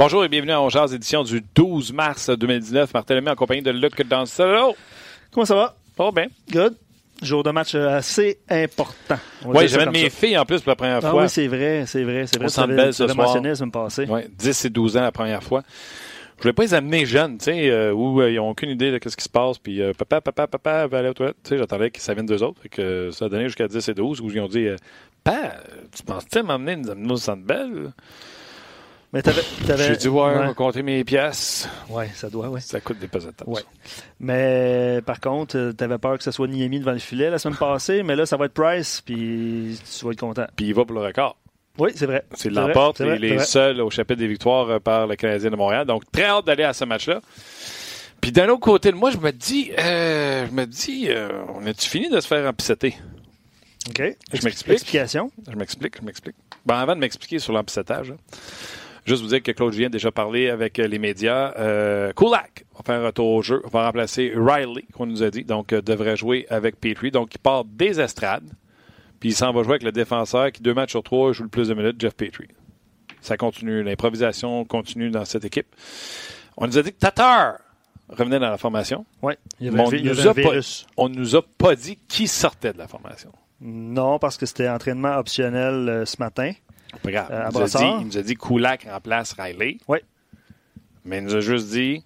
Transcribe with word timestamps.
Bonjour 0.00 0.24
et 0.24 0.30
bienvenue 0.30 0.52
à 0.52 0.62
Ongears, 0.62 0.94
édition 0.94 1.22
du 1.24 1.42
12 1.54 1.92
mars 1.92 2.30
2019. 2.30 2.94
Martin 2.94 3.16
Lemay 3.16 3.32
en 3.32 3.34
compagnie 3.34 3.60
de 3.60 3.70
Luc 3.70 4.00
Danselo. 4.08 4.74
Comment 5.30 5.44
ça 5.44 5.54
va? 5.54 5.76
Oh 5.98 6.10
bien. 6.10 6.28
Good. 6.50 6.74
Jour 7.20 7.42
de 7.42 7.50
match 7.50 7.74
euh, 7.74 7.98
assez 7.98 8.38
important. 8.48 9.18
Oui, 9.44 9.68
j'amène 9.68 9.90
mes 9.90 10.08
filles 10.08 10.38
en 10.38 10.46
plus 10.46 10.62
pour 10.62 10.70
la 10.70 10.76
première 10.76 11.04
ah 11.04 11.10
fois. 11.10 11.24
oui, 11.24 11.28
c'est 11.28 11.48
vrai, 11.48 11.84
c'est 11.86 12.02
vrai. 12.02 12.24
C'est 12.26 12.38
vrai. 12.38 12.46
Au 12.46 12.48
Centre 12.48 12.74
Bell 12.74 12.94
ce 12.94 13.06
soir. 13.08 13.14
mentionné 13.14 13.50
la 13.50 13.54
semaine 13.56 13.72
passée. 13.72 14.06
Oui, 14.08 14.22
10 14.38 14.64
et 14.64 14.70
12 14.70 14.96
ans 14.96 15.02
la 15.02 15.12
première 15.12 15.42
fois. 15.42 15.62
Je 16.38 16.44
voulais 16.44 16.54
pas 16.54 16.62
les 16.62 16.72
amener 16.72 17.04
jeunes, 17.04 17.36
tu 17.36 17.44
sais, 17.44 17.68
euh, 17.68 17.92
où 17.92 18.22
euh, 18.22 18.30
ils 18.30 18.36
n'ont 18.36 18.48
aucune 18.48 18.70
idée 18.70 18.90
de 18.90 18.98
ce 19.06 19.14
qui 19.14 19.24
se 19.24 19.28
passe. 19.28 19.58
Puis 19.58 19.82
euh, 19.82 19.92
papa, 19.92 20.22
papa, 20.22 20.46
papa 20.46 20.86
va 20.86 20.98
aller 21.00 21.10
aux 21.10 21.12
toilettes. 21.12 21.36
Tu 21.44 21.50
sais, 21.50 21.58
j'attendais 21.58 21.90
que 21.90 22.00
ça 22.00 22.14
vienne 22.14 22.24
d'eux 22.24 22.42
autres. 22.42 22.62
Fait 22.62 22.70
que 22.70 23.10
ça 23.10 23.26
a 23.26 23.28
donné 23.28 23.44
jusqu'à 23.44 23.68
10 23.68 23.86
et 23.86 23.92
12 23.92 24.22
où 24.22 24.30
ils 24.30 24.40
ont 24.40 24.48
dit 24.48 24.66
euh, 24.66 24.76
Papa, 25.22 25.56
tu 25.94 26.02
penses-tu 26.02 26.42
m'emmener 26.42 26.76
nous 26.76 26.90
amener 26.90 27.12
au 27.12 27.16
Centre 27.16 27.42
Bell? 27.42 27.92
Mais 29.12 29.22
t'avais, 29.22 29.42
t'avais... 29.66 29.88
J'ai 29.88 29.96
dû 29.96 30.08
voir, 30.08 30.48
ouais. 30.48 30.54
compter 30.54 30.82
mes 30.82 31.02
pièces. 31.02 31.68
Oui, 31.88 32.04
ça 32.14 32.30
doit, 32.30 32.48
oui. 32.48 32.60
Ça 32.60 32.80
coûte 32.80 33.00
des 33.00 33.08
pesetas. 33.08 33.44
Ouais. 33.44 33.62
Mais 34.20 35.00
par 35.04 35.18
contre, 35.18 35.72
tu 35.76 35.84
avais 35.84 35.98
peur 35.98 36.16
que 36.16 36.22
ce 36.22 36.30
soit 36.30 36.46
Niemi 36.46 36.78
devant 36.78 36.92
le 36.92 36.98
filet 36.98 37.28
la 37.28 37.38
semaine 37.38 37.56
passée, 37.56 38.04
mais 38.04 38.14
là, 38.14 38.24
ça 38.24 38.36
va 38.36 38.44
être 38.44 38.54
Price, 38.54 39.02
puis 39.04 39.76
tu 39.98 40.04
vas 40.04 40.12
être 40.12 40.20
content. 40.20 40.46
Puis 40.54 40.66
il 40.66 40.74
va 40.74 40.84
pour 40.84 40.94
le 40.94 41.02
record. 41.02 41.36
Oui, 41.78 41.90
c'est 41.94 42.06
vrai. 42.06 42.24
C'est 42.34 42.50
l'emporte, 42.50 43.00
vrai, 43.00 43.18
les, 43.18 43.30
les 43.30 43.38
seuls 43.40 43.80
au 43.80 43.90
chapitre 43.90 44.20
des 44.20 44.28
victoires 44.28 44.68
euh, 44.68 44.78
par 44.78 45.06
le 45.06 45.16
Canadien 45.16 45.50
de 45.50 45.56
Montréal. 45.56 45.86
Donc, 45.86 46.02
très 46.12 46.24
hâte 46.24 46.46
d'aller 46.46 46.64
à 46.64 46.72
ce 46.72 46.84
match-là. 46.84 47.20
Puis 48.20 48.32
d'un 48.32 48.48
autre 48.48 48.60
côté 48.60 48.90
de 48.92 48.96
moi, 48.96 49.10
je 49.10 49.16
me 49.16 49.32
dis, 49.32 49.72
euh, 49.78 50.46
je 50.46 50.52
me 50.52 50.66
dis, 50.66 51.06
euh, 51.08 51.30
on 51.54 51.64
a-tu 51.66 51.88
fini 51.88 52.10
de 52.10 52.20
se 52.20 52.28
faire 52.28 52.46
empisseter? 52.46 52.96
OK. 53.88 54.02
Je 54.32 54.44
m'explique. 54.44 54.74
Explication. 54.74 55.30
Je 55.50 55.56
m'explique, 55.56 55.96
je 55.98 56.04
m'explique. 56.04 56.36
Bon, 56.66 56.74
avant 56.74 56.94
de 56.94 57.00
m'expliquer 57.00 57.38
sur 57.38 57.54
l'empissetage, 57.54 58.12
juste 59.04 59.22
vous 59.22 59.28
dire 59.28 59.42
que 59.42 59.52
Claude 59.52 59.72
Julien 59.72 59.86
a 59.86 59.90
déjà 59.90 60.10
parlé 60.10 60.48
avec 60.48 60.78
les 60.78 60.98
médias. 60.98 61.52
Euh, 61.58 62.12
Kulak 62.12 62.64
va 62.76 62.82
faire 62.84 63.00
un 63.00 63.06
retour 63.06 63.28
au 63.30 63.42
jeu, 63.42 63.62
va 63.70 63.86
remplacer 63.86 64.32
Riley, 64.34 64.84
qu'on 64.92 65.06
nous 65.06 65.22
a 65.22 65.30
dit, 65.30 65.44
donc 65.44 65.72
euh, 65.72 65.82
devrait 65.82 66.16
jouer 66.16 66.46
avec 66.50 66.80
Petrie. 66.80 67.10
Donc, 67.10 67.34
il 67.34 67.38
part 67.38 67.64
des 67.64 68.00
estrades, 68.00 68.50
puis 69.18 69.30
il 69.30 69.34
s'en 69.34 69.52
va 69.52 69.62
jouer 69.62 69.72
avec 69.72 69.82
le 69.82 69.92
défenseur 69.92 70.52
qui, 70.52 70.62
deux 70.62 70.74
matchs 70.74 70.90
sur 70.90 71.02
trois, 71.02 71.32
joue 71.32 71.44
le 71.44 71.48
plus 71.48 71.68
de 71.68 71.74
minutes, 71.74 72.00
Jeff 72.00 72.14
Petrie. 72.14 72.48
Ça 73.20 73.36
continue, 73.36 73.82
l'improvisation 73.82 74.64
continue 74.64 75.10
dans 75.10 75.24
cette 75.24 75.44
équipe. 75.44 75.74
On 76.56 76.66
nous 76.66 76.78
a 76.78 76.82
dit 76.82 76.92
que 76.92 76.98
Tatar 76.98 77.58
revenait 78.08 78.38
dans 78.38 78.50
la 78.50 78.58
formation. 78.58 79.04
Oui, 79.22 79.34
il 79.60 79.66
y 79.66 79.68
avait, 79.68 79.80
on 79.80 79.90
il 79.90 80.00
y 80.00 80.08
nous 80.08 80.26
avait 80.26 80.46
un 80.46 80.48
a 80.48 80.52
pas-. 80.52 80.84
On 80.96 81.08
nous 81.08 81.36
a 81.36 81.42
pas 81.42 81.74
dit 81.74 81.98
qui 82.08 82.26
sortait 82.26 82.72
de 82.72 82.78
la 82.78 82.88
formation. 82.88 83.30
Non, 83.60 84.18
parce 84.18 84.38
que 84.38 84.46
c'était 84.46 84.68
entraînement 84.68 85.16
optionnel 85.18 85.88
euh, 85.88 86.06
ce 86.06 86.16
matin. 86.18 86.52
Pas 87.02 87.10
grave. 87.10 87.28
Euh, 87.30 87.46
à 87.46 87.50
il, 87.50 87.58
nous 87.58 87.62
a 87.62 87.66
dit, 87.78 87.96
il 88.00 88.06
nous 88.06 88.18
a 88.18 88.22
dit 88.22 88.34
Kulak 88.34 88.86
remplace 88.90 89.32
Riley. 89.38 89.78
Oui. 89.88 89.98
Mais 91.04 91.18
il 91.18 91.24
nous 91.24 91.34
a 91.34 91.40
juste 91.40 91.68
dit 91.70 92.04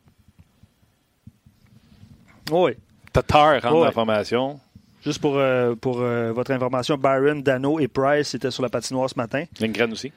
Oui. 2.51 2.73
Tatar 3.13 3.55
rentre 3.55 3.67
Ouais. 3.67 3.71
dans 3.81 3.85
la 3.85 3.93
formation. 3.93 4.61
Juste 5.03 5.21
pour, 5.21 5.37
euh, 5.37 5.75
pour 5.75 6.01
euh, 6.01 6.33
votre 6.33 6.51
information, 6.51 6.97
Byron, 6.97 7.43
Dano 7.43 7.79
et 7.79 7.89
Price 7.89 8.35
étaient 8.35 8.51
sur 8.51 8.63
la 8.63 8.69
patinoire 8.71 9.09
ce 9.11 9.17
matin. 9.17 9.45
Lindgren 9.61 9.93
aussi. 9.93 10.13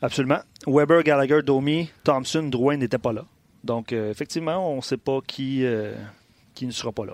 Absolument. 0.00 0.40
Weber, 0.66 1.02
Gallagher, 1.02 1.42
Domi, 1.42 1.90
Thompson, 2.04 2.42
Drouin 2.44 2.76
n'étaient 2.78 2.98
pas 2.98 3.12
là. 3.12 3.24
Donc, 3.62 3.92
euh, 3.92 4.10
effectivement, 4.10 4.72
on 4.72 4.76
ne 4.76 4.80
sait 4.80 4.96
pas 4.96 5.18
qui, 5.26 5.64
qui 6.54 6.66
ne 6.66 6.70
sera 6.72 6.90
pas 6.92 7.04
là. 7.04 7.12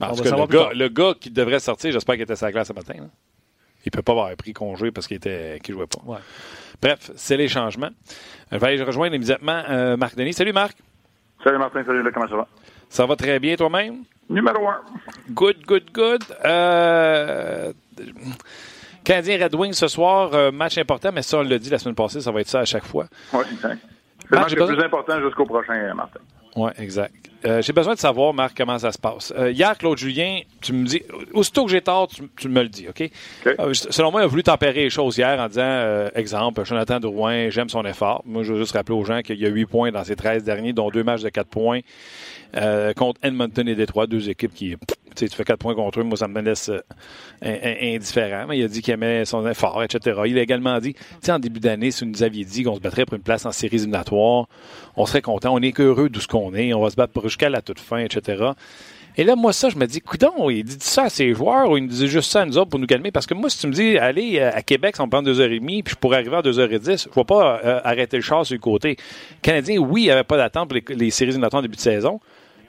En 0.00 0.10
On 0.10 0.10
tout 0.10 0.16
va 0.18 0.22
cas, 0.22 0.24
le 0.24 0.30
savoir 0.30 0.48
gars, 0.48 0.70
le 0.74 0.88
gars 0.88 1.14
qui 1.20 1.30
devrait 1.30 1.58
sortir, 1.58 1.90
j'espère 1.90 2.14
qu'il 2.14 2.22
était 2.22 2.36
sur 2.36 2.46
la 2.46 2.52
glace 2.52 2.68
ce 2.68 2.72
matin. 2.72 2.94
Il 3.88 3.90
peut 3.90 4.02
pas 4.02 4.12
avoir 4.12 4.36
pris 4.36 4.52
congé 4.52 4.90
parce 4.90 5.06
qu'il 5.06 5.16
était 5.16 5.58
qu'il 5.62 5.74
jouait 5.74 5.86
pas. 5.86 6.02
Ouais. 6.04 6.18
Bref, 6.82 7.10
c'est 7.16 7.38
les 7.38 7.48
changements. 7.48 7.88
Euh, 8.52 8.58
Je 8.58 8.58
vais 8.58 8.82
rejoindre 8.82 9.14
immédiatement 9.14 9.62
euh, 9.70 9.96
Marc 9.96 10.14
Denis? 10.14 10.34
Salut 10.34 10.52
Marc. 10.52 10.76
Salut 11.42 11.56
Martin, 11.56 11.82
salut 11.84 12.02
là, 12.02 12.10
comment 12.12 12.28
ça 12.28 12.36
va? 12.36 12.46
Ça 12.90 13.06
va 13.06 13.16
très 13.16 13.38
bien 13.38 13.56
toi-même? 13.56 14.04
Numéro 14.28 14.68
un. 14.68 14.82
Good, 15.30 15.64
good, 15.66 15.90
good. 15.90 16.22
Euh... 16.44 17.72
Canadien 19.04 19.42
Red 19.42 19.54
Wings 19.54 19.72
ce 19.72 19.88
soir, 19.88 20.34
euh, 20.34 20.50
match 20.50 20.76
important, 20.76 21.10
mais 21.10 21.22
ça, 21.22 21.38
on 21.38 21.42
l'a 21.42 21.58
dit 21.58 21.70
la 21.70 21.78
semaine 21.78 21.94
passée, 21.94 22.20
ça 22.20 22.30
va 22.30 22.42
être 22.42 22.48
ça 22.48 22.60
à 22.60 22.64
chaque 22.66 22.84
fois. 22.84 23.06
Oui, 23.32 23.40
exact. 23.50 23.78
C'est 24.20 24.30
le 24.32 24.38
match 24.38 24.54
le 24.54 24.66
plus 24.66 24.84
important 24.84 25.20
jusqu'au 25.22 25.46
prochain, 25.46 25.72
euh, 25.72 25.94
Martin. 25.94 26.20
Oui, 26.56 26.70
exact. 26.76 27.27
Euh, 27.44 27.62
j'ai 27.62 27.72
besoin 27.72 27.94
de 27.94 27.98
savoir, 27.98 28.34
Marc, 28.34 28.56
comment 28.56 28.78
ça 28.78 28.90
se 28.90 28.98
passe. 28.98 29.32
Euh, 29.36 29.52
hier, 29.52 29.76
Claude 29.78 29.96
Julien, 29.96 30.40
tu 30.60 30.72
me 30.72 30.84
dis, 30.84 31.02
aussitôt 31.32 31.64
que 31.64 31.70
j'ai 31.70 31.80
tort, 31.80 32.08
tu, 32.08 32.22
tu 32.36 32.48
me 32.48 32.62
le 32.62 32.68
dis, 32.68 32.88
OK? 32.88 33.08
Euh, 33.46 33.74
selon 33.74 34.10
moi, 34.10 34.22
il 34.22 34.24
a 34.24 34.26
voulu 34.26 34.42
tempérer 34.42 34.84
les 34.84 34.90
choses 34.90 35.16
hier 35.18 35.38
en 35.38 35.48
disant, 35.48 36.08
exemple, 36.14 36.64
Jonathan 36.64 36.98
Drouin, 36.98 37.50
j'aime 37.50 37.68
son 37.68 37.84
effort. 37.84 38.22
Moi, 38.26 38.42
je 38.42 38.52
veux 38.52 38.58
juste 38.58 38.72
rappeler 38.72 38.96
aux 38.96 39.04
gens 39.04 39.22
qu'il 39.22 39.38
y 39.38 39.46
a 39.46 39.50
8 39.50 39.66
points 39.66 39.92
dans 39.92 40.04
ses 40.04 40.16
13 40.16 40.42
derniers, 40.42 40.72
dont 40.72 40.90
deux 40.90 41.04
matchs 41.04 41.22
de 41.22 41.28
4 41.28 41.48
points 41.48 41.80
contre 42.96 43.20
Edmonton 43.22 43.68
et 43.68 43.74
Détroit, 43.74 44.06
deux 44.06 44.30
équipes 44.30 44.54
qui, 44.54 44.76
tu 45.26 45.34
fais 45.34 45.44
4 45.44 45.58
points 45.58 45.74
contre 45.74 46.00
eux, 46.00 46.02
moi, 46.04 46.16
ça 46.16 46.28
me 46.28 46.40
laisse 46.40 46.68
euh, 46.68 46.80
in- 47.42 47.50
in- 47.50 47.94
indifférent. 47.96 48.46
Mais 48.48 48.58
il 48.58 48.64
a 48.64 48.68
dit 48.68 48.82
qu'il 48.82 48.94
aimait 48.94 49.24
son 49.24 49.46
effort, 49.48 49.82
etc. 49.82 50.20
Il 50.26 50.38
a 50.38 50.42
également 50.42 50.78
dit, 50.78 50.94
tu 50.94 51.00
sais, 51.22 51.32
en 51.32 51.38
début 51.38 51.60
d'année, 51.60 51.90
si 51.90 52.04
vous 52.04 52.10
nous 52.10 52.22
aviez 52.22 52.44
dit 52.44 52.62
qu'on 52.62 52.74
se 52.76 52.80
battrait 52.80 53.06
pour 53.06 53.14
une 53.16 53.22
place 53.22 53.46
en 53.46 53.52
séries 53.52 53.76
éliminatoires, 53.76 54.46
on 54.96 55.06
serait 55.06 55.22
content, 55.22 55.54
on 55.54 55.60
est 55.62 55.72
qu'heureux 55.72 56.08
d'où 56.08 56.20
ce 56.20 56.28
qu'on 56.28 56.54
est, 56.54 56.72
on 56.74 56.82
va 56.82 56.90
se 56.90 56.96
battre 56.96 57.20
jusqu'à 57.24 57.48
la 57.48 57.62
toute 57.62 57.80
fin, 57.80 57.98
etc. 57.98 58.52
Et 59.20 59.24
là, 59.24 59.34
moi, 59.34 59.52
ça, 59.52 59.68
je 59.68 59.76
me 59.76 59.84
dis, 59.86 60.00
coudon, 60.00 60.48
il 60.48 60.62
dit 60.62 60.76
ça 60.78 61.04
à 61.04 61.08
ses 61.10 61.34
joueurs 61.34 61.68
ou 61.68 61.76
il 61.76 61.82
nous 61.82 61.88
dit 61.88 62.06
juste 62.06 62.30
ça 62.30 62.42
à 62.42 62.44
nous 62.44 62.56
autres 62.56 62.70
pour 62.70 62.78
nous 62.78 62.86
calmer? 62.86 63.10
Parce 63.10 63.26
que 63.26 63.34
moi, 63.34 63.50
si 63.50 63.58
tu 63.58 63.66
me 63.66 63.72
dis, 63.72 63.98
allez, 63.98 64.38
euh, 64.38 64.52
à 64.54 64.62
Québec, 64.62 64.94
ça 64.94 65.04
me 65.04 65.40
et 65.40 65.58
demie, 65.58 65.82
puis 65.82 65.94
je 65.94 65.98
pourrais 65.98 66.18
arriver 66.18 66.36
à 66.36 66.42
deux 66.42 66.60
heures 66.60 66.72
et 66.72 66.78
dix, 66.78 67.02
je 67.02 67.08
ne 67.08 67.14
vais 67.16 67.24
pas 67.24 67.60
euh, 67.64 67.80
arrêter 67.82 68.16
le 68.16 68.22
char 68.22 68.46
sur 68.46 68.54
le 68.54 68.60
côté. 68.60 68.90
Le 68.90 68.96
Canadien, 69.42 69.78
oui, 69.78 70.02
il 70.02 70.04
n'y 70.04 70.10
avait 70.12 70.22
pas 70.22 70.36
d'attente 70.36 70.68
pour 70.68 70.78
les, 70.78 70.94
les 70.94 71.10
séries 71.10 71.30
éliminatoires 71.30 71.58
en 71.58 71.62
début 71.62 71.74
de 71.74 71.80
saison, 71.80 72.20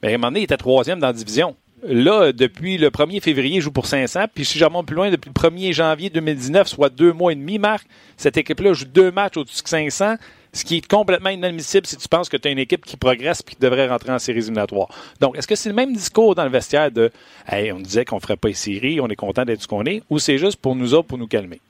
mais 0.01 0.09
à 0.09 0.11
un 0.15 0.17
moment 0.17 0.29
donné, 0.29 0.39
il 0.39 0.43
était 0.45 0.57
troisième 0.57 0.99
dans 0.99 1.05
la 1.07 1.13
division. 1.13 1.55
Là, 1.83 2.33
depuis 2.33 2.77
le 2.77 2.89
1er 2.89 3.21
février, 3.21 3.57
il 3.57 3.61
joue 3.61 3.71
pour 3.71 3.85
500. 3.85 4.25
Puis 4.33 4.43
si 4.43 4.59
je 4.59 4.65
remonte 4.65 4.85
plus 4.85 4.95
loin, 4.95 5.09
depuis 5.09 5.29
le 5.29 5.49
1er 5.49 5.73
janvier 5.73 6.09
2019, 6.09 6.67
soit 6.67 6.89
deux 6.89 7.13
mois 7.13 7.31
et 7.31 7.35
demi, 7.35 7.57
Marc, 7.57 7.87
cette 8.17 8.35
équipe-là 8.37 8.73
joue 8.73 8.85
deux 8.85 9.11
matchs 9.11 9.37
au-dessus 9.37 9.63
de 9.63 9.67
500, 9.67 10.15
ce 10.51 10.65
qui 10.65 10.77
est 10.77 10.87
complètement 10.87 11.29
inadmissible 11.29 11.87
si 11.87 11.95
tu 11.95 12.07
penses 12.09 12.27
que 12.27 12.35
tu 12.35 12.47
as 12.49 12.51
une 12.51 12.59
équipe 12.59 12.85
qui 12.85 12.97
progresse 12.97 13.41
et 13.41 13.51
qui 13.51 13.55
devrait 13.59 13.87
rentrer 13.87 14.11
en 14.11 14.19
séries 14.19 14.39
éliminatoires. 14.39 14.89
Donc, 15.21 15.37
est-ce 15.37 15.47
que 15.47 15.55
c'est 15.55 15.69
le 15.69 15.75
même 15.75 15.93
discours 15.93 16.35
dans 16.35 16.43
le 16.43 16.49
vestiaire 16.49 16.91
de 16.91 17.11
«Hey, 17.47 17.71
on 17.71 17.79
disait 17.79 18.03
qu'on 18.03 18.17
ne 18.17 18.21
ferait 18.21 18.37
pas 18.37 18.49
les 18.49 18.55
séries, 18.55 18.99
on 18.99 19.07
est 19.07 19.15
content 19.15 19.45
d'être 19.45 19.61
ce 19.61 19.67
qu'on 19.67 19.85
est» 19.85 20.03
ou 20.09 20.19
c'est 20.19 20.37
juste 20.37 20.61
pour 20.61 20.75
nous 20.75 20.93
autres, 20.93 21.07
pour 21.07 21.17
nous 21.17 21.27
calmer? 21.27 21.61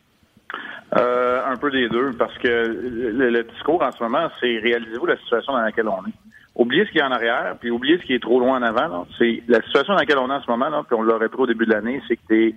Euh, 0.97 1.45
un 1.45 1.55
peu 1.57 1.69
des 1.69 1.87
deux, 1.87 2.13
parce 2.13 2.35
que 2.39 2.47
le, 2.47 3.29
le 3.29 3.43
discours 3.43 3.83
en 3.83 3.91
ce 3.91 4.01
moment, 4.01 4.27
c'est 4.39 4.57
réalisez-vous 4.57 5.05
la 5.05 5.17
situation 5.17 5.53
dans 5.53 5.61
laquelle 5.61 5.87
on 5.87 5.99
est. 6.07 6.28
Oubliez 6.59 6.85
ce 6.85 6.91
qui 6.91 6.97
est 6.99 7.03
en 7.03 7.11
arrière, 7.11 7.55
puis 7.59 7.71
oubliez 7.71 7.97
ce 7.99 8.03
qui 8.03 8.13
est 8.13 8.21
trop 8.21 8.39
loin 8.39 8.59
en 8.59 8.61
avant. 8.63 9.07
C'est 9.17 9.41
la 9.47 9.61
situation 9.63 9.93
dans 9.93 9.99
laquelle 9.99 10.17
on 10.19 10.29
est 10.29 10.33
en 10.33 10.41
ce 10.43 10.49
moment, 10.51 10.69
là, 10.69 10.83
puis 10.85 10.95
on 10.95 11.01
l'aurait 11.01 11.29
pris 11.29 11.41
au 11.41 11.47
début 11.47 11.65
de 11.65 11.71
l'année, 11.73 12.01
c'est 12.07 12.17
que 12.17 12.51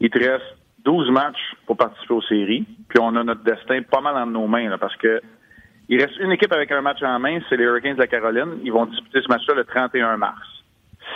il 0.00 0.10
te 0.10 0.18
reste 0.18 0.56
12 0.84 1.10
matchs 1.10 1.54
pour 1.66 1.76
participer 1.76 2.14
aux 2.14 2.22
séries, 2.22 2.66
puis 2.88 2.98
on 3.00 3.14
a 3.14 3.22
notre 3.22 3.44
destin 3.44 3.82
pas 3.82 4.00
mal 4.00 4.16
entre 4.16 4.32
nos 4.32 4.48
mains, 4.48 4.68
là, 4.70 4.78
parce 4.78 4.96
que 4.96 5.20
il 5.88 6.00
reste 6.02 6.16
une 6.18 6.32
équipe 6.32 6.52
avec 6.52 6.72
un 6.72 6.80
match 6.80 7.02
en 7.02 7.18
main, 7.18 7.38
c'est 7.48 7.56
les 7.56 7.64
Hurricanes 7.64 7.94
de 7.96 8.00
la 8.00 8.06
Caroline. 8.06 8.58
Ils 8.64 8.72
vont 8.72 8.86
disputer 8.86 9.20
ce 9.22 9.28
match-là 9.28 9.54
le 9.54 9.64
31 9.64 10.16
mars. 10.16 10.40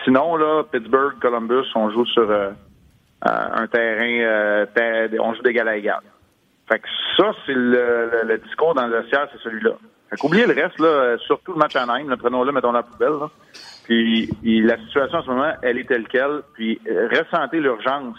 Sinon, 0.04 0.36
là, 0.36 0.64
Pittsburgh, 0.70 1.18
Columbus, 1.20 1.64
on 1.74 1.90
joue 1.90 2.04
sur 2.06 2.30
euh, 2.30 2.50
euh, 2.50 3.48
un 3.54 3.66
terrain, 3.68 4.18
euh, 4.20 4.66
ter- 4.74 5.08
on 5.20 5.32
joue 5.34 5.42
d'égal 5.42 5.68
à 5.68 5.76
égal. 5.76 6.00
Fait 6.70 6.80
que 6.80 6.88
ça, 7.16 7.32
c'est 7.46 7.54
le, 7.54 8.10
le- 8.12 8.28
le 8.28 8.38
discours 8.38 8.74
dans 8.74 8.86
le 8.86 8.98
vestiaire, 8.98 9.28
c'est 9.32 9.40
celui-là. 9.40 9.72
Fait 10.10 10.16
qu'oubliez 10.16 10.46
le 10.46 10.54
reste, 10.54 10.78
là, 10.78 10.86
euh, 10.86 11.18
surtout 11.18 11.52
le 11.52 11.58
match 11.58 11.74
en 11.76 11.86
Nîmes, 11.86 12.14
prenons-le, 12.16 12.52
mettons 12.52 12.72
la 12.72 12.82
poubelle. 12.82 13.18
Là. 13.20 13.30
Puis 13.84 14.28
la 14.42 14.78
situation 14.78 15.18
en 15.18 15.22
ce 15.22 15.30
moment, 15.30 15.52
elle 15.62 15.78
est 15.78 15.88
telle 15.88 16.08
quelle. 16.08 16.42
Puis 16.54 16.80
euh, 16.88 17.08
ressentez 17.08 17.60
l'urgence 17.60 18.16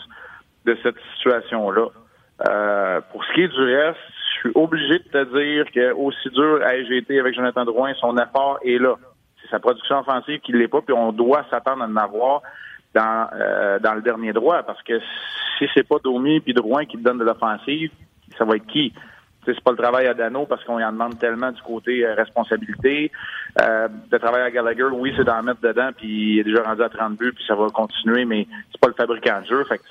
de 0.66 0.78
cette 0.84 0.98
situation-là. 1.16 1.88
Euh, 2.48 3.01
pour 3.12 3.24
ce 3.24 3.34
qui 3.34 3.42
est 3.42 3.48
du 3.48 3.62
reste, 3.62 4.00
je 4.36 4.39
suis 4.39 4.51
obligé 4.56 5.00
de 5.00 5.10
te 5.10 5.24
dire 5.39 5.72
que 5.72 5.94
aussi 5.94 6.30
dur 6.30 6.62
ai-je 6.63 6.94
été 6.94 7.19
avec 7.19 7.36
Jonathan 7.36 7.66
Drouin, 7.66 7.94
son 7.95 8.16
effort 8.18 8.60
est 8.63 8.78
là. 8.78 8.95
C'est 9.42 9.50
sa 9.50 9.60
production 9.60 10.00
offensive 10.00 10.40
qui 10.42 10.51
ne 10.54 10.57
l'est 10.57 10.68
pas, 10.68 10.81
puis 10.81 10.94
on 10.94 11.12
doit 11.12 11.45
s'attendre 11.50 11.83
à 11.83 11.88
en 11.88 11.95
avoir 11.95 12.42
dans, 12.94 13.30
euh, 13.33 13.80
dans 13.80 13.94
le 13.94 14.01
dernier 14.01 14.33
droit, 14.33 14.63
parce 14.63 14.81
que 14.83 15.00
si 15.57 15.66
c'est 15.74 15.88
pas 15.88 15.98
Domi 16.04 16.40
puis 16.40 16.54
Drouin 16.54 16.86
qui 16.86 16.98
te 16.98 17.04
donne 17.04 17.18
de 17.18 17.24
l'offensive, 17.24 17.92
ça 18.38 18.45
va 18.45 18.56
être 18.56 18.68
qui? 18.68 18.94
C'est 19.54 19.64
pas 19.64 19.72
le 19.72 19.78
travail 19.78 20.08
à 20.08 20.14
Dano 20.14 20.46
parce 20.46 20.64
qu'on 20.64 20.80
y 20.80 20.84
en 20.84 20.92
demande 20.92 21.18
tellement 21.20 21.52
du 21.52 21.62
côté 21.62 22.06
euh, 22.06 22.14
responsabilité. 22.16 23.12
Euh, 23.62 23.88
le 24.12 24.20
travail 24.20 24.42
à 24.42 24.52
Gallagher, 24.52 24.90
oui, 24.92 25.14
c'est 25.16 25.24
d'en 25.24 25.42
mettre 25.42 25.62
dedans, 25.62 25.90
puis 25.96 26.34
il 26.34 26.40
est 26.40 26.44
déjà 26.44 26.64
rendu 26.64 26.84
à 26.84 26.90
30 26.90 27.18
buts, 27.18 27.32
puis 27.34 27.46
ça 27.48 27.56
va 27.56 27.68
continuer, 27.70 28.26
mais 28.26 28.48
c'est 28.72 28.82
pas 28.82 28.88
le 28.88 28.94
fabricant 28.94 29.42
de 29.42 29.46
jeu. 29.48 29.64
Fait 29.64 29.82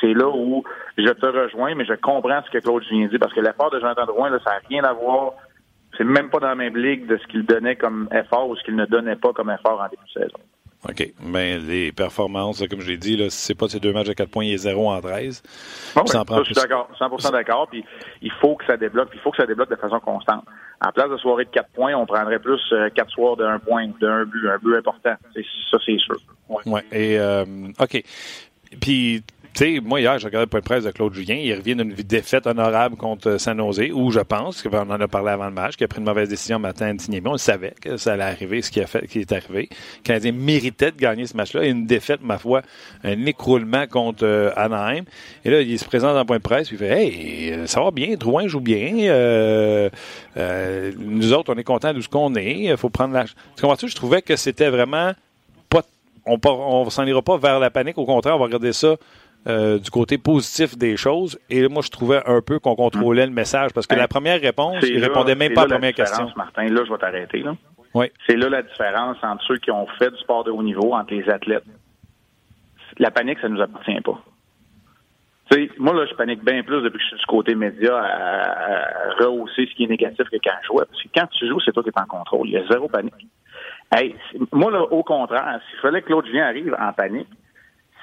c'est 0.00 0.14
là 0.14 0.28
où 0.28 0.64
je 0.98 1.08
te 1.08 1.26
rejoins, 1.26 1.74
mais 1.74 1.84
je 1.84 1.94
comprends 1.94 2.42
ce 2.44 2.50
que 2.50 2.58
Claude 2.58 2.82
Julien 2.84 3.06
dit, 3.06 3.18
parce 3.18 3.32
que 3.32 3.40
l'effort 3.40 3.70
de 3.70 3.80
Jonathan 3.80 4.06
Drouin, 4.06 4.30
là, 4.30 4.38
ça 4.44 4.50
n'a 4.50 4.60
rien 4.68 4.84
à 4.84 4.92
voir. 4.92 5.32
C'est 5.96 6.04
même 6.04 6.28
pas 6.28 6.40
dans 6.40 6.48
la 6.48 6.54
même 6.56 6.76
ligue 6.76 7.06
de 7.06 7.16
ce 7.16 7.26
qu'il 7.28 7.44
donnait 7.44 7.76
comme 7.76 8.08
effort 8.12 8.48
ou 8.48 8.56
ce 8.56 8.64
qu'il 8.64 8.74
ne 8.74 8.84
donnait 8.84 9.16
pas 9.16 9.32
comme 9.32 9.50
effort 9.50 9.80
en 9.80 9.88
début 9.88 10.02
de 10.12 10.20
saison. 10.20 10.38
OK. 10.88 11.12
Mais 11.22 11.58
les 11.58 11.92
performances, 11.92 12.62
comme 12.68 12.80
je 12.80 12.88
l'ai 12.88 12.96
dit, 12.96 13.16
là, 13.16 13.30
si 13.30 13.38
c'est 13.38 13.54
pas 13.54 13.68
ces 13.68 13.80
deux 13.80 13.92
matchs 13.92 14.08
de 14.08 14.12
4 14.12 14.28
points, 14.28 14.44
il 14.44 14.52
est 14.52 14.58
0 14.58 14.90
en 14.90 15.00
13. 15.00 15.42
Ah 15.96 16.02
oui, 16.02 16.08
ça, 16.08 16.24
je 16.38 16.42
suis 16.44 16.54
d'accord, 16.54 16.88
100% 16.98 17.32
d'accord. 17.32 17.68
Puis 17.68 17.84
il 18.22 18.30
faut 18.32 18.54
que 18.56 18.66
ça 18.66 18.76
débloque. 18.76 19.08
Puis 19.10 19.18
il 19.18 19.22
faut 19.22 19.30
que 19.30 19.38
ça 19.38 19.46
débloque 19.46 19.70
de 19.70 19.76
façon 19.76 19.98
constante. 20.00 20.44
En 20.84 20.92
place 20.92 21.08
de 21.08 21.16
soirée 21.16 21.44
de 21.44 21.50
4 21.50 21.70
points, 21.70 21.94
on 21.94 22.04
prendrait 22.04 22.38
plus 22.38 22.60
4 22.70 22.74
euh, 22.74 23.10
soirs 23.10 23.36
d'un 23.36 23.58
point, 23.58 23.86
d'un 24.00 24.24
but, 24.24 24.48
un 24.48 24.58
but 24.58 24.76
important. 24.76 25.14
Ça, 25.34 25.78
c'est 25.84 25.98
sûr. 25.98 26.16
Oui. 26.48 26.62
Ouais. 26.66 26.84
Et, 26.92 27.18
euh, 27.18 27.44
OK. 27.80 28.02
Puis, 28.80 29.22
tu 29.54 29.76
sais, 29.76 29.80
moi, 29.80 30.00
hier, 30.00 30.18
j'ai 30.18 30.26
regardé 30.26 30.46
le 30.46 30.50
point 30.50 30.58
de 30.58 30.64
presse 30.64 30.82
de 30.82 30.90
Claude 30.90 31.14
Julien. 31.14 31.36
Il 31.36 31.54
revient 31.54 31.76
d'une 31.76 31.92
défaite 31.92 32.48
honorable 32.48 32.96
contre 32.96 33.38
San 33.38 33.56
Jose, 33.56 33.88
où 33.92 34.10
je 34.10 34.18
pense, 34.18 34.62
qu'on 34.62 34.90
en 34.90 35.00
a 35.00 35.06
parlé 35.06 35.30
avant 35.30 35.44
le 35.44 35.52
match, 35.52 35.76
qu'il 35.76 35.84
a 35.84 35.88
pris 35.88 36.00
une 36.00 36.06
mauvaise 36.06 36.28
décision 36.28 36.58
matin 36.58 36.86
à 36.86 37.28
On 37.28 37.32
le 37.32 37.38
savait 37.38 37.72
que 37.80 37.96
ça 37.96 38.14
allait 38.14 38.24
arriver, 38.24 38.62
ce 38.62 38.72
qui, 38.72 38.80
a 38.80 38.86
fait, 38.88 39.06
qui 39.06 39.20
est 39.20 39.30
arrivé. 39.30 39.68
Le 39.70 40.02
Canadien 40.02 40.32
méritait 40.32 40.90
de 40.90 40.96
gagner 40.96 41.28
ce 41.28 41.36
match-là. 41.36 41.66
Une 41.66 41.86
défaite, 41.86 42.20
ma 42.20 42.36
foi, 42.36 42.62
un 43.04 43.26
écroulement 43.26 43.86
contre 43.86 44.24
euh, 44.24 44.50
Anaheim. 44.56 45.04
Et 45.44 45.50
là, 45.50 45.60
il 45.60 45.78
se 45.78 45.84
présente 45.84 46.14
dans 46.14 46.18
le 46.18 46.26
point 46.26 46.38
de 46.38 46.42
presse, 46.42 46.66
puis 46.66 46.76
il 46.76 46.78
fait 46.78 47.04
Hey, 47.04 47.52
euh, 47.52 47.66
ça 47.68 47.80
va 47.80 47.92
bien, 47.92 48.16
Drouin 48.16 48.48
joue 48.48 48.60
bien. 48.60 48.92
Euh, 49.04 49.88
nous 50.98 51.32
autres, 51.32 51.54
on 51.54 51.58
est 51.58 51.64
contents 51.64 51.94
de 51.94 52.00
ce 52.00 52.08
qu'on 52.08 52.34
est. 52.34 52.56
Il 52.64 52.76
faut 52.76 52.90
prendre 52.90 53.14
la. 53.14 53.24
Tu 53.24 53.34
comprends-tu? 53.60 53.88
Je 53.88 53.94
trouvais 53.94 54.20
que 54.20 54.34
c'était 54.34 54.70
vraiment 54.70 55.12
pas. 55.68 55.82
On 56.26 56.84
ne 56.84 56.90
s'en 56.90 57.06
ira 57.06 57.22
pas 57.22 57.36
vers 57.36 57.60
la 57.60 57.70
panique. 57.70 57.98
Au 57.98 58.06
contraire, 58.06 58.34
on 58.34 58.38
va 58.38 58.46
regarder 58.46 58.72
ça 58.72 58.96
euh, 59.46 59.78
du 59.78 59.90
côté 59.90 60.16
positif 60.16 60.78
des 60.78 60.96
choses. 60.96 61.38
Et 61.50 61.68
moi, 61.68 61.82
je 61.82 61.90
trouvais 61.90 62.22
un 62.26 62.40
peu 62.40 62.58
qu'on 62.58 62.74
contrôlait 62.74 63.26
le 63.26 63.32
message 63.32 63.72
parce 63.74 63.86
que 63.86 63.94
la 63.94 64.08
première 64.08 64.40
réponse, 64.40 64.76
il 64.82 65.02
répondait 65.02 65.34
même 65.34 65.52
pas 65.52 65.62
à 65.62 65.66
la 65.66 65.74
première 65.74 65.94
question. 65.94 66.30
Martin, 66.36 66.64
là, 66.64 66.82
je 66.86 66.90
vais 66.90 66.98
t'arrêter. 66.98 67.42
Là. 67.42 67.54
Oui. 67.94 68.06
C'est 68.26 68.36
là 68.36 68.48
la 68.48 68.62
différence 68.62 69.18
entre 69.22 69.44
ceux 69.44 69.58
qui 69.58 69.70
ont 69.70 69.86
fait 69.98 70.10
du 70.10 70.16
sport 70.16 70.44
de 70.44 70.50
haut 70.50 70.62
niveau, 70.62 70.94
entre 70.94 71.14
les 71.14 71.28
athlètes. 71.28 71.64
La 72.98 73.10
panique, 73.10 73.38
ça 73.40 73.48
ne 73.48 73.54
nous 73.54 73.60
appartient 73.60 74.00
pas. 74.00 74.18
sais, 75.52 75.70
moi, 75.78 75.94
là, 75.94 76.06
je 76.10 76.14
panique 76.14 76.44
bien 76.44 76.62
plus 76.62 76.82
depuis 76.82 76.98
que 76.98 77.04
je 77.04 77.08
suis 77.08 77.18
du 77.18 77.26
côté 77.26 77.54
média 77.54 77.96
à, 77.96 79.22
rehausser 79.22 79.66
ce 79.66 79.74
qui 79.74 79.84
est 79.84 79.88
négatif 79.88 80.28
que 80.30 80.36
quand 80.42 80.56
je 80.62 80.66
joue. 80.68 80.76
Parce 80.76 81.02
que 81.02 81.08
quand 81.14 81.26
tu 81.38 81.48
joues, 81.48 81.60
c'est 81.60 81.72
toi 81.72 81.82
qui 81.82 81.90
es 81.90 82.00
en 82.00 82.06
contrôle. 82.06 82.48
Il 82.48 82.52
y 82.52 82.56
a 82.56 82.66
zéro 82.66 82.88
panique. 82.88 83.28
Hey, 83.94 84.16
moi, 84.52 84.72
là, 84.72 84.82
au 84.82 85.02
contraire, 85.02 85.60
s'il 85.70 85.80
fallait 85.80 86.02
que 86.02 86.06
Claude 86.06 86.26
Julien 86.26 86.46
arrive 86.46 86.74
en 86.80 86.92
panique, 86.92 87.28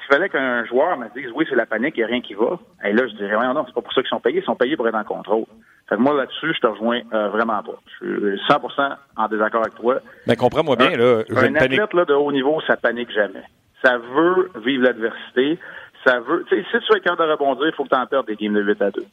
s'il 0.01 0.15
fallait 0.15 0.30
qu'un 0.30 0.65
joueur 0.65 0.98
me 0.98 1.07
dise 1.15 1.31
oui, 1.36 1.45
c'est 1.50 1.56
la 1.56 1.65
panique, 1.65 1.95
il 1.98 2.00
n'y 2.00 2.03
a 2.03 2.07
rien 2.07 2.21
qui 2.21 2.33
va, 2.33 2.59
et 2.83 2.94
là, 2.94 3.07
je 3.07 3.15
dirais 3.15 3.36
non, 3.45 3.53
non, 3.53 3.63
c'est 3.65 3.74
pas 3.74 3.81
pour 3.81 3.94
ça 3.94 4.01
qu'ils 4.01 4.09
sont 4.09 4.19
payés, 4.19 4.39
ils 4.39 4.45
sont 4.45 4.56
payés 4.56 4.75
pour 4.75 4.88
être 4.88 4.95
en 4.95 5.03
contrôle. 5.03 5.45
Fait 5.92 5.98
que 5.98 6.01
moi, 6.01 6.13
là-dessus, 6.13 6.53
je 6.53 6.59
te 6.62 6.68
rejoins 6.68 7.01
euh, 7.13 7.27
vraiment 7.30 7.62
pas. 7.62 7.75
Je 8.00 8.06
suis 8.06 8.42
100% 8.48 8.95
en 9.18 9.27
désaccord 9.27 9.62
avec 9.62 9.75
toi. 9.75 10.00
Mais 10.25 10.38
comprends-moi 10.38 10.77
bien, 10.77 10.95
là. 10.95 11.24
Un 11.36 11.56
athlète 11.56 11.94
là, 11.94 12.06
de 12.06 12.13
haut 12.13 12.31
niveau, 12.31 12.62
ça 12.65 12.77
panique 12.77 13.12
jamais. 13.12 13.44
Ça 13.83 13.98
veut 13.98 14.51
vivre 14.63 14.83
l'adversité. 14.83 15.59
Ça 16.06 16.21
veut. 16.21 16.45
Tu 16.47 16.56
sais, 16.56 16.80
si 16.80 16.86
tu 16.88 16.97
es 16.97 17.01
capable 17.01 17.27
de 17.27 17.33
rebondir, 17.33 17.68
il 17.68 17.74
faut 17.74 17.83
que 17.83 17.89
tu 17.89 17.95
en 17.95 18.06
perdes 18.06 18.27
des 18.27 18.38
games 18.38 18.54
de 18.54 18.62
8 18.62 18.81
à 18.81 18.92
2. 18.92 19.04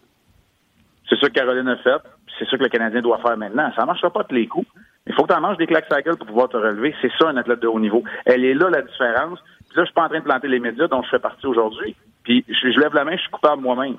C'est 1.08 1.18
ça 1.18 1.28
que 1.28 1.32
Caroline 1.32 1.68
a 1.68 1.76
fait. 1.78 2.00
C'est 2.38 2.48
ça 2.48 2.56
que 2.56 2.62
le 2.62 2.68
Canadien 2.68 3.00
doit 3.00 3.18
faire 3.18 3.36
maintenant. 3.36 3.72
Ça 3.74 3.82
ne 3.82 3.86
marchera 3.86 4.10
pas 4.10 4.22
tous 4.22 4.34
les 4.36 4.46
coups. 4.46 4.68
Il 5.08 5.14
faut 5.14 5.22
que 5.24 5.32
tu 5.32 5.34
en 5.34 5.40
manges 5.40 5.56
des 5.56 5.66
claques 5.66 5.90
à 5.92 6.02
gueule 6.02 6.16
pour 6.16 6.26
pouvoir 6.26 6.48
te 6.48 6.56
relever. 6.56 6.94
C'est 7.00 7.10
ça, 7.18 7.28
un 7.28 7.36
athlète 7.36 7.60
de 7.60 7.66
haut 7.66 7.80
niveau. 7.80 8.04
Elle 8.26 8.44
est 8.44 8.54
là, 8.54 8.68
la 8.70 8.82
différence. 8.82 9.40
Puis 9.68 9.76
là, 9.76 9.82
je 9.82 9.86
suis 9.86 9.94
pas 9.94 10.04
en 10.04 10.08
train 10.08 10.18
de 10.18 10.24
planter 10.24 10.48
les 10.48 10.60
médias 10.60 10.86
dont 10.86 11.02
je 11.02 11.08
fais 11.08 11.18
partie 11.18 11.46
aujourd'hui. 11.46 11.96
Puis 12.24 12.44
je, 12.48 12.78
lève 12.78 12.94
la 12.94 13.04
main, 13.04 13.16
je 13.16 13.22
suis 13.22 13.30
coupable 13.30 13.62
moi-même. 13.62 13.96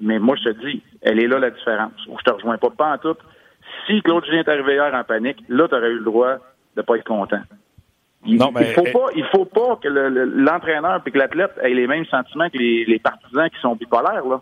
Mais 0.00 0.18
moi, 0.18 0.36
je 0.36 0.50
te 0.50 0.66
dis, 0.66 0.82
elle 1.00 1.22
est 1.22 1.28
là 1.28 1.38
la 1.38 1.50
différence. 1.50 1.92
Je 2.06 2.24
te 2.24 2.32
rejoins 2.32 2.58
pas, 2.58 2.70
pas 2.70 2.94
en 2.94 2.98
tout. 2.98 3.16
Si 3.86 4.02
Claude 4.02 4.24
Julien 4.24 4.40
est 4.40 4.48
arrivé 4.48 4.74
hier 4.74 4.92
en 4.92 5.04
panique, 5.04 5.42
là, 5.48 5.68
tu 5.68 5.74
aurais 5.74 5.90
eu 5.90 5.98
le 5.98 6.04
droit 6.04 6.36
de 6.76 6.82
pas 6.82 6.96
être 6.96 7.04
content. 7.04 7.40
Il, 8.24 8.38
non, 8.38 8.50
mais, 8.52 8.68
il 8.68 8.74
faut 8.74 8.82
pas, 8.82 9.10
il 9.16 9.24
faut 9.26 9.44
pas 9.44 9.76
que 9.82 9.88
l'entraîneur 9.88 11.02
et 11.04 11.10
que 11.10 11.18
l'athlète 11.18 11.52
aient 11.60 11.74
les 11.74 11.88
mêmes 11.88 12.06
sentiments 12.06 12.48
que 12.50 12.58
les, 12.58 13.00
partisans 13.00 13.48
qui 13.50 13.60
sont 13.60 13.74
bipolaires, 13.74 14.24
là. 14.24 14.40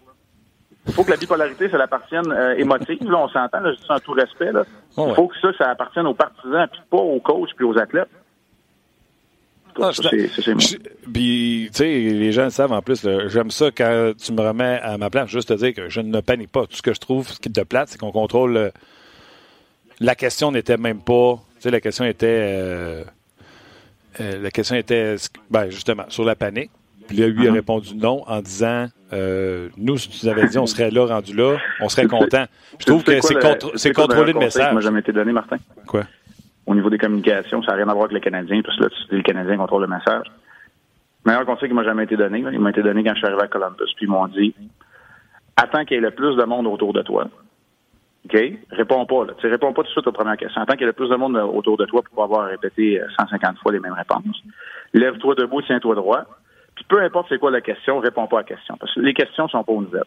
Il 0.87 0.93
faut 0.95 1.05
que 1.05 1.11
la 1.11 1.17
bipolarité, 1.17 1.69
ça 1.69 1.77
l'appartienne 1.77 2.33
euh, 2.33 2.57
émotive. 2.57 3.11
Là, 3.11 3.19
on 3.19 3.29
s'entend, 3.29 3.59
je 3.65 3.77
dis 3.77 3.87
ça 3.87 3.95
en 3.95 4.01
tout 4.01 4.13
respect. 4.13 4.53
Là. 4.53 4.65
il 4.97 5.15
faut 5.15 5.29
que 5.29 5.39
ça, 5.41 5.49
ça 5.59 5.69
appartienne 5.71 6.07
aux 6.07 6.15
partisans, 6.15 6.67
puis 6.71 6.81
pas 6.91 6.97
aux 6.97 7.21
coachs 7.21 7.55
puis 7.55 7.65
aux 7.65 7.79
athlètes. 7.79 8.09
Ah, 9.81 9.91
puis, 11.13 11.69
tu 11.73 11.79
sais, 11.79 11.85
les 11.87 12.33
gens 12.33 12.45
le 12.45 12.51
savent 12.51 12.73
en 12.73 12.83
plus, 12.83 13.07
j'aime 13.29 13.51
ça 13.51 13.71
quand 13.71 14.13
tu 14.21 14.33
me 14.33 14.41
remets 14.41 14.81
à 14.83 14.99
ma 14.99 15.11
place, 15.11 15.29
juste 15.29 15.49
te 15.49 15.55
dire 15.55 15.75
que 15.75 15.89
je 15.89 16.01
ne 16.01 16.21
panique 16.21 16.51
pas. 16.51 16.67
Tout 16.67 16.77
ce 16.77 16.83
que 16.83 16.93
je 16.93 17.01
trouve, 17.01 17.29
ce 17.29 17.39
qui 17.39 17.53
te 17.53 17.61
plate, 17.61 17.89
c'est 17.89 17.99
qu'on 17.99 18.11
contrôle. 18.11 18.73
la 20.01 20.15
question 20.15 20.51
n'était 20.51 20.77
même 20.77 21.01
pas. 21.01 21.37
Tu 21.57 21.63
sais, 21.63 21.71
la 21.71 21.81
question 21.81 22.05
était. 22.05 22.27
Euh, 22.27 23.05
euh, 24.21 24.43
la 24.43 24.51
question 24.51 24.75
était, 24.75 25.17
ben, 25.51 25.71
justement, 25.71 26.05
sur 26.09 26.25
la 26.25 26.35
panique. 26.35 26.71
Puis 27.11 27.19
là, 27.19 27.27
lui 27.27 27.49
a 27.49 27.51
uh-huh. 27.51 27.55
répondu 27.55 27.97
non 27.97 28.23
en 28.29 28.41
disant 28.41 28.87
euh, 29.13 29.69
Nous, 29.77 29.99
si 29.99 30.09
tu 30.09 30.25
nous 30.25 30.31
avais 30.31 30.47
dit 30.47 30.59
on 30.59 30.67
serait 30.67 30.93
là, 30.93 31.07
rendu 31.07 31.35
là, 31.35 31.57
on 31.81 31.89
serait 31.89 32.07
content. 32.07 32.45
Je 32.79 32.87
trouve 32.87 33.03
que 33.03 33.21
c'est 33.75 33.93
contrôler 33.93 34.33
le 34.33 34.39
message. 34.39 34.73
Ça 34.73 34.81
jamais 34.81 35.01
été 35.01 35.11
donné, 35.11 35.33
Martin? 35.33 35.57
Quoi? 35.89 36.05
au 36.71 36.75
niveau 36.77 36.89
des 36.89 36.99
communications, 36.99 37.63
ça 37.65 37.73
n'a 37.73 37.79
rien 37.79 37.89
à 37.89 37.95
voir 37.95 38.05
avec 38.05 38.15
le 38.15 38.21
Canadien, 38.21 38.63
parce 38.63 38.77
que 38.79 38.85
là, 38.85 38.89
le 39.11 39.23
Canadien 39.23 39.57
contrôle 39.57 39.83
le 39.83 39.89
message. 39.89 40.27
Le 41.25 41.33
meilleur 41.33 41.45
conseil 41.45 41.69
qui 41.69 41.75
m'a 41.75 41.83
jamais 41.83 42.05
été 42.05 42.17
donné, 42.17 42.39
il 42.39 42.61
m'a 42.61 42.71
été 42.71 42.81
donné 42.81 43.03
quand 43.03 43.11
je 43.15 43.19
suis 43.19 43.27
arrivé 43.27 43.43
à 43.43 43.49
Columbus, 43.49 43.93
puis 43.97 44.07
ils 44.07 44.09
m'ont 44.09 44.29
dit 44.29 44.55
Attends 45.57 45.85
qu'il 45.85 45.97
y 45.97 45.99
ait 45.99 46.01
le 46.01 46.13
plus 46.13 46.37
de 46.37 46.45
monde 46.45 46.69
autour 46.69 46.93
de 46.93 47.03
toi. 47.03 47.27
OK? 48.25 48.39
Réponds 48.71 49.05
pas, 49.05 49.25
là. 49.25 49.33
Tu 49.39 49.49
réponds 49.49 49.73
pas 49.73 49.83
tout 49.83 49.89
de 49.89 49.93
suite 49.93 50.07
aux 50.07 50.13
premières 50.13 50.37
questions. 50.37 50.63
Attends 50.63 50.75
qu'il 50.75 50.83
y 50.83 50.85
ait 50.85 50.87
le 50.87 50.93
plus 50.93 51.09
de 51.09 51.17
monde 51.17 51.37
autour 51.37 51.77
de 51.77 51.87
toi 51.87 52.03
pour 52.03 52.27
pouvoir 52.27 52.47
répéter 52.47 53.03
150 53.19 53.59
fois 53.59 53.73
les 53.73 53.81
mêmes 53.81 53.95
réponses. 53.95 54.41
Lève-toi 54.95 55.35
debout, 55.35 55.63
tiens-toi 55.63 55.97
droit. 55.97 56.25
Peu 56.89 57.03
importe 57.03 57.27
c'est 57.29 57.39
quoi 57.39 57.51
la 57.51 57.61
question, 57.61 57.99
réponds 57.99 58.27
pas 58.27 58.39
à 58.39 58.41
la 58.41 58.45
question. 58.45 58.77
Parce 58.79 58.95
que 58.95 59.01
les 59.01 59.15
questions 59.15 59.49
sont 59.49 59.63
pas 59.65 59.73
nouvelles. 59.73 60.03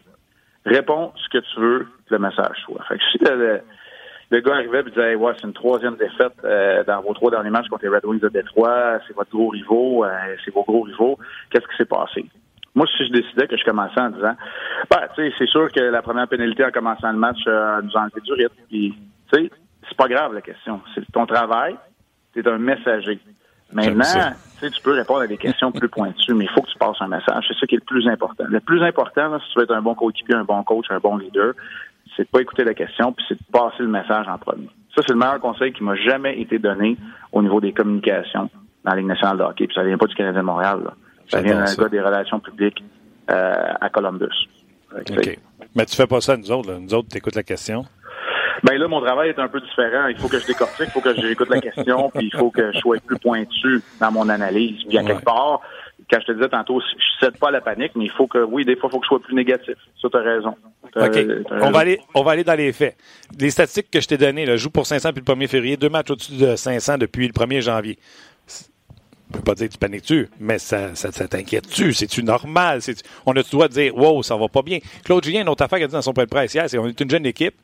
Réponds 0.64 1.12
ce 1.16 1.28
que 1.28 1.44
tu 1.44 1.60
veux 1.60 1.86
que 2.08 2.14
le 2.14 2.18
message 2.18 2.56
soit. 2.64 2.82
Fait 2.88 2.98
que 2.98 3.04
si 3.12 3.18
le, 3.18 3.60
le 4.30 4.40
gars 4.40 4.54
arrivait 4.54 4.80
et 4.80 4.82
disait 4.84 5.14
Ouais, 5.14 5.32
c'est 5.36 5.46
une 5.46 5.52
troisième 5.52 5.96
défaite 5.96 6.32
euh, 6.44 6.82
dans 6.84 7.02
vos 7.02 7.12
trois 7.14 7.30
derniers 7.30 7.50
matchs 7.50 7.68
contre 7.68 7.84
les 7.84 7.90
Red 7.90 8.04
Wings 8.04 8.20
de 8.20 8.28
Détroit, 8.28 8.98
c'est 9.06 9.14
votre 9.14 9.30
gros 9.30 9.48
rivaux, 9.48 10.04
euh, 10.04 10.10
c'est 10.44 10.52
vos 10.52 10.64
gros 10.64 10.82
rivaux. 10.82 11.18
Qu'est-ce 11.50 11.66
qui 11.66 11.76
s'est 11.76 11.84
passé? 11.84 12.24
Moi, 12.74 12.86
si 12.96 13.06
je 13.06 13.12
décidais 13.12 13.46
que 13.46 13.56
je 13.56 13.64
commençais 13.64 14.00
en 14.00 14.10
disant 14.10 14.34
ben, 14.90 15.08
tu 15.14 15.22
sais, 15.22 15.34
c'est 15.38 15.48
sûr 15.48 15.70
que 15.70 15.80
la 15.80 16.02
première 16.02 16.28
pénalité 16.28 16.64
en 16.64 16.70
commençant 16.70 17.12
le 17.12 17.18
match 17.18 17.38
euh, 17.46 17.82
nous 17.82 17.96
a 17.96 18.00
enlevé 18.00 18.20
du 18.22 18.32
rythme. 18.32 18.54
Tu 18.70 18.94
sais, 19.32 19.50
c'est 19.88 19.96
pas 19.96 20.08
grave 20.08 20.34
la 20.34 20.40
question. 20.40 20.80
C'est 20.94 21.04
ton 21.12 21.26
travail, 21.26 21.76
tu 22.32 22.40
es 22.40 22.48
un 22.48 22.58
messager. 22.58 23.20
Maintenant, 23.74 24.32
tu 24.60 24.70
tu 24.70 24.82
peux 24.82 24.92
répondre 24.92 25.20
à 25.20 25.26
des 25.26 25.36
questions 25.36 25.72
plus 25.72 25.88
pointues, 25.88 26.32
mais 26.32 26.44
il 26.44 26.50
faut 26.50 26.62
que 26.62 26.70
tu 26.70 26.78
passes 26.78 26.96
un 27.00 27.08
message. 27.08 27.44
C'est 27.48 27.58
ça 27.58 27.66
qui 27.66 27.74
est 27.74 27.78
le 27.78 27.84
plus 27.84 28.08
important. 28.08 28.44
Le 28.48 28.60
plus 28.60 28.82
important, 28.82 29.38
si 29.40 29.52
tu 29.52 29.58
veux 29.58 29.64
être 29.64 29.74
un 29.74 29.82
bon 29.82 29.94
coéquipier, 29.94 30.36
un 30.36 30.44
bon 30.44 30.62
coach, 30.62 30.86
un 30.90 31.00
bon 31.00 31.16
leader, 31.16 31.52
c'est 32.16 32.22
de 32.22 32.28
pas 32.28 32.40
écouter 32.40 32.64
la 32.64 32.74
question, 32.74 33.12
puis 33.12 33.24
c'est 33.28 33.34
de 33.34 33.44
passer 33.52 33.80
le 33.80 33.88
message 33.88 34.26
en 34.28 34.38
premier. 34.38 34.68
Ça, 34.94 35.02
c'est 35.04 35.12
le 35.12 35.18
meilleur 35.18 35.40
conseil 35.40 35.72
qui 35.72 35.82
m'a 35.82 35.96
jamais 35.96 36.40
été 36.40 36.58
donné 36.58 36.96
au 37.32 37.42
niveau 37.42 37.60
des 37.60 37.72
communications 37.72 38.48
dans 38.84 38.90
la 38.92 38.96
Ligue 38.96 39.08
nationale 39.08 39.38
de 39.38 39.42
hockey. 39.42 39.66
Puis 39.66 39.74
ça 39.74 39.82
vient 39.82 39.98
pas 39.98 40.06
du 40.06 40.14
Canadien 40.14 40.40
de 40.40 40.46
Montréal. 40.46 40.78
Ça 41.28 41.40
vient 41.40 41.56
d'un 41.56 41.74
gars 41.74 41.88
des 41.88 42.00
relations 42.00 42.38
publiques 42.38 42.84
euh, 43.30 43.72
à 43.80 43.88
Columbus. 43.90 44.48
OK. 44.96 45.38
Mais 45.74 45.86
tu 45.86 45.96
fais 45.96 46.06
pas 46.06 46.20
ça 46.20 46.36
nous 46.36 46.52
autres. 46.52 46.70
Là. 46.70 46.78
Nous 46.78 46.94
autres, 46.94 47.08
tu 47.10 47.18
écoutes 47.18 47.34
la 47.34 47.42
question. 47.42 47.84
Ben 48.62 48.78
là, 48.78 48.88
mon 48.88 49.00
travail 49.00 49.30
est 49.30 49.38
un 49.38 49.48
peu 49.48 49.60
différent. 49.60 50.06
Il 50.08 50.16
faut 50.16 50.28
que 50.28 50.38
je 50.38 50.46
décortique, 50.46 50.86
il 50.88 50.92
faut 50.92 51.00
que 51.00 51.14
j'écoute 51.14 51.48
la 51.48 51.60
question, 51.60 52.10
puis 52.14 52.30
il 52.32 52.38
faut 52.38 52.50
que 52.50 52.72
je 52.72 52.78
sois 52.78 52.98
plus 53.04 53.18
pointu 53.18 53.82
dans 54.00 54.12
mon 54.12 54.28
analyse. 54.28 54.82
Puis 54.88 54.98
à 54.98 55.02
quelque 55.02 55.24
part, 55.24 55.60
quand 56.10 56.20
je 56.20 56.26
te 56.26 56.32
disais 56.32 56.48
tantôt, 56.48 56.80
je 56.80 57.24
cède 57.24 57.38
pas 57.38 57.48
à 57.48 57.52
la 57.52 57.60
panique, 57.60 57.92
mais 57.94 58.04
il 58.04 58.10
faut 58.10 58.26
que, 58.26 58.38
oui, 58.38 58.64
des 58.64 58.76
fois, 58.76 58.88
il 58.90 58.92
faut 58.92 59.00
que 59.00 59.06
je 59.06 59.08
sois 59.08 59.20
plus 59.20 59.34
négatif. 59.34 59.74
Ça, 60.00 60.08
tu 60.10 60.16
as 60.16 60.20
raison. 60.20 60.54
OK. 60.96 61.18
On 61.62 61.70
va, 61.70 61.78
aller, 61.80 62.00
on 62.14 62.22
va 62.22 62.32
aller 62.32 62.44
dans 62.44 62.54
les 62.54 62.72
faits. 62.72 62.96
Les 63.38 63.50
statistiques 63.50 63.90
que 63.90 64.00
je 64.00 64.08
t'ai 64.08 64.18
données, 64.18 64.46
là, 64.46 64.56
joue 64.56 64.70
pour 64.70 64.86
500 64.86 65.10
depuis 65.10 65.22
le 65.26 65.34
1er 65.34 65.48
février, 65.48 65.76
deux 65.76 65.88
matchs 65.88 66.10
au-dessus 66.10 66.36
de 66.36 66.56
500 66.56 66.98
depuis 66.98 67.26
le 67.26 67.32
1er 67.32 67.60
janvier. 67.60 67.98
Je 68.46 69.38
ne 69.38 69.42
peux 69.42 69.44
pas 69.44 69.54
dire 69.54 69.68
que 69.68 69.72
tu 69.72 69.78
paniques-tu, 69.78 70.28
mais 70.38 70.58
ça, 70.58 70.94
ça, 70.94 71.10
t'inquiète-tu? 71.10 71.92
C'est-tu 71.94 72.22
normal? 72.22 72.80
On 73.26 73.32
a 73.32 73.36
le 73.36 73.42
droit 73.42 73.68
de 73.68 73.72
dire, 73.72 73.96
wow, 73.96 74.22
ça 74.22 74.36
va 74.36 74.48
pas 74.48 74.62
bien? 74.62 74.78
Claude 75.04 75.24
Julien, 75.24 75.40
une 75.40 75.48
autre 75.48 75.64
affaire 75.64 75.78
qu'il 75.78 75.84
a 75.84 75.88
dit 75.88 75.94
dans 75.94 76.02
son 76.02 76.12
point 76.12 76.24
de 76.24 76.28
presse 76.28 76.54
hier, 76.54 76.68
c'est 76.68 76.76
qu'on 76.76 76.86
est 76.86 77.00
une 77.00 77.10
jeune 77.10 77.26
équipe, 77.26 77.54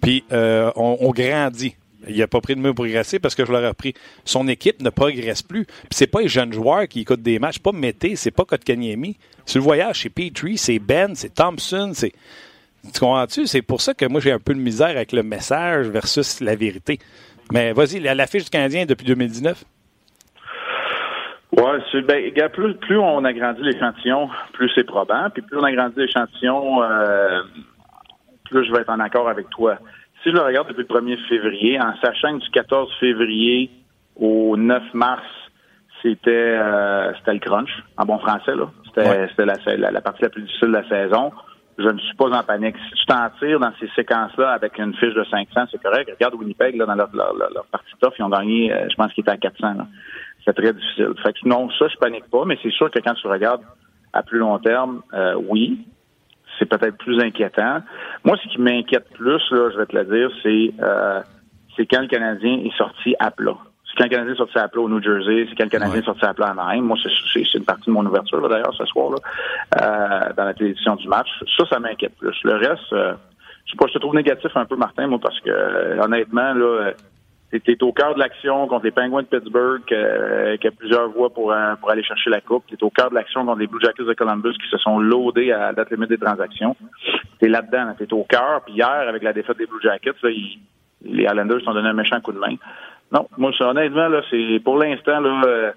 puis 0.00 0.24
euh, 0.32 0.70
on, 0.76 1.10
grandit. 1.10 1.74
Il 2.08 2.18
n'a 2.18 2.26
pas 2.26 2.40
pris 2.40 2.54
de 2.54 2.60
mieux 2.60 2.74
progresser 2.74 3.18
parce 3.18 3.34
que 3.34 3.44
je 3.44 3.52
l'aurais 3.52 3.68
repris. 3.68 3.94
Son 4.24 4.46
équipe 4.48 4.80
ne 4.80 4.90
progresse 4.90 5.42
plus. 5.42 5.64
Puis 5.64 5.88
c'est 5.90 6.06
pas 6.06 6.20
les 6.20 6.28
jeunes 6.28 6.52
joueurs 6.52 6.86
qui 6.86 7.00
écoutent 7.00 7.22
des 7.22 7.38
matchs, 7.38 7.58
pas 7.58 7.72
Mété, 7.72 8.16
c'est 8.16 8.30
pas 8.30 8.44
Kotkaniemi. 8.44 9.16
Sur 9.44 9.60
le 9.60 9.64
voyage, 9.64 10.02
c'est 10.02 10.10
Petrie, 10.10 10.56
c'est 10.56 10.78
Ben, 10.78 11.14
c'est 11.14 11.34
Thompson, 11.34 11.92
c'est. 11.94 12.12
Tu 12.94 13.00
comprends-tu? 13.00 13.46
C'est 13.46 13.62
pour 13.62 13.80
ça 13.80 13.92
que 13.92 14.06
moi 14.06 14.20
j'ai 14.20 14.30
un 14.30 14.38
peu 14.38 14.54
de 14.54 14.60
misère 14.60 14.88
avec 14.88 15.12
le 15.12 15.22
message 15.22 15.88
versus 15.88 16.40
la 16.40 16.54
vérité. 16.54 16.98
Mais 17.52 17.72
vas-y, 17.72 17.98
la, 18.00 18.26
fiche 18.26 18.44
du 18.44 18.50
Canadien 18.50 18.86
depuis 18.86 19.06
2019? 19.06 19.64
Oui, 21.56 22.02
ben, 22.06 22.48
plus, 22.50 22.74
plus 22.74 22.98
on 22.98 23.24
agrandit 23.24 23.62
l'échantillon, 23.62 24.28
plus 24.52 24.70
c'est 24.74 24.84
probant. 24.84 25.28
Puis 25.32 25.42
plus 25.42 25.58
on 25.58 25.64
agrandit 25.64 25.98
l'échantillon, 25.98 26.82
euh, 26.82 27.40
plus 28.48 28.66
je 28.66 28.72
vais 28.72 28.80
être 28.80 28.90
en 28.90 29.00
accord 29.00 29.28
avec 29.28 29.48
toi 29.50 29.78
si 30.22 30.30
je 30.30 30.34
le 30.34 30.42
regarde 30.42 30.68
depuis 30.68 30.86
le 30.88 31.00
1er 31.00 31.28
février, 31.28 31.80
en 31.80 31.94
sachant 32.02 32.38
que 32.38 32.44
du 32.44 32.50
14 32.50 32.92
février 32.98 33.70
au 34.16 34.56
9 34.56 34.94
mars, 34.94 35.22
c'était 36.02 36.30
euh, 36.30 37.12
c'était 37.18 37.34
le 37.34 37.40
crunch, 37.40 37.70
en 37.96 38.04
bon 38.04 38.18
français. 38.18 38.54
là. 38.54 38.68
C'était 38.84 39.44
la, 39.44 39.90
la, 39.90 40.00
partie 40.00 40.22
la 40.22 40.30
plus 40.30 40.42
difficile 40.42 40.68
de 40.68 40.72
la 40.72 40.88
saison. 40.88 41.32
Je 41.78 41.88
ne 41.88 41.98
suis 41.98 42.16
pas 42.16 42.26
en 42.26 42.42
panique. 42.42 42.74
Si 42.88 43.00
tu 43.00 43.06
t'en 43.06 43.30
tires 43.38 43.60
dans 43.60 43.72
ces 43.78 43.88
séquences-là 43.94 44.50
avec 44.50 44.76
une 44.78 44.92
fiche 44.94 45.14
de 45.14 45.24
500, 45.30 45.66
c'est 45.70 45.80
correct. 45.80 46.10
Regarde 46.10 46.34
Winnipeg, 46.34 46.74
là, 46.74 46.86
dans 46.86 46.96
leur, 46.96 47.10
leur, 47.14 47.32
leur, 47.34 47.64
partie 47.66 47.92
tough, 48.00 48.12
ils 48.18 48.24
ont 48.24 48.28
gagné, 48.28 48.72
euh, 48.72 48.88
je 48.90 48.96
pense 48.96 49.12
qu'ils 49.12 49.22
étaient 49.22 49.30
à 49.30 49.36
400. 49.36 49.74
C'est 50.44 50.52
très 50.54 50.72
difficile. 50.72 51.12
Fait 51.22 51.32
que 51.32 51.48
non, 51.48 51.70
ça, 51.78 51.86
je 51.86 51.96
panique 51.98 52.28
pas, 52.28 52.44
mais 52.44 52.58
c'est 52.62 52.72
sûr 52.72 52.90
que 52.90 52.98
quand 52.98 53.14
tu 53.14 53.28
regardes 53.28 53.62
à 54.12 54.24
plus 54.24 54.38
long 54.38 54.58
terme, 54.58 55.02
euh, 55.14 55.34
oui, 55.48 55.86
c'est 56.58 56.66
peut-être 56.66 56.96
plus 56.98 57.20
inquiétant. 57.20 57.82
Moi, 58.24 58.36
ce 58.42 58.48
qui 58.48 58.60
m'inquiète 58.60 59.08
plus, 59.14 59.42
là, 59.50 59.70
je 59.70 59.78
vais 59.78 59.86
te 59.86 59.96
le 59.96 60.04
dire, 60.04 60.30
c'est 60.42 60.72
euh, 60.82 61.20
c'est 61.76 61.86
quand 61.86 62.00
le 62.00 62.08
Canadien 62.08 62.60
est 62.64 62.76
sorti 62.76 63.14
à 63.18 63.30
plat. 63.30 63.56
C'est 63.86 63.96
quand 63.96 64.04
le 64.04 64.10
Canadien 64.10 64.34
est 64.34 64.38
sorti 64.38 64.58
à 64.58 64.68
plat 64.68 64.82
au 64.82 64.88
New 64.88 65.02
Jersey, 65.02 65.46
c'est 65.48 65.56
quand 65.56 65.64
le 65.64 65.70
Canadien 65.70 66.00
est 66.00 66.04
sorti 66.04 66.24
à 66.24 66.34
plat 66.34 66.48
à 66.48 66.50
Anaheim. 66.50 66.82
Moi, 66.82 66.96
c'est 67.32 67.54
une 67.54 67.64
partie 67.64 67.86
de 67.86 67.92
mon 67.92 68.04
ouverture, 68.04 68.46
d'ailleurs, 68.48 68.74
ce 68.74 68.84
soir, 68.86 69.10
là, 69.10 69.18
euh, 69.80 70.32
dans 70.36 70.44
la 70.44 70.54
télévision 70.54 70.96
du 70.96 71.08
match. 71.08 71.28
Ça, 71.56 71.64
ça 71.66 71.78
m'inquiète 71.78 72.16
plus. 72.18 72.36
Le 72.44 72.54
reste, 72.54 72.92
euh, 72.92 73.14
je 73.64 73.72
sais 73.72 73.76
pas, 73.78 73.86
je 73.86 73.94
te 73.94 73.98
trouve 73.98 74.14
négatif 74.14 74.50
un 74.56 74.64
peu, 74.64 74.76
Martin, 74.76 75.06
moi, 75.06 75.18
parce 75.22 75.38
que, 75.40 75.50
euh, 75.50 76.02
honnêtement, 76.02 76.52
là, 76.54 76.92
T'es 77.50 77.82
au 77.82 77.92
cœur 77.92 78.14
de 78.14 78.18
l'action 78.18 78.66
contre 78.66 78.84
les 78.84 78.90
Penguins 78.90 79.22
de 79.22 79.26
Pittsburgh, 79.26 79.80
euh, 79.92 80.58
qui 80.58 80.66
a 80.66 80.70
plusieurs 80.70 81.08
voies 81.08 81.30
pour, 81.30 81.50
euh, 81.50 81.76
pour 81.76 81.90
aller 81.90 82.02
chercher 82.02 82.28
la 82.28 82.42
coupe. 82.42 82.64
T'es 82.68 82.82
au 82.82 82.90
cœur 82.90 83.08
de 83.08 83.14
l'action 83.14 83.46
contre 83.46 83.60
les 83.60 83.66
Blue 83.66 83.80
Jackets 83.80 84.04
de 84.04 84.12
Columbus 84.12 84.52
qui 84.52 84.68
se 84.70 84.76
sont 84.76 84.98
loadés 84.98 85.50
à 85.50 85.58
la 85.58 85.72
date 85.72 85.90
limite 85.90 86.10
des 86.10 86.18
transactions. 86.18 86.76
T'es 87.40 87.48
là-dedans, 87.48 87.94
t'es 87.96 88.12
au 88.12 88.24
cœur. 88.24 88.60
Puis 88.66 88.74
hier, 88.74 88.86
avec 88.86 89.22
la 89.22 89.32
défaite 89.32 89.56
des 89.56 89.64
Blue 89.64 89.80
Jackets, 89.82 90.12
là, 90.22 90.30
les 91.04 91.22
Islanders 91.22 91.62
t'ont 91.64 91.72
donné 91.72 91.88
un 91.88 91.94
méchant 91.94 92.20
coup 92.20 92.32
de 92.32 92.38
main. 92.38 92.54
Non, 93.12 93.26
moi, 93.38 93.50
honnêtement, 93.60 94.08
là, 94.08 94.20
c'est 94.28 94.60
pour 94.62 94.76
l'instant, 94.76 95.20
là, 95.20 95.42
euh, 95.46 95.72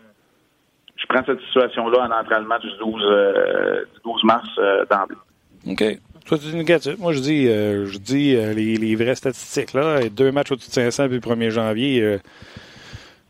je 0.97 1.05
prends 1.07 1.23
cette 1.25 1.39
situation-là 1.39 2.01
en 2.01 2.11
entrant 2.11 2.39
le 2.39 2.47
match 2.47 2.63
du 2.63 2.77
12, 2.79 3.85
du 3.93 4.01
12 4.03 4.23
mars 4.25 4.49
d'emblée. 4.89 5.15
OK. 5.69 6.10
Toi, 6.31 6.39
tu. 6.39 6.95
Moi, 6.97 7.11
je 7.11 7.19
dis, 7.19 7.49
euh, 7.49 7.87
je 7.87 7.97
dis 7.97 8.37
euh, 8.37 8.53
les, 8.53 8.77
les, 8.77 8.95
vraies 8.95 9.15
statistiques. 9.15 9.73
Là. 9.73 10.07
Deux 10.09 10.31
matchs 10.31 10.53
au-dessus 10.53 10.69
de 10.69 10.89
500 10.89 11.09
depuis 11.09 11.15
le 11.15 11.35
1er 11.35 11.49
janvier, 11.49 12.01
euh, 12.01 12.17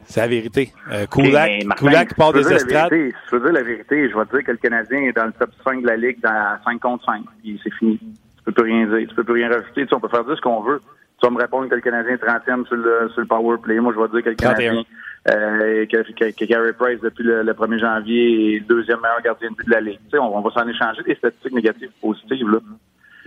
c'est 0.05 0.22
la 0.22 0.27
vérité. 0.27 0.72
Euh, 0.91 1.08
Kulak, 1.08 1.65
Kulak 1.77 2.15
part 2.15 2.31
des 2.31 2.53
estrades. 2.53 2.91
si 2.93 3.12
tu 3.27 3.36
veux 3.36 3.39
dire 3.39 3.53
la 3.53 3.63
vérité, 3.63 4.08
je 4.08 4.15
vais 4.15 4.25
te 4.25 4.36
dire 4.36 4.46
que 4.46 4.51
le 4.51 4.58
Canadien 4.58 5.00
est 5.01 5.13
dans 5.13 5.25
le 5.25 5.31
top 5.31 5.50
5 5.63 5.81
de 5.81 5.88
la 5.88 5.98
Ligue 5.98 6.20
dans 6.22 6.58
5 6.63 6.79
contre 6.79 7.05
5. 7.05 7.24
Puis 7.41 7.60
c'est 7.63 7.74
fini. 7.74 7.98
Tu 7.98 8.43
peux 8.46 8.51
plus 8.51 8.72
rien 8.72 8.86
dire. 8.86 9.10
Tu 9.10 9.15
peux 9.15 9.24
plus 9.24 9.34
rien 9.34 9.50
rajouter. 9.50 9.81
Tu 9.81 9.88
sais, 9.88 9.96
on 9.96 10.00
peut 10.00 10.08
faire 10.08 10.24
dire 10.24 10.36
ce 10.36 10.41
qu'on 10.41 10.62
veut. 10.62 10.79
Tu 11.20 11.25
vas 11.25 11.31
me 11.31 11.41
répondre 11.41 11.70
que 11.70 11.75
le 11.75 11.81
Canadien 11.81 12.13
est 12.13 12.24
30e 12.24 12.67
sur 12.67 12.75
le, 12.75 13.10
sur 13.13 13.22
le 13.22 13.27
power 13.27 13.58
play. 13.63 13.79
Moi, 13.79 13.93
je 13.96 14.00
vais 14.00 14.10
dire 14.10 14.24
que 14.24 14.29
le 14.29 14.36
Canadien, 14.36 14.84
euh, 15.27 15.88
que, 15.88 16.12
que, 16.12 16.38
que, 16.38 16.46
Gary 16.46 16.74
Price, 16.74 17.01
depuis 17.01 17.24
le, 17.24 17.43
1er 17.51 17.79
janvier, 17.79 18.58
est 18.58 18.60
le 18.60 18.65
deuxième 18.65 19.00
meilleur 19.01 19.22
gardien 19.24 19.50
de 19.50 19.55
but 19.55 19.65
de 19.65 19.72
la 19.72 19.81
Ligue. 19.81 20.00
Tu 20.03 20.12
sais, 20.12 20.20
on, 20.20 20.38
on 20.38 20.41
va 20.41 20.51
s'en 20.51 20.67
échanger 20.67 21.01
des 21.01 21.15
statistiques 21.15 21.53
négatives 21.53 21.89
positives. 22.00 22.48
Là. 22.48 22.60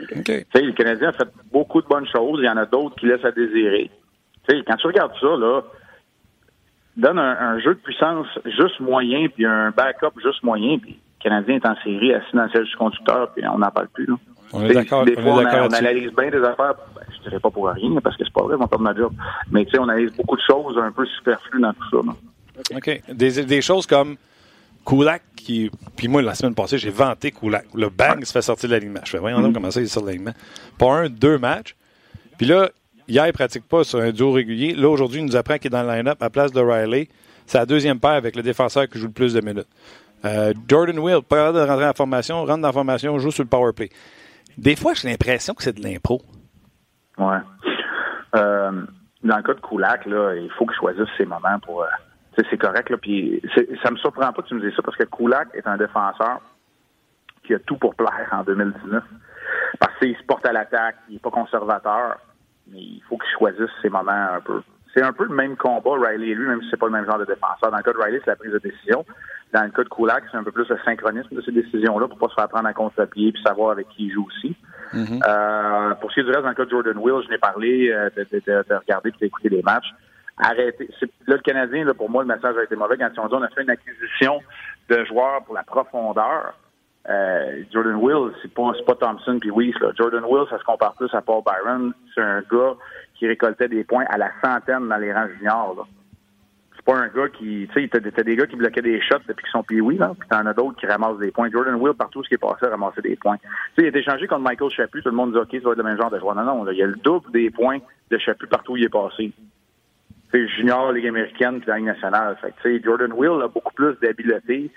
Okay. 0.00 0.44
Le 0.54 0.72
Canadien 0.72 1.08
a 1.08 1.12
fait 1.12 1.28
beaucoup 1.52 1.80
de 1.80 1.86
bonnes 1.86 2.08
choses. 2.08 2.40
Il 2.42 2.46
y 2.46 2.48
en 2.48 2.56
a 2.56 2.66
d'autres 2.66 2.96
qui 2.96 3.06
laissent 3.06 3.24
à 3.24 3.30
désirer. 3.30 3.90
quand 4.48 4.76
tu 4.76 4.86
regardes 4.86 5.14
ça, 5.20 5.36
là, 5.36 5.62
donne 6.96 7.18
un, 7.18 7.58
jeu 7.60 7.74
de 7.74 7.80
puissance 7.80 8.26
juste 8.44 8.80
moyen, 8.80 9.28
puis 9.28 9.44
un 9.44 9.70
backup 9.70 10.18
juste 10.22 10.42
moyen, 10.42 10.78
puis 10.78 10.92
le 10.92 11.22
Canadien 11.22 11.56
est 11.56 11.66
en 11.66 11.76
série 11.82 12.12
assis 12.12 12.34
dans 12.34 12.44
le 12.44 12.50
siège 12.50 12.68
du 12.68 12.76
conducteur, 12.76 13.32
puis 13.32 13.46
on 13.46 13.58
n'en 13.58 13.70
parle 13.70 13.88
plus. 13.88 14.06
Là. 14.06 14.14
On 14.52 14.62
est 14.64 14.74
d'accord. 14.74 15.04
Des 15.04 15.14
fois, 15.14 15.32
on, 15.32 15.38
on, 15.38 15.72
analyse 15.72 16.12
bien 16.12 16.30
des 16.30 16.42
affaires. 16.42 16.74
Ben, 16.94 17.02
je 17.16 17.28
dirais 17.28 17.40
pas 17.40 17.50
pour 17.50 17.68
rien, 17.68 18.00
parce 18.00 18.16
que 18.16 18.24
c'est 18.24 18.32
pas 18.32 18.42
vrai, 18.42 18.56
on 18.58 18.76
de 18.76 18.82
ma 18.82 18.94
job. 18.94 19.12
Mais 19.50 19.64
tu 19.64 19.72
sais, 19.72 19.78
on 19.78 19.88
analyse 19.88 20.12
beaucoup 20.16 20.36
de 20.36 20.42
choses 20.48 20.78
un 20.78 20.92
peu 20.92 21.04
superflues 21.06 21.60
dans 21.60 21.72
tout 21.72 21.90
ça. 21.90 22.06
Là. 22.06 22.76
OK. 22.76 23.02
Des, 23.12 23.44
des 23.44 23.62
choses 23.62 23.86
comme 23.86 24.16
Kulak, 24.84 25.22
qui. 25.36 25.70
Puis 25.96 26.08
moi, 26.08 26.22
la 26.22 26.34
semaine 26.34 26.54
passée, 26.54 26.78
j'ai 26.78 26.90
vanté 26.90 27.30
Kulak. 27.30 27.66
Le 27.74 27.88
bang 27.88 28.24
se 28.24 28.32
fait 28.32 28.42
sortir 28.42 28.68
de 28.68 28.74
l'alignement. 28.74 29.00
Je 29.04 29.10
fais, 29.10 29.18
voyons 29.18 29.40
donc 29.40 29.50
mm. 29.50 29.54
comment 29.54 29.70
ça, 29.70 29.80
il 29.80 29.88
sort 29.88 30.02
de 30.02 30.08
l'alignement. 30.08 30.34
Pas 30.78 30.92
un, 30.92 31.08
deux 31.08 31.38
matchs. 31.38 31.74
Puis 32.38 32.46
là, 32.46 32.70
hier, 33.08 33.26
il 33.26 33.32
pratique 33.32 33.66
pas 33.68 33.84
sur 33.84 34.00
un 34.00 34.10
duo 34.10 34.32
régulier. 34.32 34.74
Là, 34.74 34.88
aujourd'hui, 34.88 35.20
il 35.20 35.26
nous 35.26 35.36
apprend 35.36 35.56
qu'il 35.56 35.66
est 35.66 35.70
dans 35.70 35.82
le 35.82 35.88
line-up 35.88 36.22
à 36.22 36.30
place 36.30 36.52
de 36.52 36.60
Riley. 36.60 37.08
C'est 37.46 37.58
la 37.58 37.66
deuxième 37.66 38.00
paire 38.00 38.12
avec 38.12 38.36
le 38.36 38.42
défenseur 38.42 38.88
qui 38.88 38.98
joue 38.98 39.06
le 39.06 39.12
plus 39.12 39.34
de 39.34 39.40
minutes. 39.40 39.68
Euh, 40.24 40.54
Jordan 40.66 40.98
Will, 40.98 41.22
pas 41.22 41.52
de 41.52 41.60
rentrer 41.60 41.86
en 41.86 41.92
formation, 41.92 42.44
rentre 42.44 42.60
dans 42.60 42.68
la 42.68 42.72
formation, 42.72 43.18
joue 43.18 43.30
sur 43.30 43.42
le 43.42 43.48
power 43.48 43.72
play. 43.74 43.90
Des 44.56 44.76
fois, 44.76 44.94
j'ai 44.94 45.08
l'impression 45.08 45.52
que 45.52 45.62
c'est 45.62 45.76
de 45.76 45.82
l'impro. 45.82 46.22
Ouais. 47.18 47.36
Euh, 48.34 48.72
dans 49.22 49.36
le 49.36 49.42
cas 49.42 49.54
de 49.54 49.60
Kulak, 49.60 50.06
là, 50.06 50.34
il 50.34 50.50
faut 50.56 50.64
qu'il 50.64 50.76
choisisse 50.76 51.08
ses 51.18 51.26
moments 51.26 51.58
pour. 51.60 51.84
C'est 52.36 52.58
correct. 52.58 52.90
Là, 52.90 52.96
puis 52.96 53.42
ça 53.82 53.90
me 53.90 53.96
surprend 53.96 54.32
pas 54.32 54.42
que 54.42 54.48
tu 54.48 54.54
me 54.54 54.60
dises 54.60 54.74
ça 54.74 54.82
parce 54.82 54.96
que 54.96 55.04
Kulak 55.04 55.48
est 55.54 55.66
un 55.66 55.76
défenseur 55.76 56.40
qui 57.44 57.54
a 57.54 57.58
tout 57.60 57.76
pour 57.76 57.94
plaire 57.94 58.28
en 58.32 58.42
2019. 58.42 59.02
Parce 59.78 59.98
qu'il 59.98 60.16
se 60.16 60.22
porte 60.24 60.46
à 60.46 60.52
l'attaque, 60.52 60.96
il 61.08 61.14
n'est 61.14 61.20
pas 61.20 61.30
conservateur, 61.30 62.18
mais 62.70 62.80
il 62.80 63.02
faut 63.08 63.18
qu'il 63.18 63.30
choisisse 63.38 63.70
ses 63.82 63.90
moments 63.90 64.12
un 64.12 64.40
peu. 64.40 64.62
C'est 64.94 65.02
un 65.02 65.12
peu 65.12 65.24
le 65.24 65.34
même 65.34 65.56
combat, 65.56 65.90
Riley 65.98 66.28
et 66.28 66.34
lui, 66.34 66.46
même 66.46 66.62
si 66.62 66.68
c'est 66.70 66.76
pas 66.76 66.86
le 66.86 66.92
même 66.92 67.04
genre 67.04 67.18
de 67.18 67.24
défenseur. 67.24 67.70
Dans 67.70 67.76
le 67.76 67.82
cas 67.82 67.92
de 67.92 67.98
Riley, 67.98 68.20
c'est 68.24 68.30
la 68.30 68.36
prise 68.36 68.52
de 68.52 68.58
décision. 68.58 69.04
Dans 69.52 69.64
le 69.64 69.70
cas 69.70 69.82
de 69.82 69.88
Kulak, 69.88 70.24
c'est 70.30 70.36
un 70.36 70.44
peu 70.44 70.52
plus 70.52 70.68
le 70.68 70.78
synchronisme 70.84 71.34
de 71.34 71.40
ces 71.42 71.52
décisions-là 71.52 72.08
pour 72.08 72.18
pas 72.18 72.28
se 72.28 72.34
faire 72.34 72.48
prendre 72.48 72.66
à 72.68 72.72
contre-pied 72.72 73.32
puis 73.32 73.42
savoir 73.42 73.72
avec 73.72 73.88
qui 73.88 74.06
il 74.06 74.12
joue 74.12 74.26
aussi. 74.26 74.56
Mm-hmm. 74.92 75.22
euh, 75.26 75.94
pour 75.94 76.10
ce 76.10 76.14
qui 76.14 76.20
est 76.20 76.24
du 76.24 76.30
reste, 76.30 76.42
dans 76.42 76.48
le 76.48 76.54
cas 76.54 76.64
de 76.64 76.70
Jordan 76.70 76.98
Will, 76.98 77.22
je 77.24 77.30
n'ai 77.30 77.38
parlé 77.38 77.90
euh, 77.90 78.10
de, 78.16 78.26
de, 78.30 78.42
de, 78.46 78.64
de, 78.68 78.74
regarder 78.74 79.10
et 79.10 79.24
d'écouter 79.24 79.48
les 79.48 79.62
matchs 79.62 79.92
arrêtez. 80.38 80.88
Là, 81.26 81.36
le 81.36 81.38
Canadien, 81.38 81.84
là, 81.84 81.94
pour 81.94 82.10
moi, 82.10 82.22
le 82.22 82.28
message 82.28 82.56
a 82.56 82.64
été 82.64 82.76
mauvais 82.76 82.96
quand 82.96 83.18
ont 83.18 83.28
dit 83.28 83.34
on 83.34 83.42
a 83.42 83.48
fait 83.48 83.62
une 83.62 83.70
acquisition 83.70 84.40
de 84.88 85.04
joueurs 85.04 85.42
pour 85.44 85.54
la 85.54 85.62
profondeur. 85.62 86.54
Euh, 87.08 87.62
Jordan 87.70 87.96
Will, 87.96 88.32
c'est 88.40 88.52
pas, 88.52 88.72
pas 88.86 88.94
Thompson 88.94 89.38
puis 89.38 89.50
Weiss. 89.50 89.78
Là. 89.80 89.92
Jordan 89.96 90.24
Will, 90.24 90.46
ça 90.48 90.58
se 90.58 90.64
compare 90.64 90.94
plus 90.94 91.12
à 91.14 91.20
Paul 91.20 91.42
Byron. 91.44 91.92
C'est 92.14 92.22
un 92.22 92.40
gars 92.40 92.74
qui 93.14 93.26
récoltait 93.26 93.68
des 93.68 93.84
points 93.84 94.06
à 94.08 94.16
la 94.16 94.30
centaine 94.42 94.88
dans 94.88 94.96
les 94.96 95.12
rangs 95.12 95.28
juniors. 95.36 95.74
Là. 95.76 95.82
C'est 96.74 96.84
pas 96.84 96.96
un 96.96 97.08
gars 97.08 97.28
qui, 97.28 97.68
tu 97.72 97.80
sais, 97.80 97.88
t'as 97.88 98.22
des 98.22 98.36
gars 98.36 98.46
qui 98.46 98.56
bloquaient 98.56 98.82
des 98.82 99.00
shots 99.02 99.18
depuis 99.28 99.44
qu'ils 99.44 99.52
sont 99.52 99.62
pis 99.62 99.80
oui, 99.80 99.96
là, 99.96 100.12
puis 100.18 100.28
t'en 100.28 100.44
as 100.46 100.54
d'autres 100.54 100.76
qui 100.76 100.86
ramassent 100.86 101.18
des 101.18 101.30
points. 101.30 101.50
Jordan 101.50 101.74
Will, 101.74 101.94
partout 101.94 102.22
ce 102.24 102.28
qui 102.28 102.34
est 102.34 102.38
passé, 102.38 102.66
a 102.66 102.70
ramassé 102.70 103.02
des 103.02 103.16
points. 103.16 103.36
Tu 103.36 103.48
sais, 103.48 103.82
il 103.82 103.84
a 103.84 103.88
été 103.88 103.98
échangé 103.98 104.26
contre 104.26 104.42
Michael 104.42 104.70
Chaput, 104.70 105.02
tout 105.02 105.10
le 105.10 105.14
monde 105.14 105.32
dit 105.32 105.38
OK, 105.38 105.50
ça 105.52 105.60
va 105.60 105.72
être 105.72 105.78
le 105.78 105.84
même 105.84 105.98
genre 105.98 106.10
de 106.10 106.18
joueur. 106.18 106.34
Non, 106.34 106.44
non, 106.44 106.70
il 106.70 106.78
y 106.78 106.82
a 106.82 106.86
le 106.86 106.96
double 106.96 107.30
des 107.32 107.50
points 107.50 107.78
de 108.10 108.18
Chaput 108.18 108.46
partout 108.46 108.72
où 108.72 108.76
il 108.76 108.84
est 108.84 108.88
passé 108.88 109.32
junior, 110.56 110.92
Ligue 110.92 111.06
américaine, 111.06 111.60
puis 111.60 111.68
la 111.68 111.76
Ligue 111.76 111.86
nationale. 111.86 112.36
Fait 112.62 112.82
Jordan 112.82 113.12
Will 113.12 113.42
a 113.42 113.48
beaucoup 113.48 113.72
plus 113.74 113.94
d'habileté 114.00 114.70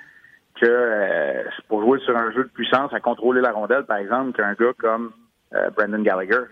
que 0.60 0.66
euh, 0.66 1.44
pour 1.68 1.82
jouer 1.82 2.00
sur 2.00 2.16
un 2.16 2.32
jeu 2.32 2.44
de 2.44 2.50
puissance 2.50 2.94
à 2.94 3.00
contrôler 3.00 3.42
la 3.42 3.52
rondelle, 3.52 3.84
par 3.84 3.98
exemple, 3.98 4.34
qu'un 4.34 4.54
gars 4.54 4.74
comme 4.78 5.12
euh, 5.54 5.70
Brandon 5.76 6.02
Gallagher. 6.02 6.46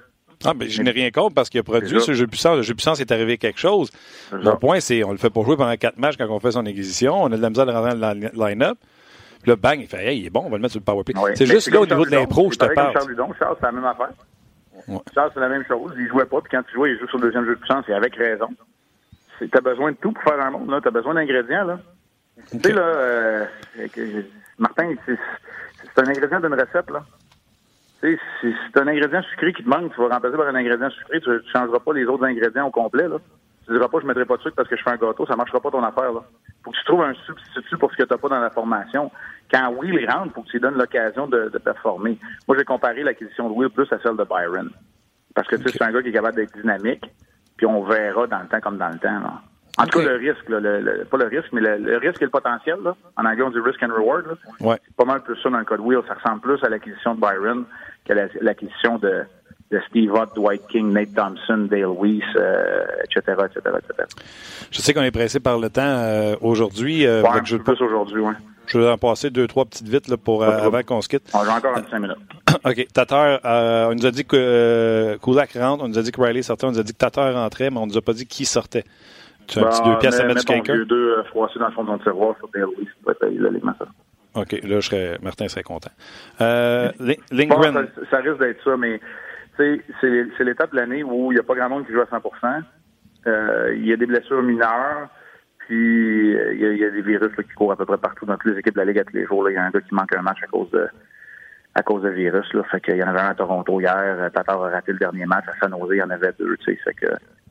Ah, 0.43 0.53
ben, 0.53 0.69
je 0.69 0.81
n'ai 0.81 0.91
rien 0.91 1.11
contre 1.11 1.33
parce 1.33 1.49
qu'il 1.49 1.59
a 1.59 1.63
produit 1.63 1.99
ce 2.01 2.13
jeu 2.13 2.25
de 2.25 2.29
puissance. 2.29 2.57
Le 2.57 2.61
jeu 2.61 2.73
de 2.73 2.77
puissance 2.77 2.99
est 2.99 3.11
arrivé 3.11 3.37
quelque 3.37 3.59
chose. 3.59 3.89
Le 4.31 4.57
point, 4.59 4.79
c'est 4.79 5.03
on 5.03 5.11
le 5.11 5.17
fait 5.17 5.29
pour 5.29 5.45
jouer 5.45 5.55
pendant 5.55 5.75
quatre 5.77 5.97
matchs 5.97 6.17
quand 6.17 6.27
on 6.29 6.39
fait 6.39 6.51
son 6.51 6.65
acquisition. 6.65 7.23
On 7.23 7.31
a 7.31 7.37
de 7.37 7.41
la 7.41 7.49
misère 7.49 7.65
de 7.65 7.71
rentrer 7.71 7.97
dans 7.97 8.13
le 8.13 8.29
line-up. 8.33 8.77
Puis 9.41 9.51
là, 9.51 9.55
bang, 9.55 9.79
il 9.79 9.87
fait 9.87 10.05
Hey, 10.05 10.19
il 10.19 10.25
est 10.25 10.29
bon, 10.29 10.43
on 10.45 10.49
va 10.49 10.57
le 10.57 10.61
mettre 10.61 10.73
sur 10.73 10.81
le 10.81 10.85
power 10.85 11.03
play. 11.03 11.13
c'est 11.35 11.45
juste 11.45 11.71
là 11.71 11.81
au 11.81 11.85
niveau 11.85 12.05
de 12.05 12.11
l'impro, 12.11 12.51
je 12.51 12.57
te 12.57 12.73
parle. 12.73 12.93
Charles 12.93 13.09
Ludon, 13.09 13.29
Charles, 13.39 13.55
c'est 13.59 13.65
la 13.65 13.71
même 13.71 13.85
affaire. 13.85 14.09
Charles, 15.13 15.31
c'est 15.33 15.39
la 15.39 15.49
même 15.49 15.63
chose. 15.65 15.93
Il 15.97 16.07
jouait 16.07 16.25
pas, 16.25 16.41
puis 16.41 16.49
quand 16.51 16.63
il 16.69 16.73
jouait, 16.73 16.91
il 16.91 16.99
joue 16.99 17.07
sur 17.07 17.17
le 17.17 17.27
deuxième 17.27 17.45
jeu 17.45 17.55
de 17.55 17.59
puissance, 17.59 17.85
et 17.87 17.93
avec 17.93 18.15
raison 18.15 18.49
t'as 19.51 19.61
besoin 19.61 19.91
de 19.91 19.97
tout 19.97 20.11
pour 20.11 20.23
faire 20.23 20.39
un 20.39 20.51
monde, 20.51 20.69
là. 20.69 20.79
T'as 20.83 20.91
besoin 20.91 21.13
d'ingrédients, 21.13 21.65
là. 21.65 21.79
Tu 22.51 22.59
sais, 22.59 22.73
là, 22.73 22.81
euh, 22.81 23.45
Martin, 24.57 24.93
c'est 25.05 26.01
un 26.01 26.07
ingrédient 26.07 26.39
d'une 26.39 26.53
recette, 26.53 26.89
là. 26.89 27.03
Tu 28.01 28.13
sais, 28.13 28.19
si 28.41 28.53
c'est 28.73 28.79
un 28.79 28.87
ingrédient 28.87 29.21
sucré 29.23 29.53
qui 29.53 29.63
te 29.63 29.69
manque, 29.69 29.93
tu 29.93 30.01
vas 30.01 30.09
remplacer 30.09 30.37
par 30.37 30.47
un 30.47 30.55
ingrédient 30.55 30.89
sucré, 30.89 31.21
tu 31.21 31.29
ne 31.29 31.39
changeras 31.51 31.79
pas 31.79 31.93
les 31.93 32.05
autres 32.05 32.25
ingrédients 32.25 32.67
au 32.67 32.71
complet, 32.71 33.07
là. 33.07 33.17
Tu 33.65 33.71
diras 33.71 33.87
pas, 33.87 33.99
je 33.99 34.05
mettrai 34.05 34.25
pas 34.25 34.37
de 34.37 34.41
sucre 34.43 34.55
parce 34.55 34.69
que 34.69 34.75
je 34.75 34.83
fais 34.83 34.91
un 34.91 34.97
gâteau, 34.97 35.25
ça 35.25 35.35
marchera 35.35 35.59
pas 35.59 35.71
ton 35.71 35.83
affaire, 35.83 36.11
là. 36.11 36.21
Faut 36.63 36.71
que 36.71 36.77
tu 36.77 36.85
trouves 36.85 37.03
un 37.03 37.13
substitut 37.13 37.77
pour 37.77 37.91
ce 37.91 37.97
que 37.97 38.03
t'as 38.03 38.17
pas 38.17 38.29
dans 38.29 38.39
la 38.39 38.49
formation. 38.49 39.11
Quand 39.51 39.71
Will 39.77 40.09
rentre, 40.09 40.33
faut 40.33 40.41
que 40.41 40.47
tu 40.47 40.53
lui 40.53 40.61
donnes 40.61 40.77
l'occasion 40.77 41.27
de, 41.27 41.49
de, 41.49 41.57
performer. 41.57 42.17
Moi, 42.47 42.57
j'ai 42.57 42.65
comparé 42.65 43.03
l'acquisition 43.03 43.49
de 43.49 43.53
Will 43.53 43.69
plus 43.69 43.91
à 43.91 43.99
celle 43.99 44.17
de 44.17 44.23
Byron. 44.23 44.69
Parce 45.33 45.47
que, 45.47 45.55
tu 45.57 45.63
sais, 45.63 45.77
c'est 45.77 45.83
un 45.83 45.91
gars 45.91 46.01
qui 46.01 46.09
est 46.09 46.13
capable 46.13 46.35
d'être 46.37 46.57
dynamique 46.57 47.05
puis 47.57 47.65
on 47.65 47.83
verra 47.83 48.27
dans 48.27 48.39
le 48.39 48.47
temps 48.47 48.59
comme 48.61 48.77
dans 48.77 48.89
le 48.89 48.99
temps. 48.99 49.19
Là. 49.19 49.41
En 49.77 49.85
tout 49.85 49.99
cas, 49.99 50.05
le 50.05 50.15
risque, 50.15 50.47
là, 50.47 50.59
le, 50.59 51.03
pas 51.05 51.17
le 51.17 51.25
risque, 51.25 51.49
mais 51.51 51.61
le, 51.61 51.97
risque 51.97 52.21
et 52.21 52.25
le 52.25 52.31
potentiel, 52.31 52.77
là, 52.83 52.95
en 53.17 53.25
anglais 53.25 53.43
on 53.43 53.49
dit 53.49 53.59
risk 53.59 53.83
and 53.83 53.93
reward, 53.93 54.25
là, 54.25 54.33
ouais. 54.61 54.77
c'est 54.85 54.95
pas 54.95 55.05
mal 55.05 55.21
plus 55.21 55.35
ça 55.41 55.49
dans 55.49 55.59
le 55.59 55.65
code 55.65 55.81
wheel. 55.81 55.99
Ça 56.07 56.13
ressemble 56.13 56.41
plus 56.41 56.63
à 56.63 56.69
l'acquisition 56.69 57.15
de 57.15 57.19
Byron 57.19 57.65
qu'à 58.05 58.13
l'acquisition 58.41 58.97
de, 58.99 59.23
de 59.71 59.81
Steve 59.89 60.13
Ott, 60.13 60.33
Dwight 60.35 60.65
King, 60.67 60.93
Nate 60.93 61.13
Thompson, 61.13 61.67
Dale 61.69 61.87
Weiss, 61.87 62.23
euh, 62.37 62.85
etc., 63.03 63.37
etc., 63.45 63.75
etc. 63.77 64.07
Je 64.71 64.79
sais 64.79 64.93
qu'on 64.93 65.01
est 65.01 65.11
pressé 65.11 65.39
par 65.39 65.57
le 65.57 65.69
temps 65.69 65.81
euh, 65.83 66.35
aujourd'hui. 66.41 67.05
Euh, 67.05 67.23
ouais, 67.23 67.41
je 67.43 67.57
plus 67.57 67.81
aujourd'hui, 67.81 68.21
oui. 68.21 68.33
Je 68.67 68.77
vais 68.77 68.89
en 68.89 68.97
passer 68.97 69.29
deux, 69.29 69.47
trois 69.47 69.65
petites 69.65 69.87
vites 69.87 70.07
là, 70.07 70.17
pour, 70.17 70.43
euh, 70.43 70.49
avant 70.49 70.81
qu'on 70.83 71.01
se 71.01 71.09
quitte. 71.09 71.29
J'ai 71.31 71.49
encore 71.49 71.77
cinq 71.89 71.99
minutes. 71.99 72.17
OK. 72.65 72.87
Tatar, 72.93 73.39
euh, 73.45 73.89
on 73.89 73.95
nous 73.95 74.05
a 74.05 74.11
dit 74.11 74.25
que 74.25 74.35
euh, 74.35 75.17
Kulak 75.17 75.53
rentre, 75.53 75.83
on 75.83 75.87
nous 75.87 75.97
a 75.97 76.01
dit 76.01 76.11
que 76.11 76.21
Riley 76.21 76.41
sortait, 76.41 76.65
on 76.65 76.71
nous 76.71 76.79
a 76.79 76.83
dit 76.83 76.93
que 76.93 76.97
Tatar 76.97 77.33
rentrait, 77.33 77.69
mais 77.69 77.77
on 77.77 77.87
nous 77.87 77.97
a 77.97 78.01
pas 78.01 78.13
dit 78.13 78.25
qui 78.25 78.45
sortait. 78.45 78.83
Tu 79.47 79.59
as 79.59 79.63
un 79.63 79.69
petit 79.69 79.83
deux 79.83 79.97
pièces 79.99 80.19
à 80.19 80.25
mettre 80.25 80.39
du 80.41 80.45
quelqu'un? 80.45 80.77
deux 80.85 81.17
euh, 81.17 81.23
froissés 81.25 81.59
dans 81.59 81.67
le 81.67 81.73
fond 81.73 81.83
de 81.83 81.89
ton 81.89 81.99
tiroir 81.99 82.35
sur 82.37 82.49
Louis, 82.53 82.85
ça 82.85 82.91
va 83.05 83.11
être 83.11 83.25
l'élément, 83.27 83.73
ça. 83.77 83.85
OK, 84.35 84.51
là, 84.51 84.79
je 84.79 84.89
serais, 84.89 85.17
Martin 85.21 85.47
serait 85.47 85.63
content. 85.63 85.91
Euh, 86.41 86.91
Lindgren. 87.31 87.73
Bon, 87.73 87.87
ça, 87.95 88.01
ça, 88.11 88.17
risque 88.17 88.39
d'être 88.39 88.61
ça, 88.63 88.75
mais 88.75 88.99
c'est 89.57 90.43
l'étape 90.43 90.71
de 90.71 90.75
l'année 90.75 91.03
où 91.03 91.31
il 91.31 91.35
n'y 91.35 91.39
a 91.39 91.43
pas 91.43 91.55
grand 91.55 91.69
monde 91.69 91.85
qui 91.85 91.93
joue 91.93 92.01
à 92.01 92.05
100% 92.05 92.63
euh, 93.27 93.73
Il 93.75 93.85
y 93.85 93.93
a 93.93 93.97
des 93.97 94.05
blessures 94.05 94.43
mineures, 94.43 95.07
puis 95.67 96.31
il 96.31 96.77
y, 96.77 96.85
a, 96.85 96.89
des 96.89 97.01
virus 97.01 97.35
qui 97.35 97.53
courent 97.55 97.71
à 97.71 97.75
peu 97.75 97.85
près 97.85 97.97
partout 97.97 98.25
dans 98.25 98.37
toutes 98.37 98.53
les 98.53 98.59
équipes 98.59 98.75
de 98.75 98.79
la 98.79 98.85
Ligue 98.85 98.99
à 98.99 99.03
tous 99.03 99.15
les 99.15 99.25
jours. 99.25 99.49
Il 99.49 99.53
y 99.53 99.57
a 99.57 99.63
un 99.63 99.71
gars 99.71 99.81
qui 99.81 99.93
manque 99.93 100.15
un 100.15 100.21
match 100.21 100.43
à 100.43 100.47
cause 100.47 100.69
de 100.71 100.87
à 101.73 101.83
cause 101.83 102.03
de 102.03 102.09
virus. 102.09 102.51
Là. 102.53 102.63
Fait 102.71 102.79
qu'il 102.79 102.97
y 102.97 103.03
en 103.03 103.07
avait 103.07 103.19
un 103.19 103.29
à 103.29 103.35
Toronto 103.35 103.81
hier. 103.81 104.31
Tatar 104.33 104.63
a 104.63 104.69
raté 104.69 104.93
le 104.93 104.99
dernier 104.99 105.25
match. 105.25 105.45
À 105.47 105.59
San 105.59 105.77
Jose, 105.77 105.89
il 105.91 105.97
y 105.97 106.03
en 106.03 106.09
avait 106.09 106.31
deux. 106.39 106.55
Tu 106.57 106.65
sais, 106.65 106.79
fait 106.83 106.93
que 106.93 107.07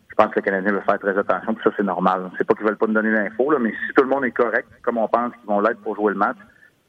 je 0.08 0.14
pense 0.16 0.32
que 0.32 0.36
le 0.36 0.42
Canadien 0.42 0.72
veut 0.72 0.80
faire 0.80 0.98
très 0.98 1.18
attention. 1.18 1.54
Puis 1.54 1.64
ça, 1.64 1.70
c'est 1.76 1.82
normal. 1.82 2.30
C'est 2.38 2.46
pas 2.46 2.54
qu'ils 2.54 2.64
veulent 2.64 2.78
pas 2.78 2.86
nous 2.86 2.94
donner 2.94 3.10
l'info, 3.10 3.50
là, 3.50 3.58
mais 3.58 3.70
si 3.70 3.94
tout 3.94 4.02
le 4.02 4.08
monde 4.08 4.24
est 4.24 4.30
correct, 4.30 4.68
comme 4.82 4.98
on 4.98 5.08
pense 5.08 5.32
qu'ils 5.34 5.46
vont 5.46 5.60
l'être 5.60 5.80
pour 5.80 5.96
jouer 5.96 6.12
le 6.12 6.18
match, 6.18 6.36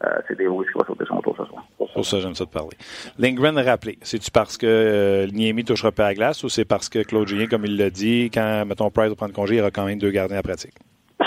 euh, 0.04 0.10
c'est 0.28 0.38
des 0.38 0.46
Louis 0.46 0.66
qui 0.66 0.78
va 0.78 0.86
sauter 0.86 1.06
son 1.06 1.22
tour 1.22 1.36
ce 1.38 1.46
soir. 1.46 1.66
Pour 1.78 2.06
ça, 2.06 2.20
j'aime 2.20 2.36
ça 2.36 2.46
de 2.46 2.50
parler. 2.50 2.78
Lindgren 3.18 3.58
a 3.58 3.64
rappelé. 3.64 3.98
C'est-tu 4.02 4.30
parce 4.30 4.58
que 4.58 4.68
euh, 4.68 5.28
Niemi 5.28 5.64
touchera 5.64 5.92
pas 5.92 6.06
à 6.06 6.08
la 6.10 6.14
glace 6.14 6.44
ou 6.44 6.50
c'est 6.50 6.66
parce 6.66 6.90
que 6.90 7.00
Claude 7.00 7.28
Julien, 7.28 7.48
comme 7.48 7.66
il 7.66 7.78
l'a 7.78 7.90
dit, 7.90 8.30
quand, 8.34 8.66
mettons, 8.66 8.92
Price 8.92 9.10
va 9.10 9.16
prendre 9.16 9.34
congé, 9.34 9.56
il 9.56 9.62
aura 9.62 9.72
quand 9.72 9.86
même 9.86 9.98
deux 9.98 10.12
gardiens 10.12 10.38
à 10.38 10.44
pratique? 10.44 10.76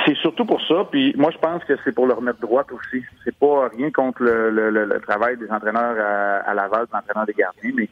C'est 0.07 0.16
surtout 0.16 0.45
pour 0.45 0.61
ça. 0.66 0.87
Puis 0.90 1.14
moi, 1.16 1.30
je 1.30 1.38
pense 1.38 1.64
que 1.64 1.75
c'est 1.85 1.92
pour 1.92 2.07
le 2.07 2.14
remettre 2.14 2.40
droite 2.40 2.71
aussi. 2.73 3.02
C'est 3.25 3.35
pas 3.35 3.68
rien 3.68 3.90
contre 3.90 4.23
le, 4.23 4.50
le, 4.50 4.71
le, 4.71 5.00
travail 5.00 5.37
des 5.38 5.50
entraîneurs 5.50 5.97
à, 5.99 6.50
à 6.50 6.54
Laval, 6.54 6.87
des 6.87 6.97
entraîneurs 6.97 7.26
des 7.26 7.33
gardiens, 7.33 7.73
mais 7.75 7.88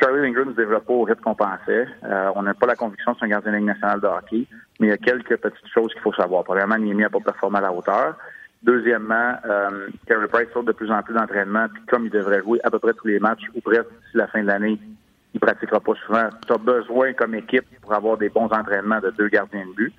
Charlie 0.00 0.20
Lindgren 0.20 0.46
ne 0.46 0.52
se 0.52 0.56
développe 0.56 0.86
pas 0.86 0.92
au 0.92 1.02
rythme 1.04 1.20
qu'on 1.20 1.34
pensait. 1.34 1.86
Euh, 2.04 2.30
on 2.34 2.42
n'a 2.42 2.54
pas 2.54 2.66
la 2.66 2.74
conviction 2.74 3.12
que 3.12 3.20
c'est 3.20 3.26
un 3.26 3.28
gardien 3.28 3.52
de 3.52 3.56
Ligue 3.58 3.66
nationale 3.66 4.00
de 4.00 4.06
hockey, 4.06 4.46
mais 4.80 4.88
il 4.88 4.90
y 4.90 4.92
a 4.92 4.96
quelques 4.96 5.36
petites 5.36 5.68
choses 5.72 5.92
qu'il 5.92 6.02
faut 6.02 6.12
savoir. 6.12 6.42
Premièrement, 6.42 6.76
Niemi 6.76 7.02
n'a 7.02 7.10
pas 7.10 7.20
performé 7.20 7.58
à 7.58 7.62
la 7.62 7.72
hauteur. 7.72 8.16
Deuxièmement, 8.62 9.34
euh, 9.44 9.88
Carey 10.06 10.26
Price 10.26 10.48
saute 10.52 10.66
de 10.66 10.72
plus 10.72 10.90
en 10.90 11.02
plus 11.02 11.14
d'entraînement, 11.14 11.66
puis 11.72 11.82
comme 11.86 12.06
il 12.06 12.10
devrait 12.10 12.42
jouer 12.42 12.58
à 12.64 12.70
peu 12.70 12.80
près 12.80 12.94
tous 12.94 13.06
les 13.06 13.20
matchs, 13.20 13.44
ou 13.54 13.60
presque 13.60 13.88
d'ici 13.90 14.16
la 14.16 14.26
fin 14.26 14.42
de 14.42 14.46
l'année, 14.46 14.78
il 15.34 15.40
pratiquera 15.40 15.78
pas 15.78 15.92
souvent. 16.04 16.28
Tu 16.46 16.52
as 16.52 16.58
besoin 16.58 17.12
comme 17.12 17.34
équipe 17.34 17.66
pour 17.80 17.92
avoir 17.92 18.16
des 18.16 18.30
bons 18.30 18.46
entraînements 18.46 19.00
de 19.00 19.10
deux 19.10 19.28
gardiens 19.28 19.66
de 19.66 19.72
but. 19.72 19.94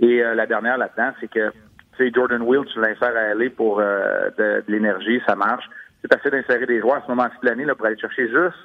Et 0.00 0.22
euh, 0.22 0.34
la 0.34 0.46
dernière 0.46 0.78
là-dedans, 0.78 1.12
c'est 1.20 1.30
que 1.30 1.52
tu 1.96 2.12
Jordan 2.14 2.42
Will, 2.42 2.64
tu 2.66 2.80
l'insères 2.80 3.16
à 3.16 3.30
aller 3.30 3.50
pour 3.50 3.80
euh, 3.80 4.30
de, 4.36 4.62
l'énergie, 4.68 5.20
ça 5.26 5.34
marche. 5.34 5.64
C'est 6.02 6.14
assez 6.14 6.30
d'insérer 6.30 6.66
des 6.66 6.80
joueurs 6.80 6.96
à 6.96 7.02
ce 7.02 7.08
moment-ci 7.08 7.36
de 7.42 7.48
l'année 7.48 7.64
là, 7.64 7.74
pour 7.74 7.86
aller 7.86 7.98
chercher 7.98 8.28
juste 8.28 8.58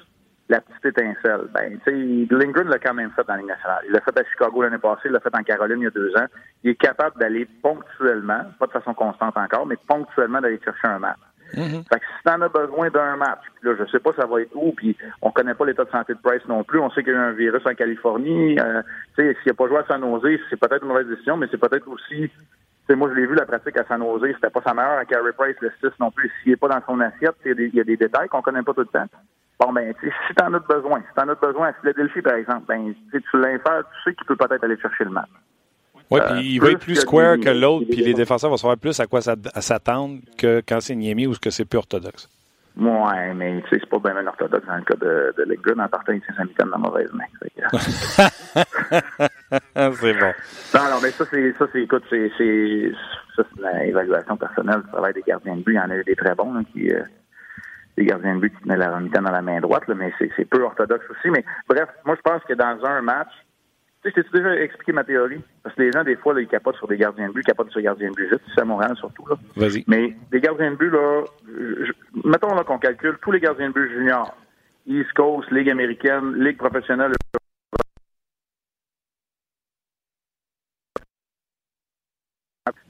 la 0.48 0.60
petite 0.60 0.84
étincelle. 0.84 1.48
Ben, 1.54 1.78
tu 1.84 2.26
sais, 2.28 2.34
Lindgren 2.34 2.68
l'a 2.68 2.78
quand 2.78 2.92
même 2.92 3.10
fait 3.12 3.26
dans 3.26 3.34
la 3.34 3.40
Ligue 3.40 3.48
nationale. 3.48 3.82
Il 3.86 3.92
l'a 3.92 4.00
fait 4.00 4.18
à 4.18 4.24
Chicago 4.24 4.62
l'année 4.62 4.78
passée, 4.78 5.02
il 5.06 5.12
l'a 5.12 5.20
fait 5.20 5.34
en 5.34 5.42
Caroline 5.42 5.78
il 5.80 5.84
y 5.84 5.86
a 5.86 5.90
deux 5.90 6.14
ans. 6.16 6.26
Il 6.62 6.70
est 6.70 6.74
capable 6.74 7.18
d'aller 7.18 7.48
ponctuellement, 7.62 8.42
pas 8.58 8.66
de 8.66 8.72
façon 8.72 8.92
constante 8.92 9.36
encore, 9.36 9.66
mais 9.66 9.76
ponctuellement 9.88 10.40
d'aller 10.40 10.60
chercher 10.62 10.88
un 10.88 10.98
match. 10.98 11.18
Mm-hmm. 11.54 11.84
Fait 11.88 12.00
que 12.00 12.06
si 12.06 12.24
t'en 12.24 12.40
as 12.40 12.48
besoin 12.48 12.90
d'un 12.90 13.16
match, 13.16 13.40
puis 13.60 13.70
là, 13.70 13.76
je 13.78 13.90
sais 13.90 13.98
pas 13.98 14.12
ça 14.16 14.26
va 14.26 14.40
être 14.40 14.54
où, 14.54 14.72
puis 14.72 14.96
on 15.20 15.30
connaît 15.30 15.54
pas 15.54 15.66
l'état 15.66 15.84
de 15.84 15.90
santé 15.90 16.14
de 16.14 16.18
Price 16.22 16.46
non 16.48 16.64
plus. 16.64 16.80
On 16.80 16.90
sait 16.90 17.02
qu'il 17.02 17.12
y 17.12 17.16
a 17.16 17.18
eu 17.18 17.22
un 17.22 17.32
virus 17.32 17.66
en 17.66 17.74
Californie. 17.74 18.58
Euh, 18.58 18.82
tu 19.16 19.22
sais, 19.22 19.36
s'il 19.42 19.52
a 19.52 19.54
pas 19.54 19.68
joué 19.68 19.78
à 19.78 19.84
San 19.86 20.00
Jose, 20.00 20.38
c'est 20.50 20.58
peut-être 20.58 20.82
une 20.82 20.88
mauvaise 20.88 21.06
décision, 21.06 21.36
mais 21.36 21.46
c'est 21.50 21.60
peut-être 21.60 21.88
aussi 21.88 22.30
moi, 22.94 23.08
je 23.10 23.14
l'ai 23.14 23.26
vu, 23.26 23.34
la 23.34 23.46
pratique 23.46 23.76
à 23.78 23.84
San 23.84 24.00
Jose, 24.00 24.32
c'était 24.34 24.50
pas 24.50 24.62
sa 24.64 24.74
meilleure 24.74 24.98
à 24.98 25.04
Carey 25.04 25.32
Price, 25.36 25.56
le 25.60 25.70
6 25.80 25.98
non 26.00 26.10
plus. 26.10 26.30
S'il 26.42 26.52
est 26.52 26.56
pas 26.56 26.68
dans 26.68 26.82
son 26.86 27.00
assiette, 27.00 27.36
il 27.44 27.74
y, 27.74 27.80
a 27.80 27.84
des 27.84 27.96
détails 27.96 28.28
qu'on 28.28 28.42
connaît 28.42 28.62
pas 28.62 28.74
tout 28.74 28.80
le 28.80 28.86
temps. 28.86 29.06
Bon, 29.60 29.72
ben, 29.72 29.94
si 30.00 30.34
t'en 30.34 30.52
as 30.52 30.58
besoin, 30.58 31.00
si 31.00 31.14
t'en 31.14 31.28
as 31.28 31.34
besoin 31.34 31.68
à 31.68 31.72
Philadelphie, 31.74 32.22
par 32.22 32.34
exemple, 32.34 32.64
ben, 32.68 32.94
tu 33.12 33.38
l'infères, 33.38 33.84
tu 33.84 34.10
sais 34.10 34.14
qu'il 34.14 34.26
peut 34.26 34.36
peut-être 34.36 34.64
aller 34.64 34.78
chercher 34.78 35.04
le 35.04 35.10
match. 35.10 35.30
Oui, 36.12 36.20
puis 36.30 36.54
il 36.54 36.60
va 36.60 36.70
être 36.70 36.80
plus 36.80 36.96
square 36.96 37.38
que 37.38 37.50
l'autre, 37.50 37.86
puis 37.90 38.02
les 38.02 38.14
défenseurs 38.14 38.50
vont 38.50 38.56
savoir 38.56 38.78
plus 38.78 38.98
à 39.00 39.06
quoi 39.06 39.20
s'attendre 39.20 40.20
que 40.38 40.62
quand 40.66 40.80
c'est 40.80 40.94
Niemi 40.94 41.26
ou 41.26 41.34
que 41.40 41.50
c'est 41.50 41.64
plus 41.64 41.78
orthodoxe. 41.78 42.28
Ouais, 42.76 43.34
mais 43.34 43.60
tu 43.62 43.68
sais, 43.68 43.78
c'est 43.80 43.88
pas 43.88 43.98
bien 43.98 44.26
orthodoxe 44.26 44.66
dans 44.66 44.76
le 44.76 44.82
cas 44.82 44.94
de, 44.94 45.34
de 45.36 45.42
Leggood 45.44 45.78
en 45.78 45.88
partant 45.88 46.12
avec 46.12 46.24
sa 46.24 46.42
mitaine 46.42 46.70
dans 46.70 46.78
la 46.78 46.80
mauvaise 46.88 47.12
main. 47.12 47.26
c'est 49.92 50.14
bon. 50.14 50.32
Non, 50.74 50.90
non, 50.90 50.98
mais 51.02 51.10
ça, 51.10 51.26
c'est, 51.30 51.52
ça, 51.58 51.66
c'est, 51.70 51.82
écoute, 51.82 52.04
c'est, 52.08 52.32
c'est, 52.38 52.90
ça, 53.36 53.42
c'est 53.54 53.60
l'évaluation 53.84 54.38
personnelle 54.38 54.80
du 54.82 54.88
travail 54.88 55.12
des 55.12 55.20
gardiens 55.20 55.56
de 55.56 55.62
but. 55.62 55.72
Il 55.72 55.76
y 55.76 55.80
en 55.80 55.90
a 55.90 55.96
eu 55.96 56.04
des 56.04 56.16
très 56.16 56.34
bons, 56.34 56.64
qui, 56.72 56.90
euh, 56.90 57.02
des 57.98 58.06
gardiens 58.06 58.36
de 58.36 58.40
but 58.40 58.56
qui 58.56 58.62
tenaient 58.62 58.78
la 58.78 58.98
mitaine 59.00 59.24
dans 59.24 59.32
la 59.32 59.42
main 59.42 59.60
droite, 59.60 59.86
là, 59.86 59.94
mais 59.94 60.10
c'est, 60.18 60.30
c'est 60.34 60.46
peu 60.46 60.62
orthodoxe 60.62 61.04
aussi. 61.10 61.28
Mais 61.28 61.44
bref, 61.68 61.90
moi, 62.06 62.16
je 62.16 62.22
pense 62.22 62.42
que 62.44 62.54
dans 62.54 62.82
un 62.86 63.02
match, 63.02 63.32
tu 64.02 64.10
sais, 64.10 64.14
je 64.16 64.30
t'ai 64.30 64.38
déjà 64.38 64.56
expliqué 64.56 64.92
ma 64.92 65.04
théorie? 65.04 65.40
Parce 65.62 65.76
que 65.76 65.82
les 65.82 65.92
gens, 65.92 66.02
des 66.02 66.16
fois, 66.16 66.34
là, 66.34 66.40
ils 66.40 66.48
capotent 66.48 66.76
sur 66.76 66.88
des 66.88 66.96
gardiens 66.96 67.28
de 67.28 67.32
but, 67.32 67.42
ils 67.42 67.46
capotent 67.46 67.70
sur 67.70 67.78
des 67.78 67.84
gardiens 67.84 68.10
de 68.10 68.14
but 68.14 68.28
juste, 68.28 68.42
c'est 68.54 68.60
à 68.60 68.64
Montréal 68.64 68.96
surtout. 68.96 69.26
Là. 69.28 69.36
Vas-y. 69.56 69.84
Mais 69.86 70.16
des 70.30 70.40
gardiens 70.40 70.72
de 70.72 70.76
but, 70.76 70.90
là, 70.90 71.24
mettons 72.24 72.54
là 72.54 72.64
qu'on 72.64 72.78
calcule 72.78 73.16
tous 73.22 73.30
les 73.30 73.40
gardiens 73.40 73.68
de 73.68 73.74
but 73.74 73.90
juniors, 73.92 74.36
East 74.86 75.12
Coast, 75.12 75.50
Ligue 75.52 75.70
américaine, 75.70 76.34
Ligue 76.34 76.56
professionnelle. 76.56 77.12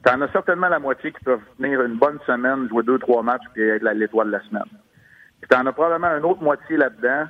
T'en 0.04 0.20
as 0.20 0.32
certainement 0.32 0.68
la 0.68 0.78
moitié 0.78 1.12
qui 1.12 1.22
peuvent 1.24 1.40
venir 1.58 1.80
une 1.82 1.96
bonne 1.96 2.18
semaine, 2.26 2.68
jouer 2.68 2.82
deux, 2.82 2.98
trois 2.98 3.22
matchs, 3.22 3.44
puis 3.52 3.62
être 3.62 3.84
l'étoile 3.92 4.28
de 4.28 4.32
la 4.32 4.42
semaine. 4.42 4.64
Puis 5.40 5.48
t'en 5.48 5.64
as 5.66 5.72
probablement 5.72 6.16
une 6.16 6.24
autre 6.24 6.42
moitié 6.42 6.76
là-dedans 6.76 7.26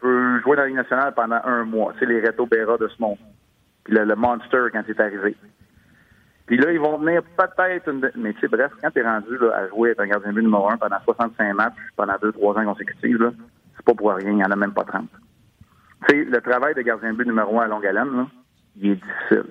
peut 0.00 0.40
jouer 0.40 0.56
dans 0.56 0.62
la 0.62 0.68
Ligue 0.68 0.76
nationale 0.76 1.12
pendant 1.14 1.40
un 1.44 1.64
mois. 1.64 1.92
C'est 1.98 2.06
les 2.06 2.20
Reto 2.20 2.46
Berra 2.46 2.76
de 2.76 2.88
ce 2.88 3.00
monde. 3.00 3.18
Puis 3.84 3.94
le, 3.94 4.14
Monster 4.14 4.66
quand 4.72 4.82
c'est 4.86 5.00
arrivé. 5.00 5.36
Puis 6.46 6.56
là, 6.56 6.72
ils 6.72 6.80
vont 6.80 6.98
venir 6.98 7.22
peut-être 7.36 7.88
une... 7.88 8.10
Mais 8.16 8.32
tu 8.34 8.40
sais, 8.40 8.48
bref, 8.48 8.72
quand 8.82 8.90
t'es 8.90 9.02
rendu 9.02 9.36
là, 9.38 9.54
à 9.54 9.68
jouer 9.68 9.90
avec 9.90 10.00
un 10.00 10.06
gardien 10.06 10.30
de 10.30 10.34
but 10.34 10.42
numéro 10.42 10.70
un 10.70 10.78
pendant 10.78 10.98
65 11.04 11.54
matchs, 11.54 11.74
pendant 11.96 12.14
2-3 12.14 12.60
ans 12.60 12.64
consécutifs, 12.64 13.18
là, 13.18 13.32
c'est 13.76 13.84
pas 13.84 13.94
pour 13.94 14.12
rien, 14.12 14.30
il 14.30 14.36
n'y 14.36 14.44
en 14.44 14.50
a 14.50 14.56
même 14.56 14.72
pas 14.72 14.84
30. 14.84 15.08
Tu 16.08 16.16
sais, 16.16 16.24
le 16.24 16.40
travail 16.40 16.74
de 16.74 16.82
gardien 16.82 17.12
de 17.12 17.18
but 17.18 17.26
numéro 17.26 17.60
un 17.60 17.64
à 17.64 17.68
longue 17.68 17.86
haleine, 17.86 18.16
là, 18.16 18.26
il 18.76 18.92
est 18.92 18.94
difficile. 18.94 19.44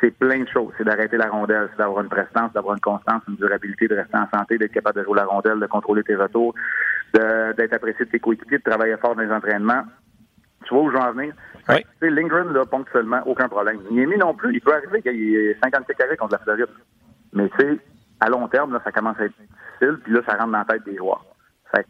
C'est 0.00 0.12
plein 0.12 0.40
de 0.40 0.48
choses. 0.48 0.72
C'est 0.78 0.84
d'arrêter 0.84 1.16
la 1.16 1.28
rondelle, 1.28 1.68
c'est 1.72 1.78
d'avoir 1.78 2.02
une 2.02 2.08
prestance, 2.08 2.52
d'avoir 2.52 2.74
une 2.74 2.80
constance, 2.80 3.22
une 3.28 3.34
durabilité, 3.34 3.88
de 3.88 3.96
rester 3.96 4.16
en 4.16 4.28
santé, 4.30 4.56
d'être 4.56 4.72
capable 4.72 5.00
de 5.00 5.04
jouer 5.04 5.16
la 5.16 5.26
rondelle, 5.26 5.58
de 5.58 5.66
contrôler 5.66 6.04
tes 6.04 6.14
retours, 6.14 6.54
d'être 7.14 7.72
apprécié 7.72 8.04
de 8.04 8.10
tes 8.10 8.18
coéquipiers, 8.18 8.58
de 8.58 8.70
travailler 8.70 8.96
fort 8.96 9.14
dans 9.14 9.22
les 9.22 9.32
entraînements. 9.32 9.84
Tu 10.64 10.74
vois 10.74 10.82
où 10.84 10.90
je 10.90 10.96
veux 10.96 11.02
en 11.02 11.12
venir? 11.12 11.34
Oui. 11.68 11.84
Tu 12.00 12.10
Lindgren, 12.10 12.52
là, 12.52 12.64
ponctuellement, 12.64 13.22
aucun 13.26 13.48
problème. 13.48 13.80
Niemi 13.90 14.16
non 14.16 14.34
plus, 14.34 14.54
il 14.54 14.60
peut 14.60 14.74
arriver 14.74 15.02
qu'il 15.02 15.16
y 15.16 15.36
ait 15.36 15.56
57 15.62 15.96
carrés 15.96 16.16
contre 16.16 16.32
la 16.32 16.38
Floride. 16.38 16.66
Mais 17.32 17.48
tu 17.50 17.60
sais, 17.60 17.78
à 18.20 18.28
long 18.28 18.48
terme, 18.48 18.72
là, 18.72 18.80
ça 18.84 18.92
commence 18.92 19.18
à 19.20 19.26
être 19.26 19.34
difficile, 19.38 19.98
puis 20.02 20.12
là, 20.12 20.20
ça 20.26 20.32
rentre 20.32 20.52
dans 20.52 20.58
la 20.58 20.64
tête 20.64 20.84
des 20.84 20.96
joueurs. 20.96 21.24
Fait 21.74 21.86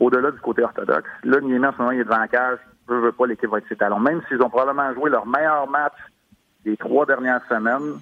au-delà 0.00 0.30
du 0.30 0.38
côté 0.38 0.62
orthodoxe, 0.62 1.08
là, 1.24 1.40
Niemi, 1.40 1.66
en 1.66 1.72
ce 1.72 1.78
moment, 1.78 1.90
il 1.90 2.00
est 2.00 2.04
devant 2.04 2.18
la 2.18 2.28
cage, 2.28 2.58
veut, 2.86 3.00
veut 3.00 3.12
pas, 3.12 3.26
l'équipe 3.26 3.50
va 3.50 3.58
être 3.58 3.68
ses 3.68 3.76
talons. 3.76 3.98
Même 3.98 4.22
s'ils 4.28 4.42
ont 4.42 4.48
probablement 4.48 4.92
joué 4.94 5.10
leur 5.10 5.26
meilleur 5.26 5.68
match 5.68 5.96
des 6.64 6.76
trois 6.76 7.04
dernières 7.06 7.42
semaines 7.48 7.98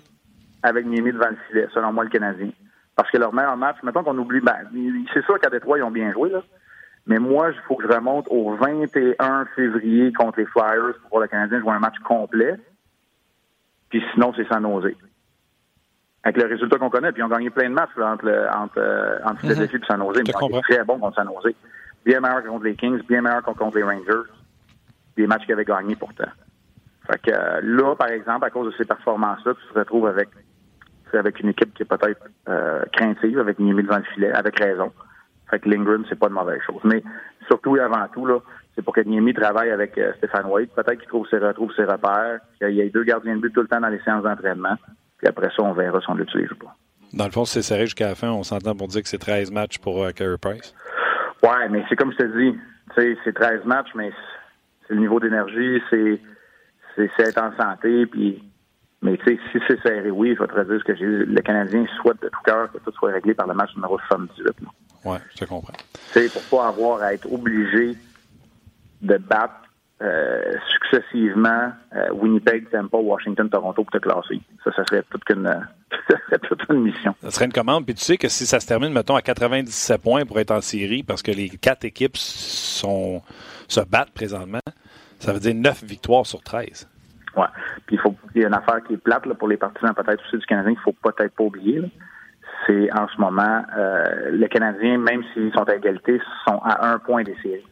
avec 0.62 0.87
Niemi 0.87 1.12
devant 1.12 1.31
le 1.31 1.37
filet, 1.48 1.68
selon 1.72 1.92
moi, 1.92 2.05
le 2.05 2.11
Canadien. 2.11 2.50
Parce 2.96 3.11
que 3.11 3.18
leur 3.18 3.32
meilleur 3.32 3.56
match, 3.56 3.76
mettons 3.82 4.02
qu'on 4.02 4.16
oublie, 4.16 4.40
ben, 4.40 4.56
c'est 5.12 5.24
sûr 5.24 5.38
qu'à 5.38 5.50
Détroit, 5.50 5.78
ils 5.78 5.82
ont 5.82 5.90
bien 5.90 6.12
joué, 6.12 6.30
là. 6.30 6.42
Mais 7.06 7.18
moi, 7.18 7.50
il 7.50 7.61
faut 7.68 7.76
que 7.76 7.87
je 7.87 7.92
remonte 7.92 8.26
au 8.30 8.56
21 8.56 9.44
février 9.54 10.12
contre 10.12 10.40
les 10.40 10.46
Flyers 10.46 10.94
pour 11.02 11.11
voir 11.11 11.22
le 11.22 11.28
Canadien 11.28 11.61
jouer 11.61 11.72
un 11.72 11.78
match 11.78 11.98
complet. 12.00 12.56
Puis 13.90 14.02
sinon, 14.12 14.32
c'est 14.35 14.48
sans 14.48 14.61
nausée. 14.61 14.96
Avec 16.24 16.42
le 16.42 16.48
résultat 16.48 16.78
qu'on 16.78 16.90
connaît, 16.90 17.12
puis 17.12 17.22
ils 17.22 17.24
ont 17.24 17.28
gagné 17.28 17.50
plein 17.50 17.68
de 17.68 17.74
matchs 17.74 17.96
entre, 17.96 18.28
entre, 18.52 18.78
euh, 18.78 19.18
entre 19.24 19.40
Philadelphie 19.42 19.76
et 19.76 19.87
San 19.87 20.00
Jose. 20.00 20.20
Mais 20.26 20.61
très 20.62 20.82
bon 20.82 20.98
contre 20.98 21.14
San 21.14 21.28
Jose. 21.28 21.54
Bien 22.04 22.18
meilleur 22.18 22.42
contre 22.42 22.64
les 22.64 22.74
Kings, 22.74 23.00
bien 23.09 23.22
meilleur 23.22 23.42
contre 23.42 23.76
les 23.76 23.85
Rangers. 23.85 24.28
Des 25.16 25.28
matchs 25.28 25.44
qu'ils 25.44 25.52
avaient 25.52 25.64
gagnés 25.64 25.94
pourtant. 25.94 26.24
Fait 27.06 27.20
que 27.22 27.30
euh, 27.30 27.61
là, 27.62 27.94
par 27.94 28.09
exemple, 28.09 28.44
à 28.44 28.50
cause 28.50 28.72
de 28.72 28.76
ces 28.76 28.85
performances-là, 28.85 29.54
tu 29.54 29.72
te 29.72 29.78
retrouves 29.78 30.09
avec, 30.09 30.28
avec 31.14 31.40
une 31.40 31.51
équipe 31.51 31.73
qui 31.75 31.83
est 31.83 31.87
peut-être 31.87 32.21
euh, 32.49 32.83
craintive, 32.92 33.38
avec 33.38 33.59
Niemi 33.59 33.83
devant 33.83 33.99
le 33.99 34.05
filet, 34.14 34.33
avec 34.33 34.59
raison. 34.59 34.92
Fait 35.51 35.61
que 35.61 35.69
Lindgren, 35.69 36.05
c'est 36.09 36.19
pas 36.19 36.29
de 36.29 36.35
mauvaise 36.35 36.61
chose. 36.66 36.81
Mais 36.85 37.03
surtout 37.47 37.77
et 37.77 37.81
avant 37.81 38.07
tout, 38.12 38.27
là, 38.27 38.40
c'est 38.75 38.83
pour 38.83 38.95
que 38.95 39.01
Niemi 39.01 39.33
travaille 39.33 39.71
avec 39.71 39.97
euh, 39.99 40.12
Stéphane 40.19 40.47
White. 40.47 40.73
Peut-être 40.75 40.99
qu'il 40.99 41.09
trouve 41.09 41.27
ses, 41.29 41.38
retrouve 41.38 41.73
ses 41.75 41.85
repères, 41.85 42.40
qu'il 42.59 42.73
y 42.73 42.81
ait 42.81 42.90
deux 42.90 43.05
gardiens 43.05 43.37
de 43.37 43.40
but 43.40 43.53
tout 43.53 43.62
le 43.62 43.69
temps 43.69 43.81
dans 43.81 43.88
les 43.88 44.01
séances 44.01 44.25
d'entraînement. 44.25 44.77
Puis 45.19 45.29
après 45.29 45.49
ça, 45.57 45.62
on 45.62 45.73
verra 45.73 46.01
si 46.01 46.11
on 46.11 46.14
l'utilise 46.14 46.51
ou 46.51 46.57
pas. 46.57 46.77
Dans 47.12 47.25
le 47.25 47.31
fond, 47.31 47.45
c'est 47.45 47.62
serré 47.62 47.83
jusqu'à 47.83 48.09
la 48.09 48.14
fin. 48.14 48.31
On 48.31 48.42
s'entend 48.42 48.75
pour 48.75 48.88
dire 48.88 49.03
que 49.03 49.09
c'est 49.09 49.19
13 49.19 49.51
matchs 49.53 49.79
pour 49.79 50.05
euh, 50.05 50.11
Carey 50.11 50.37
Price. 50.40 50.75
Ouais, 51.42 51.69
mais 51.71 51.85
c'est 51.88 51.97
comme 51.97 52.12
je 52.12 52.19
te 52.19 52.38
dis. 52.38 52.59
C'est 52.95 53.33
13 53.33 53.64
matchs, 53.64 53.90
mais 53.95 54.11
c'est 54.87 54.95
le 54.95 55.01
niveau 55.01 55.21
d'énergie, 55.21 55.83
c'est 55.90 56.21
être 57.19 57.42
en 57.42 57.55
santé, 57.57 58.07
puis 58.07 58.42
mais 59.07 59.16
tu 59.19 59.25
sais, 59.25 59.38
si 59.53 59.59
c'est 59.69 59.81
serré, 59.83 60.11
oui, 60.11 60.35
je 60.35 60.42
vais 60.42 60.49
te 60.49 60.69
dire 60.69 60.81
ce 60.81 60.85
que 60.85 60.97
j'ai 60.97 61.07
Le 61.07 61.40
Canadien 61.40 61.87
souhaite 62.03 62.21
de 62.21 62.29
tout 62.29 62.40
cœur 62.45 62.73
que 62.73 62.79
tout 62.79 62.90
soit 62.90 63.12
réglé 63.12 63.35
par 63.35 63.47
le 63.47 63.55
match 63.55 63.73
numéro 63.77 64.01
78. 64.09 64.49
Oui, 65.05 65.19
je 65.38 65.45
comprends. 65.45 65.73
Sais, 66.11 66.29
pour 66.29 66.42
pas 66.42 66.69
avoir 66.69 67.03
à 67.03 67.14
être 67.14 67.33
obligé 67.33 67.97
de 69.03 69.16
battre 69.19 69.55
euh, 70.03 70.55
successivement 70.73 71.71
euh, 71.95 72.11
Winnipeg, 72.14 72.69
Tampa, 72.69 72.99
Washington, 72.99 73.49
Toronto 73.49 73.85
pour 73.85 73.92
te 73.92 73.99
classer. 73.99 74.40
Ça, 74.64 74.73
ça 74.75 74.85
serait 74.87 75.05
toute 75.09 75.23
une, 75.31 75.45
ça 76.11 76.16
serait 76.27 76.38
toute 76.40 76.62
une 76.69 76.83
mission. 76.83 77.14
Ça 77.23 77.31
serait 77.31 77.45
une 77.45 77.53
commande. 77.53 77.87
Puis 77.87 77.95
tu 77.95 78.03
sais 78.03 78.16
que 78.16 78.29
si 78.29 78.45
ça 78.45 78.59
se 78.59 78.66
termine, 78.66 78.92
mettons, 78.92 79.14
à 79.14 79.23
97 79.23 80.03
points 80.03 80.27
pour 80.27 80.40
être 80.40 80.51
en 80.51 80.61
série, 80.61 81.05
parce 81.05 81.23
que 81.23 81.31
les 81.31 81.49
quatre 81.49 81.85
équipes 81.85 82.16
sont, 82.16 83.23
se 83.69 83.81
battent 83.81 84.12
présentement, 84.12 84.59
ça 85.21 85.33
veut 85.33 85.38
dire 85.38 85.55
9 85.55 85.85
victoires 85.85 86.27
sur 86.27 86.42
13. 86.42 86.88
Ouais. 87.37 87.46
Puis 87.87 87.96
il 87.96 87.99
faut 87.99 88.14
il 88.35 88.42
y 88.42 88.44
a 88.44 88.49
une 88.49 88.55
affaire 88.55 88.83
qui 88.85 88.94
est 88.94 88.99
plate 88.99 89.27
là, 89.27 89.35
pour 89.35 89.49
les 89.49 89.57
partisans 89.57 89.94
peut-être 89.94 90.22
aussi 90.27 90.38
du 90.38 90.46
Canadien 90.46 90.72
qu'il 90.72 90.83
faut 90.83 90.92
peut-être 90.92 91.35
pas 91.35 91.44
oublier. 91.44 91.83
C'est 92.66 92.90
en 92.92 93.07
ce 93.09 93.20
moment, 93.20 93.62
euh, 93.77 94.31
les 94.31 94.49
Canadiens, 94.49 94.99
même 94.99 95.22
s'ils 95.33 95.53
sont 95.53 95.68
à 95.68 95.75
égalité, 95.75 96.20
sont 96.46 96.59
à 96.64 96.88
un 96.88 96.99
point 96.99 97.22
des 97.22 97.37
séries 97.42 97.66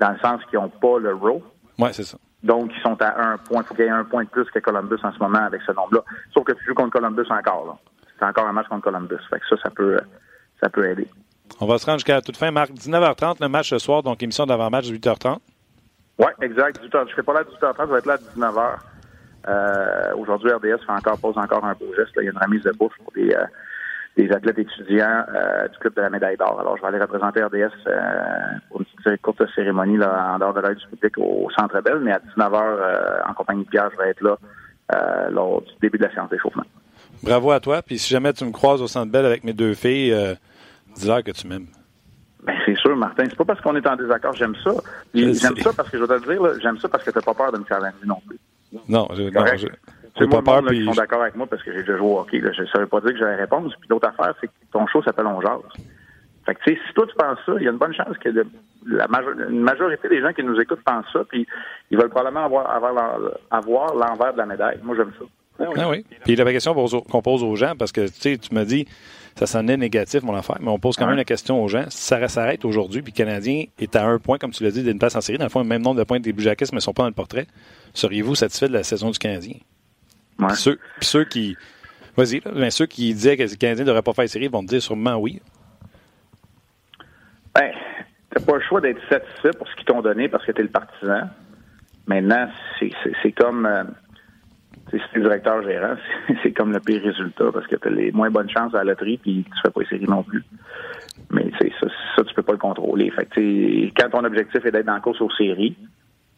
dans 0.00 0.10
le 0.10 0.18
sens 0.18 0.40
qu'ils 0.50 0.58
n'ont 0.58 0.68
pas 0.68 0.98
le 0.98 1.14
row. 1.14 1.42
Oui, 1.78 1.88
c'est 1.92 2.02
ça. 2.02 2.18
Donc, 2.42 2.70
ils 2.76 2.82
sont 2.82 3.00
à 3.00 3.28
un 3.28 3.38
point. 3.38 3.62
Il 3.62 3.66
faut 3.66 3.74
qu'il 3.74 3.84
y 3.84 3.88
ait 3.88 3.90
un 3.90 4.04
point 4.04 4.24
de 4.24 4.28
plus 4.28 4.44
que 4.50 4.58
Columbus 4.58 4.98
en 5.02 5.12
ce 5.12 5.18
moment 5.18 5.38
avec 5.38 5.62
ce 5.62 5.72
nombre-là. 5.72 6.00
Sauf 6.32 6.44
que 6.44 6.52
tu 6.52 6.64
joues 6.66 6.74
contre 6.74 6.90
Columbus 6.90 7.26
encore. 7.30 7.78
C'est 8.18 8.24
encore 8.24 8.46
un 8.46 8.52
match 8.52 8.68
contre 8.68 8.82
Columbus. 8.84 9.16
Fait 9.30 9.40
que 9.40 9.46
ça, 9.48 9.56
ça 9.62 9.70
peut, 9.70 9.98
ça 10.60 10.68
peut 10.68 10.86
aider. 10.88 11.08
On 11.60 11.66
va 11.66 11.78
se 11.78 11.86
rendre 11.86 11.98
jusqu'à 11.98 12.14
la 12.14 12.22
toute 12.22 12.36
fin. 12.36 12.50
Marc, 12.50 12.70
19h30, 12.72 13.36
le 13.40 13.48
match 13.48 13.70
ce 13.70 13.78
soir, 13.78 14.02
donc 14.02 14.22
émission 14.22 14.44
d'avant-match 14.46 14.86
8h30. 14.86 15.38
Oui, 16.18 16.26
exact. 16.42 16.80
Je 16.80 16.98
ne 16.98 17.06
serai 17.08 17.22
pas 17.22 17.32
là 17.34 17.40
à 17.40 17.42
18h30, 17.42 17.86
je 17.86 17.92
vais 17.92 17.98
être 17.98 18.06
là 18.06 18.14
à 18.14 18.16
19h. 18.16 18.76
Euh, 19.46 20.14
Aujourd'hui, 20.16 20.50
RDS 20.50 20.84
fait 20.86 20.92
encore, 20.92 21.18
pose 21.18 21.36
encore 21.36 21.64
un 21.64 21.74
beau 21.74 21.92
geste. 21.96 22.12
Il 22.16 22.24
y 22.24 22.28
a 22.28 22.30
une 22.30 22.38
remise 22.38 22.62
de 22.62 22.72
bouche 22.72 22.94
pour 23.02 23.12
des, 23.12 23.34
euh, 23.34 23.44
des 24.16 24.30
athlètes 24.32 24.58
étudiants 24.58 25.24
euh, 25.34 25.68
du 25.68 25.78
club 25.78 25.94
de 25.94 26.00
la 26.02 26.10
médaille 26.10 26.36
d'or. 26.36 26.58
Alors, 26.60 26.76
je 26.76 26.82
vais 26.82 26.88
aller 26.88 27.00
représenter 27.00 27.42
RDS 27.42 27.72
euh, 27.86 27.98
pour 28.70 28.80
une 28.80 28.86
petite 28.86 29.22
courte 29.22 29.42
cérémonie 29.54 29.96
là, 29.96 30.34
en 30.34 30.38
dehors 30.38 30.54
de 30.54 30.60
l'aide 30.60 30.78
du 30.78 30.86
public 30.86 31.18
au 31.18 31.48
Centre 31.58 31.80
Bell, 31.80 31.98
mais 32.00 32.12
à 32.12 32.18
19h, 32.18 32.62
euh, 32.62 33.18
en 33.28 33.34
compagnie 33.34 33.64
de 33.64 33.70
Pierre, 33.70 33.90
je 33.92 33.98
vais 34.02 34.10
être 34.10 34.22
là 34.22 34.36
lors 35.30 35.62
du 35.62 35.72
début 35.80 35.98
de 35.98 36.04
la 36.04 36.12
séance 36.12 36.30
d'échauffement. 36.30 36.62
Bravo 37.22 37.50
à 37.50 37.58
toi. 37.58 37.82
Puis 37.82 37.98
si 37.98 38.10
jamais 38.12 38.32
tu 38.32 38.44
me 38.44 38.52
croises 38.52 38.80
au 38.80 38.86
Centre 38.86 39.10
Bell 39.10 39.26
avec 39.26 39.42
mes 39.42 39.52
deux 39.54 39.74
filles, 39.74 40.14
dis-leur 40.94 41.24
que 41.24 41.32
tu 41.32 41.48
m'aimes. 41.48 41.66
Sûr, 42.84 42.96
Martin. 42.96 43.24
C'est 43.28 43.36
pas 43.36 43.44
parce 43.44 43.60
qu'on 43.60 43.76
est 43.76 43.86
en 43.86 43.96
désaccord, 43.96 44.34
j'aime 44.34 44.54
ça. 44.62 44.72
J'aime 45.14 45.34
ça 45.34 45.72
parce 45.72 45.88
que, 45.90 45.98
je 45.98 46.04
vais 46.04 46.18
te 46.20 46.28
le 46.28 46.36
dire, 46.36 46.60
j'aime 46.60 46.78
ça 46.78 46.88
parce 46.88 47.04
que 47.04 47.10
t'as 47.10 47.22
pas 47.22 47.34
peur 47.34 47.52
de 47.52 47.58
me 47.58 47.64
faire 47.64 47.80
la 47.80 47.92
non 48.04 48.20
plus. 48.26 48.38
Non, 48.88 49.08
je, 49.14 49.22
non, 49.22 49.46
je, 49.56 49.68
c'est 50.18 50.26
moi, 50.26 50.42
pas 50.42 50.60
peur, 50.60 50.70
qui 50.70 50.84
sont 50.84 50.92
d'accord 50.92 51.22
avec 51.22 51.36
moi 51.36 51.46
parce 51.46 51.62
que 51.62 51.72
j'ai 51.72 51.80
déjà 51.80 51.96
joué 51.96 52.06
au 52.06 52.18
hockey. 52.20 52.40
Là. 52.40 52.52
Je 52.52 52.62
ne 52.62 52.66
savais 52.66 52.86
pas 52.86 53.00
dire 53.00 53.12
que 53.12 53.18
j'avais 53.18 53.36
réponse. 53.36 53.72
Puis 53.80 53.88
l'autre 53.88 54.08
affaire, 54.08 54.34
c'est 54.40 54.48
que 54.48 54.52
ton 54.72 54.86
show 54.86 55.02
s'appelle 55.02 55.26
On 55.26 55.40
Jase. 55.40 55.60
Fait 56.46 56.54
que, 56.54 56.60
tu 56.64 56.74
sais, 56.74 56.80
si 56.86 56.94
toi, 56.94 57.06
tu 57.06 57.14
penses 57.16 57.38
ça, 57.46 57.52
il 57.58 57.64
y 57.64 57.68
a 57.68 57.70
une 57.70 57.78
bonne 57.78 57.94
chance 57.94 58.18
que 58.18 58.28
de, 58.28 58.46
la 58.86 59.06
une 59.48 59.60
majorité 59.60 60.08
des 60.08 60.20
gens 60.20 60.32
qui 60.32 60.42
nous 60.42 60.60
écoutent 60.60 60.82
pensent 60.84 61.06
ça, 61.12 61.20
puis 61.26 61.46
ils 61.90 61.96
veulent 61.96 62.10
probablement 62.10 62.44
avoir 63.50 63.94
l'envers 63.94 64.32
de 64.34 64.38
la 64.38 64.46
médaille. 64.46 64.78
Moi, 64.82 64.94
j'aime 64.96 65.12
ça. 65.18 65.24
Ah 65.58 65.64
oui. 65.68 65.80
Ah 65.80 65.88
oui. 65.88 66.04
Puis 66.24 66.36
la 66.36 66.52
question 66.52 66.74
qu'on 66.74 67.22
pose 67.22 67.42
aux 67.42 67.56
gens, 67.56 67.74
parce 67.78 67.92
que, 67.92 68.06
tu 68.06 68.20
sais, 68.20 68.38
tu 68.38 68.54
me 68.54 68.64
dis, 68.64 68.86
ça 69.36 69.46
sonnait 69.46 69.76
négatif, 69.76 70.22
mon 70.22 70.34
affaire, 70.34 70.58
mais 70.60 70.68
on 70.68 70.78
pose 70.78 70.96
quand 70.96 71.06
même 71.06 71.16
la 71.16 71.24
question 71.24 71.62
aux 71.62 71.68
gens. 71.68 71.86
Ça 71.88 72.28
s'arrête 72.28 72.64
aujourd'hui, 72.64 73.02
puis 73.02 73.12
le 73.12 73.16
Canadien 73.16 73.64
est 73.78 73.96
à 73.96 74.06
un 74.06 74.18
point, 74.18 74.38
comme 74.38 74.52
tu 74.52 74.62
l'as 74.62 74.70
dit, 74.70 74.84
d'une 74.84 74.98
place 74.98 75.16
en 75.16 75.20
série, 75.20 75.38
dans 75.38 75.44
le 75.44 75.50
fond, 75.50 75.60
le 75.60 75.66
même 75.66 75.82
nombre 75.82 75.98
de 75.98 76.04
points 76.04 76.20
des 76.20 76.32
Blue 76.32 76.44
Jackets, 76.44 76.66
mais 76.70 76.76
ne 76.76 76.80
sont 76.80 76.92
pas 76.92 77.02
dans 77.02 77.08
le 77.08 77.14
portrait, 77.14 77.46
seriez-vous 77.94 78.36
satisfait 78.36 78.68
de 78.68 78.72
la 78.72 78.84
saison 78.84 79.10
du 79.10 79.18
Canadien? 79.18 79.56
Ouais. 80.38 80.48
Puis 80.48 80.56
ceux, 80.56 80.78
puis 81.00 81.06
ceux 81.06 81.24
qui. 81.24 81.56
Vas-y, 82.16 82.42
ceux 82.70 82.86
qui 82.86 83.12
disaient 83.12 83.36
que 83.36 83.42
le 83.42 83.56
Canadien 83.56 83.84
ne 83.84 83.88
devrait 83.88 84.02
pas 84.02 84.12
faire 84.12 84.28
série 84.28 84.46
vont 84.46 84.62
te 84.62 84.68
dire 84.68 84.80
sûrement 84.80 85.16
oui. 85.16 85.42
Ben, 87.56 87.72
t'as 88.30 88.40
pas 88.40 88.54
le 88.54 88.62
choix 88.62 88.80
d'être 88.80 89.00
satisfait 89.08 89.50
pour 89.58 89.68
ce 89.68 89.74
qu'ils 89.74 89.84
t'ont 89.84 90.00
donné 90.00 90.28
parce 90.28 90.44
que 90.44 90.52
t'es 90.52 90.62
le 90.62 90.68
partisan. 90.68 91.28
Maintenant, 92.06 92.48
c'est 93.22 93.32
comme. 93.32 93.66
Euh, 93.66 93.82
si 94.90 94.98
t'es 95.12 95.20
directeur 95.20 95.62
gérant, 95.62 95.96
c'est 96.42 96.52
comme 96.52 96.72
le 96.72 96.80
pire 96.80 97.02
résultat 97.02 97.50
parce 97.52 97.66
que 97.66 97.76
t'as 97.76 97.90
les 97.90 98.12
moins 98.12 98.30
bonnes 98.30 98.50
chances 98.50 98.74
à 98.74 98.78
la 98.78 98.92
loterie 98.92 99.18
puis 99.18 99.44
tu 99.44 99.60
fais 99.62 99.70
pas 99.70 99.88
série 99.88 100.06
non 100.06 100.22
plus. 100.22 100.44
Mais 101.30 101.50
ça, 101.80 101.86
ça, 102.16 102.24
tu 102.24 102.34
peux 102.34 102.42
pas 102.42 102.52
le 102.52 102.58
contrôler. 102.58 103.10
Fait 103.10 103.26
que, 103.26 103.86
quand 104.00 104.10
ton 104.10 104.24
objectif 104.24 104.64
est 104.64 104.70
d'être 104.70 104.86
dans 104.86 104.94
la 104.94 105.00
course 105.00 105.20
aux 105.20 105.30
séries, 105.30 105.76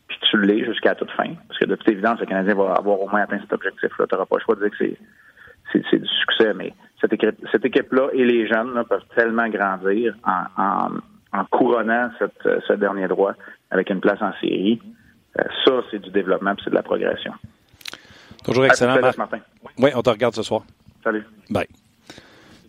puis 0.09 0.19
tu 0.31 0.41
l'es 0.41 0.65
jusqu'à 0.65 0.95
toute 0.95 1.11
fin. 1.11 1.35
Parce 1.49 1.59
que 1.59 1.67
de 1.67 1.75
toute 1.75 1.89
évidence, 1.89 2.21
le 2.21 2.27
Canadien 2.27 2.55
va 2.55 2.75
avoir 2.75 3.01
au 3.01 3.09
moins 3.09 3.23
atteint 3.23 3.41
cet 3.41 3.53
objectif-là. 3.53 4.07
Tu 4.07 4.15
n'auras 4.15 4.27
pas 4.27 4.37
le 4.37 4.43
choix 4.43 4.55
de 4.55 4.61
dire 4.61 4.71
que 4.71 4.97
c'est, 5.73 5.99
du 5.99 6.09
succès, 6.09 6.55
mais 6.55 6.73
cette, 7.01 7.13
équipe, 7.13 7.37
cette 7.51 7.65
équipe-là 7.65 8.09
et 8.13 8.25
les 8.25 8.47
jeunes 8.47 8.75
là, 8.75 8.85
peuvent 8.85 9.05
tellement 9.15 9.49
grandir 9.49 10.15
en, 10.25 10.63
en, 10.63 10.89
en 11.33 11.45
couronnant 11.47 12.11
cette, 12.19 12.63
ce 12.67 12.73
dernier 12.75 13.09
droit 13.09 13.35
avec 13.71 13.91
une 13.91 14.01
place 14.01 14.23
en 14.23 14.33
série. 14.41 14.81
Euh, 15.39 15.45
ça, 15.65 15.73
c'est 15.91 15.99
du 15.99 16.11
développement 16.11 16.55
c'est 16.63 16.71
de 16.71 16.75
la 16.75 16.83
progression. 16.83 17.33
Toujours 18.47 18.65
excellent, 18.65 19.01
Marc. 19.01 19.19
Martin. 19.19 19.41
Oui, 19.79 19.91
on 19.95 20.03
te 20.03 20.11
regarde 20.11 20.35
ce 20.35 20.43
soir. 20.43 20.63
Salut. 21.03 21.25
Bye. 21.51 21.67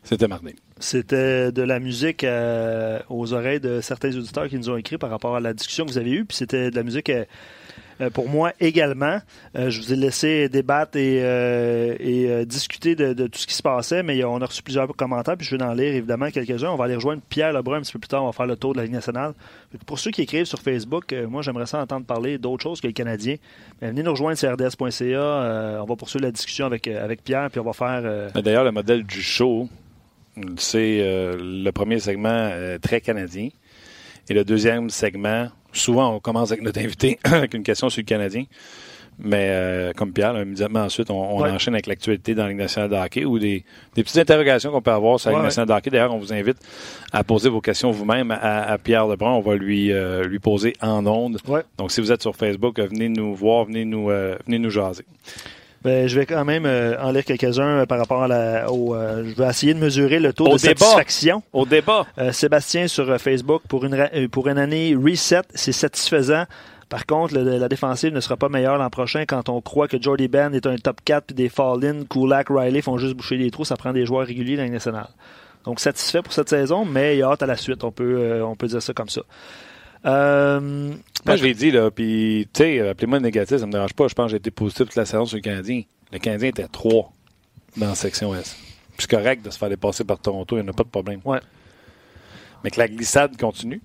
C'était 0.04 0.28
Martin. 0.28 0.52
C'était 0.80 1.52
de 1.52 1.62
la 1.62 1.80
musique 1.80 2.24
euh, 2.24 3.00
aux 3.10 3.34
oreilles 3.34 3.60
de 3.60 3.80
certains 3.82 4.16
auditeurs 4.16 4.48
qui 4.48 4.58
nous 4.58 4.70
ont 4.70 4.78
écrit 4.78 4.98
par 4.98 5.12
rapport 5.12 5.36
à 5.36 5.40
la 5.40 5.54
discussion 5.54 5.86
que 5.86 5.92
vous 5.92 5.98
avez 6.00 6.12
eue. 6.12 6.26
Puis 6.26 6.38
c'était 6.38 6.72
de 6.72 6.76
la 6.76 6.84
musique 6.84 7.10
euh, 7.10 7.26
pour 8.14 8.30
moi 8.30 8.54
également. 8.60 9.20
Euh, 9.56 9.70
je 9.70 9.82
vous 9.82 9.94
ai 9.94 9.96
laissé 9.96 10.50
débattre 10.50 10.98
et, 10.98 11.20
euh, 11.22 12.46
discuter 12.46 12.96
de, 12.96 13.28
tout 13.28 13.40
ce 13.40 13.48
qui 13.48 13.54
se 13.54 13.64
passait, 13.64 14.04
mais 14.04 14.24
on 14.24 14.38
a 14.42 14.46
reçu 14.46 14.62
plusieurs 14.62 14.88
commentaires, 14.96 15.38
puis 15.38 15.48
je 15.48 15.56
vais 15.56 15.64
en 15.64 15.74
lire 15.74 15.94
évidemment 15.94 16.30
quelques-uns. 16.30 16.70
On 16.70 16.76
va 16.76 16.86
aller 16.86 16.96
rejoindre 16.96 17.22
Pierre 17.28 17.54
Lebrun 17.54 17.78
un 17.78 17.82
petit 17.82 17.94
peu 17.94 18.00
plus 18.00 18.08
tard, 18.08 18.24
on 18.24 18.28
va 18.28 18.32
faire 18.32 18.46
le 18.46 18.56
tour 18.56 18.74
de 18.74 18.78
la 18.78 18.84
Ligue 18.84 18.94
nationale. 18.94 19.34
Pour 19.86 20.00
ceux 20.00 20.12
qui 20.12 20.22
écrivent 20.22 20.46
sur 20.46 20.60
Facebook, 20.60 21.14
moi 21.28 21.42
j'aimerais 21.42 21.66
ça 21.66 21.80
entendre 21.80 22.06
parler 22.06 22.38
d'autres 22.38 22.64
choses 22.64 22.82
que 22.82 22.88
le 22.88 22.94
Canadien. 22.94 23.36
Mais 23.82 23.90
venez 23.90 24.04
nous 24.04 24.12
rejoindre 24.12 24.38
sur 24.38 24.52
rds.ca, 24.52 25.82
on 25.82 25.86
va 25.86 25.96
poursuivre 25.96 26.26
la 26.26 26.32
discussion 26.32 26.66
avec 26.68 27.24
Pierre, 27.24 27.50
puis 27.50 27.60
on 27.60 27.64
va 27.64 27.74
faire... 27.74 28.32
D'ailleurs, 28.34 28.64
le 28.64 28.72
modèle 28.72 29.04
du 29.04 29.22
show, 29.22 29.68
c'est 30.58 31.02
le 31.40 31.72
premier 31.72 32.00
segment 32.00 32.52
très 32.82 33.02
canadien. 33.02 33.50
Et 34.30 34.34
le 34.34 34.44
deuxième 34.44 34.90
segment, 34.90 35.48
souvent, 35.80 36.14
on 36.14 36.20
commence 36.20 36.52
avec 36.52 36.64
notre 36.64 36.80
invité 36.80 37.20
avec 37.24 37.54
une 37.54 37.64
question 37.64 37.90
sur 37.90 38.02
le 38.02 38.06
Canadien. 38.06 38.46
Mais 39.20 39.48
euh, 39.50 39.94
comme 39.94 40.14
Pierre, 40.14 40.34
là, 40.34 40.44
immédiatement 40.44 40.82
ensuite, 40.82 41.10
on, 41.10 41.16
on 41.16 41.42
ouais. 41.42 41.50
enchaîne 41.50 41.74
avec 41.74 41.88
l'actualité 41.88 42.36
dans 42.36 42.44
la 42.44 42.50
Ligue 42.50 42.60
nationale 42.60 42.90
de 42.90 42.96
hockey 42.96 43.26
ou 43.26 43.40
des, 43.40 43.64
des 43.96 44.04
petites 44.04 44.20
interrogations 44.20 44.72
qu'on 44.72 44.82
peut 44.82 44.92
avoir 44.92 45.20
sur 45.20 45.30
la 45.30 45.38
Ligue 45.38 45.42
ouais, 45.42 45.48
nationale 45.48 45.68
de 45.68 45.74
hockey. 45.74 45.90
D'ailleurs, 45.90 46.14
on 46.14 46.20
vous 46.20 46.34
invite 46.34 46.58
à 47.12 47.24
poser 47.24 47.50
vos 47.50 47.60
questions 47.60 47.90
vous-même 47.90 48.30
à, 48.30 48.72
à, 48.72 48.78
Pierre 48.78 49.08
Lebrun. 49.08 49.32
On 49.32 49.42
va 49.42 49.56
lui, 49.56 49.92
euh, 49.92 50.24
lui 50.26 50.38
poser 50.38 50.74
en 50.82 51.06
ondes. 51.08 51.40
Donc, 51.80 51.92
si 51.92 52.00
vous 52.00 52.12
êtes 52.12 52.22
sur 52.22 52.36
Facebook, 52.36 52.80
venez 52.80 53.10
nous 53.10 53.34
voir, 53.34 53.66
venez 53.66 53.86
nous, 53.86 54.12
euh, 54.12 54.38
venez 54.46 54.60
nous 54.60 54.70
jaser. 54.70 55.06
Ben, 55.84 56.08
je 56.08 56.20
vais 56.20 56.26
quand 56.26 56.44
même 56.44 56.66
euh, 56.66 57.02
en 57.02 57.12
lire 57.12 57.24
quelques-uns 57.24 57.86
par 57.86 58.00
rapport 58.00 58.24
à 58.24 58.28
la, 58.28 58.72
au. 58.72 58.96
Euh, 58.96 59.24
je 59.26 59.36
vais 59.36 59.48
essayer 59.48 59.74
de 59.74 59.80
mesurer 59.80 60.20
le 60.20 60.34
taux 60.34 60.46
au 60.46 60.56
de 60.56 60.62
débat. 60.62 60.86
satisfaction. 60.86 61.44
Au 61.54 61.66
débat. 61.66 62.06
Euh, 62.18 62.32
Sébastien 62.32 62.88
sur 62.88 63.20
Facebook 63.20 63.62
pour 63.68 63.86
une 63.86 64.28
pour 64.30 64.48
une 64.48 64.58
année 64.58 64.96
reset, 64.96 65.42
c'est 65.54 65.72
satisfaisant. 65.72 66.46
Par 66.90 67.06
contre, 67.06 67.36
le, 67.36 67.58
la 67.58 67.68
défensive 67.68 68.14
ne 68.14 68.20
sera 68.22 68.38
pas 68.38 68.50
meilleure 68.50 68.78
l'an 68.78 68.90
prochain 68.90 69.26
quand 69.26 69.50
on 69.50 69.62
croit 69.62 69.88
que 69.88 70.02
Jordy 70.02 70.28
Ben 70.30 70.54
est 70.54 70.66
un 70.66 70.78
top 70.78 71.02
4 71.04 71.26
puis 71.26 71.36
des 71.36 71.50
fall-in, 71.50 72.06
Kulak, 72.10 72.48
Riley 72.50 72.82
font 72.82 72.98
juste 72.98 73.14
boucher 73.16 73.38
des 73.38 73.52
trous. 73.52 73.66
Ça 73.66 73.76
prend 73.76 73.92
des 73.92 74.06
joueurs 74.06 74.26
réguliers 74.26 74.58
dans 74.58 74.68
nationale. 74.70 75.10
Donc 75.66 75.82
satisfait 75.82 76.22
pour 76.22 76.32
cette 76.32 76.50
saison, 76.50 76.86
mais 76.86 77.16
il 77.18 77.20
y 77.20 77.24
a 77.24 77.30
hâte 77.30 77.44
à 77.44 77.46
la 77.46 77.58
suite. 77.58 77.84
On 77.84 77.92
peut 77.92 78.42
on 78.42 78.56
peut 78.56 78.68
dire 78.68 78.82
ça 78.82 78.94
comme 78.94 79.10
ça. 79.10 79.22
Euh, 80.08 80.94
Moi, 81.26 81.36
je 81.36 81.44
l'ai 81.44 81.54
dit, 81.54 81.72
là, 81.72 81.92
puis, 81.92 82.48
tu 82.54 82.64
sais, 82.64 82.90
appelez-moi 82.90 83.20
négatif, 83.20 83.58
ça 83.58 83.66
me 83.66 83.72
dérange 83.72 83.94
pas. 83.94 84.08
Je 84.08 84.14
pense 84.14 84.28
que 84.28 84.32
j'ai 84.32 84.38
été 84.38 84.52
positif 84.52 84.86
toute 84.86 84.96
la 84.96 85.06
saison 85.06 85.26
sur 85.26 85.38
le 85.38 85.42
Canadien. 85.42 85.84
Le 86.12 86.20
Canadien 86.20 86.50
était 86.50 86.64
à 86.64 86.68
3 86.68 87.12
dans 87.76 87.88
la 87.88 87.96
section 87.96 88.34
S. 88.34 88.56
C'est 88.98 89.10
correct 89.10 89.44
de 89.44 89.50
se 89.50 89.58
faire 89.58 89.70
dépasser 89.70 90.04
par 90.04 90.20
Toronto, 90.20 90.58
il 90.58 90.64
n'y 90.64 90.68
en 90.68 90.72
a 90.72 90.76
pas 90.76 90.84
de 90.84 90.90
problème. 90.90 91.20
Ouais. 91.26 91.40
Mais 92.64 92.72
que 92.72 92.80
la 92.80 92.88
glissade 92.88 93.38
continue, 93.38 93.82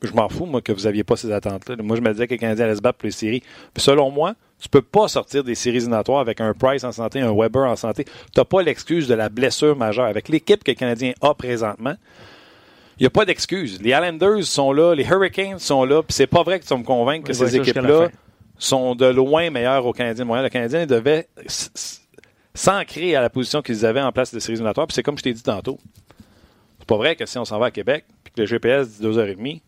je 0.00 0.12
m'en 0.12 0.28
fous, 0.28 0.46
moi, 0.46 0.62
que 0.62 0.72
vous 0.72 0.82
n'aviez 0.82 1.04
pas 1.04 1.16
ces 1.16 1.30
attentes-là. 1.30 1.76
Moi, 1.82 1.96
je 1.96 2.00
me 2.00 2.10
disais 2.12 2.26
que 2.26 2.34
le 2.34 2.38
Canadien 2.38 2.64
allait 2.64 2.76
se 2.76 2.80
battre 2.80 2.98
pour 2.98 3.06
les 3.06 3.12
séries. 3.12 3.42
Puis 3.74 3.82
selon 3.82 4.10
moi, 4.10 4.34
tu 4.58 4.68
peux 4.68 4.82
pas 4.82 5.08
sortir 5.08 5.44
des 5.44 5.54
séries 5.54 5.78
éliminatoires 5.78 6.20
avec 6.20 6.40
un 6.40 6.54
Price 6.54 6.84
en 6.84 6.92
santé, 6.92 7.20
un 7.20 7.34
Weber 7.34 7.68
en 7.68 7.76
santé. 7.76 8.04
Tu 8.04 8.12
n'as 8.36 8.44
pas 8.44 8.62
l'excuse 8.62 9.08
de 9.08 9.14
la 9.14 9.28
blessure 9.28 9.76
majeure. 9.76 10.06
Avec 10.06 10.28
l'équipe 10.28 10.64
que 10.64 10.70
le 10.70 10.76
Canadien 10.76 11.12
a 11.20 11.34
présentement, 11.34 11.94
n'y 13.02 13.06
a 13.06 13.10
pas 13.10 13.24
d'excuse. 13.24 13.80
Les 13.80 13.90
Islanders 13.90 14.44
sont 14.44 14.72
là, 14.72 14.94
les 14.94 15.04
Hurricanes 15.04 15.58
sont 15.58 15.84
là, 15.84 16.02
puis 16.02 16.12
c'est 16.12 16.26
pas 16.26 16.42
vrai 16.42 16.60
que 16.60 16.64
tu 16.64 16.70
vas 16.70 16.78
me 16.78 16.84
convaincre 16.84 17.26
que 17.26 17.32
ces 17.32 17.56
équipes-là 17.56 18.10
sont 18.58 18.94
de 18.94 19.06
loin 19.06 19.50
meilleures 19.50 19.84
au 19.84 19.92
Canadien 19.92 20.24
de 20.24 20.28
Montréal. 20.28 20.44
Le 20.44 20.50
Canadien 20.50 20.86
devait 20.86 21.26
s'ancrer 22.54 23.16
à 23.16 23.20
la 23.20 23.30
position 23.30 23.60
qu'ils 23.60 23.84
avaient 23.84 24.00
en 24.00 24.12
place 24.12 24.32
de 24.32 24.38
séries 24.38 24.54
éliminatoires, 24.54 24.86
puis 24.86 24.94
c'est 24.94 25.02
comme 25.02 25.18
je 25.18 25.24
t'ai 25.24 25.32
dit 25.32 25.42
tantôt. 25.42 25.78
C'est 26.78 26.86
pas 26.86 26.96
vrai 26.96 27.16
que 27.16 27.26
si 27.26 27.38
on 27.38 27.44
s'en 27.44 27.58
va 27.58 27.66
à 27.66 27.70
Québec, 27.70 28.04
puis 28.22 28.34
que 28.34 28.40
le 28.40 28.46
GPS 28.46 29.00
dit 29.00 29.06
2h30, 29.06 29.60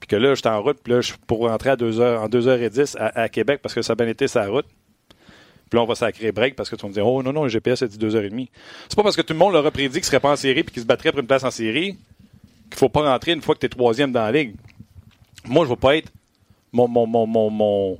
puis 0.00 0.08
que 0.08 0.16
là, 0.16 0.34
je 0.34 0.40
suis 0.40 0.48
en 0.48 0.62
route, 0.62 0.78
puis 0.82 0.92
là, 0.92 1.00
je 1.00 1.14
pour 1.26 1.48
rentrer 1.48 1.70
à 1.70 1.76
2 1.76 2.00
heures, 2.00 2.22
en 2.22 2.28
2h10 2.28 2.96
à, 2.98 3.20
à, 3.20 3.28
Québec 3.28 3.60
parce 3.62 3.74
que 3.74 3.80
ça 3.80 3.94
a 3.94 3.96
bien 3.96 4.08
été 4.08 4.28
sa 4.28 4.46
route. 4.46 4.66
Puis 5.70 5.78
là, 5.78 5.82
on 5.82 5.86
va 5.86 5.94
sacrer 5.94 6.32
break 6.32 6.54
parce 6.54 6.70
que 6.70 6.76
tu 6.76 6.82
vas 6.82 6.88
me 6.88 6.94
dire, 6.94 7.06
oh 7.06 7.22
non, 7.22 7.32
non, 7.32 7.44
le 7.44 7.48
GPS 7.48 7.82
a 7.82 7.86
dit 7.88 7.98
2h30. 7.98 8.48
C'est 8.88 8.96
pas 8.96 9.02
parce 9.02 9.16
que 9.16 9.22
tout 9.22 9.32
le 9.32 9.38
monde 9.38 9.52
l'aurait 9.52 9.70
prédit 9.70 9.94
qu'il 9.94 10.04
serait 10.04 10.20
pas 10.20 10.30
en 10.30 10.36
série 10.36 10.62
puis 10.62 10.74
qu'il 10.74 10.82
se 10.82 10.86
battrait 10.86 11.10
pour 11.10 11.20
une 11.20 11.26
place 11.26 11.44
en 11.44 11.50
série 11.50 11.98
qu'il 12.70 12.78
faut 12.78 12.88
pas 12.88 13.02
rentrer 13.10 13.32
une 13.32 13.42
fois 13.42 13.54
que 13.54 13.60
tu 13.60 13.66
es 13.66 13.68
troisième 13.68 14.12
dans 14.12 14.22
la 14.22 14.32
ligue. 14.32 14.54
Moi, 15.44 15.64
je 15.64 15.70
ne 15.70 15.74
vais 15.76 15.80
pas 15.80 15.96
être 15.96 16.10
mon, 16.72 16.88
mon, 16.88 17.06
mon, 17.06 17.26
mon, 17.26 17.50
mon- 17.50 17.98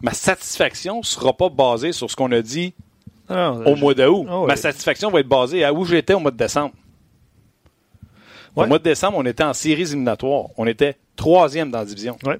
ma 0.00 0.12
satisfaction 0.12 1.02
sera 1.02 1.32
pas 1.36 1.48
basée 1.48 1.92
sur 1.92 2.10
ce 2.10 2.16
qu'on 2.16 2.30
a 2.32 2.40
dit 2.42 2.72
Non, 3.28 3.62
au 3.66 3.74
je- 3.76 3.80
mois 3.80 3.94
d'août. 3.94 4.26
Ah. 4.28 4.44
Ma 4.46 4.56
satisfaction 4.56 5.10
va 5.10 5.20
être 5.20 5.28
basée 5.28 5.64
à 5.64 5.72
où 5.72 5.84
j'étais 5.84 6.14
au 6.14 6.20
mois 6.20 6.30
de 6.30 6.36
décembre. 6.36 6.72
Ouais. 8.56 8.64
Au 8.64 8.68
mois 8.68 8.78
de 8.78 8.84
décembre, 8.84 9.18
on 9.18 9.24
était 9.26 9.44
en 9.44 9.52
séries 9.52 9.82
éliminatoires. 9.82 10.46
On 10.56 10.66
était 10.66 10.96
troisième 11.14 11.70
dans 11.70 11.78
la 11.80 11.84
division. 11.84 12.16
Ouais. 12.24 12.38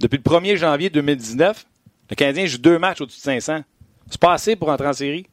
Depuis 0.00 0.16
le 0.16 0.22
1er 0.22 0.56
janvier 0.56 0.88
2019, 0.90 1.66
le 2.10 2.16
Canadien 2.16 2.46
joue 2.46 2.58
deux 2.58 2.78
matchs 2.78 3.00
au-dessus 3.02 3.18
de 3.18 3.22
500. 3.24 3.60
C'est 4.10 4.20
pas 4.20 4.32
assez 4.32 4.56
pour 4.56 4.70
entrer 4.70 4.86
en 4.88 4.92
série. 4.94 5.26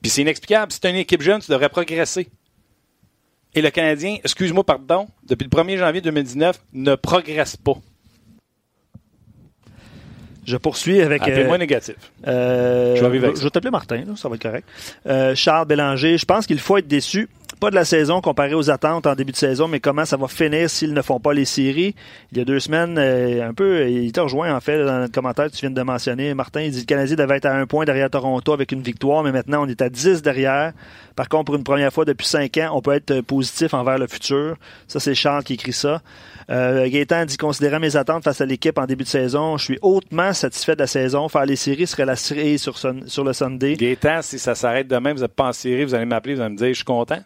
Puis 0.00 0.10
c'est 0.10 0.22
inexplicable. 0.22 0.72
Si 0.72 0.80
tu 0.80 0.88
une 0.88 0.96
équipe 0.96 1.22
jeune, 1.22 1.40
tu 1.40 1.50
devrais 1.52 1.68
progresser. 1.68 2.28
Et 3.54 3.60
le 3.60 3.70
Canadien, 3.70 4.16
excuse-moi, 4.24 4.64
pardon, 4.64 5.08
depuis 5.28 5.44
le 5.44 5.50
1er 5.50 5.76
janvier 5.76 6.00
2019, 6.00 6.58
ne 6.72 6.94
progresse 6.94 7.56
pas. 7.56 7.76
Je 10.44 10.56
poursuis 10.56 11.00
avec. 11.00 11.26
Euh, 11.28 11.56
négatif. 11.56 11.94
Euh, 12.26 12.96
Je 12.96 13.04
vais 13.04 13.18
vais 13.18 13.50
t'appeler 13.50 13.70
Martin, 13.70 13.98
là, 13.98 14.16
ça 14.16 14.28
va 14.28 14.34
être 14.34 14.42
correct. 14.42 14.66
Euh, 15.06 15.34
Charles 15.36 15.68
Bélanger, 15.68 16.18
je 16.18 16.24
pense 16.24 16.46
qu'il 16.46 16.58
faut 16.58 16.78
être 16.78 16.88
déçu, 16.88 17.28
pas 17.62 17.70
de 17.70 17.76
la 17.76 17.84
saison 17.84 18.20
comparé 18.20 18.54
aux 18.54 18.70
attentes 18.70 19.06
en 19.06 19.14
début 19.14 19.30
de 19.30 19.36
saison, 19.36 19.68
mais 19.68 19.78
comment 19.78 20.04
ça 20.04 20.16
va 20.16 20.26
finir 20.26 20.68
s'ils 20.68 20.92
ne 20.92 21.00
font 21.00 21.20
pas 21.20 21.32
les 21.32 21.44
séries? 21.44 21.94
Il 22.32 22.38
y 22.38 22.40
a 22.40 22.44
deux 22.44 22.58
semaines, 22.58 22.98
euh, 22.98 23.48
un 23.48 23.54
peu, 23.54 23.88
il 23.88 24.10
t'a 24.10 24.22
rejoint 24.22 24.52
en 24.52 24.60
fait 24.60 24.84
dans 24.84 25.02
le 25.02 25.06
commentaire 25.06 25.46
que 25.46 25.52
tu 25.52 25.60
viens 25.60 25.70
de 25.70 25.82
mentionner. 25.82 26.34
Martin, 26.34 26.62
il 26.62 26.72
dit 26.72 26.78
que 26.78 26.92
le 26.92 26.98
Canadien 26.98 27.14
devait 27.14 27.36
être 27.36 27.46
à 27.46 27.54
un 27.54 27.64
point 27.66 27.84
derrière 27.84 28.10
Toronto 28.10 28.52
avec 28.52 28.72
une 28.72 28.82
victoire, 28.82 29.22
mais 29.22 29.30
maintenant 29.30 29.62
on 29.62 29.68
est 29.68 29.80
à 29.80 29.88
10 29.88 30.22
derrière. 30.22 30.72
Par 31.14 31.28
contre, 31.28 31.44
pour 31.44 31.54
une 31.54 31.62
première 31.62 31.92
fois 31.92 32.04
depuis 32.04 32.26
cinq 32.26 32.56
ans, 32.56 32.70
on 32.72 32.80
peut 32.80 32.94
être 32.94 33.20
positif 33.20 33.74
envers 33.74 33.96
le 33.96 34.08
futur. 34.08 34.56
Ça, 34.88 34.98
c'est 34.98 35.14
Charles 35.14 35.44
qui 35.44 35.54
écrit 35.54 35.72
ça. 35.72 36.02
Euh, 36.50 36.88
Gaétan 36.88 37.26
dit 37.26 37.36
considérant 37.36 37.78
mes 37.78 37.94
attentes 37.94 38.24
face 38.24 38.40
à 38.40 38.44
l'équipe 38.44 38.76
en 38.76 38.86
début 38.86 39.04
de 39.04 39.08
saison, 39.08 39.56
je 39.56 39.66
suis 39.66 39.78
hautement 39.82 40.32
satisfait 40.32 40.74
de 40.74 40.80
la 40.80 40.88
saison. 40.88 41.28
Faire 41.28 41.46
les 41.46 41.54
séries 41.54 41.86
serait 41.86 42.06
la 42.06 42.16
série 42.16 42.58
sur, 42.58 42.76
sur 42.76 43.22
le 43.22 43.32
Sunday. 43.32 43.76
Gaétan, 43.76 44.20
si 44.22 44.40
ça 44.40 44.56
s'arrête 44.56 44.88
demain, 44.88 45.12
vous 45.12 45.20
n'êtes 45.20 45.36
pas 45.36 45.46
en 45.46 45.52
série, 45.52 45.84
vous 45.84 45.94
allez 45.94 46.06
m'appeler, 46.06 46.34
vous 46.34 46.40
allez 46.40 46.54
me 46.54 46.58
dire, 46.58 46.68
je 46.70 46.72
suis 46.72 46.84
content. 46.84 47.22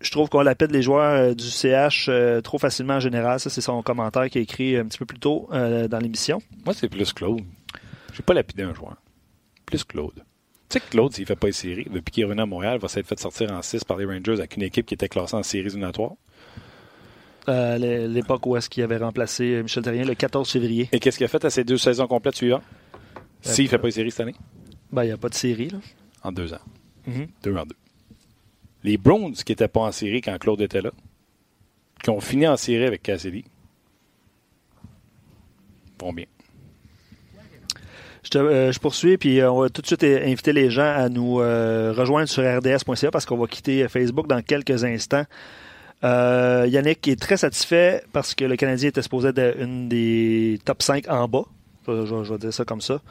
Je 0.00 0.10
trouve 0.12 0.28
qu'on 0.28 0.42
lapide 0.42 0.70
les 0.70 0.82
joueurs 0.82 1.14
euh, 1.30 1.34
du 1.34 1.44
CH 1.50 2.06
euh, 2.08 2.40
trop 2.40 2.58
facilement 2.58 2.94
en 2.94 3.00
général. 3.00 3.40
Ça, 3.40 3.50
c'est 3.50 3.60
son 3.60 3.82
commentaire 3.82 4.30
qui 4.30 4.38
est 4.38 4.42
écrit 4.42 4.76
un 4.76 4.84
petit 4.86 4.98
peu 4.98 5.06
plus 5.06 5.18
tôt 5.18 5.48
euh, 5.52 5.88
dans 5.88 5.98
l'émission. 5.98 6.40
Moi, 6.64 6.74
c'est 6.74 6.88
plus 6.88 7.12
Claude. 7.12 7.40
J'ai 8.14 8.22
pas 8.22 8.34
lapidé 8.34 8.62
un 8.62 8.74
joueur. 8.74 8.96
Plus 9.66 9.82
Claude. 9.84 10.14
Tu 10.14 10.22
sais 10.74 10.80
que 10.80 10.90
Claude, 10.90 11.12
s'il 11.12 11.26
fait 11.26 11.34
pas 11.36 11.46
les 11.48 11.52
séries, 11.52 11.86
depuis 11.90 12.10
qu'il 12.12 12.22
est 12.22 12.24
revenu 12.26 12.42
à 12.42 12.46
Montréal, 12.46 12.74
il 12.78 12.80
va 12.82 12.88
s'être 12.88 13.06
fait 13.06 13.18
sortir 13.18 13.50
en 13.52 13.60
6 13.62 13.84
par 13.84 13.96
les 13.96 14.04
Rangers 14.04 14.34
avec 14.34 14.56
une 14.56 14.62
équipe 14.62 14.86
qui 14.86 14.94
était 14.94 15.08
classée 15.08 15.34
en 15.34 15.42
séries 15.42 15.66
éliminatoires. 15.66 16.12
Euh, 17.48 17.78
l'é- 17.78 18.06
L'époque 18.08 18.44
où 18.46 18.56
est-ce 18.56 18.68
qu'il 18.68 18.82
avait 18.82 18.98
remplacé 18.98 19.62
Michel 19.62 19.82
Terrien 19.82 20.04
le 20.04 20.14
14 20.14 20.50
février. 20.50 20.88
Et 20.92 21.00
qu'est-ce 21.00 21.16
qu'il 21.16 21.24
a 21.24 21.28
fait 21.28 21.44
à 21.44 21.50
ces 21.50 21.64
deux 21.64 21.78
saisons 21.78 22.06
complètes 22.06 22.36
suivantes? 22.36 22.62
S'il 23.40 23.64
ne 23.64 23.70
fait 23.70 23.78
pas 23.78 23.86
les 23.88 23.92
séries 23.92 24.10
cette 24.10 24.20
année? 24.20 24.34
Ben, 24.92 25.04
il 25.04 25.06
n'y 25.06 25.12
a 25.12 25.16
pas 25.16 25.28
de 25.28 25.34
série. 25.34 25.70
Là. 25.70 25.78
En 26.22 26.32
deux 26.32 26.52
ans. 26.52 26.58
Mhm. 27.06 27.28
Deux 27.42 27.56
en 27.56 27.64
deux. 27.64 27.76
Les 28.88 28.96
Browns 28.96 29.34
qui 29.34 29.52
n'étaient 29.52 29.68
pas 29.68 29.80
en 29.80 29.92
série 29.92 30.22
quand 30.22 30.38
Claude 30.38 30.62
était 30.62 30.80
là, 30.80 30.92
qui 32.02 32.08
ont 32.08 32.20
fini 32.20 32.48
en 32.48 32.56
série 32.56 32.86
avec 32.86 33.02
Cassidy, 33.02 33.44
vont 36.00 36.14
bien. 36.14 36.24
Je, 38.22 38.38
euh, 38.38 38.72
poursuis, 38.80 39.18
puis 39.18 39.40
euh, 39.40 39.52
on 39.52 39.60
va 39.60 39.68
tout 39.68 39.82
de 39.82 39.86
suite 39.86 40.04
euh, 40.04 40.24
inviter 40.24 40.54
les 40.54 40.70
gens 40.70 40.90
à 40.90 41.10
nous 41.10 41.34
rejoindre 41.34 42.30
sur 42.30 42.42
rds.ca 42.42 43.10
parce 43.10 43.26
qu'on 43.26 43.36
va 43.36 43.46
quitter 43.46 43.86
Facebook 43.88 44.26
dans 44.26 44.40
quelques 44.40 44.84
instants. 44.84 45.24
Yannick 46.02 47.06
est 47.08 47.20
très 47.20 47.36
satisfait 47.36 48.02
parce 48.14 48.34
que 48.34 48.46
le 48.46 48.56
Canadien 48.56 48.88
était 48.88 49.02
supposé 49.02 49.28
être 49.28 49.60
une 49.60 49.90
des 49.90 50.58
top 50.64 50.82
5 50.82 51.10
en 51.10 51.28
bas. 51.28 51.44
Je 51.86 52.32
vais 52.32 52.38
dire 52.38 52.54
ça 52.54 52.64
comme 52.64 52.80
ça. 52.80 53.02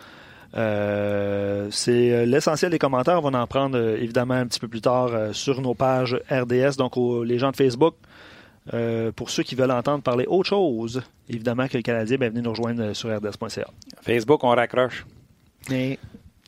Euh, 0.58 1.68
c'est 1.72 2.12
euh, 2.12 2.26
l'essentiel 2.26 2.72
des 2.72 2.80
commentaires. 2.80 3.24
On 3.24 3.30
va 3.30 3.40
en 3.40 3.48
prendre 3.48 3.78
euh, 3.78 3.98
évidemment 3.98 4.34
un 4.34 4.48
petit 4.48 4.60
peu 4.60 4.68
plus 4.68 4.82
tard 4.82 5.12
sur 5.34 5.62
nos 5.62 5.74
pages 5.76 6.18
RDS. 6.32 6.78
Donc, 6.78 6.98
aux- 6.98 7.24
les 7.24 7.38
gens 7.38 7.52
de 7.52 7.56
Facebook, 7.56 7.96
euh, 8.74 9.12
pour 9.12 9.30
ceux 9.30 9.44
qui 9.44 9.56
veulent 9.56 9.72
entendre 9.72 10.04
parler 10.04 10.26
autre 10.28 10.50
chose, 10.50 11.02
évidemment 11.30 11.68
que 11.68 11.78
le 11.78 11.84
Canadien, 11.84 12.18
ben, 12.18 12.30
venez 12.30 12.42
nous 12.42 12.50
rejoindre 12.52 12.94
sur 12.94 13.10
rds.ca. 13.16 13.68
Facebook, 14.02 14.44
on 14.44 14.50
raccroche. 14.50 15.06
Mais 15.70 16.00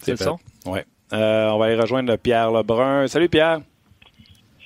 c'est 0.01 0.11
le 0.11 0.17
son? 0.17 0.39
Euh, 1.13 1.49
on 1.49 1.57
va 1.57 1.65
aller 1.65 1.75
rejoindre 1.79 2.15
Pierre 2.17 2.51
Lebrun. 2.51 3.07
Salut 3.07 3.29
Pierre. 3.29 3.61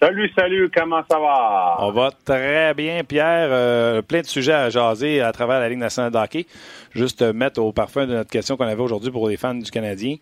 Salut, 0.03 0.29
salut, 0.37 0.69
comment 0.75 1.01
ça 1.09 1.17
va? 1.17 1.77
On 1.79 1.91
va 1.91 2.11
très 2.25 2.73
bien, 2.73 3.05
Pierre. 3.05 3.47
Euh, 3.49 4.01
plein 4.01 4.19
de 4.19 4.25
sujets 4.25 4.51
à 4.51 4.69
jaser 4.69 5.21
à 5.21 5.31
travers 5.31 5.61
la 5.61 5.69
Ligue 5.69 5.77
nationale 5.77 6.11
de 6.11 6.17
hockey. 6.17 6.45
Juste 6.91 7.21
mettre 7.21 7.61
au 7.61 7.71
parfum 7.71 8.05
de 8.05 8.13
notre 8.13 8.29
question 8.29 8.57
qu'on 8.57 8.65
avait 8.65 8.81
aujourd'hui 8.81 9.11
pour 9.11 9.29
les 9.29 9.37
fans 9.37 9.55
du 9.55 9.71
Canadien. 9.71 10.17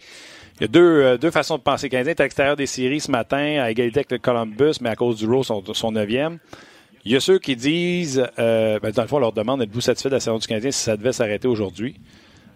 Il 0.60 0.62
y 0.62 0.64
a 0.66 0.68
deux, 0.68 1.18
euh, 1.24 1.32
façons 1.32 1.58
de 1.58 1.64
penser. 1.64 1.88
Le 1.88 1.90
Canadien 1.90 2.12
est 2.12 2.20
à 2.20 2.26
l'extérieur 2.26 2.56
des 2.56 2.68
séries 2.68 3.00
ce 3.00 3.10
matin, 3.10 3.60
à 3.60 3.72
égalité 3.72 4.02
avec 4.02 4.12
le 4.12 4.20
Columbus, 4.20 4.74
mais 4.82 4.90
à 4.90 4.96
cause 4.96 5.18
du 5.18 5.26
Rowe, 5.26 5.42
son, 5.42 5.64
son 5.74 5.92
neuvième. 5.92 6.38
Il 7.04 7.12
y 7.12 7.16
a 7.16 7.20
ceux 7.20 7.40
qui 7.40 7.56
disent, 7.56 8.24
euh, 8.38 8.78
ben, 8.80 8.92
dans 8.92 9.02
le 9.02 9.08
fond, 9.08 9.18
on 9.18 9.22
leur 9.22 9.34
demande 9.34 9.64
êtes-vous 9.64 9.82
satisfait 9.82 10.10
de 10.10 10.14
la 10.14 10.20
saison 10.20 10.38
du 10.38 10.46
Canadien 10.46 10.70
si 10.70 10.84
ça 10.84 10.96
devait 10.96 11.12
s'arrêter 11.12 11.48
aujourd'hui? 11.48 11.96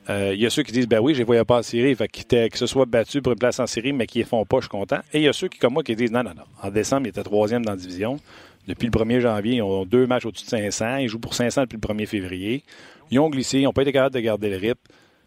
Euh, 0.10 0.34
il 0.34 0.40
y 0.42 0.46
a 0.46 0.50
ceux 0.50 0.62
qui 0.64 0.72
disent, 0.72 0.88
ben 0.88 1.00
oui, 1.00 1.14
je 1.14 1.20
les 1.20 1.24
voyais 1.24 1.44
pas 1.46 1.58
en 1.58 1.64
série, 1.64 1.96
fait 1.96 2.06
étaient- 2.20 2.50
que 2.50 2.58
ce 2.58 2.68
soit 2.68 2.86
battu 2.86 3.22
pour 3.22 3.34
une 3.34 3.40
place 3.40 3.60
en 3.60 3.66
série, 3.66 3.92
mais 3.92 4.06
qui 4.06 4.20
ne 4.20 4.24
font 4.26 4.46
pas, 4.46 4.58
je 4.58 4.62
suis 4.64 4.70
content. 4.70 5.00
Et 5.14 5.20
il 5.20 5.24
y 5.24 5.28
a 5.28 5.34
ceux 5.34 5.48
qui, 5.48 5.58
comme 5.58 5.74
moi, 5.74 5.84
qui 5.84 5.96
disent, 5.96 6.12
non, 6.12 6.24
non, 6.24 6.34
non. 6.36 6.44
En 6.62 6.70
décembre, 6.70 7.08
ils 7.08 7.10
étaient 7.10 7.24
troisième 7.24 7.66
dans 7.66 7.72
la 7.72 7.78
division. 7.78 8.20
Depuis 8.68 8.86
le 8.88 8.92
1er 8.92 9.20
janvier, 9.20 9.56
ils 9.56 9.62
ont 9.64 9.86
deux 9.86 10.06
matchs 10.08 10.26
au-dessus 10.26 10.46
de 10.46 10.50
500. 10.50 10.98
Ils 10.98 11.08
jouent 11.08 11.20
pour 11.20 11.34
500 11.34 11.62
depuis 11.64 11.76
le 11.78 11.82
1er 11.82 12.06
février. 12.06 12.64
Ils 13.12 13.20
ont 13.20 13.30
glissé, 13.30 13.60
ils 13.60 13.64
n'ont 13.64 13.74
pas 13.74 13.82
été 13.84 13.92
capables 13.92 14.14
de 14.16 14.20
garder 14.20 14.50
le 14.50 14.58
rythme. 14.58 14.80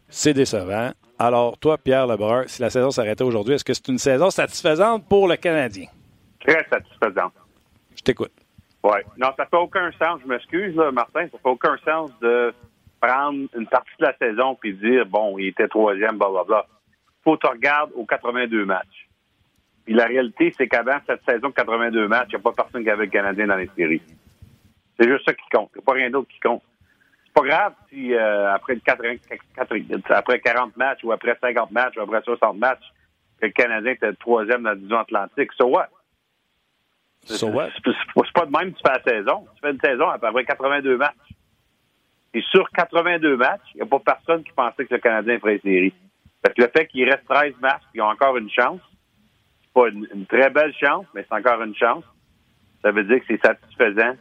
C'est 0.09 0.33
décevant. 0.33 0.91
Alors, 1.17 1.57
toi, 1.57 1.77
Pierre 1.77 2.07
Lebrun, 2.07 2.43
si 2.47 2.61
la 2.61 2.69
saison 2.69 2.89
s'arrêtait 2.91 3.23
aujourd'hui, 3.23 3.55
est-ce 3.55 3.63
que 3.65 3.73
c'est 3.73 3.87
une 3.89 3.97
saison 3.97 4.29
satisfaisante 4.29 5.05
pour 5.07 5.27
le 5.27 5.35
Canadien? 5.35 5.87
Très 6.39 6.65
satisfaisant. 6.69 7.31
Je 7.95 8.01
t'écoute. 8.01 8.31
Ouais. 8.83 9.05
Non, 9.17 9.27
ça 9.35 9.45
fait 9.45 9.57
aucun 9.57 9.91
sens, 10.01 10.19
je 10.23 10.27
m'excuse, 10.29 10.73
là, 10.75 10.89
Martin, 10.91 11.23
ça 11.31 11.37
fait 11.37 11.49
aucun 11.49 11.75
sens 11.85 12.11
de 12.21 12.53
prendre 12.99 13.47
une 13.55 13.67
partie 13.67 13.91
de 13.99 14.05
la 14.05 14.17
saison 14.17 14.55
puis 14.55 14.73
dire, 14.73 15.05
bon, 15.05 15.37
il 15.37 15.47
était 15.47 15.67
troisième, 15.67 16.17
blablabla. 16.17 16.65
Faut 17.23 17.37
que 17.37 17.47
tu 17.47 17.51
regardes 17.51 17.91
aux 17.95 18.05
82 18.05 18.65
matchs. 18.65 19.07
Puis 19.85 19.93
la 19.93 20.05
réalité, 20.05 20.53
c'est 20.57 20.67
qu'avant 20.67 20.99
cette 21.07 21.21
saison 21.27 21.49
de 21.49 21.53
82 21.53 22.07
matchs, 22.07 22.27
il 22.29 22.35
n'y 22.35 22.41
a 22.41 22.43
pas 22.43 22.63
personne 22.63 22.83
qui 22.83 22.89
avait 22.89 23.05
le 23.05 23.11
Canadien 23.11 23.47
dans 23.47 23.55
les 23.55 23.69
séries. 23.75 24.01
C'est 24.99 25.09
juste 25.09 25.25
ça 25.25 25.33
qui 25.33 25.49
compte. 25.51 25.71
Il 25.73 25.79
n'y 25.79 25.83
a 25.83 25.85
pas 25.85 25.93
rien 25.93 26.09
d'autre 26.09 26.27
qui 26.27 26.39
compte. 26.39 26.61
C'est 27.25 27.33
pas 27.33 27.47
grave 27.47 27.73
si 27.89 28.13
euh, 28.13 28.53
après, 28.53 28.75
le 28.75 28.81
80 28.81 29.15
80 29.55 29.99
après 30.09 30.39
40 30.39 30.77
matchs 30.77 31.03
ou 31.03 31.11
après 31.11 31.37
50 31.39 31.71
matchs 31.71 31.97
ou 31.97 32.01
après 32.01 32.21
60 32.21 32.57
matchs, 32.57 32.83
que 33.39 33.45
le 33.45 33.51
Canadien 33.51 33.93
était 33.93 34.13
troisième 34.13 34.63
dans 34.63 34.69
la 34.69 34.75
division 34.75 34.99
Atlantique. 34.99 35.51
So 35.57 35.67
what? 35.67 35.89
So 37.25 37.47
what? 37.47 37.69
C'est 37.83 38.33
pas 38.33 38.45
de 38.45 38.51
même 38.51 38.73
que 38.73 38.77
tu 38.77 38.83
fais 38.85 38.93
la 38.93 39.03
saison. 39.03 39.45
Tu 39.55 39.61
fais 39.61 39.71
une 39.71 39.79
saison 39.79 40.09
à 40.09 40.17
peu 40.17 40.31
près 40.31 40.45
82 40.45 40.97
matchs. 40.97 41.15
Et 42.33 42.41
sur 42.51 42.69
82 42.71 43.37
matchs, 43.37 43.61
il 43.73 43.77
n'y 43.77 43.81
a 43.83 43.85
pas 43.85 43.99
personne 43.99 44.43
qui 44.43 44.51
pensait 44.51 44.85
que 44.85 44.93
le 44.93 44.99
Canadien 44.99 45.39
ferait 45.39 45.59
séries. 45.63 45.93
Fait 46.45 46.53
que 46.53 46.61
le 46.61 46.69
fait 46.75 46.87
qu'il 46.87 47.09
reste 47.09 47.25
13 47.27 47.53
matchs, 47.61 47.81
ils 47.93 48.01
ont 48.01 48.05
encore 48.09 48.37
une 48.37 48.49
chance. 48.49 48.79
C'est 49.63 49.73
pas 49.73 49.87
une, 49.89 50.07
une 50.13 50.25
très 50.25 50.49
belle 50.49 50.73
chance, 50.79 51.05
mais 51.15 51.25
c'est 51.27 51.35
encore 51.35 51.61
une 51.63 51.75
chance. 51.75 52.03
Ça 52.83 52.91
veut 52.91 53.03
dire 53.03 53.19
que 53.19 53.25
c'est 53.27 53.41
satisfaisant 53.45 54.13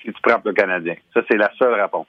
si 0.00 0.12
tu 0.12 0.20
prends 0.22 0.40
le 0.44 0.52
Canadien. 0.52 0.94
Ça, 1.12 1.20
c'est 1.28 1.36
la 1.36 1.50
seule 1.58 1.74
réponse. 1.80 2.06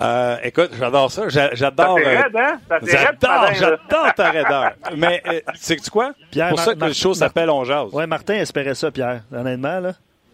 Euh, 0.00 0.36
écoute, 0.42 0.70
j'adore 0.76 1.10
ça. 1.10 1.28
J'a- 1.28 1.50
Ça 1.50 1.54
J'adore. 1.54 1.98
c'est 1.98 2.06
euh, 2.16 2.20
raide, 2.22 2.36
hein? 2.36 2.58
C'est 2.82 2.98
J'adore, 2.98 3.52
j'adore 3.54 4.14
ta 4.14 4.30
raideur. 4.30 4.72
Mais 4.96 5.22
euh, 5.26 5.40
sais-tu 5.54 5.88
quoi? 5.90 6.12
Pierre, 6.32 6.48
pour 6.48 6.58
ça 6.58 6.74
que 6.74 6.78
Mar- 6.80 6.88
le 6.88 6.94
show 6.94 7.14
s'appelle 7.14 7.48
On 7.50 7.62
Jase. 7.64 7.92
Ouais, 7.94 8.06
Martin 8.06 8.34
espérait 8.34 8.74
ça, 8.74 8.90
Pierre, 8.90 9.22
honnêtement. 9.32 9.78
Là. 9.78 9.92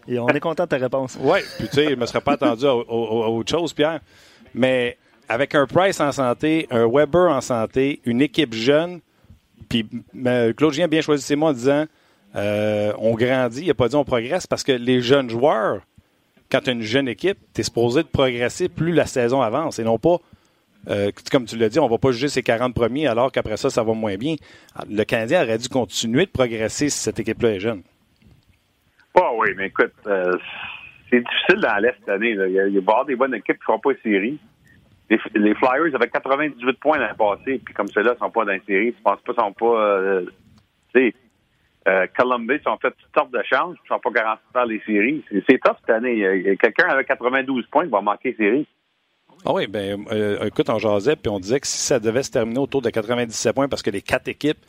On 0.09 0.27
est 0.27 0.39
content 0.39 0.63
de 0.63 0.69
ta 0.69 0.77
réponse. 0.77 1.17
Oui, 1.19 1.39
puis 1.57 1.67
tu 1.67 1.75
sais, 1.75 1.85
je 1.85 1.89
ne 1.91 1.95
me 1.95 2.05
serais 2.05 2.21
pas 2.21 2.33
attendu 2.33 2.65
à, 2.65 2.75
autre 2.75 3.49
chose, 3.49 3.73
Pierre. 3.73 3.99
Mais 4.53 4.97
avec 5.29 5.55
un 5.55 5.65
Price 5.65 5.99
en 5.99 6.11
santé, 6.11 6.67
un 6.71 6.87
Weber 6.87 7.29
en 7.29 7.41
santé, 7.41 8.01
une 8.05 8.21
équipe 8.21 8.53
jeune, 8.53 8.99
puis 9.69 9.87
Claude 10.57 10.79
a 10.79 10.87
bien 10.87 11.01
choisi 11.01 11.23
ses 11.23 11.35
mots 11.35 11.47
en 11.47 11.53
disant 11.53 11.85
euh, 12.35 12.93
on 12.97 13.15
grandit, 13.15 13.61
il 13.61 13.67
n'a 13.67 13.73
pas 13.73 13.87
dit 13.87 13.95
on 13.95 14.03
progresse, 14.03 14.47
parce 14.47 14.63
que 14.63 14.71
les 14.71 15.01
jeunes 15.01 15.29
joueurs, 15.29 15.81
quand 16.51 16.61
tu 16.61 16.69
as 16.69 16.73
une 16.73 16.81
jeune 16.81 17.07
équipe, 17.07 17.37
tu 17.53 17.61
es 17.61 17.63
supposé 17.63 18.03
de 18.03 18.07
progresser 18.07 18.69
plus 18.69 18.93
la 18.93 19.05
saison 19.05 19.41
avance 19.41 19.79
et 19.79 19.83
non 19.83 19.97
pas. 19.97 20.17
euh, 20.89 21.11
comme 21.31 21.45
tu 21.45 21.57
l'as 21.57 21.69
dit, 21.69 21.79
on 21.79 21.87
va 21.87 21.97
pas 21.97 22.11
juger 22.11 22.27
ses 22.27 22.43
40 22.43 22.73
premiers 22.73 23.07
alors 23.07 23.31
qu'après 23.31 23.57
ça, 23.57 23.69
ça 23.69 23.83
va 23.83 23.93
moins 23.93 24.17
bien. 24.17 24.35
Le 24.89 25.03
Canadien 25.03 25.43
aurait 25.43 25.57
dû 25.57 25.69
continuer 25.69 26.25
de 26.25 26.31
progresser 26.31 26.89
si 26.89 26.97
cette 26.99 27.19
équipe-là 27.19 27.51
est 27.51 27.59
jeune. 27.59 27.83
Ah 29.15 29.31
oui, 29.35 29.49
mais 29.57 29.67
écoute, 29.67 29.93
euh, 30.07 30.37
c'est 31.09 31.19
difficile 31.19 31.59
dans 31.61 31.77
l'Est 31.77 31.95
cette 31.99 32.09
année. 32.09 32.31
Il, 32.31 32.51
y 32.51 32.59
a, 32.59 32.67
y 32.67 32.77
avoir 32.77 33.05
des 33.05 33.15
bonnes 33.15 33.33
équipes 33.33 33.57
qui 33.57 33.71
ne 33.71 33.73
font 33.73 33.79
pas 33.79 33.91
les 33.91 33.99
séries. 34.01 34.39
Les, 35.35 35.53
Flyers 35.55 35.93
avaient 35.93 36.07
98 36.07 36.79
points 36.79 36.97
l'année 36.97 37.17
passée, 37.17 37.61
puis 37.63 37.73
comme 37.73 37.87
ceux-là 37.89 38.13
ne 38.13 38.17
sont 38.17 38.31
pas 38.31 38.45
dans 38.45 38.53
les 38.53 38.61
séries, 38.65 38.95
je 38.97 39.03
pense 39.03 39.19
pas 39.19 39.33
qu'ils 39.33 39.43
sont 39.43 39.51
pas. 39.51 39.85
Euh, 39.85 40.25
tu 40.93 41.09
sais, 41.09 41.15
euh, 41.89 42.07
Columbus 42.17 42.61
ont 42.65 42.77
fait 42.77 42.91
toutes 42.91 43.13
sortes 43.13 43.31
de 43.31 43.43
chances, 43.43 43.75
ils 43.77 43.91
ne 43.91 43.95
sont 43.95 43.99
pas 43.99 44.09
garantis 44.11 44.43
faire 44.53 44.65
les 44.65 44.81
séries. 44.85 45.23
C'est, 45.49 45.59
tough 45.59 45.75
cette 45.81 45.89
année. 45.89 46.25
A- 46.25 46.51
a 46.51 46.55
Quelqu'un 46.55 46.87
avec 46.87 47.07
92 47.07 47.65
points 47.67 47.87
va 47.87 47.99
manquer 47.99 48.29
les 48.29 48.37
séries. 48.37 48.67
Ah 49.45 49.53
oui, 49.53 49.65
ben 49.67 50.05
euh, 50.11 50.45
écoute, 50.45 50.69
on 50.69 50.77
jasait, 50.77 51.15
puis 51.15 51.29
on 51.29 51.39
disait 51.39 51.59
que 51.59 51.67
si 51.67 51.77
ça 51.77 51.99
devait 51.99 52.21
se 52.21 52.31
terminer 52.31 52.59
autour 52.59 52.81
de 52.81 52.89
97 52.89 53.55
points, 53.55 53.67
parce 53.67 53.81
que 53.81 53.89
les 53.89 54.01
quatre 54.01 54.27
équipes, 54.27 54.59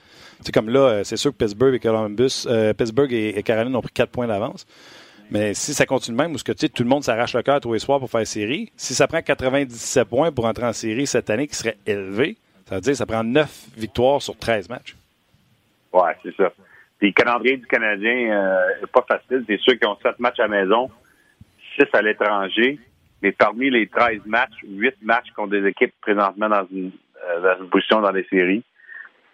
sais, 0.46 0.52
comme 0.52 0.68
là, 0.68 0.80
euh, 0.80 1.04
c'est 1.04 1.16
sûr 1.16 1.32
que 1.32 1.36
Pittsburgh 1.36 1.74
et 1.74 1.78
Columbus, 1.78 2.46
euh, 2.46 2.72
Pittsburgh 2.72 3.12
et, 3.12 3.42
Caroline 3.42 3.74
ont 3.76 3.82
pris 3.82 3.92
quatre 3.92 4.10
points 4.10 4.26
d'avance. 4.26 4.66
Mais 5.30 5.54
si 5.54 5.72
ça 5.72 5.86
continue 5.86 6.16
même, 6.16 6.32
où 6.32 6.38
ce 6.38 6.44
que 6.44 6.52
tu 6.52 6.66
sais, 6.66 6.68
tout 6.68 6.82
le 6.82 6.88
monde 6.88 7.02
s'arrache 7.02 7.34
le 7.34 7.42
cœur 7.42 7.60
tous 7.60 7.72
les 7.72 7.78
soirs 7.78 7.98
pour 7.98 8.10
faire 8.10 8.26
série, 8.26 8.70
si 8.76 8.94
ça 8.94 9.06
prend 9.06 9.22
97 9.22 10.08
points 10.08 10.30
pour 10.30 10.44
entrer 10.44 10.66
en 10.66 10.72
série 10.72 11.06
cette 11.06 11.30
année, 11.30 11.46
qui 11.46 11.54
serait 11.54 11.78
élevé, 11.86 12.36
ça 12.66 12.74
veut 12.74 12.80
dire 12.80 12.92
que 12.92 12.98
ça 12.98 13.06
prend 13.06 13.24
9 13.24 13.68
victoires 13.76 14.20
sur 14.20 14.36
13 14.36 14.68
matchs. 14.68 14.94
Oui, 15.92 16.10
c'est 16.22 16.34
ça. 16.36 16.52
Puis 16.98 17.08
le 17.08 17.12
calendrier 17.14 17.56
du 17.56 17.66
Canadien 17.66 18.56
n'est 18.80 18.86
pas 18.92 19.04
facile. 19.08 19.44
C'est 19.46 19.58
sûr 19.60 19.78
qu'ils 19.78 19.88
ont 19.88 19.96
7 20.02 20.18
matchs 20.20 20.40
à 20.40 20.48
maison, 20.48 20.90
6 21.76 21.84
à 21.92 22.02
l'étranger. 22.02 22.78
Mais 23.22 23.32
parmi 23.32 23.70
les 23.70 23.86
13 23.86 24.20
matchs, 24.26 24.52
8 24.64 24.96
matchs 25.02 25.30
contre 25.34 25.50
des 25.50 25.66
équipes 25.66 25.94
présentement 26.00 26.48
dans 26.48 26.66
euh, 27.28 27.40
dans 27.40 27.62
une 27.62 27.70
position 27.70 28.00
dans 28.00 28.10
les 28.10 28.24
séries. 28.24 28.64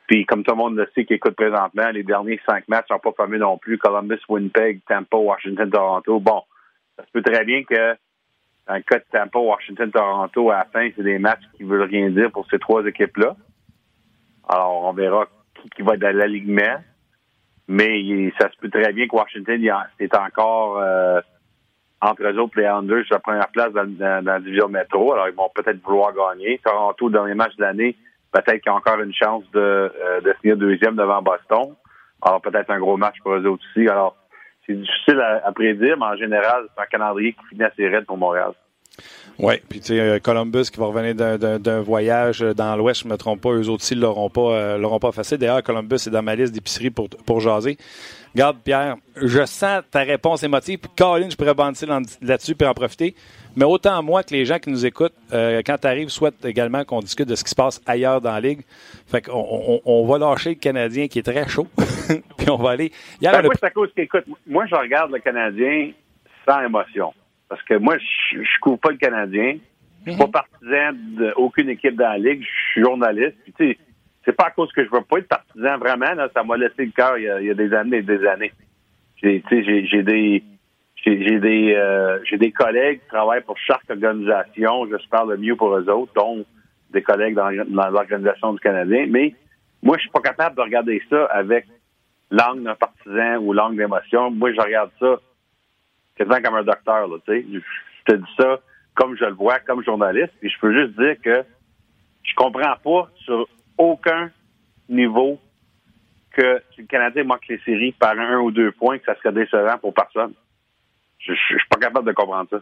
Puis, 0.09 0.25
comme 0.25 0.43
tout 0.43 0.53
le 0.53 0.57
monde 0.57 0.77
le 0.77 0.89
sait 0.95 1.05
qui 1.05 1.15
écoute 1.15 1.37
présentement, 1.37 1.91
les 1.91 2.03
derniers 2.03 2.41
cinq 2.49 2.67
matchs 2.67 2.89
sont 2.89 2.99
pas 2.99 3.13
fameux 3.13 3.37
non 3.37 3.59
plus. 3.59 3.77
Columbus, 3.77 4.21
Winnipeg, 4.29 4.81
Tampa, 4.89 5.19
Washington, 5.19 5.71
Toronto. 5.71 6.19
Bon, 6.19 6.43
ça 6.97 7.05
se 7.05 7.11
peut 7.13 7.23
très 7.23 7.45
bien 7.45 7.63
que 7.63 7.95
dans 8.67 8.75
le 8.75 8.81
cas 8.81 8.99
de 8.99 9.05
Tampa, 9.13 9.39
Washington, 9.39 9.91
Toronto, 9.91 10.51
à 10.51 10.57
la 10.57 10.65
fin, 10.65 10.89
c'est 10.97 11.03
des 11.03 11.19
matchs 11.19 11.45
qui 11.55 11.63
veulent 11.63 11.83
rien 11.83 12.09
dire 12.09 12.33
pour 12.33 12.47
ces 12.51 12.59
trois 12.59 12.85
équipes-là. 12.87 13.37
Alors, 14.49 14.85
on 14.87 14.93
verra 14.95 15.27
qui, 15.77 15.83
va 15.83 15.95
être 15.95 16.01
dans 16.01 16.17
l'alignement. 16.17 16.83
Mais 17.69 18.33
ça 18.41 18.51
se 18.51 18.57
peut 18.57 18.71
très 18.71 18.95
bien 18.95 19.07
que 19.07 19.15
Washington 19.15 19.63
est 19.99 20.15
encore 20.17 20.79
euh, 20.79 21.21
entre 22.01 22.23
eux 22.23 22.39
autres, 22.39 22.59
les 22.59 22.67
Anders, 22.67 23.05
la 23.11 23.19
première 23.19 23.49
place 23.49 23.75
dans, 23.75 24.25
la 24.25 24.41
division 24.41 24.69
métro. 24.69 25.13
Alors, 25.13 25.29
ils 25.29 25.35
vont 25.35 25.51
peut-être 25.55 25.83
vouloir 25.83 26.15
gagner. 26.15 26.59
Toronto, 26.65 27.11
dernier 27.11 27.35
match 27.35 27.55
de 27.57 27.63
l'année, 27.63 27.95
peut-être 28.33 28.63
qu'ils 28.63 28.73
ont 28.73 28.77
encore 28.77 29.01
une 29.01 29.15
chance 29.15 29.45
de, 29.53 29.61
euh, 29.61 30.21
de 30.21 30.33
finir 30.41 30.57
deuxième 30.57 30.97
devant 30.97 31.23
Boston. 31.23 31.75
Alors, 32.23 32.41
peut-être 32.41 32.71
un 32.71 32.79
gros 32.79 32.97
match 32.97 33.17
pour 33.23 33.35
eux 33.35 33.47
autres 33.47 33.65
aussi. 33.75 33.89
Alors, 33.89 34.17
c'est 34.67 34.75
difficile 34.75 35.21
à, 35.21 35.51
prédire, 35.53 35.97
mais 35.99 36.07
en 36.07 36.17
général, 36.17 36.67
c'est 36.75 36.83
un 36.83 36.87
calendrier 36.87 37.33
qui 37.33 37.47
finit 37.47 37.65
assez 37.65 37.89
raide 37.89 38.05
pour 38.05 38.19
Montréal. 38.19 38.53
Oui, 39.39 39.55
puis 39.69 39.79
tu 39.79 39.87
sais, 39.87 40.01
euh, 40.01 40.19
Columbus 40.19 40.65
qui 40.73 40.81
va 40.81 40.87
revenir 40.87 41.15
d'un 41.15 41.81
voyage 41.81 42.41
dans 42.41 42.75
l'Ouest, 42.77 43.03
je 43.03 43.07
ne 43.07 43.13
me 43.13 43.17
trompe 43.17 43.41
pas, 43.41 43.51
eux 43.51 43.71
aussi 43.71 43.95
ne 43.95 44.01
l'auront 44.01 44.31
pas, 44.31 44.53
euh, 44.53 44.79
l'auront 44.79 44.99
pas 44.99 45.13
facile. 45.13 45.39
D'ailleurs, 45.39 45.63
Columbus 45.63 45.97
est 46.07 46.11
dans 46.11 46.23
ma 46.23 46.35
liste 46.35 46.53
d'épicerie 46.53 46.91
pour, 46.91 47.09
pour 47.09 47.41
jaser. 47.41 47.79
Regarde, 48.35 48.59
Pierre, 48.65 48.97
je 49.17 49.45
sens 49.47 49.83
ta 49.91 50.01
réponse 50.01 50.43
émotive. 50.43 50.79
Puis, 50.79 50.91
Colin, 50.97 51.31
je 51.31 51.37
pourrais 51.37 51.55
bandir 51.55 51.89
là-dessus 52.21 52.55
et 52.61 52.67
en 52.67 52.75
profiter. 52.75 53.15
Mais 53.57 53.65
autant 53.65 54.03
moi 54.03 54.23
que 54.23 54.35
les 54.35 54.45
gens 54.45 54.59
qui 54.59 54.71
nous 54.71 54.85
écoutent, 54.85 55.15
euh, 55.33 55.63
quand 55.65 55.79
tu 55.79 55.87
arrives, 55.87 56.09
souhaitent 56.09 56.45
également 56.45 56.85
qu'on 56.85 57.01
discute 57.01 57.29
de 57.29 57.35
ce 57.35 57.43
qui 57.43 57.51
se 57.51 57.55
passe 57.55 57.81
ailleurs 57.87 58.21
dans 58.21 58.33
la 58.33 58.41
Ligue. 58.41 58.61
Fait 59.07 59.23
qu'on 59.23 59.81
on, 59.85 60.07
va 60.07 60.19
lâcher 60.19 60.51
le 60.51 60.55
Canadien 60.57 61.09
qui 61.09 61.21
est 61.21 61.23
très 61.23 61.49
chaud. 61.49 61.67
puis 62.37 62.51
on 62.51 62.57
va 62.57 62.71
aller. 62.71 62.93
Ben, 63.23 63.43
moi, 63.43 63.55
c'est 63.59 63.67
à 63.67 63.71
cause 63.71 63.91
qu'écoute, 63.95 64.25
moi, 64.47 64.67
je 64.67 64.75
regarde 64.75 65.11
le 65.11 65.19
Canadien 65.21 65.93
sans 66.47 66.61
émotion. 66.61 67.13
Parce 67.49 67.63
que 67.63 67.75
moi, 67.75 67.97
je 68.33 68.39
ne 68.39 68.61
couvre 68.61 68.79
pas 68.79 68.91
le 68.91 68.99
Canadien. 68.99 69.57
Je 70.05 70.13
suis 70.13 70.19
pas 70.19 70.27
mhm. 70.27 70.33
partisan 70.33 70.93
d'aucune 71.37 71.71
équipe 71.71 71.97
dans 71.97 72.09
la 72.09 72.19
Ligue. 72.19 72.43
Je 72.43 72.73
suis 72.73 72.83
journaliste. 72.83 73.37
Puis, 73.45 73.53
tu 73.53 73.67
sais, 73.73 73.79
c'est 74.25 74.37
pas 74.37 74.47
à 74.47 74.51
cause 74.51 74.71
que 74.73 74.85
je 74.85 74.91
veux 74.91 75.01
pas 75.03 75.19
être 75.19 75.29
partisan 75.29 75.79
vraiment. 75.79 76.13
Là, 76.15 76.29
ça 76.35 76.43
m'a 76.43 76.57
laissé 76.57 76.85
le 76.85 76.93
cœur 76.93 77.19
il, 77.19 77.25
y 77.25 77.51
a 77.51 77.55
des 77.55 77.73
années 77.73 77.99
et 77.99 78.03
des 78.03 78.27
années. 78.27 78.53
J'ai, 79.23 79.43
j'ai, 79.51 79.87
j'ai 79.87 80.03
des 80.03 80.43
j'ai, 81.05 81.39
des 81.39 81.75
euh, 81.75 82.19
j'ai 82.25 82.37
des 82.37 82.53
collègues 82.53 83.01
qui 83.01 83.09
travaillent 83.09 83.43
pour 83.43 83.57
chaque 83.59 83.89
organisation. 83.89 84.87
J'espère 84.91 85.27
le 85.27 85.37
mieux 85.37 85.57
pour 85.57 85.75
eux 85.75 85.89
autres, 85.89 86.13
dont 86.15 86.45
des 86.91 87.03
collègues 87.03 87.35
dans, 87.35 87.49
l'organisation 87.91 88.53
du 88.53 88.61
Canadien. 88.61 89.07
Mais 89.09 89.35
moi, 89.83 89.97
je 89.97 90.03
suis 90.03 90.11
pas 90.11 90.21
capable 90.21 90.57
de 90.57 90.63
regarder 90.63 91.03
ça 91.09 91.25
avec 91.27 91.67
l'angle 92.31 92.65
d'un 92.65 92.75
partisan 92.75 93.37
ou 93.39 93.53
l'angle 93.53 93.77
d'émotion. 93.77 94.31
Moi, 94.31 94.53
je 94.53 94.61
regarde 94.61 94.91
ça 94.99 95.17
quasiment 96.19 96.43
comme 96.43 96.57
un 96.57 96.65
docteur. 96.65 97.09
Là, 97.09 97.17
sais. 97.27 97.45
je 97.51 98.13
te 98.13 98.17
dis 98.17 98.35
ça 98.37 98.61
comme 98.99 99.17
je 99.17 99.25
le 99.25 99.35
vois, 99.35 99.61
comme 99.61 99.83
journaliste. 99.85 100.33
Et 100.43 100.49
je 100.49 100.59
peux 100.61 100.77
juste 100.77 100.99
dire 100.99 101.17
que 101.23 101.45
je 102.25 102.35
comprends 102.35 102.75
pas 102.83 103.09
sur 103.25 103.49
aucun 103.79 104.31
niveau 104.89 105.39
que 106.33 106.61
le 106.77 106.85
Canadien 106.87 107.25
manque 107.25 107.47
les 107.49 107.61
séries 107.61 107.93
par 107.93 108.19
un 108.19 108.39
ou 108.41 108.51
deux 108.51 108.73
points, 108.73 108.99
que 108.99 109.05
ça 109.05 109.15
serait 109.17 109.33
décevant 109.33 109.79
pour 109.79 109.95
personne. 109.95 110.33
Je, 111.21 111.33
ne 111.33 111.37
suis 111.37 111.69
pas 111.71 111.79
capable 111.79 112.07
de 112.07 112.13
comprendre 112.13 112.49
ça. 112.51 112.61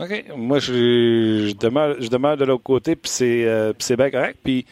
OK. 0.00 0.24
Moi, 0.36 0.58
je, 0.58 1.48
je, 1.48 1.56
demeure, 1.56 1.96
je 2.00 2.08
demeure 2.08 2.36
de 2.36 2.44
l'autre 2.46 2.62
côté, 2.62 2.96
puis 2.96 3.10
c'est, 3.10 3.46
euh, 3.46 3.72
bien 3.96 4.10
correct. 4.10 4.38
Puis, 4.42 4.64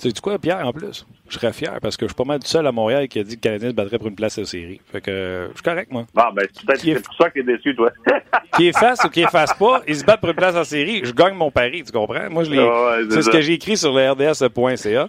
tu 0.00 0.10
sais 0.10 0.20
quoi, 0.22 0.38
Pierre, 0.38 0.66
en 0.66 0.72
plus? 0.72 1.06
Je 1.30 1.36
serais 1.36 1.52
fier 1.52 1.78
parce 1.80 1.96
que 1.96 2.06
je 2.06 2.08
suis 2.08 2.16
pas 2.16 2.24
mal 2.24 2.40
du 2.40 2.46
seul 2.48 2.66
à 2.66 2.72
Montréal 2.72 3.06
qui 3.06 3.20
a 3.20 3.22
dit 3.22 3.36
que 3.36 3.48
le 3.48 3.52
Canadien 3.52 3.68
se 3.70 3.74
battrait 3.74 3.98
pour 3.98 4.08
une 4.08 4.16
place 4.16 4.36
de 4.36 4.42
série. 4.42 4.80
Fait 4.90 5.00
que 5.00 5.10
euh, 5.12 5.48
je 5.50 5.54
suis 5.54 5.62
correct, 5.62 5.92
moi. 5.92 6.04
Bon, 6.12 6.24
ben, 6.34 6.44
peut-être 6.66 6.80
c'est 6.80 7.02
pour 7.04 7.14
ça 7.14 7.30
qu'il 7.30 7.42
est 7.42 7.56
déçu, 7.56 7.74
toi. 7.76 7.92
qui 8.56 8.66
efface 8.66 9.04
ou 9.04 9.08
qui 9.08 9.22
efface 9.22 9.54
pas, 9.54 9.80
ils 9.86 9.94
se 9.94 10.04
battent 10.04 10.18
pour 10.18 10.30
une 10.30 10.34
place 10.34 10.56
en 10.56 10.64
série. 10.64 11.02
Je 11.04 11.12
gagne 11.12 11.34
mon 11.34 11.52
pari, 11.52 11.84
tu 11.84 11.92
comprends? 11.92 12.28
Moi, 12.28 12.42
je 12.42 12.50
l'ai. 12.50 13.10
c'est 13.10 13.22
ce 13.22 13.30
que 13.30 13.40
j'ai 13.40 13.52
écrit 13.52 13.76
sur 13.76 13.92
le 13.92 14.10
RDS.ca. 14.10 15.08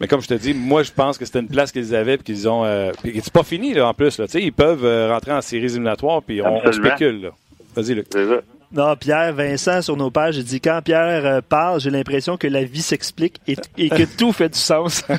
Mais 0.00 0.08
comme 0.08 0.22
je 0.22 0.28
te 0.28 0.34
dis, 0.34 0.54
moi, 0.54 0.82
je 0.82 0.90
pense 0.90 1.18
que 1.18 1.26
c'était 1.26 1.40
une 1.40 1.48
place 1.48 1.70
qu'ils 1.70 1.94
avaient 1.94 2.14
et 2.14 2.18
qu'ils 2.18 2.48
ont. 2.48 2.64
Euh, 2.64 2.90
c'est 3.04 3.32
pas 3.32 3.42
fini, 3.42 3.74
là, 3.74 3.88
en 3.88 3.92
plus. 3.92 4.18
Là. 4.18 4.24
Ils 4.32 4.52
peuvent 4.54 4.86
euh, 4.86 5.12
rentrer 5.12 5.32
en 5.32 5.42
séries 5.42 5.66
éliminatoires 5.66 6.22
puis 6.22 6.40
on, 6.40 6.66
on, 6.66 6.72
spécule. 6.72 7.30
Vas-y, 7.76 7.94
Luc. 7.94 8.06
Non, 8.72 8.94
Pierre, 8.94 9.32
Vincent, 9.32 9.82
sur 9.82 9.96
nos 9.96 10.12
pages, 10.12 10.36
il 10.36 10.44
dit 10.44 10.60
quand 10.60 10.80
Pierre 10.84 11.26
euh, 11.26 11.40
parle, 11.40 11.80
j'ai 11.80 11.90
l'impression 11.90 12.36
que 12.36 12.46
la 12.46 12.62
vie 12.62 12.82
s'explique 12.82 13.40
et, 13.48 13.56
que 13.56 14.04
tout 14.16 14.32
fait 14.32 14.48
du 14.48 14.58
sens. 14.58 15.04
ben, 15.08 15.18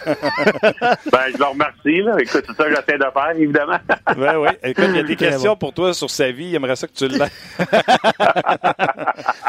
je 1.34 1.38
le 1.38 1.46
remercie. 1.46 2.02
Là. 2.02 2.16
Écoute, 2.20 2.46
c'est 2.48 2.56
ça 2.56 2.64
que 2.64 2.70
j'essaie 2.70 2.98
de 2.98 3.06
faire, 3.12 3.32
évidemment. 3.36 3.78
ben 4.18 4.38
oui. 4.38 4.50
Écoute, 4.64 4.86
il 4.88 4.96
y 4.96 5.00
a 5.00 5.04
des 5.08 5.16
questions 5.18 5.58
pour 5.58 5.74
toi 5.74 5.94
sur 5.94 6.10
sa 6.10 6.32
vie. 6.32 6.46
Il 6.46 6.56
aimerait 6.56 6.78
ça 6.78 6.88
que 6.88 6.94
tu 6.94 7.10
l'aies. 7.10 7.28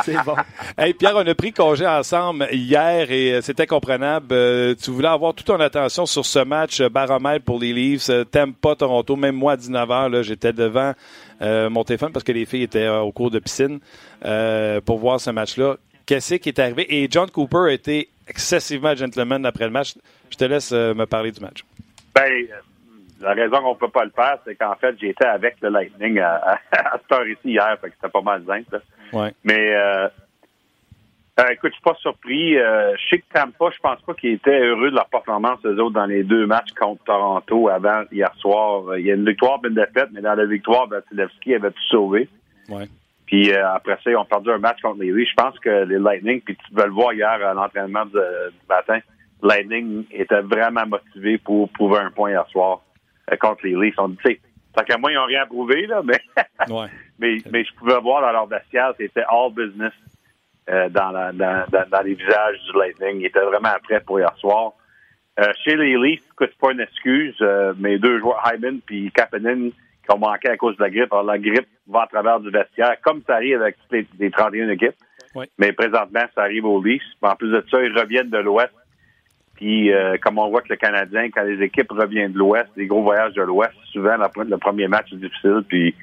c'est 0.04 0.16
bon. 0.24 0.34
Hey, 0.76 0.94
Pierre, 0.94 1.14
on 1.14 1.26
a 1.26 1.34
pris 1.36 1.52
congé 1.52 1.86
ensemble 1.86 2.48
hier 2.50 3.08
et 3.08 3.34
euh, 3.34 3.40
c'était 3.40 3.68
comprenable. 3.68 4.26
Euh, 4.32 4.74
tu 4.74 4.90
voulais 4.90 5.08
avoir 5.08 5.32
toute 5.32 5.46
ton 5.46 5.60
attention 5.60 6.06
sur 6.06 6.26
ce 6.26 6.40
match 6.40 6.82
baromètre 6.82 7.44
pour 7.44 7.60
les 7.60 7.72
Leafs. 7.72 8.10
T'aimes 8.32 8.54
pas 8.54 8.74
Toronto. 8.74 9.14
Même 9.14 9.36
moi, 9.36 9.52
à 9.52 9.56
19h, 9.56 10.22
j'étais 10.22 10.52
devant 10.52 10.92
euh, 10.92 10.94
mon 11.42 11.84
téléphone 11.84 12.12
parce 12.12 12.24
que 12.24 12.32
les 12.32 12.44
filles 12.44 12.62
étaient 12.62 12.86
euh, 12.86 13.00
au 13.00 13.12
cours 13.12 13.30
de 13.30 13.38
piscine 13.38 13.80
euh, 14.24 14.80
pour 14.80 14.98
voir 14.98 15.20
ce 15.20 15.30
match-là. 15.30 15.76
Qu'est-ce 16.06 16.34
qui 16.34 16.48
est 16.48 16.58
arrivé? 16.58 16.86
Et 16.88 17.08
John 17.10 17.30
Cooper 17.30 17.68
a 17.68 17.72
été 17.72 18.08
excessivement 18.28 18.94
gentleman 18.94 19.44
après 19.46 19.64
le 19.64 19.70
match. 19.70 19.94
Je 20.30 20.36
te 20.36 20.44
laisse 20.44 20.72
me 20.72 21.04
parler 21.04 21.30
du 21.30 21.40
match. 21.40 21.64
Ben, 22.14 22.46
la 23.22 23.34
raison 23.34 23.60
qu'on 23.60 23.74
ne 23.74 23.78
peut 23.78 23.88
pas 23.88 24.04
le 24.04 24.10
faire, 24.10 24.38
c'est 24.44 24.54
qu'en 24.56 24.74
fait, 24.74 24.96
j'étais 25.00 25.26
avec 25.26 25.56
le 25.62 25.68
Lightning 25.68 26.18
à, 26.18 26.58
à, 26.72 26.98
cette 26.98 27.12
heure 27.12 27.26
ici 27.26 27.38
hier, 27.44 27.78
fait 27.80 27.88
que 27.88 27.94
c'était 27.94 28.12
pas 28.12 28.20
mal 28.20 28.42
simple. 28.46 28.80
Ouais. 29.12 29.32
Mais 29.44 29.74
euh, 29.74 30.08
écoute, 31.50 31.70
je 31.70 31.74
suis 31.74 31.82
pas 31.82 31.96
surpris. 32.00 32.58
Euh, 32.58 32.94
je 32.96 33.08
sais 33.08 33.18
que 33.18 33.24
Tampa, 33.32 33.70
je 33.74 33.80
pense 33.80 34.00
pas 34.02 34.14
qu'ils 34.14 34.32
étaient 34.32 34.60
heureux 34.60 34.90
de 34.90 34.96
leur 34.96 35.08
performance, 35.08 35.60
eux 35.64 35.80
autres, 35.80 35.94
dans 35.94 36.06
les 36.06 36.24
deux 36.24 36.46
matchs 36.46 36.72
contre 36.78 37.02
Toronto 37.04 37.68
avant 37.68 38.02
hier 38.12 38.30
soir. 38.36 38.98
Il 38.98 39.06
y 39.06 39.10
a 39.10 39.14
une 39.14 39.26
victoire, 39.26 39.60
une 39.64 39.74
défaite, 39.74 40.10
mais 40.12 40.20
dans 40.20 40.34
la 40.34 40.44
victoire, 40.44 40.88
Vasilevski 40.88 41.54
avait 41.54 41.70
tout 41.70 41.88
sauvé. 41.88 42.28
Ouais. 42.68 42.86
Puis 43.26 43.50
euh, 43.50 43.66
après 43.66 43.98
ça, 44.04 44.10
ils 44.10 44.16
ont 44.16 44.26
perdu 44.26 44.50
un 44.50 44.58
match 44.58 44.80
contre 44.82 45.00
les 45.00 45.10
Leafs. 45.10 45.30
Je 45.30 45.42
pense 45.42 45.58
que 45.58 45.84
les 45.84 45.98
Lightning, 45.98 46.42
puis 46.42 46.54
tu 46.54 46.74
peux 46.74 46.84
le 46.84 46.92
voir 46.92 47.14
hier 47.14 47.30
à 47.30 47.54
l'entraînement 47.54 48.04
du 48.04 48.18
matin, 48.68 48.98
Lightning 49.42 50.04
était 50.10 50.42
vraiment 50.42 50.86
motivé 50.86 51.38
pour 51.38 51.70
prouver 51.70 51.98
un 51.98 52.10
point 52.10 52.30
hier 52.30 52.46
soir 52.48 52.82
euh, 53.30 53.36
contre 53.36 53.66
les 53.66 53.74
Leafs. 53.74 53.98
On 53.98 54.08
dit, 54.08 54.18
tu 54.22 54.32
sais, 54.32 54.40
tant 54.74 54.84
qu'à 54.84 54.98
moi, 54.98 55.10
ils 55.10 55.14
n'ont 55.14 55.24
rien 55.24 55.46
prouvé, 55.46 55.86
là, 55.86 56.02
mais, 56.04 56.20
ouais. 56.68 56.86
mais, 57.18 57.38
mais 57.50 57.64
je 57.64 57.74
pouvais 57.74 57.98
voir 58.00 58.20
dans 58.20 58.32
leur 58.32 58.46
vestiaire, 58.46 58.92
c'était 58.98 59.24
all 59.30 59.50
business. 59.52 59.92
Euh, 60.70 60.88
dans, 60.90 61.10
la, 61.10 61.32
dans, 61.32 61.64
dans, 61.90 62.02
les 62.02 62.14
visages 62.14 62.56
du 62.70 62.78
Lightning. 62.78 63.18
Il 63.18 63.26
était 63.26 63.40
vraiment 63.40 63.74
prêt 63.82 64.00
pour 64.00 64.20
hier 64.20 64.32
soir. 64.36 64.74
Euh, 65.40 65.52
chez 65.64 65.74
les 65.74 65.96
Leafs, 65.96 66.22
c'est 66.38 66.56
pas 66.56 66.70
une 66.70 66.80
excuse. 66.80 67.34
Euh, 67.40 67.74
mes 67.78 67.98
deux 67.98 68.20
joueurs, 68.20 68.40
Hyman 68.46 68.78
puis 68.86 69.10
Kapanen, 69.10 69.72
qui 69.72 70.14
ont 70.14 70.18
manqué 70.18 70.50
à 70.50 70.56
cause 70.56 70.76
de 70.76 70.84
la 70.84 70.90
grippe. 70.90 71.12
Alors, 71.12 71.24
la 71.24 71.38
grippe 71.38 71.66
va 71.88 72.02
à 72.02 72.06
travers 72.06 72.38
du 72.38 72.50
vestiaire, 72.50 72.94
comme 73.02 73.22
ça 73.26 73.34
arrive 73.34 73.60
avec 73.60 73.76
toutes 73.78 74.06
les, 74.20 74.30
31 74.30 74.68
équipes. 74.68 74.94
Mais 75.58 75.72
présentement, 75.72 76.22
ça 76.32 76.42
arrive 76.42 76.64
aux 76.64 76.80
Leafs. 76.80 77.02
En 77.22 77.34
plus 77.34 77.50
de 77.50 77.64
ça, 77.68 77.82
ils 77.82 77.98
reviennent 77.98 78.30
de 78.30 78.38
l'Ouest. 78.38 78.72
Puis, 79.56 79.90
comme 80.20 80.38
on 80.38 80.48
voit 80.48 80.60
que 80.60 80.68
le 80.68 80.76
Canadien, 80.76 81.30
quand 81.30 81.42
les 81.42 81.60
équipes 81.64 81.90
reviennent 81.90 82.32
de 82.32 82.38
l'Ouest, 82.38 82.68
les 82.76 82.86
gros 82.86 83.02
voyages 83.02 83.32
de 83.34 83.42
l'Ouest, 83.42 83.72
souvent, 83.92 84.16
le 84.16 84.58
premier 84.58 84.86
match 84.88 85.12
est 85.12 85.16
difficile. 85.16 85.62
Puis, 85.66 85.94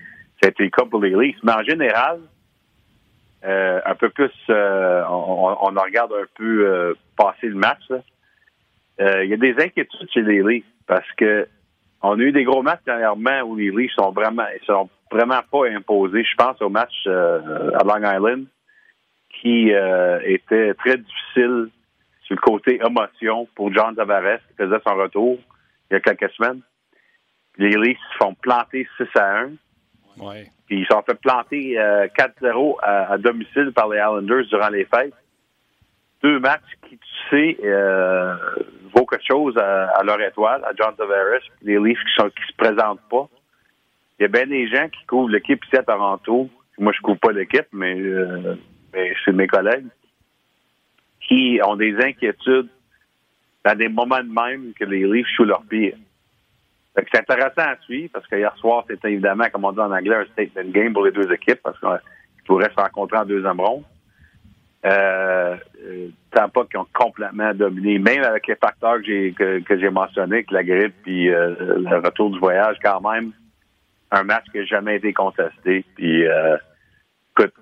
ça 0.42 0.48
a 0.48 0.50
été 0.50 0.64
le 0.64 0.70
cas 0.70 0.84
pour 0.84 1.02
les 1.02 1.12
Leafs. 1.12 1.38
Mais 1.44 1.54
en 1.54 1.64
général, 1.64 2.20
euh, 3.46 3.80
un 3.86 3.96
peu 3.96 4.10
plus, 4.10 4.32
euh, 4.50 5.04
on, 5.08 5.70
regarde 5.70 6.12
un 6.12 6.26
peu 6.36 6.68
euh, 6.68 6.94
passer 7.16 7.48
le 7.48 7.56
match. 7.56 7.84
Il 9.00 9.30
y 9.30 9.34
a 9.34 9.38
des 9.38 9.56
inquiétudes 9.58 10.10
chez 10.14 10.22
les 10.22 10.44
Leafs 10.44 10.66
parce 10.86 11.10
que 11.18 11.48
on 12.02 12.20
a 12.20 12.22
eu 12.22 12.34
des 12.34 12.44
gros 12.44 12.62
matchs 12.62 12.84
dernièrement 12.86 13.42
où 13.44 13.56
les 13.56 13.72
Leafs 13.72 13.94
sont 13.94 14.12
vraiment, 14.12 14.46
sont 14.66 14.90
vraiment 15.10 15.40
pas 15.50 15.70
imposés. 15.70 16.24
Je 16.24 16.36
pense 16.36 16.62
au 16.62 16.70
match 16.70 17.08
à 17.08 17.84
Long 17.86 18.04
Island. 18.04 18.46
qui 19.42 19.70
était 19.70 20.74
très 20.74 20.98
difficile 20.98 21.70
sur 22.24 22.36
le 22.36 22.42
côté 22.42 22.82
émotion 22.86 23.48
pour 23.56 23.74
John 23.74 23.96
Tavares, 23.96 24.40
qui 24.50 24.56
faisait 24.58 24.82
son 24.86 24.96
retour 24.96 25.40
il 25.90 25.94
y 25.94 25.96
a 25.96 26.00
quelques 26.02 26.32
semaines. 26.34 26.62
Les 27.58 27.70
Leafs 27.70 27.98
se 28.12 28.18
font 28.18 28.34
planter 28.36 28.86
6 28.98 29.08
à 29.16 29.40
1. 29.44 29.52
Ouais. 30.18 30.50
Puis 30.70 30.82
ils 30.82 30.86
sont 30.86 31.02
fait 31.02 31.20
planter 31.20 31.74
4-0 31.74 32.76
à, 32.84 33.14
à, 33.14 33.18
domicile 33.18 33.72
par 33.74 33.90
les 33.90 33.98
Islanders 33.98 34.46
durant 34.46 34.70
les 34.70 34.86
fêtes. 34.86 35.16
Deux 36.22 36.40
matchs 36.40 36.62
qui, 36.88 36.98
tu 36.98 37.30
sais, 37.30 37.58
euh, 37.64 38.36
vaut 38.94 39.06
quelque 39.06 39.26
chose 39.28 39.58
à, 39.58 39.86
à, 39.98 40.04
leur 40.04 40.22
étoile, 40.22 40.64
à 40.64 40.72
John 40.78 40.96
Tavares, 40.96 41.42
les 41.64 41.80
Leafs 41.80 41.98
qui, 41.98 42.14
sont, 42.16 42.30
qui 42.30 42.52
se 42.52 42.56
présentent 42.56 43.02
pas. 43.10 43.28
Il 44.20 44.24
y 44.24 44.26
a 44.26 44.28
bien 44.28 44.46
des 44.46 44.68
gens 44.68 44.88
qui 44.90 45.04
couvrent 45.08 45.30
l'équipe 45.30 45.64
ici 45.66 45.76
à 45.76 45.84
Toronto. 45.84 46.50
Moi, 46.78 46.94
je 46.96 47.02
couvre 47.02 47.20
pas 47.20 47.32
l'équipe, 47.32 47.68
mais, 47.72 48.00
euh, 48.00 48.56
mais 48.94 49.14
c'est 49.26 49.32
mes 49.32 49.48
collègues 49.48 49.88
qui 51.28 51.60
ont 51.66 51.78
des 51.78 51.96
inquiétudes 51.98 52.70
dans 53.66 53.76
des 53.76 53.90
moments 53.90 54.24
de 54.24 54.32
même 54.32 54.74
que 54.74 54.86
les 54.86 55.06
Leafs 55.06 55.28
jouent 55.36 55.46
leur 55.46 55.64
pire. 55.64 55.96
C'est 56.96 57.20
intéressant 57.20 57.72
à 57.72 57.78
suivre 57.82 58.10
parce 58.12 58.28
que 58.28 58.36
hier 58.36 58.56
soir, 58.58 58.84
c'était 58.90 59.12
évidemment, 59.12 59.46
comme 59.52 59.66
on 59.66 59.72
dit 59.72 59.80
en 59.80 59.92
anglais, 59.92 60.16
un 60.16 60.26
statement 60.26 60.72
game 60.72 60.94
pour 60.94 61.06
les 61.06 61.12
deux 61.12 61.32
équipes 61.32 61.62
parce 61.64 61.80
qu'ils 61.80 62.44
pourraient 62.46 62.72
se 62.72 62.82
rencontrer 62.82 63.18
en 63.18 63.26
deuxième 63.26 63.60
ronde. 63.60 63.84
Euh, 64.86 65.58
pas 66.32 66.66
qui 66.70 66.78
ont 66.78 66.88
complètement 66.94 67.54
dominé, 67.54 68.00
même 68.00 68.24
avec 68.24 68.48
les 68.48 68.56
facteurs 68.56 68.98
que 68.98 69.04
j'ai 69.04 69.34
que, 69.34 69.60
que 69.60 69.78
j'ai 69.78 69.90
mentionnés, 69.90 70.46
que 70.46 70.54
la 70.54 70.64
grippe 70.64 70.96
puis 71.04 71.30
euh, 71.30 71.54
le 71.60 71.98
retour 71.98 72.32
du 72.32 72.40
voyage, 72.40 72.78
quand 72.82 73.02
même, 73.02 73.34
un 74.12 74.24
match 74.24 74.46
qui 74.52 74.60
n'a 74.60 74.66
jamais 74.66 74.98
été 74.98 75.14
contesté. 75.14 75.86
Puis, 75.96 76.28
euh, 76.28 76.58
écoute, 77.32 77.54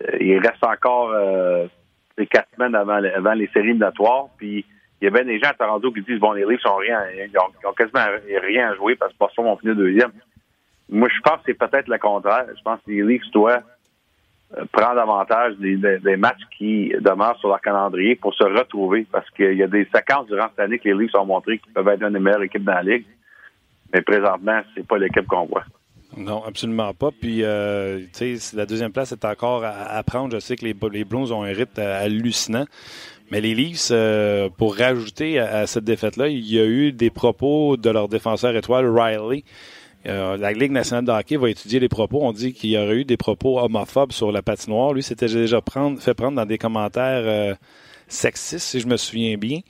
euh, 0.00 0.16
il 0.20 0.38
reste 0.38 0.64
encore 0.64 1.10
euh, 1.10 1.66
quatre 2.30 2.48
semaines 2.54 2.74
avant, 2.74 3.02
avant 3.02 3.34
les 3.34 3.48
séries 3.48 3.68
éliminatoires, 3.68 4.26
puis 4.36 4.64
il 5.02 5.06
y 5.06 5.08
a 5.08 5.10
bien 5.10 5.24
des 5.24 5.40
gens 5.40 5.50
à 5.50 5.54
Toronto 5.54 5.90
qui 5.90 6.00
disent 6.02 6.20
bon, 6.20 6.30
les 6.32 6.46
Leafs 6.46 6.60
sont 6.60 6.76
rien, 6.76 7.00
ils 7.12 7.36
ont, 7.36 7.68
ont 7.68 7.72
quasiment 7.72 8.06
rien 8.40 8.70
à 8.70 8.76
jouer 8.76 8.94
parce 8.94 9.12
que 9.12 9.18
Boston 9.18 9.46
vont 9.46 9.56
finir 9.56 9.74
deuxième. 9.74 10.12
Moi, 10.88 11.08
je 11.08 11.20
pense 11.22 11.38
que 11.38 11.46
c'est 11.46 11.58
peut-être 11.58 11.88
le 11.88 11.98
contraire. 11.98 12.46
Je 12.56 12.62
pense 12.62 12.78
que 12.86 12.90
les 12.92 13.02
Leafs 13.02 13.28
doivent 13.32 13.64
prendre 14.70 15.00
avantage 15.00 15.54
des, 15.56 16.16
matchs 16.16 16.42
qui 16.56 16.92
demeurent 17.00 17.38
sur 17.40 17.48
leur 17.48 17.60
calendrier 17.60 18.14
pour 18.14 18.32
se 18.34 18.44
retrouver 18.44 19.06
parce 19.10 19.28
qu'il 19.30 19.54
y 19.54 19.62
a 19.62 19.66
des 19.66 19.88
séquences 19.92 20.26
durant 20.28 20.48
cette 20.50 20.60
année 20.60 20.78
que 20.78 20.88
les 20.88 20.94
Leafs 20.94 21.14
ont 21.16 21.26
montré 21.26 21.58
qu'ils 21.58 21.72
peuvent 21.72 21.88
être 21.88 22.02
une 22.02 22.12
des 22.12 22.20
meilleures 22.20 22.42
équipes 22.42 22.64
dans 22.64 22.74
la 22.74 22.82
ligue. 22.82 23.06
Mais 23.92 24.02
présentement, 24.02 24.60
c'est 24.74 24.86
pas 24.86 24.98
l'équipe 24.98 25.26
qu'on 25.26 25.46
voit. 25.46 25.64
Non, 26.16 26.44
absolument 26.44 26.92
pas. 26.92 27.10
Puis, 27.10 27.42
euh, 27.42 28.00
tu 28.14 28.36
sais, 28.36 28.56
la 28.56 28.66
deuxième 28.66 28.92
place 28.92 29.12
est 29.12 29.24
encore 29.24 29.64
à, 29.64 29.70
à, 29.70 30.02
prendre. 30.02 30.34
Je 30.34 30.40
sais 30.40 30.56
que 30.56 30.64
les, 30.64 30.76
les 30.92 31.04
Blues 31.04 31.32
ont 31.32 31.42
un 31.42 31.52
rythme 31.52 31.80
hallucinant. 31.80 32.66
Mais 33.32 33.40
les 33.40 33.54
Leafs, 33.54 33.88
euh, 33.90 34.50
pour 34.58 34.76
rajouter 34.76 35.38
à, 35.38 35.66
cette 35.66 35.84
défaite-là, 35.84 36.28
il 36.28 36.46
y 36.52 36.60
a 36.60 36.66
eu 36.66 36.92
des 36.92 37.08
propos 37.08 37.78
de 37.78 37.88
leur 37.88 38.08
défenseur 38.08 38.54
étoile, 38.54 38.86
Riley. 38.86 39.44
Euh, 40.04 40.36
la 40.36 40.52
Ligue 40.52 40.70
nationale 40.70 41.06
de 41.06 41.12
hockey 41.12 41.38
va 41.38 41.48
étudier 41.48 41.80
les 41.80 41.88
propos. 41.88 42.18
On 42.20 42.32
dit 42.32 42.52
qu'il 42.52 42.68
y 42.68 42.76
aurait 42.76 42.96
eu 42.96 43.04
des 43.06 43.16
propos 43.16 43.58
homophobes 43.58 44.12
sur 44.12 44.32
la 44.32 44.42
patinoire. 44.42 44.92
Lui, 44.92 45.02
c'était 45.02 45.28
déjà 45.28 45.60
fait 45.98 46.12
prendre 46.12 46.36
dans 46.36 46.44
des 46.44 46.58
commentaires 46.58 47.22
euh, 47.24 47.54
sexistes, 48.06 48.66
si 48.66 48.80
je 48.80 48.86
me 48.86 48.98
souviens 48.98 49.38
bien. 49.38 49.60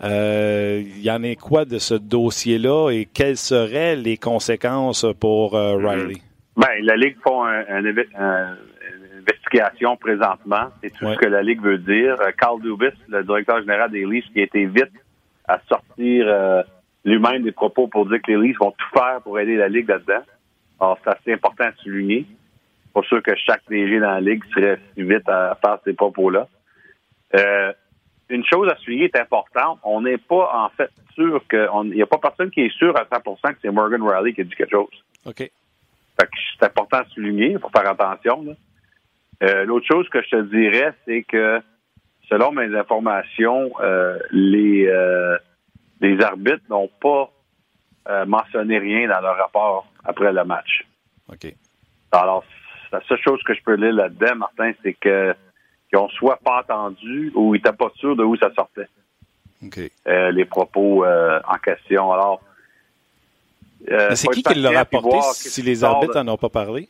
Il 0.00 1.02
y 1.02 1.10
en 1.10 1.24
est 1.24 1.34
quoi 1.34 1.64
de 1.64 1.78
ce 1.78 1.94
dossier-là 1.94 2.90
et 2.90 3.08
quelles 3.12 3.36
seraient 3.36 3.96
les 3.96 4.16
conséquences 4.16 5.04
pour 5.18 5.54
Riley? 5.54 6.22
Ben, 6.56 6.68
la 6.82 6.94
Ligue 6.94 7.16
font 7.24 7.42
un, 7.42 7.64
un, 7.68 7.84
un, 8.14 8.56
investigation 9.18 9.96
présentement. 9.96 10.70
C'est 10.82 10.90
tout 10.90 11.04
ouais. 11.04 11.14
ce 11.14 11.18
que 11.18 11.26
la 11.26 11.42
Ligue 11.42 11.60
veut 11.60 11.78
dire. 11.78 12.16
Carl 12.38 12.60
Dubis, 12.60 12.96
le 13.08 13.22
directeur 13.24 13.60
général 13.60 13.90
des 13.90 14.04
Leafs, 14.04 14.26
qui 14.32 14.40
a 14.40 14.44
été 14.44 14.66
vite 14.66 14.92
à 15.46 15.60
sortir 15.68 16.26
euh, 16.28 16.62
lui-même 17.04 17.42
des 17.42 17.52
propos 17.52 17.88
pour 17.88 18.06
dire 18.06 18.20
que 18.22 18.30
les 18.32 18.48
Leafs 18.48 18.58
vont 18.58 18.72
tout 18.72 18.98
faire 18.98 19.20
pour 19.22 19.38
aider 19.38 19.56
la 19.56 19.68
Ligue 19.68 19.88
là-dedans. 19.88 20.22
Alors, 20.80 20.98
c'est 21.02 21.10
assez 21.10 21.32
important 21.32 21.64
à 21.64 21.72
souligner. 21.82 22.26
Pas 22.94 23.02
sûr 23.02 23.22
que 23.22 23.34
chaque 23.36 23.62
DG 23.68 23.98
dans 24.00 24.10
la 24.10 24.20
Ligue 24.20 24.44
serait 24.54 24.78
vite 24.96 25.28
à 25.28 25.58
faire 25.60 25.78
ces 25.84 25.92
propos-là. 25.92 26.48
Euh, 27.34 27.72
une 28.28 28.44
chose 28.44 28.68
à 28.70 28.76
souligner 28.76 29.06
est 29.06 29.18
importante. 29.18 29.78
On 29.82 30.02
n'est 30.02 30.18
pas, 30.18 30.50
en 30.54 30.68
fait, 30.70 30.90
sûr 31.14 31.42
que. 31.48 31.68
Il 31.84 31.92
n'y 31.92 32.02
a 32.02 32.06
pas 32.06 32.18
personne 32.18 32.50
qui 32.50 32.60
est 32.60 32.76
sûr 32.76 32.96
à 32.96 33.04
100% 33.04 33.52
que 33.54 33.58
c'est 33.62 33.70
Morgan 33.70 34.02
Riley 34.02 34.32
qui 34.32 34.42
a 34.42 34.44
dit 34.44 34.54
quelque 34.54 34.70
chose. 34.70 35.04
OK. 35.24 35.50
c'est 36.18 36.66
important 36.66 36.98
à 36.98 37.04
souligner, 37.06 37.52
il 37.52 37.58
faut 37.58 37.70
faire 37.70 37.88
attention. 37.90 38.56
Euh, 39.42 39.64
L'autre 39.64 39.86
chose 39.86 40.08
que 40.08 40.22
je 40.22 40.30
te 40.30 40.42
dirais, 40.42 40.92
c'est 41.06 41.22
que, 41.22 41.60
selon 42.28 42.52
mes 42.52 42.74
informations, 42.76 43.70
euh, 43.80 44.18
les, 44.30 44.86
euh, 44.86 45.36
les 46.00 46.20
arbitres 46.22 46.64
n'ont 46.68 46.90
pas 47.00 47.30
euh, 48.08 48.26
mentionné 48.26 48.78
rien 48.78 49.08
dans 49.08 49.20
leur 49.20 49.36
rapport 49.36 49.86
après 50.04 50.32
le 50.32 50.44
match. 50.44 50.86
OK. 51.30 51.54
Alors, 52.12 52.44
la 52.90 53.00
seule 53.06 53.20
chose 53.22 53.42
que 53.44 53.54
je 53.54 53.62
peux 53.62 53.74
lire 53.74 53.92
là-dedans, 53.92 54.36
Martin, 54.36 54.72
c'est 54.82 54.94
que 54.94 55.34
qu'ils 55.88 55.98
ont 55.98 56.08
soit 56.10 56.38
pas 56.44 56.60
entendu 56.60 57.32
ou 57.34 57.54
ils 57.54 57.58
n'étaient 57.58 57.76
pas 57.76 57.90
sûrs 57.96 58.16
de 58.16 58.22
où 58.22 58.36
ça 58.36 58.52
sortait. 58.54 58.88
Okay. 59.64 59.90
Euh, 60.06 60.30
les 60.30 60.44
propos 60.44 61.04
euh, 61.04 61.40
en 61.48 61.56
question. 61.56 62.12
Alors, 62.12 62.40
euh, 63.90 64.14
c'est 64.14 64.28
qui 64.28 64.42
qui 64.42 64.54
l'a 64.54 64.70
rapporté 64.70 65.18
si 65.32 65.62
les 65.62 65.84
arbitres 65.84 66.22
n'en 66.22 66.34
ont 66.34 66.38
pas 66.38 66.48
parlé? 66.48 66.88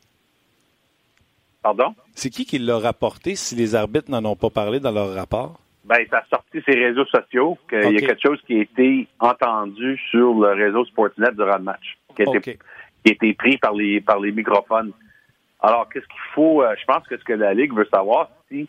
Pardon? 1.63 1.95
C'est 2.15 2.31
qui 2.31 2.45
qui 2.45 2.59
l'a 2.59 2.79
rapporté 2.79 3.35
si 3.35 3.55
les 3.55 3.75
arbitres 3.75 4.11
n'en 4.11 4.25
ont 4.25 4.37
pas 4.37 4.51
parlé 4.51 4.81
dans 4.81 4.93
leur 4.93 5.15
rapport? 5.15 5.61
Ben, 5.85 6.05
ça 6.11 6.19
a 6.19 6.25
sorti 6.29 6.61
ses 6.67 6.79
réseaux 6.79 7.07
sociaux 7.07 7.57
qu'il 7.69 7.79
okay. 7.79 7.95
y 7.95 8.05
a 8.05 8.07
quelque 8.09 8.23
chose 8.23 8.41
qui 8.47 8.59
a 8.59 8.63
été 8.63 9.09
entendu 9.21 9.99
sur 10.11 10.35
le 10.35 10.53
réseau 10.53 10.85
Sportsnet 10.85 11.33
durant 11.33 11.57
le 11.57 11.65
match, 11.65 11.99
qui 12.15 12.23
a, 12.23 12.25
été, 12.25 12.37
okay. 12.37 12.59
qui 13.05 13.11
a 13.11 13.15
été 13.15 13.35
pris 13.35 13.57
par 13.57 13.73
les, 13.73 14.01
par 14.01 14.21
les 14.21 14.31
microphones. 14.31 14.93
Alors, 15.61 15.89
qu'est-ce 15.89 16.07
qu'il 16.07 16.33
faut? 16.35 16.63
Euh, 16.63 16.75
je 16.79 16.85
pense 16.85 17.07
que 17.09 17.17
ce 17.17 17.25
que 17.25 17.33
la 17.33 17.55
Ligue 17.55 17.75
veut 17.75 17.89
savoir, 17.93 18.29
si 18.51 18.69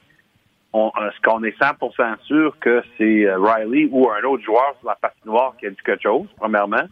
on, 0.72 0.92
est-ce 1.02 1.22
qu'on 1.22 1.44
est 1.44 1.58
100% 1.60 2.20
sûr 2.24 2.58
que 2.60 2.82
c'est 2.98 3.26
euh, 3.26 3.38
Riley 3.38 3.90
ou 3.92 4.10
un 4.10 4.24
autre 4.24 4.44
joueur 4.44 4.76
sur 4.80 4.88
la 4.88 4.96
patinoire 4.96 5.56
qui 5.60 5.68
a 5.68 5.72
dit 5.72 5.78
quelque 5.86 6.02
chose, 6.02 6.28
premièrement? 6.38 6.88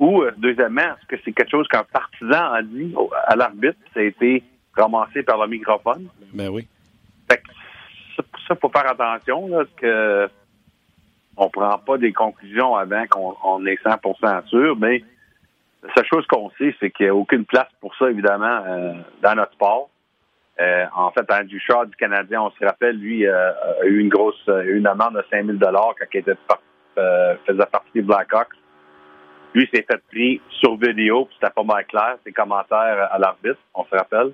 Ou, 0.00 0.22
euh, 0.22 0.32
deuxièmement, 0.36 0.82
est-ce 0.82 1.06
que 1.06 1.22
c'est 1.24 1.32
quelque 1.32 1.50
chose 1.50 1.68
qu'un 1.68 1.84
partisan 1.84 2.52
a 2.52 2.62
dit 2.62 2.94
à 3.26 3.36
l'arbitre, 3.36 3.78
ça 3.94 4.00
a 4.00 4.02
été 4.02 4.42
ramassé 4.78 5.22
par 5.22 5.38
le 5.38 5.48
microphone? 5.48 6.08
Ben 6.32 6.48
oui. 6.48 6.66
Fait 7.30 7.38
que 7.38 8.22
pour 8.22 8.40
ça, 8.46 8.56
faut 8.56 8.70
faire 8.70 8.90
attention, 8.90 9.48
là, 9.48 9.64
que 9.76 10.28
on 11.36 11.48
prend 11.50 11.78
pas 11.78 11.98
des 11.98 12.12
conclusions 12.12 12.74
avant 12.74 13.06
qu'on 13.06 13.36
on 13.44 13.64
est 13.66 13.80
100% 13.84 14.46
sûr, 14.48 14.76
mais 14.76 15.04
la 15.82 15.94
seule 15.94 16.06
chose 16.06 16.26
qu'on 16.26 16.50
sait, 16.58 16.74
c'est 16.80 16.90
qu'il 16.90 17.06
n'y 17.06 17.10
a 17.10 17.14
aucune 17.14 17.44
place 17.44 17.68
pour 17.80 17.94
ça, 17.96 18.10
évidemment, 18.10 18.64
euh, 18.66 18.94
dans 19.22 19.34
notre 19.36 19.52
sport. 19.52 19.90
Euh, 20.60 20.86
en 20.94 21.12
fait, 21.12 21.30
Andrew 21.30 21.58
Shaw 21.58 21.86
du 21.86 21.94
Canadien, 21.94 22.42
on 22.42 22.50
se 22.50 22.64
rappelle, 22.64 22.96
lui, 22.96 23.24
euh, 23.24 23.52
a 23.80 23.84
eu 23.84 24.00
une 24.00 24.08
grosse, 24.08 24.42
une 24.48 24.88
amende 24.88 25.14
de 25.14 25.24
5 25.30 25.46
000 25.46 25.58
quand 25.60 25.92
il 26.12 26.18
était 26.18 26.34
faisait 27.46 27.66
partie 27.66 27.90
des 27.94 28.02
Blackhawks. 28.02 28.54
Lui 29.54 29.68
s'est 29.72 29.86
fait 29.88 30.02
pris 30.08 30.40
sur 30.50 30.76
vidéo, 30.76 31.26
puis 31.26 31.36
c'était 31.40 31.52
pas 31.52 31.62
mal 31.62 31.86
clair, 31.86 32.16
ses 32.24 32.32
commentaires 32.32 33.08
à 33.12 33.18
l'arbitre, 33.18 33.60
on 33.74 33.84
se 33.84 33.94
rappelle. 33.94 34.32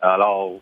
Alors, 0.00 0.60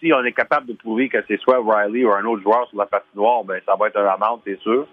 si 0.00 0.12
on 0.12 0.24
est 0.24 0.32
capable 0.32 0.66
de 0.66 0.72
prouver 0.74 1.08
que 1.08 1.18
c'est 1.28 1.40
soit 1.40 1.60
Riley 1.62 2.04
ou 2.04 2.12
un 2.12 2.24
autre 2.24 2.42
joueur 2.42 2.68
sur 2.68 2.78
la 2.78 2.86
patinoire, 2.86 3.44
ben 3.44 3.60
ça 3.66 3.76
va 3.76 3.88
être 3.88 3.98
un 3.98 4.06
amende, 4.06 4.40
c'est 4.44 4.58
sûr. 4.60 4.86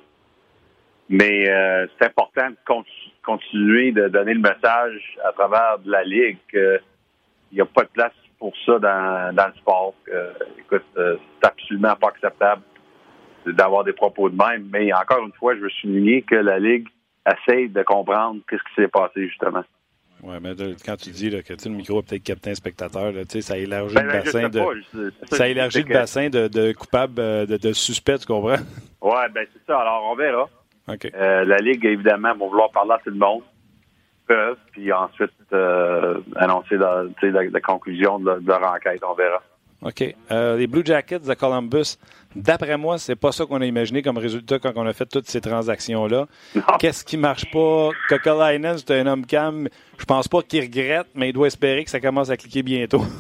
Mais 1.10 1.50
euh, 1.50 1.88
c'est 1.98 2.08
important 2.08 2.50
de 2.50 2.58
continu 2.66 2.94
continuer 3.28 3.92
de 3.92 4.08
donner 4.08 4.34
le 4.34 4.40
message 4.40 5.18
à 5.26 5.34
travers 5.34 5.80
de 5.80 5.92
la 5.92 6.02
Ligue 6.06 6.38
qu'il 6.50 6.80
n'y 7.52 7.60
a 7.60 7.66
pas 7.66 7.84
de 7.84 7.90
place 7.90 8.14
pour 8.40 8.54
ça 8.66 8.80
dans, 8.80 9.36
dans 9.36 9.48
le 9.48 9.54
sport. 9.56 9.94
Écoute, 10.60 10.86
euh, 10.98 11.18
c'est 11.42 11.48
absolument 11.48 11.96
pas 11.98 12.08
acceptable 12.08 12.62
d'avoir 13.46 13.84
des 13.84 13.92
propos 13.92 14.30
de 14.30 14.36
même. 14.36 14.70
Mais 14.72 14.94
encore 14.94 15.26
une 15.26 15.34
fois, 15.34 15.56
je 15.56 15.60
veux 15.60 15.70
souligner 15.70 16.22
que 16.22 16.36
la 16.36 16.58
Ligue 16.58 16.88
essaie 17.26 17.68
de 17.68 17.84
comprendre 17.84 18.40
qu'est-ce 18.50 18.64
qui 18.64 18.82
s'est 18.82 18.88
passé 18.88 19.28
justement. 19.28 19.64
Oui, 20.24 20.36
mais 20.42 20.56
quand 20.86 20.96
tu 20.98 21.12
dis 21.12 21.30
là, 21.30 21.44
que 21.44 21.54
tu 21.54 21.70
le 21.70 21.76
micro 21.76 22.00
est 22.00 22.04
peut-être 22.04 22.24
captain 22.24 22.56
spectateur, 22.56 23.12
là, 23.12 23.22
ça 23.28 23.58
élargit 23.58 23.96
ben, 23.96 24.06
le 24.06 24.12
bassin 24.12 24.50
de. 24.50 24.60
Pas, 24.60 25.36
ça 25.36 25.48
élargit 25.48 25.84
le 25.84 25.94
bassin 25.94 26.30
de, 26.30 26.48
de 26.48 26.74
coupables, 26.74 27.16
de, 27.16 27.58
de 27.58 27.74
suspects, 27.74 28.20
tu 28.20 28.26
comprends? 28.26 28.58
Oui, 29.02 29.20
ben 29.34 29.46
c'est 29.54 29.66
ça. 29.72 29.80
Alors 29.80 30.10
on 30.12 30.16
verra. 30.16 30.50
Okay. 30.88 31.12
Euh, 31.16 31.44
la 31.46 31.58
Ligue, 31.58 31.86
évidemment, 31.86 32.34
va 32.34 32.46
vouloir 32.48 32.72
parler 32.72 32.94
à 32.94 33.00
tout 33.04 33.10
le 33.10 33.18
monde. 33.18 33.44
Peuvent, 34.26 34.58
puis 34.72 34.92
ensuite 34.92 35.32
euh, 35.54 36.20
annoncer 36.36 36.76
la, 36.76 37.04
la, 37.22 37.44
la, 37.44 37.62
conclusion 37.62 38.20
de, 38.20 38.40
de, 38.40 38.48
leur 38.48 38.74
enquête. 38.74 39.02
On 39.08 39.14
verra. 39.14 39.42
OK. 39.88 40.04
Euh, 40.32 40.58
les 40.58 40.68
Blue 40.68 40.82
Jackets 40.84 41.20
de 41.20 41.34
Columbus, 41.34 41.98
d'après 42.36 42.78
moi, 42.78 42.98
c'est 42.98 43.16
pas 43.16 43.32
ça 43.32 43.46
qu'on 43.46 43.62
a 43.62 43.66
imaginé 43.66 44.02
comme 44.02 44.18
résultat 44.18 44.60
quand 44.60 44.74
on 44.76 44.86
a 44.86 44.92
fait 44.92 45.06
toutes 45.06 45.28
ces 45.28 45.40
transactions-là. 45.40 46.28
Qu'est-ce 46.80 47.06
qui 47.06 47.16
marche 47.16 47.50
pas? 47.52 47.92
Kokalainen, 48.10 48.78
c'est 48.78 49.00
un 49.00 49.08
homme 49.08 49.26
calme. 49.26 49.70
Je 49.98 50.04
pense 50.04 50.28
pas 50.28 50.42
qu'il 50.42 50.62
regrette, 50.62 51.08
mais 51.16 51.30
il 51.30 51.34
doit 51.34 51.48
espérer 51.48 51.86
que 51.86 51.90
ça 51.90 52.02
commence 52.02 52.30
à 52.30 52.36
cliquer 52.36 52.64
bientôt. 52.64 53.02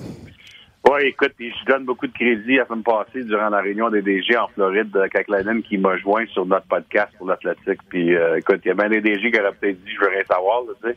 Oui, 0.89 1.01
écoute, 1.07 1.33
je 1.37 1.65
donne 1.65 1.83
beaucoup 1.83 2.07
de 2.07 2.13
crédit 2.13 2.61
à 2.61 2.65
semaine 2.65 2.81
passée 2.81 3.21
durant 3.25 3.49
la 3.49 3.59
réunion 3.59 3.89
des 3.89 4.01
DG 4.01 4.37
en 4.37 4.47
Floride 4.47 4.89
Lennon 5.27 5.61
qui 5.61 5.77
m'a 5.77 5.97
joint 5.97 6.25
sur 6.27 6.45
notre 6.45 6.65
podcast 6.67 7.11
pour 7.17 7.27
l'athlétique. 7.27 7.81
Puis 7.89 8.15
euh, 8.15 8.37
écoute, 8.37 8.61
il 8.63 8.69
y 8.69 8.71
a 8.71 8.73
bien 8.73 8.87
des 8.87 9.01
DG 9.01 9.29
qui 9.29 9.37
auraient 9.37 9.51
peut-être 9.51 9.83
dit 9.83 9.91
je 9.93 9.99
veux 9.99 10.07
rien 10.07 10.23
savoir, 10.23 10.61
tu 10.81 10.87
sais. 10.87 10.95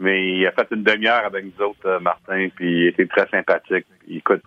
Mais 0.00 0.38
il 0.38 0.46
a 0.46 0.50
fait 0.50 0.66
une 0.72 0.82
demi-heure 0.82 1.24
avec 1.24 1.44
nous 1.44 1.64
autres, 1.64 1.86
euh, 1.86 2.00
Martin, 2.00 2.48
puis 2.56 2.80
il 2.80 2.86
était 2.88 3.06
très 3.06 3.28
sympathique. 3.28 3.86
Puis, 4.00 4.16
écoute, 4.16 4.42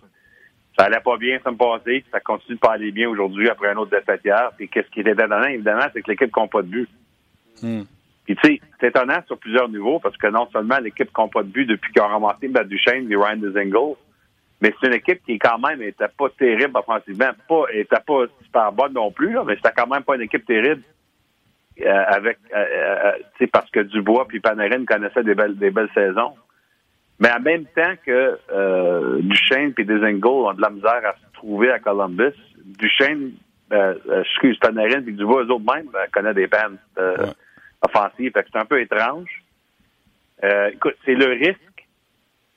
ça 0.80 0.86
allait 0.86 1.00
pas 1.00 1.16
bien 1.18 1.38
ça 1.44 1.50
me 1.50 1.56
passait, 1.56 2.04
ça 2.10 2.20
continue 2.20 2.56
de 2.56 2.60
pas 2.60 2.72
aller 2.72 2.90
bien 2.90 3.08
aujourd'hui 3.08 3.48
après 3.50 3.68
un 3.68 3.76
autre 3.76 3.90
défaite 3.90 4.22
hier. 4.24 4.50
Puis 4.56 4.68
qu'est-ce 4.68 4.88
qui 4.90 5.00
était 5.00 5.12
étonnant, 5.12 5.44
évidemment, 5.44 5.84
c'est 5.92 6.00
que 6.00 6.10
l'équipe 6.10 6.30
compte 6.30 6.50
pas 6.50 6.62
de 6.62 6.68
but. 6.68 6.88
Hmm. 7.62 7.82
Puis 8.24 8.36
tu 8.36 8.48
sais, 8.48 8.60
c'est 8.80 8.88
étonnant 8.88 9.20
sur 9.26 9.36
plusieurs 9.38 9.68
niveaux 9.68 9.98
parce 9.98 10.16
que 10.16 10.28
non 10.28 10.48
seulement 10.50 10.78
l'équipe 10.78 11.12
compte 11.12 11.32
pas 11.32 11.42
de 11.42 11.48
but 11.48 11.66
depuis 11.66 11.92
qu'ils 11.92 12.02
ont 12.02 12.06
ramassé 12.08 12.48
Matt 12.48 12.68
Duchesne 12.68 13.10
et 13.12 13.16
Ryan 13.16 13.36
Dezingle, 13.36 13.96
mais 14.62 14.74
c'est 14.80 14.86
une 14.86 14.94
équipe 14.94 15.22
qui 15.24 15.38
quand 15.38 15.58
même 15.58 15.82
était 15.82 16.08
pas 16.16 16.28
terrible 16.38 16.76
offensivement, 16.76 17.30
pas 17.48 17.64
était 17.72 18.00
pas 18.06 18.24
super 18.44 18.72
bonne 18.72 18.94
non 18.94 19.10
plus, 19.10 19.32
là, 19.32 19.44
mais 19.46 19.56
c'était 19.56 19.74
quand 19.76 19.86
même 19.86 20.02
pas 20.02 20.16
une 20.16 20.22
équipe 20.22 20.46
terrible. 20.46 20.82
Euh, 21.82 22.04
avec 22.08 22.38
euh, 22.54 22.58
euh, 22.58 23.12
tu 23.38 23.44
sais 23.44 23.46
parce 23.46 23.70
que 23.70 23.80
Dubois 23.80 24.26
puis 24.28 24.38
Panarin 24.38 24.84
connaissaient 24.84 25.22
des 25.22 25.34
belles 25.34 25.56
des 25.56 25.70
belles 25.70 25.88
saisons. 25.94 26.34
Mais 27.20 27.30
en 27.30 27.40
même 27.40 27.64
temps 27.66 27.94
que 28.04 28.38
euh, 28.50 29.18
Duchesne 29.20 29.72
puis 29.74 29.84
Dezingle 29.84 30.26
ont 30.26 30.52
de 30.54 30.62
la 30.62 30.70
misère 30.70 31.02
à 31.04 31.14
se 31.14 31.32
trouver 31.34 31.70
à 31.70 31.78
Columbus, 31.78 32.34
Duchesne, 32.64 33.32
euh, 33.72 33.94
excuse 34.22 34.58
Panarin 34.58 35.02
puis 35.02 35.12
Dubois 35.12 35.44
eux 35.44 35.50
autres 35.50 35.74
même 35.74 35.88
connaissent 36.12 36.34
des 36.34 36.48
pannes 36.48 36.78
Ouais. 36.96 37.14
offensives. 37.82 38.32
Fait 38.32 38.42
que 38.42 38.48
c'est 38.52 38.58
un 38.58 38.64
peu 38.64 38.80
étrange. 38.80 39.42
écoute, 40.72 40.96
c'est 41.04 41.14
le 41.14 41.26
risque 41.26 41.60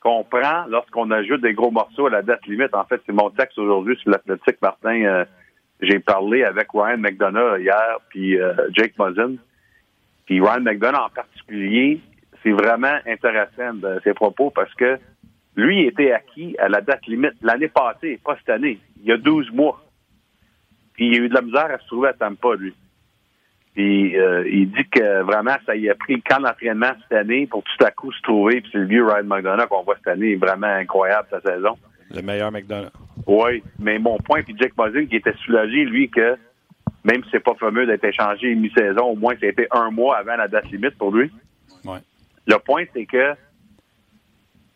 qu'on 0.03 0.23
prend 0.25 0.65
lorsqu'on 0.67 1.09
ajoute 1.11 1.41
des 1.41 1.53
gros 1.53 1.71
morceaux 1.71 2.07
à 2.07 2.09
la 2.09 2.21
date 2.21 2.45
limite. 2.45 2.75
En 2.75 2.83
fait, 2.83 3.01
c'est 3.05 3.13
mon 3.13 3.29
texte 3.29 3.57
aujourd'hui 3.57 3.95
sur 3.97 4.11
l'athlétique, 4.11 4.61
Martin. 4.61 5.01
Euh, 5.03 5.25
j'ai 5.81 5.99
parlé 5.99 6.43
avec 6.43 6.67
Ryan 6.73 6.97
McDonough 6.97 7.59
hier, 7.59 7.97
puis 8.09 8.39
euh, 8.39 8.53
Jake 8.73 8.93
Muzzin. 8.99 9.35
Puis 10.25 10.41
Ryan 10.41 10.59
McDonough 10.61 11.05
en 11.05 11.09
particulier, 11.09 12.01
c'est 12.43 12.51
vraiment 12.51 12.97
intéressant 13.07 13.73
de 13.73 13.99
ses 14.03 14.13
propos 14.13 14.51
parce 14.51 14.73
que 14.75 14.99
lui 15.55 15.85
était 15.85 16.11
acquis 16.11 16.55
à 16.59 16.67
la 16.67 16.81
date 16.81 17.05
limite 17.07 17.33
l'année 17.41 17.69
passée, 17.69 18.19
pas 18.23 18.35
cette 18.37 18.49
année, 18.49 18.79
il 19.01 19.07
y 19.07 19.11
a 19.11 19.17
12 19.17 19.51
mois. 19.51 19.83
Puis 20.93 21.07
il 21.07 21.15
a 21.15 21.17
eu 21.17 21.29
de 21.29 21.33
la 21.33 21.41
misère 21.41 21.71
à 21.71 21.79
se 21.79 21.87
trouver 21.87 22.09
à 22.09 22.13
Tampa, 22.13 22.55
lui. 22.55 22.73
Puis 23.73 24.19
euh, 24.19 24.47
il 24.47 24.71
dit 24.71 24.87
que 24.89 25.23
vraiment, 25.23 25.55
ça 25.65 25.75
y 25.75 25.89
a 25.89 25.95
pris 25.95 26.21
quand 26.21 26.39
l'entraînement 26.39 26.91
cette 27.01 27.17
année 27.17 27.47
pour 27.47 27.63
tout 27.63 27.85
à 27.85 27.89
coup 27.91 28.11
se 28.11 28.21
trouver. 28.21 28.61
Puis 28.61 28.69
c'est 28.71 28.79
le 28.79 28.85
vieux 28.85 29.05
Ryan 29.05 29.23
McDonough 29.23 29.67
qu'on 29.67 29.83
voit 29.83 29.95
cette 29.95 30.07
année, 30.07 30.35
vraiment 30.35 30.67
incroyable 30.67 31.27
sa 31.31 31.41
saison. 31.41 31.75
Le 32.13 32.21
meilleur 32.21 32.51
McDonough. 32.51 32.91
Oui, 33.25 33.63
mais 33.79 33.97
mon 33.97 34.17
point, 34.17 34.43
puis 34.43 34.55
Jake 34.59 34.73
Muzzin 34.77 35.05
qui 35.05 35.15
était 35.15 35.33
soulagé, 35.45 35.85
lui, 35.85 36.09
que 36.09 36.37
même 37.03 37.23
si 37.23 37.29
c'est 37.31 37.43
pas 37.43 37.55
fameux 37.55 37.85
d'être 37.85 38.03
échangé 38.03 38.53
mi-saison, 38.53 39.05
au 39.05 39.15
moins 39.15 39.33
ça 39.39 39.47
a 39.47 39.49
été 39.49 39.67
un 39.71 39.89
mois 39.89 40.17
avant 40.17 40.35
la 40.35 40.47
date 40.47 40.69
limite 40.71 40.97
pour 40.97 41.11
lui. 41.11 41.31
Le 42.47 42.57
point, 42.57 42.83
c'est 42.93 43.05
que 43.05 43.35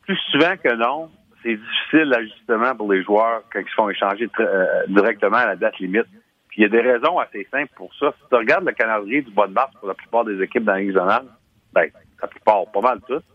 plus 0.03 0.17
souvent 0.31 0.55
que 0.57 0.73
non, 0.75 1.11
c'est 1.43 1.55
difficile 1.55 2.09
l'ajustement 2.09 2.75
pour 2.75 2.91
les 2.91 3.03
joueurs 3.03 3.43
quand 3.51 3.59
ils 3.59 3.69
se 3.69 3.73
font 3.73 3.89
échanger 3.89 4.29
euh, 4.39 4.85
directement 4.87 5.37
à 5.37 5.47
la 5.47 5.55
date 5.55 5.77
limite. 5.79 6.07
Puis 6.49 6.61
il 6.61 6.63
y 6.63 6.65
a 6.65 6.69
des 6.69 6.81
raisons 6.81 7.19
assez 7.19 7.47
simples 7.51 7.71
pour 7.75 7.93
ça. 7.95 8.13
Si 8.17 8.29
tu 8.29 8.35
regardes 8.35 8.65
le 8.65 8.71
calendrier 8.71 9.21
du 9.21 9.31
mois 9.31 9.47
de 9.47 9.53
mars 9.53 9.71
pour 9.79 9.87
la 9.87 9.93
plupart 9.93 10.25
des 10.25 10.41
équipes 10.41 10.63
dans 10.63 10.73
la 10.73 10.79
Ligue 10.79 10.93
zonale, 10.93 11.25
ben, 11.73 11.89
la 12.21 12.27
plupart, 12.27 12.65
pas 12.71 12.81
mal 12.81 12.99
toutes, 13.07 13.25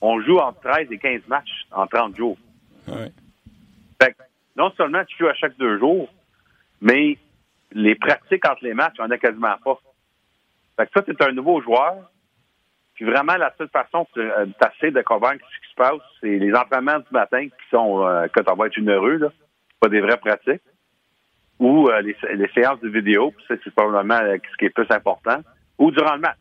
on 0.00 0.20
joue 0.20 0.38
entre 0.38 0.60
13 0.60 0.88
et 0.90 0.98
15 0.98 1.22
matchs 1.28 1.66
en 1.72 1.86
30 1.86 2.16
jours. 2.16 2.36
Ouais. 2.88 3.10
Fait 4.02 4.12
que, 4.12 4.22
non 4.56 4.70
seulement 4.76 5.04
tu 5.04 5.16
joues 5.18 5.28
à 5.28 5.34
chaque 5.34 5.56
deux 5.56 5.78
jours, 5.78 6.08
mais 6.80 7.16
les 7.72 7.94
pratiques 7.94 8.46
entre 8.48 8.64
les 8.64 8.74
matchs, 8.74 8.96
on 8.98 9.10
a 9.10 9.18
quasiment 9.18 9.56
pas. 9.64 9.78
Fait 10.76 10.86
que 10.86 10.92
ça, 10.94 11.02
c'est 11.06 11.22
un 11.22 11.32
nouveau 11.32 11.60
joueur. 11.62 12.10
Puis 12.96 13.04
vraiment, 13.04 13.36
la 13.36 13.52
seule 13.56 13.68
façon 13.68 14.06
de 14.16 14.52
t'asser 14.58 14.90
de 14.90 15.02
convaincre 15.02 15.44
ce 15.54 15.66
qui 15.66 15.70
se 15.70 15.76
passe, 15.76 16.00
c'est 16.20 16.38
les 16.38 16.52
entraînements 16.54 16.98
du 16.98 17.12
matin 17.12 17.44
qui 17.44 17.68
sont, 17.70 18.06
euh, 18.06 18.26
que 18.28 18.40
tu 18.40 18.56
vas 18.56 18.66
être 18.66 18.74
généreux, 18.74 19.16
là, 19.16 19.28
pas 19.80 19.88
des 19.88 20.00
vraies 20.00 20.16
pratiques, 20.16 20.62
ou 21.58 21.88
euh, 21.88 22.00
les, 22.00 22.50
séances 22.54 22.80
de 22.80 22.88
vidéo, 22.88 23.32
c'est 23.48 23.60
probablement 23.74 24.20
euh, 24.22 24.36
ce 24.50 24.56
qui 24.56 24.64
est 24.66 24.70
plus 24.70 24.90
important, 24.90 25.40
ou 25.78 25.90
durant 25.90 26.14
le 26.14 26.20
match. 26.20 26.40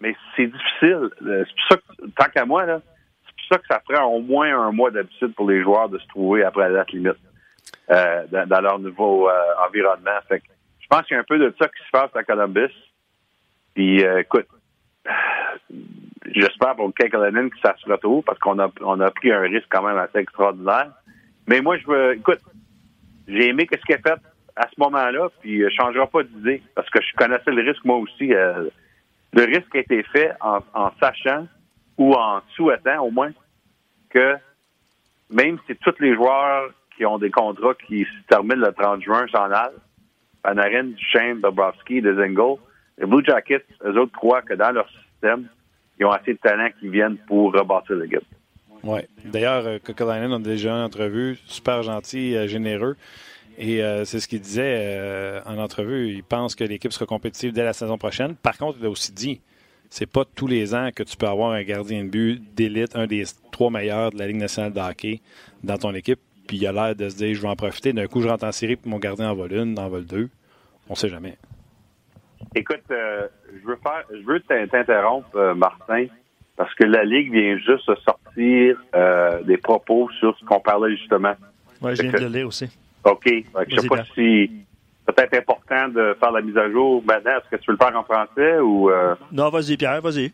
Mais 0.00 0.16
c'est 0.36 0.46
difficile. 0.46 1.10
Euh, 1.22 1.44
C'est 1.44 1.54
pour 1.54 1.64
ça 1.70 1.76
que, 1.76 2.06
tant 2.16 2.30
qu'à 2.32 2.44
moi, 2.46 2.64
là, 2.64 2.80
c'est 3.26 3.34
pour 3.36 3.44
ça 3.50 3.58
que 3.58 3.66
ça 3.68 3.80
ferait 3.86 4.02
au 4.02 4.20
moins 4.20 4.56
un 4.56 4.72
mois 4.72 4.90
d'habitude 4.90 5.34
pour 5.34 5.48
les 5.48 5.62
joueurs 5.62 5.88
de 5.88 5.98
se 5.98 6.06
trouver 6.08 6.44
après 6.44 6.68
la 6.68 6.76
date 6.76 6.92
limite 6.92 7.18
euh, 7.90 8.26
dans, 8.30 8.48
dans 8.48 8.60
leur 8.60 8.78
nouveau 8.78 9.28
euh, 9.28 9.32
environnement. 9.66 10.18
Fait 10.28 10.40
que 10.40 10.46
je 10.80 10.86
pense 10.88 11.06
qu'il 11.06 11.14
y 11.14 11.18
a 11.18 11.20
un 11.20 11.24
peu 11.24 11.38
de 11.38 11.54
ça 11.60 11.68
qui 11.68 11.84
se 11.84 11.90
passe 11.90 12.14
à 12.14 12.24
Columbus. 12.24 12.72
Puis, 13.74 14.04
euh, 14.04 14.20
écoute, 14.20 14.48
j'espère 16.26 16.76
pour 16.76 16.92
Kekalainen 16.94 17.50
que 17.50 17.58
ça 17.60 17.74
se 17.78 17.90
retrouve 17.90 18.22
parce 18.24 18.38
qu'on 18.38 18.58
a, 18.58 19.10
pris 19.10 19.32
un 19.32 19.40
risque 19.40 19.68
quand 19.70 19.82
même 19.82 19.98
assez 19.98 20.18
extraordinaire. 20.18 20.90
Mais 21.46 21.60
moi, 21.60 21.76
je 21.78 21.86
veux, 21.86 22.14
écoute, 22.14 22.40
j'ai 23.28 23.48
aimé 23.48 23.66
ce 23.70 23.76
qu'il 23.78 23.94
a 23.94 23.98
fait 23.98 24.20
à 24.56 24.68
ce 24.68 24.78
moment-là, 24.78 25.28
puis 25.40 25.62
euh, 25.62 25.68
je 25.70 25.74
changera 25.74 26.06
pas 26.06 26.22
d'idée 26.22 26.62
parce 26.74 26.88
que 26.90 27.00
je 27.00 27.16
connaissais 27.16 27.50
le 27.50 27.62
risque 27.62 27.84
moi 27.84 27.96
aussi. 27.96 28.34
euh, 28.34 28.68
le 29.32 29.44
risque 29.44 29.74
a 29.74 29.78
été 29.78 30.02
fait 30.02 30.32
en, 30.40 30.90
sachant 31.00 31.46
ou 31.96 32.14
en 32.14 32.40
souhaitant 32.56 33.04
au 33.04 33.10
moins 33.10 33.30
que 34.10 34.36
même 35.30 35.58
si 35.66 35.76
tous 35.76 35.94
les 36.00 36.14
joueurs 36.14 36.70
qui 36.96 37.06
ont 37.06 37.18
des 37.18 37.30
contrats 37.30 37.74
qui 37.86 38.04
se 38.04 38.26
terminent 38.28 38.66
le 38.66 38.72
30 38.72 39.02
juin 39.02 39.26
s'en 39.30 39.44
allent, 39.44 39.78
Panarin, 40.42 40.84
Duchesne, 40.84 41.38
Bobrovski, 41.38 42.02
Dezingle, 42.02 42.58
les 43.00 43.06
Blue 43.06 43.24
Jackets, 43.24 43.64
eux 43.84 43.98
autres 43.98 44.12
croient 44.12 44.42
que 44.42 44.54
dans 44.54 44.70
leur 44.70 44.88
système, 44.90 45.48
ils 45.98 46.04
ont 46.04 46.10
assez 46.10 46.34
de 46.34 46.38
talent 46.38 46.68
qui 46.78 46.88
viennent 46.88 47.16
pour 47.26 47.52
rebâtir 47.52 47.96
l'équipe. 47.96 48.24
Ouais. 48.82 49.08
D'ailleurs, 49.24 49.66
euh, 49.66 49.78
Kokolainen 49.78 50.32
a 50.32 50.38
déjà 50.38 50.72
une 50.72 50.84
entrevue, 50.84 51.38
super 51.46 51.82
gentil, 51.82 52.36
euh, 52.36 52.46
généreux. 52.46 52.96
Et 53.58 53.82
euh, 53.82 54.04
c'est 54.04 54.20
ce 54.20 54.28
qu'il 54.28 54.40
disait 54.40 55.42
en 55.44 55.58
entrevue. 55.58 56.08
Il 56.08 56.24
pense 56.24 56.54
que 56.54 56.64
l'équipe 56.64 56.92
sera 56.92 57.04
compétitive 57.04 57.52
dès 57.52 57.64
la 57.64 57.74
saison 57.74 57.98
prochaine. 57.98 58.34
Par 58.36 58.56
contre, 58.56 58.78
il 58.80 58.86
a 58.86 58.90
aussi 58.90 59.12
dit 59.12 59.40
c'est 59.90 60.06
pas 60.06 60.24
tous 60.24 60.46
les 60.46 60.74
ans 60.74 60.90
que 60.94 61.02
tu 61.02 61.16
peux 61.16 61.26
avoir 61.26 61.50
un 61.50 61.62
gardien 61.62 62.04
de 62.04 62.08
but 62.08 62.42
d'élite, 62.54 62.96
un 62.96 63.06
des 63.06 63.24
trois 63.50 63.70
meilleurs 63.70 64.12
de 64.12 64.18
la 64.18 64.28
Ligue 64.28 64.36
nationale 64.36 64.72
de 64.72 64.80
hockey 64.80 65.20
dans 65.62 65.76
ton 65.76 65.92
équipe. 65.94 66.20
Puis 66.46 66.56
il 66.58 66.66
a 66.66 66.72
l'air 66.72 66.96
de 66.96 67.08
se 67.08 67.16
dire 67.16 67.34
je 67.34 67.42
vais 67.42 67.48
en 67.48 67.56
profiter. 67.56 67.92
D'un 67.92 68.06
coup, 68.06 68.22
je 68.22 68.28
rentre 68.28 68.44
en 68.44 68.52
série, 68.52 68.76
puis 68.76 68.88
mon 68.90 68.98
gardien 68.98 69.30
en 69.30 69.34
vole 69.34 69.52
une, 69.52 69.78
en 69.78 69.88
vole 69.88 70.06
deux. 70.06 70.30
On 70.88 70.94
sait 70.94 71.08
jamais. 71.08 71.36
Écoute, 72.54 72.82
euh, 72.90 73.28
je 73.62 73.66
veux 73.66 73.76
faire, 73.82 74.04
je 74.10 74.24
veux 74.26 74.40
t'in- 74.40 74.66
t'interrompre, 74.66 75.28
euh, 75.36 75.54
Martin, 75.54 76.06
parce 76.56 76.74
que 76.74 76.84
la 76.84 77.04
Ligue 77.04 77.32
vient 77.32 77.56
juste 77.58 77.88
de 77.88 77.94
sortir 77.96 78.76
euh, 78.94 79.42
des 79.42 79.56
propos 79.56 80.08
sur 80.18 80.36
ce 80.38 80.44
qu'on 80.44 80.60
parlait 80.60 80.96
justement. 80.96 81.34
Ouais, 81.80 81.94
je 81.96 82.02
viens 82.02 82.12
de 82.12 82.18
le 82.18 82.26
lire 82.28 82.46
aussi. 82.48 82.68
OK. 83.04 83.24
Fait 83.24 83.42
que 83.42 83.70
Je 83.70 83.76
sais 83.80 83.86
Vas-y, 83.86 83.88
pas 83.88 84.04
si 84.14 84.50
peut-être 85.06 85.34
important 85.38 85.88
de 85.88 86.16
faire 86.20 86.30
la 86.32 86.40
mise 86.42 86.56
à 86.56 86.70
jour 86.70 87.02
maintenant. 87.06 87.32
Est-ce 87.32 87.50
que 87.50 87.56
tu 87.62 87.70
veux 87.70 87.76
le 87.80 87.84
faire 87.84 87.96
en 87.98 88.04
français 88.04 88.58
ou 88.58 88.90
euh, 88.90 89.14
Non, 89.32 89.48
vas-y, 89.50 89.76
Pierre, 89.76 90.00
vas-y. 90.02 90.32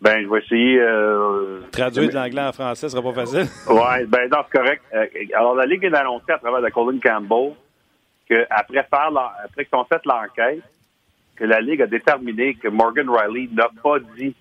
ben 0.00 0.22
je 0.22 0.28
vais 0.28 0.38
essayer 0.40 0.80
euh, 0.80 1.60
Traduire 1.72 2.08
de 2.10 2.14
l'anglais 2.14 2.42
en 2.42 2.52
français, 2.52 2.88
ce 2.88 2.96
sera 2.96 3.02
pas 3.02 3.20
facile. 3.24 3.46
Ouais, 3.68 4.04
ben 4.06 4.28
non, 4.30 4.38
c'est 4.50 4.58
correct. 4.58 4.82
Euh, 4.94 5.06
alors 5.34 5.54
la 5.54 5.66
Ligue 5.66 5.80
vient 5.82 5.90
d'annoncer 5.90 6.32
à 6.32 6.38
travers 6.38 6.60
de 6.62 6.68
Colin 6.70 6.98
Campbell 7.00 7.52
qu'après 8.28 8.82
faire 8.84 9.10
la- 9.10 9.32
après 9.44 9.64
qu'ils 9.64 9.78
ont 9.78 9.84
fait 9.84 10.00
l'enquête, 10.04 10.62
que 11.40 11.46
la 11.46 11.62
Ligue 11.62 11.80
a 11.80 11.86
déterminé 11.86 12.54
que 12.54 12.68
Morgan 12.68 13.08
Riley 13.08 13.48
n'a 13.54 13.70
pas 13.82 13.98
dit 13.98 14.36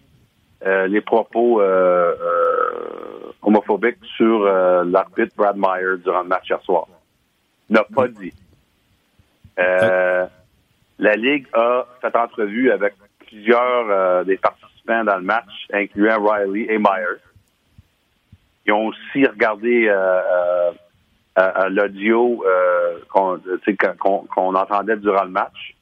euh, 0.66 0.86
les 0.88 1.00
propos 1.00 1.62
euh, 1.62 2.14
euh, 2.22 3.32
homophobiques 3.42 4.04
sur 4.18 4.44
euh, 4.44 4.84
l'arbitre 4.84 5.34
Brad 5.38 5.56
Meyer 5.56 5.98
durant 6.04 6.24
le 6.24 6.28
match 6.28 6.50
hier 6.50 6.62
soir. 6.62 6.88
N'a 7.70 7.86
pas 7.86 8.10
dit. 8.10 8.34
Euh, 9.60 10.28
la 10.98 11.16
Ligue 11.16 11.48
a 11.54 11.86
fait 12.02 12.14
entrevue 12.18 12.70
avec 12.70 12.96
plusieurs 13.26 14.26
des 14.26 14.36
participants 14.36 15.06
dans 15.06 15.18
le 15.18 15.24
match, 15.24 15.68
incluant 15.72 16.22
Riley 16.22 16.66
et 16.70 16.80
Meyer. 16.80 17.20
Ils 18.66 18.74
ont 18.74 18.88
aussi 18.88 19.26
regardé 19.26 19.90
l'audio 21.70 22.44
qu'on 23.10 24.56
entendait 24.56 24.98
durant 24.98 25.24
le 25.24 25.30
match. 25.30 25.76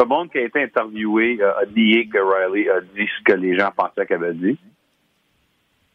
Tout 0.00 0.06
le 0.08 0.16
monde 0.16 0.30
qui 0.30 0.38
a 0.38 0.44
été 0.44 0.62
interviewé 0.62 1.36
euh, 1.42 1.58
a 1.58 1.66
nié 1.66 2.08
que 2.08 2.16
Riley 2.16 2.70
a 2.70 2.80
dit 2.80 3.06
ce 3.06 3.22
que 3.22 3.34
les 3.34 3.58
gens 3.58 3.70
pensaient 3.76 4.06
qu'il 4.06 4.16
avait 4.16 4.32
dit. 4.32 4.58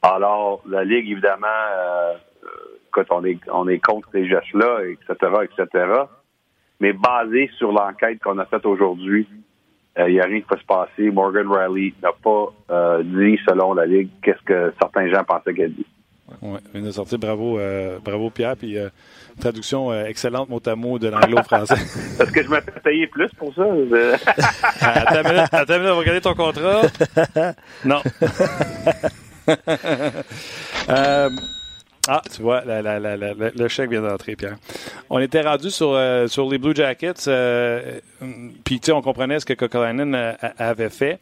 Alors, 0.04 0.62
la 0.70 0.84
Ligue, 0.84 1.10
évidemment, 1.10 1.48
euh, 1.48 2.14
euh, 2.44 2.48
écoute, 2.88 3.08
on 3.10 3.26
est, 3.26 3.40
on 3.52 3.68
est 3.68 3.80
contre 3.80 4.08
ces 4.12 4.28
gestes-là, 4.28 4.82
etc., 4.84 5.32
etc. 5.42 5.88
Mais 6.80 6.94
basé 6.94 7.50
sur 7.58 7.72
l'enquête 7.72 8.22
qu'on 8.22 8.38
a 8.38 8.46
faite 8.46 8.68
aujourd'hui, 8.68 9.28
il 9.98 10.14
n'y 10.14 10.20
a 10.20 10.26
rien 10.26 10.40
qui 10.40 10.46
peut 10.46 10.60
se 10.60 10.66
passer. 10.66 11.10
Morgan 11.10 11.52
Riley 11.52 11.96
n'a 12.04 12.12
pas 12.12 12.54
euh, 12.70 13.02
dit, 13.02 13.40
selon 13.50 13.74
la 13.74 13.88
Ligue, 13.88 14.12
qu'est-ce 14.22 14.44
que 14.44 14.72
certains 14.80 15.10
gens 15.10 15.24
pensaient 15.24 15.56
qu'elle 15.56 15.74
dit. 15.74 15.88
Oui, 16.42 16.60
il 16.74 16.80
vient 16.80 16.90
de 16.90 16.94
sortir. 16.94 17.20
Bravo, 17.20 17.60
euh, 17.60 18.00
bravo 18.04 18.30
Pierre. 18.30 18.56
Puis 18.58 18.78
euh, 18.78 18.90
traduction 19.40 19.92
euh, 19.92 20.06
excellente 20.06 20.50
mot 20.50 20.62
à 20.66 20.76
mot 20.76 20.98
de 20.98 21.08
l'anglais 21.08 21.40
au 21.40 21.44
français. 21.44 21.76
Est-ce 22.20 22.32
que 22.32 22.44
je 22.44 22.50
me 22.50 22.60
fais 22.62 22.80
payer 22.84 23.08
plus 23.08 23.30
pour 23.38 23.54
ça? 23.54 23.64
attends 24.82 25.22
une 25.22 25.36
minute, 25.36 25.54
attends 25.54 25.74
une 25.76 25.82
minute, 25.82 25.92
on 25.92 25.96
va 25.96 26.00
regarder 26.00 26.22
ton 26.22 26.34
contrat. 26.34 26.82
Non. 27.86 28.02
ah, 32.08 32.22
tu 32.34 32.42
vois, 32.42 32.64
la, 32.66 32.82
la, 32.82 33.00
la, 33.00 33.16
le 33.16 33.68
chèque 33.68 33.92
vient 33.92 34.02
d'entrer, 34.02 34.36
Pierre. 34.36 34.58
On 35.10 35.20
était 35.20 35.42
rendu 35.42 35.70
sur, 35.70 36.00
sur 36.28 36.50
les 36.50 36.58
Blue 36.58 36.76
Jackets, 36.76 37.30
puis 38.64 38.80
tu 38.80 38.86
sais, 38.88 38.92
on 38.92 39.04
comprenait 39.04 39.40
ce 39.40 39.46
que 39.46 39.54
Kokolainen 39.54 40.36
avait 40.58 40.90
fait. 40.90 41.20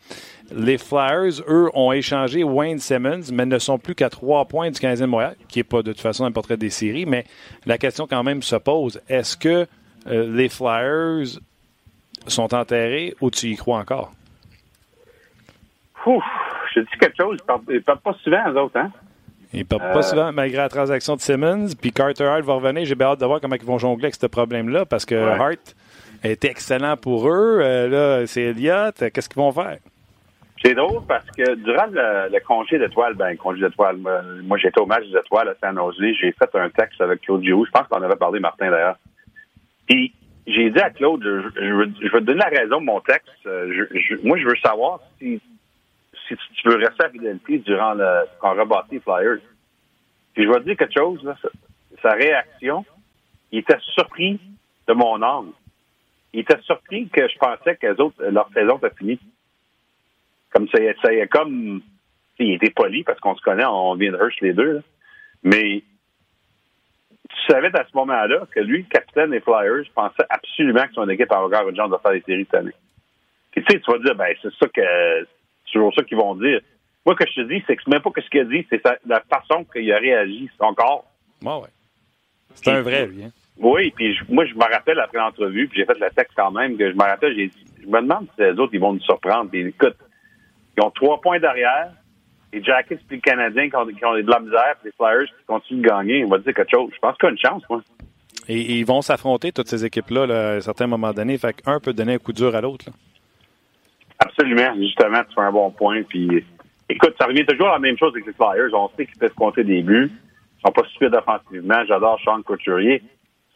Les 0.56 0.78
Flyers, 0.78 1.42
eux, 1.48 1.70
ont 1.74 1.92
échangé 1.92 2.44
Wayne 2.44 2.80
Simmons, 2.80 3.32
mais 3.32 3.46
ne 3.46 3.60
sont 3.60 3.80
plus 3.80 3.96
qu'à 3.96 4.10
trois 4.10 4.46
points 4.46 4.70
du 4.70 4.80
15e 4.80 5.08
Montréal, 5.08 5.36
qui 5.48 5.60
n'est 5.60 5.64
pas 5.64 5.82
de 5.82 5.92
toute 5.92 6.02
façon 6.02 6.26
un 6.26 6.32
portrait 6.32 6.58
des 6.58 6.70
séries, 6.70 7.06
mais 7.06 7.26
la 7.66 7.78
question 7.78 8.08
quand 8.08 8.24
même 8.24 8.42
se 8.42 8.56
pose, 8.56 9.02
est-ce 9.10 9.36
que 9.36 9.66
les 10.06 10.50
Flyers 10.50 11.40
sont 12.28 12.54
enterrés 12.54 13.16
ou 13.22 13.32
tu 13.32 13.48
y 13.48 13.56
crois 13.56 13.80
encore? 13.80 14.12
Ouf, 16.06 16.24
je 16.76 16.82
dis 16.82 16.88
quelque 17.00 17.16
chose, 17.18 17.38
ils 17.70 17.76
ne 17.76 17.80
parlent 17.80 18.00
pas 18.00 18.14
souvent, 18.24 18.52
eux 18.52 18.60
autres, 18.60 18.78
hein? 18.78 18.92
Ils 19.54 19.60
ne 19.60 19.64
perdent 19.64 19.94
pas 19.94 20.02
souvent 20.02 20.32
malgré 20.32 20.58
la 20.58 20.70
transaction 20.70 21.16
de 21.16 21.22
Simmons. 21.22 21.68
Puis 21.80 21.92
Carter 21.92 22.26
Hart 22.26 22.42
va 22.42 22.54
revenir. 22.56 22.86
J'ai 22.86 23.00
hâte 23.00 23.20
de 23.20 23.26
voir 23.26 23.40
comment 23.40 23.56
ils 23.56 23.64
vont 23.64 23.78
jongler 23.78 24.06
avec 24.06 24.16
ce 24.16 24.26
problème-là 24.26 24.86
parce 24.86 25.06
que 25.06 25.16
Hart 25.16 25.76
était 26.24 26.50
excellent 26.50 26.98
pour 26.98 27.30
eux. 27.30 27.60
Euh, 27.62 27.88
là, 27.88 28.28
c'est 28.28 28.42
Elliott. 28.42 28.96
Qu'est-ce 29.14 29.30
qu'ils 29.30 29.42
vont 29.42 29.52
faire? 29.52 29.78
C'est 30.64 30.76
drôle 30.76 31.02
parce 31.08 31.26
que 31.32 31.56
durant 31.56 31.88
le, 31.92 32.40
congé 32.40 32.80
d'étoiles, 32.80 33.16
ben, 33.16 33.36
congé 33.36 33.62
d'étoiles, 33.62 33.98
moi, 33.98 34.58
j'étais 34.58 34.80
au 34.80 34.86
match 34.86 35.06
des 35.06 35.18
étoiles 35.18 35.50
à 35.50 35.56
San 35.56 35.76
Jose. 35.76 35.98
J'ai 36.00 36.32
fait 36.32 36.56
un 36.56 36.70
texte 36.70 37.02
avec 37.02 37.22
Claude 37.22 37.44
Giroux. 37.44 37.66
Je 37.66 37.72
pense 37.72 37.88
qu'on 37.88 38.02
avait 38.02 38.16
parlé, 38.16 38.40
Martin, 38.40 38.72
d'ailleurs. 38.72 38.98
Puis, 39.88 40.14
j'ai 40.48 40.70
dit 40.70 40.80
à 40.80 40.90
Claude, 40.90 41.22
je, 41.24 42.10
vais 42.10 42.20
te 42.20 42.26
donner 42.26 42.40
la 42.40 42.60
raison 42.62 42.80
de 42.80 42.86
mon 42.86 43.02
texte. 43.02 43.30
Euh, 43.46 43.88
moi, 44.24 44.38
je 44.38 44.46
veux 44.46 44.56
savoir 44.64 45.00
si 45.20 45.42
si 46.28 46.36
tu 46.56 46.70
veux 46.70 46.78
rester 46.78 47.06
à 47.06 47.10
fidélité 47.10 47.60
durant 47.60 47.94
le, 47.94 48.26
on 48.42 49.00
Flyers. 49.02 49.40
Puis 50.34 50.44
je 50.44 50.50
vais 50.50 50.60
te 50.60 50.66
dire 50.66 50.78
quelque 50.78 50.98
chose, 50.98 51.24
là, 51.24 51.36
sa, 52.02 52.12
réaction, 52.12 52.86
il 53.52 53.60
était 53.60 53.78
surpris 53.94 54.40
de 54.88 54.94
mon 54.94 55.22
âme. 55.22 55.52
Il 56.34 56.42
était 56.42 56.60
surpris 56.62 57.08
que 57.10 57.28
je 57.28 57.38
pensais 57.38 57.76
que 57.76 58.02
autres, 58.02 58.24
leur 58.24 58.50
saison 58.54 58.78
était 58.78 58.96
finie. 58.98 59.20
Comme 60.54 60.68
ça, 60.70 60.80
ça 61.02 61.28
comme 61.28 61.82
il 62.40 62.54
était 62.54 62.72
poli 62.72 63.04
parce 63.04 63.20
qu'on 63.20 63.36
se 63.36 63.42
connaît, 63.42 63.66
on 63.66 63.96
vient 63.96 64.12
de 64.12 64.18
Hirsch 64.18 64.40
les 64.42 64.54
deux. 64.54 64.82
Mais 65.44 65.84
tu 67.30 67.52
savais 67.52 67.76
à 67.76 67.86
ce 67.86 67.96
moment-là 67.96 68.48
que 68.52 68.60
lui, 68.60 68.86
capitaine 68.86 69.32
des 69.32 69.40
Flyers, 69.40 69.86
pensait 69.96 70.26
absolument 70.30 70.86
que 70.88 70.94
son 70.94 71.10
équipe 71.10 71.32
avait 71.32 71.46
encore 71.46 71.70
une 71.70 71.76
chance 71.76 71.92
de 71.92 71.98
faire 71.98 72.12
les 72.12 72.22
séries 72.22 72.46
cette 72.46 72.60
année. 72.60 72.74
Puis 73.52 73.64
tu 73.64 73.74
sais, 73.74 73.80
tu 73.80 73.92
vas 73.92 74.00
dire, 74.00 74.16
ben 74.16 74.34
c'est 74.42 74.54
ça 74.54 74.68
que 74.68 74.82
c'est 75.66 75.72
toujours 75.74 75.94
ça 75.94 76.04
qu'ils 76.04 76.18
vont 76.18 76.36
dire. 76.36 76.60
Moi, 77.06 77.16
ce 77.20 77.26
que 77.26 77.32
je 77.32 77.42
te 77.42 77.54
dis, 77.54 77.64
c'est 77.68 77.76
que 77.76 77.82
c'est 77.84 77.92
même 77.92 78.02
pas 78.02 78.12
que 78.12 78.22
ce 78.22 78.30
qu'il 78.30 78.42
a 78.42 78.46
dit, 78.46 78.66
c'est 78.70 78.82
la 79.06 79.22
façon 79.22 79.66
qu'il 79.66 79.92
a 79.92 79.98
réagi, 79.98 80.50
son 80.58 80.74
corps. 80.74 81.06
Ouais, 81.44 81.56
ouais. 81.56 81.70
C'est 82.56 82.72
un 82.72 82.82
vrai, 82.82 83.08
lui. 83.08 83.26
Hein? 83.26 83.32
Oui, 83.58 83.92
puis 83.92 84.18
moi, 84.30 84.46
je 84.46 84.54
me 84.54 84.62
rappelle 84.64 85.00
après 85.00 85.20
l'entrevue, 85.20 85.68
puis 85.68 85.80
j'ai 85.80 85.86
fait 85.86 86.00
le 86.00 86.10
texte 86.12 86.34
quand 86.36 86.52
même, 86.52 86.78
que 86.78 86.90
je 86.90 86.96
me 86.96 87.04
rappelle, 87.04 87.36
j'ai 87.36 87.52
je 87.84 87.88
me 87.88 88.02
demande 88.02 88.28
si 88.36 88.42
les 88.42 88.52
autres, 88.52 88.74
ils 88.74 88.80
vont 88.80 88.94
nous 88.94 89.02
surprendre. 89.02 89.50
Puis 89.50 89.68
écoute, 89.68 89.98
ils 90.78 90.84
ont 90.84 90.92
trois 90.92 91.20
points 91.22 91.40
derrière, 91.40 91.92
les 92.54 92.64
Jackets 92.64 93.00
puis 93.08 93.18
les 93.18 93.22
Canadiens 93.22 93.70
qui 93.70 93.76
ont, 93.76 93.86
qui 93.86 94.06
ont 94.06 94.14
de 94.14 94.30
la 94.30 94.40
misère, 94.40 94.76
puis 94.82 94.90
les 94.90 94.92
Flyers 94.92 95.28
qui 95.28 95.46
continuent 95.46 95.82
de 95.82 95.88
gagner. 95.88 96.26
On 96.26 96.30
va 96.30 96.38
dire 96.38 96.54
quelque 96.54 96.72
chose. 96.72 96.92
Je 96.94 97.00
pense 97.00 97.18
qu'il 97.18 97.26
y 97.26 97.30
a 97.30 97.32
une 97.32 97.38
chance, 97.40 97.64
moi. 97.70 97.82
Et, 98.48 98.80
ils 98.80 98.86
vont 98.86 99.02
s'affronter, 99.02 99.52
toutes 99.52 99.68
ces 99.68 99.86
équipes-là, 99.86 100.28
là, 100.28 100.52
à 100.52 100.56
un 100.56 100.62
certain 100.62 100.88
moment 100.88 101.14
donné. 101.14 101.38
Fait 101.38 101.54
qu'un 101.54 101.80
peut 101.80 101.94
donner 101.94 102.16
un 102.16 102.18
coup 102.18 102.34
dur 102.34 102.56
à 102.56 102.62
l'autre. 102.62 102.86
Absolument. 104.20 104.76
Justement, 104.76 105.24
tu 105.28 105.34
fais 105.34 105.42
un 105.42 105.52
bon 105.52 105.72
point. 105.72 106.04
Puis, 106.04 106.46
écoute, 106.90 107.16
ça 107.20 107.26
revient 107.26 107.46
toujours 107.46 107.70
à 107.70 107.74
la 107.74 107.80
même 107.80 107.98
chose 107.98 108.12
avec 108.14 108.28
les 108.28 108.34
Flyers. 108.34 108.74
On 108.74 108.90
sait 108.96 109.06
qu'ils 109.06 109.18
peuvent 109.18 109.34
compter 109.34 109.64
des 109.64 109.82
buts. 109.82 110.12
Ils 110.12 110.68
sont 110.68 110.74
pas 110.74 110.88
stupides 110.90 111.16
offensivement. 111.16 111.86
J'adore 111.88 112.20
Sean 112.24 112.42
Couturier. 112.42 113.02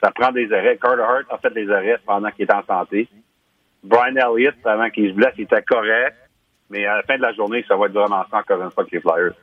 Ça 0.03 0.11
prend 0.11 0.31
des 0.31 0.51
arrêts. 0.51 0.77
Carter 0.77 1.01
Hart 1.01 1.25
a 1.29 1.37
fait 1.37 1.53
des 1.53 1.69
arrêts 1.69 1.99
pendant 2.05 2.29
qu'il 2.31 2.43
était 2.43 2.53
en 2.53 2.63
santé. 2.65 3.07
Brian 3.83 4.15
Elliott, 4.15 4.55
avant 4.65 4.89
qu'il 4.89 5.09
se 5.09 5.15
blesse, 5.15 5.33
il 5.37 5.43
était 5.43 5.61
correct. 5.61 6.15
Mais 6.69 6.85
à 6.85 6.97
la 6.97 7.03
fin 7.03 7.17
de 7.17 7.21
la 7.21 7.33
journée, 7.33 7.63
ça 7.67 7.75
va 7.75 7.85
être 7.85 7.93
vraiment 7.93 8.23
ça 8.29 8.37
encore 8.39 8.61
une 8.61 8.71
fois 8.71 8.83
avec 8.83 8.93
les 8.93 8.99
Flyers. 8.99 9.33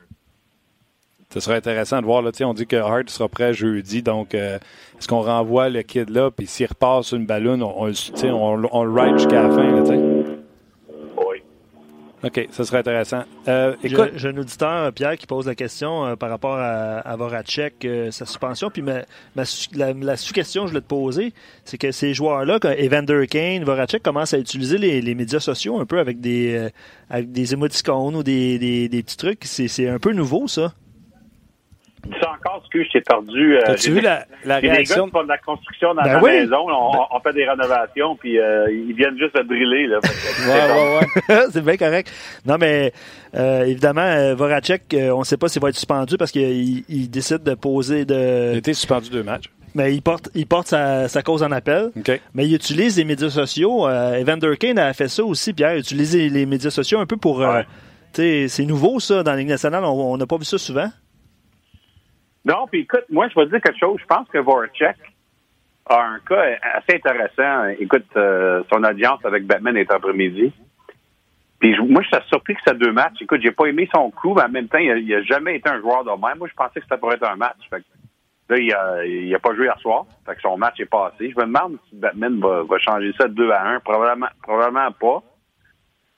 Ce 1.31 1.39
serait 1.39 1.55
intéressant 1.55 1.99
de 1.99 2.05
voir. 2.05 2.21
Là, 2.21 2.31
on 2.41 2.53
dit 2.53 2.67
que 2.67 2.75
Hart 2.75 3.09
sera 3.09 3.27
prêt 3.27 3.53
jeudi. 3.53 4.01
Donc, 4.03 4.35
euh, 4.35 4.57
est-ce 4.97 5.07
qu'on 5.07 5.21
renvoie 5.21 5.69
le 5.69 5.81
kid 5.81 6.09
là? 6.09 6.31
Puis 6.31 6.47
s'il 6.47 6.67
repasse 6.67 7.11
une 7.11 7.25
ballonne, 7.25 7.63
on, 7.63 7.87
on, 7.87 8.63
on, 8.71 8.83
le 8.83 9.01
ride 9.01 9.17
jusqu'à 9.17 9.43
la 9.43 9.49
fin. 9.49 9.71
Là, 9.71 10.34
OK, 12.23 12.47
ça 12.51 12.63
serait 12.63 12.79
intéressant. 12.79 13.23
Euh, 13.47 13.75
écoute, 13.83 14.13
j'ai 14.15 14.29
un 14.29 14.37
auditeur, 14.37 14.91
Pierre, 14.93 15.17
qui 15.17 15.27
pose 15.27 15.45
la 15.45 15.53
question 15.53 16.05
euh, 16.05 16.15
par 16.15 16.29
rapport 16.29 16.55
à, 16.55 16.99
à 16.99 17.15
Voracek, 17.15 17.85
euh, 17.85 18.09
sa 18.09 18.25
suspension. 18.25 18.69
Puis 18.71 18.81
ma, 18.81 19.01
la, 19.35 20.17
sous-question 20.17 20.63
que 20.63 20.67
je 20.67 20.71
voulais 20.71 20.81
te 20.81 20.87
poser, 20.87 21.33
c'est 21.65 21.77
que 21.77 21.91
ces 21.91 22.13
joueurs-là, 22.13 22.57
Evander 22.79 23.27
Kane, 23.27 23.63
Voracek, 23.63 24.01
commencent 24.01 24.33
à 24.33 24.39
utiliser 24.39 24.77
les, 24.77 25.15
médias 25.15 25.39
sociaux 25.39 25.79
un 25.79 25.85
peu 25.85 25.99
avec 25.99 26.19
des, 26.19 26.69
avec 27.09 27.31
des 27.31 27.53
émoticônes 27.53 28.15
ou 28.15 28.23
des, 28.23 28.57
des, 28.59 28.89
des 28.89 29.03
petits 29.03 29.17
trucs. 29.17 29.43
C'est 29.45 29.87
un 29.87 29.99
peu 29.99 30.13
nouveau, 30.13 30.47
ça. 30.47 30.73
Dis 32.05 32.17
encore 32.21 32.61
ce 32.63 32.69
que 32.69 32.83
j'ai 32.93 33.01
perdu. 33.01 33.57
Euh, 33.57 33.73
As-tu 33.73 33.91
vu 33.91 34.01
la, 34.01 34.25
la 34.43 34.57
réaction? 34.57 35.07
Des 35.07 35.11
gars 35.11 35.23
de 35.23 35.27
la 35.27 35.37
construction 35.39 35.95
dans 35.95 36.03
ben 36.03 36.13
la 36.13 36.21
maison. 36.21 36.67
On, 36.69 37.19
fait 37.19 37.33
des 37.33 37.49
rénovations, 37.49 38.15
puis 38.15 38.39
euh, 38.39 38.71
ils 38.71 38.93
viennent 38.93 39.17
juste 39.17 39.35
de 39.35 39.41
driller. 39.41 39.87
Là, 39.87 39.99
ouais, 40.47 41.35
ouais, 41.35 41.45
c'est 41.51 41.63
bien 41.63 41.77
correct. 41.77 42.11
Non, 42.45 42.57
mais 42.59 42.93
euh, 43.35 43.63
évidemment, 43.63 44.01
euh, 44.01 44.35
Voracek, 44.35 44.95
on 45.13 45.19
ne 45.19 45.23
sait 45.23 45.37
pas 45.37 45.47
s'il 45.47 45.61
va 45.61 45.69
être 45.69 45.75
suspendu 45.75 46.17
parce 46.17 46.31
qu'il 46.31 46.83
il 46.87 47.09
décide 47.09 47.41
de 47.41 47.55
poser 47.55 48.05
de... 48.05 48.51
Il 48.51 48.55
a 48.55 48.57
été 48.57 48.73
suspendu 48.73 49.09
deux 49.09 49.23
matchs. 49.23 49.49
Mais 49.73 49.93
il 49.93 50.01
porte, 50.01 50.29
il 50.35 50.45
porte 50.45 50.67
sa, 50.67 51.07
sa 51.07 51.23
cause 51.23 51.41
en 51.41 51.51
appel. 51.51 51.89
Mais 52.35 52.45
il 52.45 52.53
utilise 52.53 52.97
les 52.97 53.03
médias 53.03 53.29
sociaux. 53.29 53.87
Evander 53.89 54.55
Kane 54.57 54.79
a 54.79 54.93
fait 54.93 55.07
ça 55.07 55.23
aussi, 55.23 55.53
Pierre. 55.53 55.73
Il 55.73 55.79
utilise 55.79 56.15
les 56.15 56.45
médias 56.45 56.69
sociaux 56.69 56.99
un 56.99 57.05
peu 57.07 57.17
pour... 57.17 57.43
c'est 58.13 58.65
nouveau, 58.65 58.99
ça, 58.99 59.23
dans 59.23 59.31
la 59.31 59.37
Ligue 59.37 59.49
nationale. 59.49 59.83
On 59.83 60.15
n'a 60.17 60.27
pas 60.27 60.37
vu 60.37 60.45
ça 60.45 60.59
souvent. 60.59 60.89
Non, 62.45 62.67
puis 62.67 62.81
écoute, 62.81 63.05
moi, 63.09 63.27
je 63.27 63.35
vais 63.35 63.45
te 63.45 63.51
dire 63.51 63.61
quelque 63.61 63.79
chose. 63.79 63.99
Je 63.99 64.05
pense 64.05 64.27
que 64.29 64.37
Voracek 64.37 64.97
a 65.87 66.01
un 66.03 66.19
cas 66.19 66.57
assez 66.75 66.95
intéressant. 66.95 67.65
Écoute, 67.79 68.05
euh, 68.15 68.63
son 68.71 68.83
audience 68.83 69.23
avec 69.25 69.45
Batman 69.45 69.75
est 69.75 69.91
après-midi. 69.91 70.53
Puis 71.59 71.75
moi, 71.87 72.03
je 72.03 72.15
suis 72.15 72.27
surpris 72.27 72.53
que 72.53 72.61
c'est 72.65 72.77
deux 72.77 72.91
matchs. 72.91 73.21
Écoute, 73.21 73.41
j'ai 73.41 73.51
pas 73.51 73.65
aimé 73.65 73.89
son 73.93 74.11
coup, 74.11 74.35
mais 74.35 74.43
en 74.43 74.49
même 74.49 74.67
temps, 74.67 74.77
il 74.77 75.13
a, 75.13 75.23
jamais 75.23 75.55
été 75.55 75.69
un 75.69 75.79
joueur 75.79 76.03
de 76.03 76.11
même. 76.11 76.37
Moi, 76.37 76.47
je 76.47 76.53
pensais 76.53 76.79
que 76.79 76.87
ça 76.87 76.97
pourrait 76.97 77.15
être 77.15 77.29
un 77.29 77.35
match. 77.35 77.57
Fait 77.69 77.83
là, 78.49 78.57
il 78.59 78.73
a, 78.73 79.05
il 79.05 79.33
a 79.33 79.39
pas 79.39 79.55
joué 79.55 79.65
hier 79.65 79.79
soir. 79.79 80.05
Fait 80.25 80.35
que 80.35 80.41
son 80.41 80.57
match 80.57 80.79
est 80.79 80.85
passé. 80.85 81.31
Je 81.31 81.35
me 81.39 81.45
demande 81.45 81.77
si 81.89 81.95
Batman 81.95 82.39
va, 82.39 82.61
va 82.61 82.77
changer 82.77 83.11
ça 83.17 83.27
de 83.27 83.33
2 83.33 83.49
à 83.49 83.67
1. 83.69 83.79
Probablement, 83.79 84.27
probablement 84.43 84.91
pas. 84.91 85.23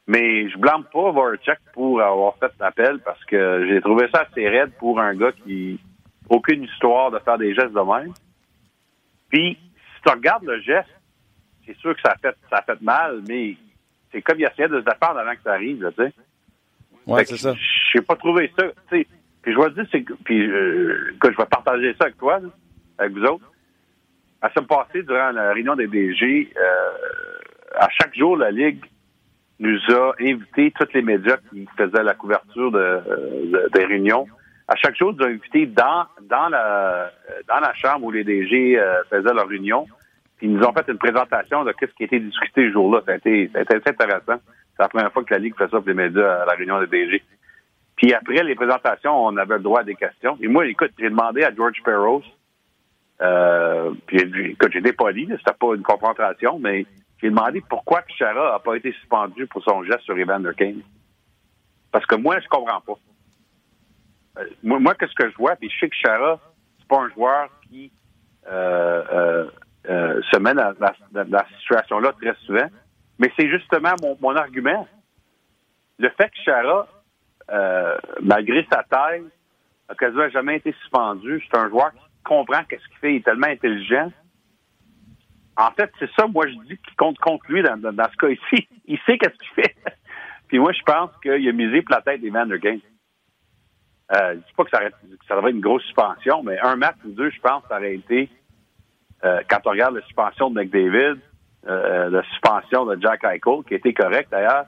Mais 0.07 0.49
je 0.49 0.57
blâme 0.57 0.83
pas 0.91 1.11
Voracek 1.11 1.59
pour 1.73 2.01
avoir 2.01 2.35
fait 2.37 2.51
l'appel 2.59 2.99
parce 3.05 3.23
que 3.25 3.65
j'ai 3.69 3.81
trouvé 3.81 4.09
ça 4.13 4.25
assez 4.29 4.47
raide 4.47 4.71
pour 4.79 4.99
un 4.99 5.13
gars 5.13 5.31
qui 5.45 5.79
aucune 6.29 6.63
histoire 6.63 7.11
de 7.11 7.19
faire 7.19 7.37
des 7.37 7.53
gestes 7.53 7.73
de 7.73 7.79
même. 7.79 8.13
Puis, 9.29 9.57
si 9.57 10.01
tu 10.05 10.09
regardes 10.11 10.45
le 10.45 10.59
geste, 10.61 10.89
c'est 11.65 11.77
sûr 11.77 11.95
que 11.95 12.01
ça 12.01 12.13
a 12.13 12.17
fait, 12.17 12.35
ça 12.49 12.57
a 12.57 12.61
fait 12.61 12.81
mal, 12.81 13.21
mais 13.27 13.55
c'est 14.11 14.21
comme 14.21 14.39
il 14.39 14.45
essayait 14.45 14.69
de 14.69 14.79
se 14.79 14.85
défendre 14.85 15.19
avant 15.19 15.33
que 15.33 15.41
ça 15.43 15.53
arrive, 15.53 15.91
tu 15.97 16.03
sais. 16.03 16.13
Ouais, 17.05 17.25
c'est 17.25 17.37
ça. 17.37 17.53
J'ai 17.93 18.01
pas 18.01 18.15
trouvé 18.15 18.51
ça, 18.57 18.65
tu 18.89 18.97
sais. 18.97 19.07
Puis 19.41 19.53
je 19.53 19.59
vais 19.59 19.69
te 19.69 19.73
dire, 19.75 19.85
c'est 19.91 20.05
puis 20.25 20.45
euh, 20.45 21.15
que 21.21 21.31
je 21.31 21.37
vais 21.37 21.45
partager 21.45 21.93
ça 21.93 22.05
avec 22.05 22.17
toi, 22.17 22.39
avec 22.97 23.13
vous 23.13 23.23
autres. 23.23 23.51
À 24.41 24.49
ce 24.53 24.59
passé, 24.59 25.03
durant 25.03 25.31
la 25.31 25.53
réunion 25.53 25.75
des 25.75 25.87
DG, 25.87 26.51
euh, 26.55 26.89
à 27.75 27.87
chaque 27.89 28.15
jour, 28.15 28.37
la 28.37 28.51
Ligue 28.51 28.83
nous 29.59 29.79
a 29.89 30.13
invité 30.19 30.71
tous 30.77 30.93
les 30.93 31.01
médias 31.01 31.37
qui 31.49 31.65
faisaient 31.77 32.03
la 32.03 32.13
couverture 32.13 32.71
de, 32.71 33.69
des 33.73 33.85
réunions 33.85 34.27
à 34.67 34.75
chaque 34.75 34.97
jour, 34.97 35.13
nous 35.13 35.23
avons 35.23 35.33
invité 35.33 35.65
dans, 35.65 36.05
dans, 36.23 36.49
la, 36.49 37.11
dans 37.47 37.59
la 37.59 37.73
chambre 37.73 38.05
où 38.05 38.11
les 38.11 38.23
DG 38.23 38.77
euh, 38.77 39.03
faisaient 39.09 39.33
leur 39.33 39.47
réunion. 39.47 39.87
Puis 40.37 40.47
ils 40.47 40.53
nous 40.53 40.63
ont 40.63 40.73
fait 40.73 40.87
une 40.89 40.97
présentation 40.97 41.63
de 41.63 41.73
ce 41.79 41.85
qui 41.85 42.03
a 42.03 42.05
été 42.05 42.19
discuté 42.19 42.67
ce 42.67 42.73
jour-là. 42.73 43.01
Ça 43.05 43.13
a 43.13 43.15
été, 43.15 43.49
ça 43.53 43.59
a 43.59 43.61
été 43.61 43.89
intéressant. 43.89 44.41
C'est 44.75 44.83
la 44.83 44.89
première 44.89 45.11
fois 45.11 45.23
que 45.23 45.33
la 45.33 45.39
Ligue 45.39 45.55
fait 45.57 45.69
ça 45.69 45.77
pour 45.77 45.87
les 45.87 45.93
médias 45.93 46.43
à 46.43 46.45
la 46.45 46.53
réunion 46.53 46.79
des 46.81 46.87
DG. 46.87 47.23
Puis 47.95 48.13
après 48.13 48.43
les 48.43 48.55
présentations, 48.55 49.25
on 49.25 49.35
avait 49.37 49.55
le 49.55 49.63
droit 49.63 49.79
à 49.79 49.83
des 49.83 49.95
questions. 49.95 50.37
Et 50.41 50.47
moi, 50.47 50.67
écoute, 50.67 50.91
j'ai 50.99 51.09
demandé 51.09 51.43
à 51.43 51.53
George 51.53 51.81
Peros, 51.83 52.23
euh, 53.21 53.93
écoute, 54.11 54.75
été 54.75 54.93
poli, 54.93 55.27
c'était 55.27 55.57
pas 55.59 55.73
une 55.73 55.81
confrontation, 55.81 56.59
mais 56.59 56.85
j'ai 57.19 57.29
demandé 57.29 57.63
pourquoi 57.67 58.03
Chara 58.07 58.53
a 58.53 58.59
pas 58.59 58.75
été 58.75 58.91
suspendu 58.91 59.47
pour 59.47 59.63
son 59.63 59.83
geste 59.83 60.01
sur 60.01 60.17
Evander 60.17 60.51
Kane. 60.55 60.81
Parce 61.91 62.05
que 62.05 62.15
moi, 62.15 62.39
je 62.39 62.47
comprends 62.47 62.81
pas. 62.81 62.99
Moi, 64.63 64.79
moi 64.79 64.95
qu'est-ce 64.95 65.15
que 65.15 65.29
je 65.29 65.35
vois, 65.37 65.55
puis 65.55 65.69
je 65.69 65.79
sais 65.79 65.89
que 65.89 65.95
Chara, 65.95 66.39
c'est 66.79 66.87
pas 66.87 66.99
un 66.99 67.09
joueur 67.09 67.49
qui 67.67 67.91
euh, 68.47 69.03
euh, 69.11 69.49
euh, 69.89 70.21
se 70.31 70.39
met 70.39 70.53
dans, 70.53 70.73
dans, 70.73 71.39
cette 71.39 71.59
situation-là 71.59 72.13
très 72.21 72.35
souvent. 72.45 72.67
Mais 73.19 73.31
c'est 73.37 73.49
justement 73.49 73.93
mon, 74.01 74.17
mon, 74.21 74.35
argument. 74.35 74.87
Le 75.97 76.09
fait 76.09 76.29
que 76.29 76.37
Chara, 76.43 76.87
euh, 77.51 77.97
malgré 78.21 78.65
sa 78.71 78.83
taille, 78.83 79.23
a 79.89 79.95
quasiment 79.95 80.29
jamais 80.29 80.57
été 80.57 80.73
suspendu, 80.81 81.41
c'est 81.49 81.57
un 81.57 81.69
joueur 81.69 81.91
qui 81.93 82.23
comprend 82.23 82.63
qu'est-ce 82.65 82.85
qu'il 82.89 82.97
fait, 82.97 83.13
il 83.13 83.17
est 83.17 83.25
tellement 83.25 83.47
intelligent. 83.47 84.11
En 85.55 85.71
fait, 85.71 85.91
c'est 85.97 86.09
ça, 86.17 86.27
moi, 86.27 86.45
je 86.47 86.53
dis, 86.67 86.77
qui 86.77 86.95
compte 86.97 87.17
contre 87.17 87.45
lui 87.49 87.63
dans, 87.63 87.77
dans, 87.77 88.09
ce 88.11 88.17
cas 88.17 88.29
ici. 88.29 88.67
Il 88.85 88.99
sait 89.05 89.17
qu'est-ce 89.17 89.37
qu'il 89.37 89.63
fait. 89.63 89.75
Puis 90.47 90.59
moi, 90.59 90.71
je 90.71 90.81
pense 90.83 91.09
qu'il 91.21 91.49
a 91.49 91.51
misé 91.51 91.81
pour 91.81 91.95
la 91.95 92.01
tête 92.01 92.21
des 92.21 92.29
Vandergame. 92.29 92.79
Euh, 94.13 94.33
je 94.33 94.37
dis 94.37 94.53
pas 94.55 94.63
que 94.63 94.69
ça, 94.69 94.79
que 94.79 95.25
ça 95.27 95.35
devrait 95.35 95.49
être 95.49 95.55
une 95.55 95.61
grosse 95.61 95.83
suspension, 95.83 96.41
mais 96.43 96.57
un 96.59 96.75
match 96.75 96.95
ou 97.05 97.09
deux, 97.09 97.29
je 97.29 97.39
pense, 97.41 97.63
ça 97.67 97.77
aurait 97.77 97.95
été, 97.95 98.29
euh, 99.25 99.41
quand 99.49 99.59
on 99.65 99.71
regarde 99.71 99.95
la 99.95 100.01
suspension 100.03 100.49
de 100.49 100.55
McDavid, 100.55 101.19
euh, 101.67 102.09
la 102.09 102.23
suspension 102.23 102.85
de 102.85 103.01
Jack 103.01 103.23
Eichel, 103.23 103.63
qui 103.67 103.73
était 103.73 103.93
correct 103.93 104.29
d'ailleurs. 104.31 104.65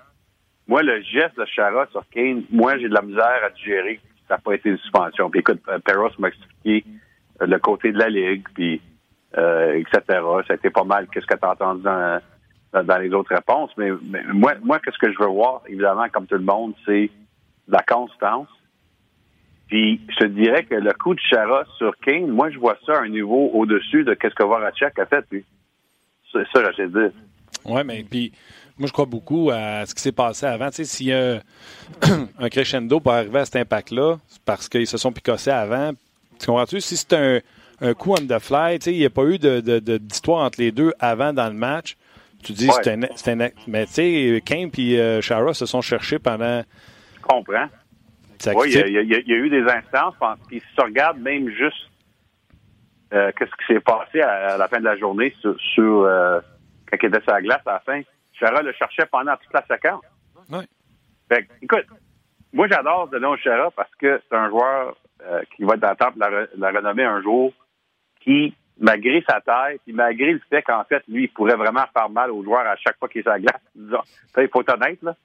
Moi, 0.68 0.84
le 0.84 1.02
geste 1.02 1.38
de 1.38 1.46
Chara 1.46 1.88
sur 1.92 2.04
Kane, 2.10 2.44
moi, 2.52 2.78
j'ai 2.78 2.90
de 2.90 2.94
la 2.94 3.02
misère 3.02 3.44
à 3.44 3.50
digérer. 3.50 4.00
Ça 4.28 4.36
n'a 4.36 4.40
pas 4.40 4.54
été 4.54 4.70
une 4.70 4.78
suspension. 4.78 5.30
Puis 5.30 5.40
écoute, 5.40 5.62
Perros 5.86 6.12
m'a 6.20 6.28
expliqué 6.28 6.84
le 7.40 7.58
côté 7.58 7.92
de 7.92 7.98
la 7.98 8.10
Ligue, 8.10 8.46
puis 8.54 8.82
euh, 9.38 9.74
etc. 9.76 10.02
Ça 10.48 10.54
a 10.54 10.56
été 10.56 10.70
pas 10.70 10.84
mal 10.84 11.08
qu'est-ce 11.08 11.26
que 11.26 11.36
tu 11.36 11.46
as 11.46 11.52
entendu 11.52 11.84
dans, 11.84 12.20
dans, 12.74 12.98
les 12.98 13.14
autres 13.14 13.34
réponses. 13.34 13.72
Mais, 13.78 13.92
mais 14.04 14.24
moi, 14.34 14.54
moi 14.62 14.80
qu'est-ce 14.80 14.98
que 14.98 15.12
je 15.12 15.18
veux 15.20 15.30
voir, 15.30 15.62
évidemment, 15.68 16.08
comme 16.10 16.26
tout 16.26 16.36
le 16.36 16.42
monde, 16.42 16.74
c'est 16.86 17.10
la 17.68 17.82
constance. 17.84 18.48
Puis 19.70 20.02
je 20.10 20.16
te 20.16 20.26
dirais 20.26 20.64
que 20.64 20.76
le 20.76 20.92
coup 20.94 21.14
de 21.14 21.20
Chara 21.20 21.64
sur 21.78 21.96
Kane, 22.00 22.28
moi, 22.28 22.50
je 22.50 22.58
vois 22.58 22.78
ça 22.86 22.98
à 22.98 23.04
un 23.04 23.10
niveau 23.10 23.52
au-dessus 23.54 24.04
de 24.04 24.16
qu'est-ce 24.16 24.34
que 24.34 24.44
Voracek 24.44 24.98
a 24.98 25.06
fait, 25.06 25.24
lui. 25.32 25.46
C'est 26.32 26.46
ça, 26.54 26.72
j'ai 26.76 26.88
dit. 26.88 27.16
Oui, 27.66 27.82
mais 27.86 28.04
puis 28.04 28.32
moi, 28.80 28.88
je 28.88 28.94
crois 28.94 29.06
beaucoup 29.06 29.52
à 29.52 29.86
ce 29.86 29.94
qui 29.94 30.02
s'est 30.02 30.12
passé 30.12 30.48
avant. 30.48 30.70
Tu 30.70 30.78
sais, 30.78 30.86
s'il 30.86 31.08
y 31.08 31.14
a 31.14 31.42
un 32.40 32.50
crescendo 32.50 33.00
pour 33.00 33.12
arriver 33.12 33.40
à 33.40 33.46
cet 33.46 33.58
impact-là, 33.58 34.18
c'est 34.28 34.42
parce 34.44 34.68
qu'ils 34.68 34.88
se 34.88 34.98
sont 34.98 35.12
picossés 35.12 35.52
avant. 35.52 35.92
Tu 36.40 36.48
comprends-tu? 36.48 36.82
Si 36.82 36.98
c'est 36.98 37.14
un, 37.14 37.40
un 37.82 37.94
coup 37.94 38.14
on 38.14 38.26
the 38.26 38.40
fly, 38.40 38.80
tu 38.80 38.86
sais, 38.86 38.94
il 38.94 39.00
n'y 39.00 39.06
a 39.06 39.10
pas 39.12 39.26
eu 39.26 39.38
d'histoire 39.38 39.62
de, 39.62 39.80
de, 39.80 39.98
de, 39.98 40.32
entre 40.32 40.62
les 40.62 40.72
deux 40.72 40.94
avant 41.00 41.32
dans 41.34 41.48
le 41.48 41.54
match, 41.54 41.96
tu 42.44 42.54
dis, 42.54 42.68
ouais. 42.68 42.74
c'est 43.16 43.32
un, 43.32 43.42
un, 43.42 43.50
Mais 43.68 43.86
tu 43.86 43.94
sais, 43.94 44.42
Kane 44.46 44.72
et 44.78 45.00
euh, 45.00 45.22
Shara 45.22 45.54
se 45.54 45.66
sont 45.66 45.82
cherchés 45.82 46.18
pendant. 46.18 46.64
Je 47.16 47.22
comprends. 47.22 47.68
Oui, 48.56 48.72
il 48.72 48.78
y, 48.78 48.98
a, 48.98 49.02
il 49.02 49.28
y, 49.28 49.34
a 49.34 49.38
eu 49.38 49.50
des 49.50 49.64
instances, 49.64 50.16
puis 50.48 50.60
si 50.60 50.76
tu 50.76 50.82
regardes 50.82 51.20
même 51.20 51.50
juste 51.50 51.90
euh, 53.14 53.32
qu'est-ce 53.38 53.52
qui 53.52 53.74
s'est 53.74 53.80
passé 53.82 54.22
à, 54.22 54.54
à, 54.54 54.58
la 54.58 54.68
fin 54.68 54.80
de 54.80 54.86
la 54.86 54.96
journée 54.98 55.36
sur, 55.42 55.60
sur 55.60 56.04
euh, 56.04 56.40
quand 56.90 56.98
il 57.02 57.08
était 57.08 57.22
sur 57.22 57.34
la 57.34 57.42
glace 57.42 57.62
à 57.66 57.74
la 57.74 57.80
fin, 57.80 58.02
Chara 58.34 58.62
le 58.62 58.72
cherchait 58.74 59.08
pendant 59.12 59.36
toute 59.36 59.54
la 59.54 59.66
séquence. 59.66 60.04
Oui. 60.50 60.64
Fait 61.28 61.48
écoute, 61.62 61.86
moi 62.54 62.68
j'adore 62.68 63.10
Denon 63.10 63.36
Chara 63.38 63.72
parce 63.72 63.94
que 63.96 64.22
c'est 64.30 64.36
un 64.36 64.50
joueur 64.50 64.96
euh, 65.28 65.42
qui 65.56 65.64
va 65.64 65.74
être 65.74 65.82
dans 65.82 65.90
la 65.90 65.96
table 65.96 66.20
la, 66.20 66.48
la 66.56 66.78
renommée 66.78 67.04
un 67.04 67.22
jour, 67.22 67.52
qui 68.22 68.56
malgré 68.80 69.24
sa 69.30 69.42
taille, 69.42 69.80
puis 69.84 69.94
malgré 69.94 70.32
le 70.32 70.42
fait 70.50 70.62
qu'en 70.62 70.84
fait, 70.86 71.04
lui, 71.08 71.24
il 71.24 71.28
pourrait 71.30 71.56
vraiment 71.56 71.86
faire 71.94 72.10
mal 72.10 72.32
aux 72.32 72.44
joueurs 72.44 72.66
à 72.66 72.76
chaque 72.78 72.98
fois 72.98 73.10
qu'il 73.10 73.20
est 73.20 73.24
sur 73.24 73.32
la 73.32 73.40
glace. 73.40 73.62
Disons, 73.76 74.02
il 74.38 74.48
faut 74.48 74.62
être 74.62 74.74
honnête, 74.74 75.02
là. 75.04 75.16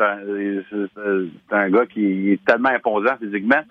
C'est 0.00 1.00
un, 1.00 1.58
un, 1.58 1.70
gars 1.70 1.86
qui 1.86 2.32
est 2.32 2.44
tellement 2.44 2.70
imposant 2.70 3.16
physiquement, 3.18 3.62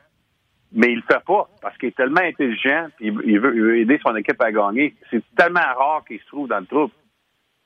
mais 0.72 0.92
il 0.92 0.98
le 0.98 1.02
fait 1.02 1.24
pas 1.26 1.50
parce 1.62 1.76
qu'il 1.78 1.90
est 1.90 1.96
tellement 1.96 2.22
intelligent 2.22 2.88
il 3.00 3.40
veut, 3.40 3.80
aider 3.80 4.00
son 4.06 4.16
équipe 4.16 4.42
à 4.42 4.52
gagner. 4.52 4.96
C'est 5.10 5.24
tellement 5.36 5.60
rare 5.60 6.04
qu'il 6.08 6.20
se 6.20 6.28
trouve 6.28 6.48
dans 6.48 6.60
le 6.60 6.68
trouble. 6.68 6.94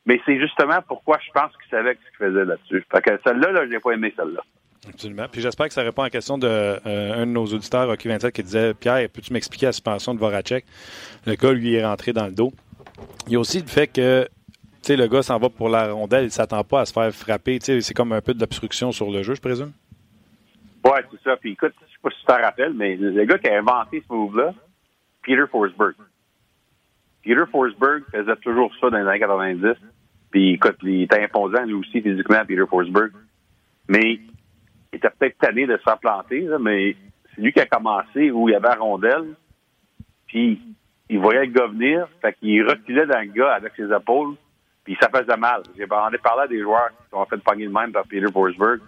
Mais 0.06 0.22
c'est 0.26 0.40
justement 0.40 0.80
pourquoi 0.88 1.18
je 1.26 1.32
pense 1.32 1.52
qu'il 1.58 1.70
savait 1.70 1.94
ce 1.94 2.18
qu'il 2.18 2.28
faisait 2.28 2.46
là-dessus. 2.46 2.86
Fait 2.92 3.02
que 3.02 3.20
celle-là, 3.26 3.52
là, 3.52 3.68
j'ai 3.70 3.80
pas 3.80 3.92
aimé 3.92 4.14
celle-là. 4.16 4.42
Absolument. 4.88 5.28
Puis 5.32 5.42
j'espère 5.42 5.68
que 5.68 5.74
ça 5.74 5.82
répond 5.82 6.02
à 6.02 6.06
la 6.06 6.10
question 6.10 6.38
de, 6.38 6.48
euh, 6.48 7.20
de 7.20 7.26
nos 7.26 7.46
auditeurs, 7.46 7.88
Rocky 7.88 8.10
27, 8.10 8.34
qui 8.34 8.44
disait 8.44 8.74
Pierre, 8.74 9.08
peux-tu 9.10 9.32
m'expliquer 9.32 9.68
la 9.68 9.72
suspension 9.72 10.14
de 10.14 10.20
Voracek? 10.20 10.66
Le 11.26 11.36
gars, 11.36 11.54
lui, 11.54 11.76
est 11.76 11.86
rentré 11.86 12.12
dans 12.12 12.26
le 12.26 12.34
dos. 12.34 12.52
Il 13.28 13.34
y 13.34 13.36
a 13.38 13.40
aussi 13.40 13.62
le 13.62 13.68
fait 13.68 13.88
que 13.88 14.28
le 14.90 15.08
gars 15.08 15.24
s'en 15.24 15.40
va 15.40 15.50
pour 15.50 15.70
la 15.70 15.92
rondelle, 15.94 16.26
il 16.26 16.32
s'attend 16.32 16.64
pas 16.64 16.82
à 16.82 16.86
se 16.86 16.94
faire 16.94 17.12
frapper. 17.12 17.60
C'est 17.62 17.94
comme 17.94 18.12
un 18.12 18.22
peu 18.22 18.34
de 18.34 18.40
l'obstruction 18.40 18.92
sur 18.92 19.10
le 19.10 19.24
jeu, 19.24 19.36
je 19.36 19.42
présume? 19.42 19.72
Oui, 20.86 21.00
c'est 21.12 21.22
ça. 21.24 21.38
Puis 21.38 21.54
écoute, 21.54 21.74
je 21.82 21.92
sais 21.94 22.00
pas 22.02 22.10
si 22.10 22.20
tu 22.20 22.26
t'en 22.26 22.42
rappelles, 22.42 22.74
mais 22.74 22.96
le 22.98 23.24
gars 23.26 23.38
qui 23.38 23.48
a 23.48 23.58
inventé 23.58 24.04
ce 24.08 24.14
move-là, 24.14 24.54
Peter 25.24 25.46
Forsberg. 25.50 25.96
Peter 27.24 27.44
Forsberg 27.50 28.04
faisait 28.12 28.36
toujours 28.38 28.74
ça 28.82 28.90
dans 28.90 28.98
les 28.98 29.08
années 29.08 29.20
90. 29.20 29.76
Puis 30.32 30.54
écoute, 30.54 30.78
il 30.84 31.04
était 31.04 31.24
imposant 31.24 31.64
lui 31.64 31.76
aussi 31.76 32.02
physiquement, 32.02 32.44
Peter 32.46 32.66
Forsberg. 32.70 33.12
Mais 33.88 34.20
il 34.92 34.98
était 34.98 35.10
peut-être 35.10 35.38
tanné 35.38 35.66
de 35.66 35.80
s'en 35.86 35.96
planter, 35.96 36.48
mais 36.60 36.96
c'est 37.34 37.42
lui 37.42 37.54
qui 37.54 37.62
a 37.62 37.66
commencé 37.66 38.32
où 38.32 38.50
il 38.50 38.52
y 38.52 38.56
avait 38.56 38.68
la 38.68 38.76
rondelle. 38.76 39.36
Puis 40.28 40.60
il 41.10 41.20
voyait 41.20 41.46
le 41.46 41.52
gars 41.52 41.68
venir, 41.68 42.08
fait 42.22 42.34
qu'il 42.34 42.68
reculait 42.68 43.06
dans 43.06 43.22
le 43.22 43.32
gars 43.32 43.54
avec 43.54 43.74
ses 43.76 43.92
épaules, 43.94 44.36
puis 44.84 44.98
ça 45.02 45.10
faisait 45.10 45.38
mal. 45.38 45.64
J'ai 45.78 45.88
parlé 45.88 46.18
à 46.44 46.48
des 46.48 46.62
joueurs 46.62 46.90
qui 47.10 47.16
ont 47.16 47.26
fait 47.26 47.38
pogner 47.38 47.68
de 47.68 47.72
même 47.72 47.92
par 47.92 48.04
Peter 48.04 48.32
Forsberg. 48.32 48.80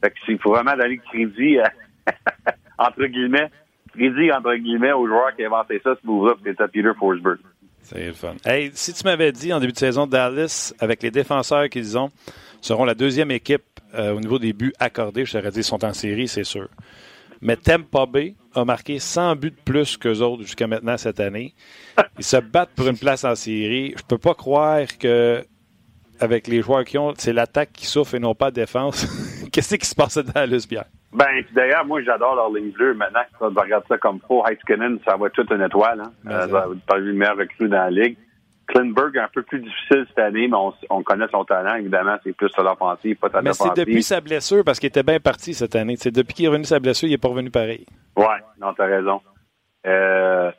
Fait 0.00 0.10
que 0.10 0.16
il 0.28 0.38
faut 0.38 0.50
vraiment 0.50 0.76
donner 0.76 0.96
le 0.96 1.02
crédit, 1.10 1.58
entre 2.78 3.06
guillemets, 3.06 3.50
crédit 3.94 4.32
entre 4.32 4.54
guillemets 4.54 4.92
aux 4.92 5.06
joueurs 5.06 5.34
qui 5.36 5.42
ont 5.42 5.46
inventé 5.46 5.80
ça, 5.82 5.94
ce 6.00 6.06
move-là, 6.06 6.34
c'était 6.44 6.68
Peter 6.68 6.92
Forsberg. 6.98 7.38
C'est 7.82 8.06
le 8.06 8.12
fun. 8.12 8.34
Hey, 8.44 8.70
si 8.74 8.92
tu 8.92 9.04
m'avais 9.04 9.32
dit 9.32 9.52
en 9.52 9.58
début 9.58 9.72
de 9.72 9.78
saison, 9.78 10.06
Dallas, 10.06 10.72
avec 10.78 11.02
les 11.02 11.10
défenseurs 11.10 11.68
qu'ils 11.68 11.98
ont, 11.98 12.10
seront 12.60 12.84
la 12.84 12.94
deuxième 12.94 13.30
équipe 13.32 13.64
euh, 13.94 14.14
au 14.14 14.20
niveau 14.20 14.38
des 14.38 14.52
buts 14.52 14.72
accordés, 14.78 15.24
je 15.24 15.32
t'aurais 15.32 15.50
dit, 15.50 15.60
ils 15.60 15.64
sont 15.64 15.84
en 15.84 15.92
série, 15.92 16.28
c'est 16.28 16.44
sûr. 16.44 16.68
Mais 17.42 17.56
Tampa 17.56 18.06
Bay 18.06 18.36
a 18.54 18.64
marqué 18.64 18.98
100 19.00 19.36
buts 19.36 19.50
de 19.50 19.56
plus 19.64 19.96
qu'eux 19.96 20.20
autres 20.20 20.42
jusqu'à 20.42 20.68
maintenant 20.68 20.96
cette 20.96 21.18
année. 21.18 21.54
Ils 22.18 22.24
se 22.24 22.36
battent 22.36 22.70
pour 22.76 22.86
une 22.86 22.96
place 22.96 23.24
en 23.24 23.34
série. 23.34 23.94
Je 23.96 24.02
peux 24.04 24.18
pas 24.18 24.34
croire 24.34 24.86
que 24.98 25.44
avec 26.20 26.46
les 26.46 26.62
joueurs 26.62 26.84
qui 26.84 26.98
ont, 26.98 27.12
c'est 27.16 27.32
l'attaque 27.32 27.72
qui 27.72 27.86
souffre 27.86 28.14
et 28.14 28.20
non 28.20 28.34
pas 28.34 28.46
la 28.46 28.50
défense. 28.52 29.06
Qu'est-ce 29.52 29.74
qui 29.74 29.86
se 29.86 29.94
passe 29.94 30.18
dans 30.18 30.32
Dallas, 30.32 30.66
Pierre? 30.68 30.84
Ben, 31.12 31.26
d'ailleurs, 31.52 31.84
moi, 31.84 32.00
j'adore 32.02 32.36
leur 32.36 32.50
ligne 32.52 32.70
bleue. 32.70 32.94
Maintenant, 32.94 33.20
tu 33.36 33.44
regardes 33.44 33.84
ça 33.88 33.98
comme 33.98 34.20
faux. 34.26 34.44
Heiskanen, 34.46 34.98
ça 35.04 35.16
va 35.16 35.26
être 35.26 35.32
toute 35.32 35.50
une 35.50 35.62
étoile. 35.62 36.00
Hein? 36.00 36.12
Euh, 36.26 36.40
ça 36.42 36.46
va 36.46 36.66
être 36.72 36.96
le 36.96 37.12
meilleur 37.12 37.36
recrue 37.36 37.68
dans 37.68 37.76
la 37.76 37.90
ligue. 37.90 38.16
Klinberg, 38.72 39.18
un 39.18 39.28
peu 39.32 39.42
plus 39.42 39.60
difficile 39.60 40.06
cette 40.08 40.18
année, 40.18 40.48
mais 40.48 40.56
on, 40.56 40.72
on 40.90 41.02
connaît 41.02 41.26
son 41.30 41.44
talent, 41.44 41.74
évidemment. 41.76 42.16
C'est 42.24 42.34
plus 42.34 42.48
sur 42.48 42.62
l'offensive, 42.62 43.16
pas 43.16 43.28
ta 43.28 43.42
Mais 43.42 43.52
c'est 43.52 43.76
depuis 43.76 44.02
sa 44.02 44.20
blessure, 44.20 44.64
parce 44.64 44.80
qu'il 44.80 44.88
était 44.88 45.02
bien 45.02 45.20
parti 45.20 45.54
cette 45.54 45.76
année. 45.76 45.96
C'est 45.96 46.10
depuis 46.10 46.34
qu'il 46.34 46.44
est 46.46 46.48
revenu 46.48 46.64
sa 46.64 46.80
blessure, 46.80 47.08
il 47.08 47.12
n'est 47.12 47.18
pas 47.18 47.28
revenu 47.28 47.50
pareil. 47.50 47.84
Ouais, 48.16 48.40
non, 48.60 48.72
t'as 48.74 48.86
raison. 48.86 49.20
Euh, 49.86 50.50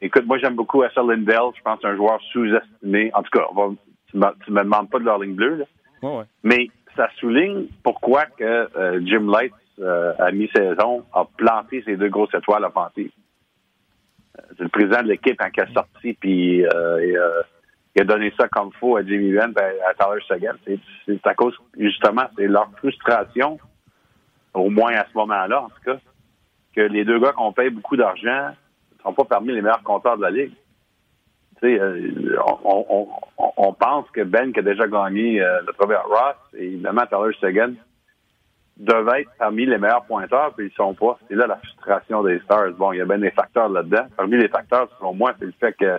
écoute, 0.00 0.24
moi, 0.26 0.38
j'aime 0.38 0.54
beaucoup 0.54 0.82
Asher 0.82 1.02
Lindell. 1.06 1.50
Je 1.56 1.62
pense 1.62 1.76
que 1.76 1.82
c'est 1.82 1.88
un 1.88 1.96
joueur 1.96 2.20
sous-estimé. 2.32 3.10
En 3.14 3.22
tout 3.22 3.30
cas, 3.30 3.46
va, 3.54 3.68
tu, 4.10 4.16
me, 4.16 4.26
tu 4.44 4.52
me 4.52 4.62
demandes 4.62 4.90
pas 4.90 4.98
de 4.98 5.04
leur 5.04 5.18
ligne 5.18 5.34
bleue, 5.34 5.56
là. 5.56 5.64
Ouais. 6.02 6.24
Mais 6.42 6.68
ça 6.96 7.08
souligne 7.18 7.66
pourquoi 7.82 8.26
que 8.26 8.68
euh, 8.76 9.00
Jim 9.04 9.30
Light, 9.30 9.52
euh, 9.80 10.12
à 10.18 10.30
mi-saison, 10.30 11.04
a 11.12 11.24
planté 11.36 11.82
ses 11.84 11.96
deux 11.96 12.08
grosses 12.08 12.34
étoiles 12.34 12.64
offensives 12.64 13.10
c'est 14.56 14.62
le 14.62 14.68
président 14.68 15.02
de 15.02 15.08
l'équipe 15.08 15.40
il 15.40 15.60
est 15.60 15.72
sorti, 15.72 16.14
puis 16.14 16.64
euh, 16.64 16.68
euh, 16.70 17.42
il 17.94 18.02
a 18.02 18.04
donné 18.04 18.32
ça 18.38 18.48
comme 18.48 18.72
faux 18.72 18.96
à 18.96 19.02
Jimmy 19.02 19.32
Venn, 19.32 19.52
ben, 19.52 19.72
à 19.88 19.94
Tyler 19.94 20.22
Seguin. 20.28 20.54
C'est 21.06 21.26
à 21.26 21.34
cause, 21.34 21.54
justement, 21.78 22.24
c'est 22.36 22.46
leur 22.46 22.70
frustration, 22.76 23.58
au 24.54 24.70
moins 24.70 24.94
à 24.94 25.06
ce 25.10 25.16
moment-là, 25.16 25.62
en 25.62 25.68
tout 25.68 25.82
cas, 25.84 25.96
que 26.74 26.82
les 26.82 27.04
deux 27.04 27.18
gars 27.18 27.32
qu'on 27.32 27.52
paye 27.52 27.70
beaucoup 27.70 27.96
d'argent 27.96 28.50
ne 28.50 29.02
sont 29.02 29.14
pas 29.14 29.24
parmi 29.24 29.52
les 29.52 29.62
meilleurs 29.62 29.82
compteurs 29.82 30.18
de 30.18 30.22
la 30.22 30.30
Ligue. 30.30 30.52
Euh, 31.64 32.36
on, 32.64 32.86
on, 32.88 33.08
on, 33.56 33.72
pense 33.72 34.10
que 34.10 34.20
Ben, 34.20 34.52
qui 34.52 34.58
a 34.58 34.62
déjà 34.62 34.86
gagné 34.86 35.40
euh, 35.40 35.60
le 35.66 35.72
trophée 35.72 35.96
Ross, 35.96 36.36
et 36.54 36.66
évidemment 36.66 37.06
Tyler 37.06 37.34
Seguin, 37.40 37.72
devaient 38.76 39.22
être 39.22 39.30
parmi 39.38 39.66
les 39.66 39.78
meilleurs 39.78 40.04
pointeurs, 40.04 40.52
puis 40.54 40.66
ils 40.66 40.74
sont 40.74 40.94
pas. 40.94 41.18
C'est 41.28 41.34
là 41.34 41.46
la 41.46 41.56
frustration 41.56 42.22
des 42.22 42.38
Stars. 42.40 42.72
Bon, 42.72 42.92
il 42.92 42.98
y 42.98 43.00
a 43.00 43.04
bien 43.04 43.18
des 43.18 43.30
facteurs 43.30 43.68
là-dedans. 43.68 44.06
Parmi 44.16 44.36
les 44.36 44.48
facteurs, 44.48 44.88
selon 44.98 45.14
moi, 45.14 45.34
c'est 45.38 45.46
le 45.46 45.54
fait 45.58 45.72
que 45.72 45.98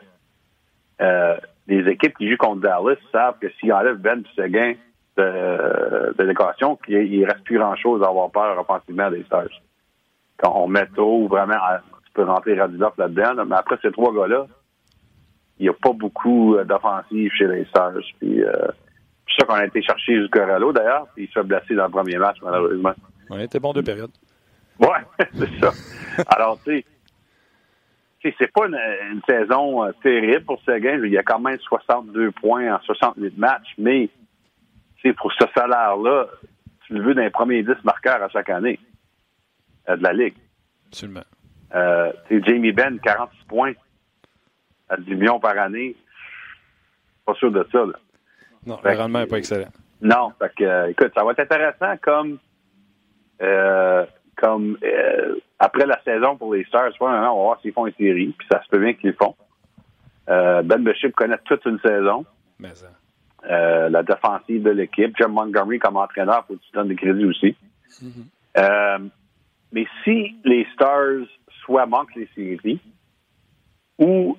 euh, 1.01 1.38
les 1.67 1.89
équipes 1.91 2.17
qui 2.17 2.30
jouent 2.30 2.38
contre 2.38 2.61
Dallas 2.61 2.97
savent 3.11 3.39
que 3.39 3.49
s'ils 3.59 3.73
enlèvent 3.73 3.97
Ben 3.97 4.23
Seguin 4.36 4.73
de, 5.17 6.13
de 6.15 6.23
l'équation, 6.23 6.75
qu'il 6.75 7.25
reste 7.25 7.43
plus 7.43 7.57
grand-chose 7.57 8.03
à 8.03 8.07
avoir 8.07 8.30
peur 8.30 8.59
offensivement 8.59 9.09
des 9.09 9.23
Stars. 9.23 9.49
Quand 10.38 10.53
on 10.55 10.67
met 10.67 10.86
tôt, 10.95 11.28
vraiment, 11.28 11.55
tu 12.05 12.11
peux 12.13 12.23
rentrer 12.23 12.59
Radulov 12.59 12.93
là-dedans, 12.97 13.34
là, 13.34 13.45
mais 13.45 13.55
après 13.55 13.78
ces 13.82 13.91
trois 13.91 14.13
gars-là, 14.13 14.45
il 15.59 15.63
n'y 15.63 15.69
a 15.69 15.73
pas 15.73 15.93
beaucoup 15.93 16.55
d'offensive 16.63 17.32
chez 17.34 17.47
les 17.47 17.65
Stars. 17.65 17.93
Puis, 18.19 18.43
euh, 18.43 18.67
c'est 19.28 19.41
ça 19.41 19.47
qu'on 19.47 19.55
a 19.55 19.65
été 19.65 19.82
chercher 19.82 20.21
jusqu'à 20.21 20.45
Rallo, 20.45 20.71
d'ailleurs, 20.71 21.07
puis 21.13 21.25
il 21.25 21.28
se 21.28 21.34
fait 21.34 21.43
blesser 21.43 21.75
dans 21.75 21.86
le 21.86 21.91
premier 21.91 22.17
match, 22.17 22.38
malheureusement. 22.41 22.93
Oui, 23.30 23.41
c'était 23.41 23.59
bon 23.59 23.73
deux 23.73 23.84
périodes. 23.84 24.11
Ouais, 24.80 24.88
c'est 25.34 25.59
ça. 25.59 25.71
Alors, 26.28 26.59
tu 26.63 26.84
sais, 28.21 28.36
c'est 28.39 28.51
pas 28.51 28.67
une, 28.67 29.21
saison 29.28 29.86
euh, 29.86 29.91
terrible 30.03 30.45
pour 30.45 30.61
Seguin. 30.63 30.99
Il 31.03 31.11
y 31.11 31.17
a 31.17 31.23
quand 31.23 31.39
même 31.39 31.57
62 31.59 32.32
points 32.32 32.75
en 32.75 32.80
68 32.82 33.38
matchs, 33.38 33.73
mais 33.78 34.09
pour 35.17 35.32
ce 35.32 35.45
salaire-là, 35.55 36.28
tu 36.86 36.93
le 36.93 37.01
veux 37.01 37.13
dans 37.13 37.21
les 37.21 37.30
premiers 37.30 37.63
10 37.63 37.84
marqueurs 37.84 38.21
à 38.21 38.30
chaque 38.30 38.49
année 38.49 38.80
euh, 39.89 39.95
de 39.95 40.03
la 40.03 40.13
Ligue. 40.13 40.36
Absolument. 40.88 41.23
Euh, 41.75 42.11
Jamie 42.30 42.71
Benn, 42.71 42.99
46 42.99 43.45
points 43.47 43.73
à 44.89 44.97
10 44.97 45.15
millions 45.15 45.39
par 45.39 45.57
année. 45.57 45.95
Pas 47.25 47.34
sûr 47.36 47.51
de 47.51 47.65
ça. 47.71 47.80
Là. 47.80 47.93
Non, 48.68 48.80
le 48.84 48.97
rendement 48.97 49.20
n'est 49.20 49.28
pas 49.28 49.38
excellent. 49.38 49.70
Non, 50.01 50.32
fait 50.38 50.51
que, 50.55 50.63
euh, 50.63 50.89
écoute, 50.89 51.11
ça 51.15 51.24
va 51.24 51.32
être 51.32 51.39
intéressant 51.39 51.95
comme, 52.01 52.38
euh, 53.41 54.05
comme 54.36 54.78
euh, 54.84 55.36
après 55.57 55.86
la 55.86 55.99
saison 56.03 56.36
pour 56.36 56.53
les 56.53 56.65
Stars. 56.65 56.91
on 56.99 57.05
va 57.07 57.30
voir 57.30 57.59
s'ils 57.61 57.72
font 57.74 57.88
une 57.88 57.93
série, 57.93 58.36
puis 58.38 58.47
ça 58.51 58.61
se 58.61 58.70
peut 58.70 58.80
bien 58.80 58.93
qu'ils 58.93 59.11
le 59.11 59.15
font. 59.15 59.36
ben 60.28 60.84
Bishop 60.84 61.11
connaît 61.15 61.38
toute 61.45 61.65
une 61.65 61.80
saison. 61.80 62.26
Mais 62.59 62.76
ça. 62.76 62.88
la 63.89 64.03
défensive 64.03 64.63
de 64.63 64.72
l'équipe. 64.72 65.15
Jim 65.18 65.30
Montgomery 65.30 65.80
comme 65.80 65.97
entraîneur, 65.97 66.45
faut 66.45 66.55
que 66.55 66.59
tu 66.59 66.72
donnes 66.74 66.89
des 66.89 66.95
crédits 66.95 67.26
aussi. 67.26 67.55
Mm-hmm. 68.03 69.09
mais 69.72 69.88
si 70.03 70.36
les 70.43 70.68
Stars 70.74 71.26
soit 71.63 71.86
manquent 71.86 72.15
les 72.15 72.30
séries, 72.36 72.82
ou 73.97 74.38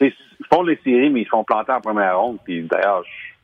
ils 0.00 0.12
font 0.50 0.62
les 0.62 0.78
séries, 0.82 1.10
mais 1.10 1.20
ils 1.20 1.28
font 1.28 1.44
planter 1.44 1.72
en 1.72 1.80
première 1.80 2.18
ronde, 2.18 2.38
puis 2.44 2.62
d'ailleurs, 2.62 3.04
je 3.04 3.37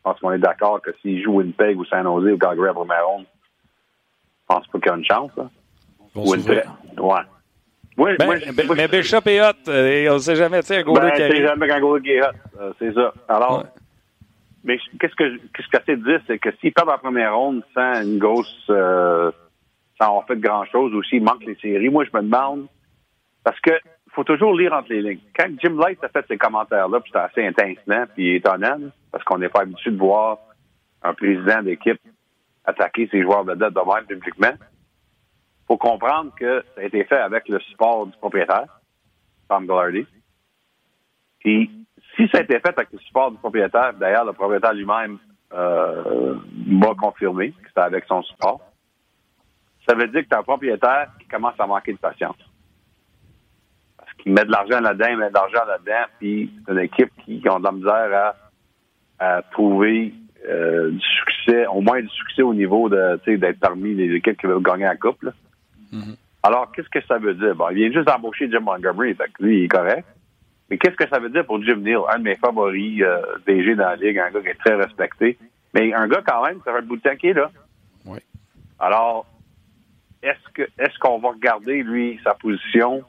je 0.00 0.10
pense 0.10 0.18
qu'on 0.20 0.32
est 0.32 0.38
d'accord 0.38 0.80
que 0.80 0.90
s'il 1.02 1.22
joue 1.22 1.36
Winnipeg 1.36 1.78
ou 1.78 1.84
San 1.84 2.04
Jose 2.04 2.32
ou 2.32 2.38
Calgary 2.38 2.70
à 2.70 2.72
première 2.72 3.06
ronde, 3.06 3.26
je 3.26 4.54
pense 4.54 4.66
pas 4.66 4.78
qu'il 4.78 4.88
y 4.88 4.94
a 4.94 4.96
une 4.96 5.04
chance. 5.04 5.30
Là. 5.36 5.50
Bon 6.14 6.30
Winnipeg. 6.30 6.64
Ouais. 6.98 7.20
Oui, 7.98 8.12
ben, 8.18 8.26
moi, 8.26 8.36
mais 8.76 8.88
Bishop 8.88 9.26
est 9.26 9.42
hot. 9.42 9.68
Euh, 9.68 10.08
on 10.10 10.14
ne 10.14 10.18
sait 10.18 10.36
jamais, 10.36 10.60
tu 10.62 10.68
sais, 10.68 10.78
un 10.78 10.82
goaler 10.82 11.10
ben, 11.10 11.16
qui 11.16 11.22
arrive. 11.22 11.46
jamais 11.46 11.68
qu'un 11.68 11.80
goaler 11.80 12.10
est 12.12 12.22
hot. 12.22 12.32
Euh, 12.58 12.72
c'est 12.78 12.94
ça. 12.94 13.12
Alors, 13.28 13.66
mais 14.64 14.78
qu'est-ce 14.98 15.14
que 15.14 15.36
qu'est-ce 15.36 15.68
que 15.68 15.78
j'essaie 15.78 15.96
de 15.96 16.04
dire, 16.04 16.20
c'est 16.26 16.38
que 16.38 16.48
s'il 16.60 16.72
perd 16.72 16.88
en 16.88 16.96
première 16.96 17.36
ronde 17.36 17.62
sans 17.74 18.02
une 18.02 18.18
grosse, 18.18 18.64
euh, 18.70 19.30
sans 20.00 20.08
avoir 20.08 20.26
fait 20.26 20.38
grand-chose, 20.38 20.94
ou 20.94 21.02
s'il 21.02 21.22
manque 21.22 21.44
les 21.44 21.56
séries, 21.56 21.90
moi, 21.90 22.04
je 22.04 22.16
me 22.16 22.22
demande, 22.22 22.68
parce 23.44 23.60
que 23.60 23.72
faut 24.20 24.24
toujours 24.24 24.54
lire 24.54 24.74
entre 24.74 24.92
les 24.92 25.00
lignes. 25.00 25.20
Quand 25.34 25.48
Jim 25.62 25.78
Light 25.78 26.02
a 26.04 26.08
fait 26.08 26.26
ces 26.28 26.36
commentaires-là, 26.36 27.00
puis 27.00 27.10
c'était 27.10 27.24
assez 27.24 27.46
intensement, 27.46 28.04
puis 28.14 28.36
étonnant, 28.36 28.90
parce 29.10 29.24
qu'on 29.24 29.38
n'est 29.38 29.48
pas 29.48 29.62
habitué 29.62 29.90
de 29.90 29.96
voir 29.96 30.38
un 31.02 31.14
président 31.14 31.62
d'équipe 31.62 32.00
attaquer 32.66 33.08
ses 33.10 33.22
joueurs 33.22 33.46
de 33.46 33.54
dette 33.54 33.72
de 33.72 33.94
même 33.94 34.04
publiquement. 34.04 34.52
faut 35.66 35.78
comprendre 35.78 36.32
que 36.38 36.62
ça 36.74 36.82
a 36.82 36.84
été 36.84 37.02
fait 37.04 37.16
avec 37.16 37.48
le 37.48 37.58
support 37.60 38.06
du 38.06 38.12
propriétaire, 38.18 38.66
Tom 39.48 39.62
Gillardy. 39.62 40.06
Puis, 41.38 41.70
si 42.14 42.28
ça 42.28 42.38
a 42.38 42.40
été 42.42 42.60
fait 42.60 42.74
avec 42.76 42.92
le 42.92 42.98
support 42.98 43.30
du 43.30 43.38
propriétaire, 43.38 43.94
d'ailleurs, 43.94 44.26
le 44.26 44.34
propriétaire 44.34 44.74
lui-même 44.74 45.18
euh, 45.54 46.34
m'a 46.66 46.94
confirmé 46.94 47.52
que 47.52 47.68
c'était 47.68 47.80
avec 47.80 48.04
son 48.04 48.22
support, 48.24 48.60
ça 49.88 49.94
veut 49.94 50.08
dire 50.08 50.24
que 50.24 50.28
tu 50.28 50.36
un 50.36 50.42
propriétaire 50.42 51.08
qui 51.18 51.26
commence 51.26 51.58
à 51.58 51.66
manquer 51.66 51.94
de 51.94 51.98
patience 51.98 52.36
qui 54.22 54.30
met 54.30 54.44
de 54.44 54.50
l'argent 54.50 54.80
là-dedans, 54.80 55.06
il 55.10 55.16
met 55.18 55.28
de 55.28 55.34
l'argent 55.34 55.64
là-dedans, 55.66 56.04
puis 56.18 56.50
c'est 56.66 56.72
une 56.72 56.78
équipe 56.78 57.10
qui, 57.24 57.42
ont 57.48 57.58
de 57.58 57.64
la 57.64 57.72
misère 57.72 58.34
à, 59.18 59.42
trouver 59.52 60.14
euh, 60.48 60.90
du 60.90 61.00
succès, 61.00 61.66
au 61.66 61.80
moins 61.80 62.00
du 62.00 62.08
succès 62.08 62.42
au 62.42 62.54
niveau 62.54 62.88
de 62.88 63.20
d'être 63.36 63.60
parmi 63.60 63.94
les 63.94 64.14
équipes 64.14 64.40
qui 64.40 64.46
veulent 64.46 64.62
gagner 64.62 64.84
la 64.84 64.96
coupe. 64.96 65.22
Mm-hmm. 65.92 66.16
Alors, 66.42 66.72
qu'est-ce 66.72 66.88
que 66.88 67.04
ça 67.06 67.18
veut 67.18 67.34
dire? 67.34 67.54
Bon, 67.54 67.68
il 67.70 67.76
vient 67.76 67.92
juste 67.92 68.06
d'embaucher 68.06 68.50
Jim 68.50 68.60
Montgomery, 68.60 69.14
fait 69.14 69.30
que 69.36 69.42
lui, 69.42 69.58
il 69.58 69.64
est 69.64 69.68
correct. 69.68 70.06
Mais 70.70 70.78
qu'est-ce 70.78 70.96
que 70.96 71.08
ça 71.08 71.18
veut 71.18 71.28
dire 71.28 71.44
pour 71.44 71.62
Jim 71.62 71.76
Neal, 71.76 72.00
un 72.08 72.18
de 72.18 72.24
mes 72.24 72.36
favoris 72.36 73.02
euh, 73.02 73.20
DG 73.46 73.74
dans 73.74 73.88
la 73.88 73.96
Ligue, 73.96 74.18
un 74.18 74.30
gars 74.30 74.40
qui 74.40 74.48
est 74.48 74.64
très 74.64 74.76
respecté, 74.76 75.36
mais 75.74 75.92
un 75.92 76.08
gars 76.08 76.22
quand 76.26 76.46
même, 76.46 76.60
ça 76.64 76.72
fait 76.72 76.78
un 76.78 76.82
bout 76.82 76.96
de 76.96 77.02
temps 77.02 77.10
est 77.10 77.32
là. 77.32 77.50
Oui. 78.06 78.20
Alors, 78.78 79.26
est-ce 80.22 80.52
que 80.54 80.62
est-ce 80.78 80.98
qu'on 80.98 81.18
va 81.18 81.30
regarder, 81.30 81.82
lui, 81.82 82.20
sa 82.24 82.34
position 82.34 83.02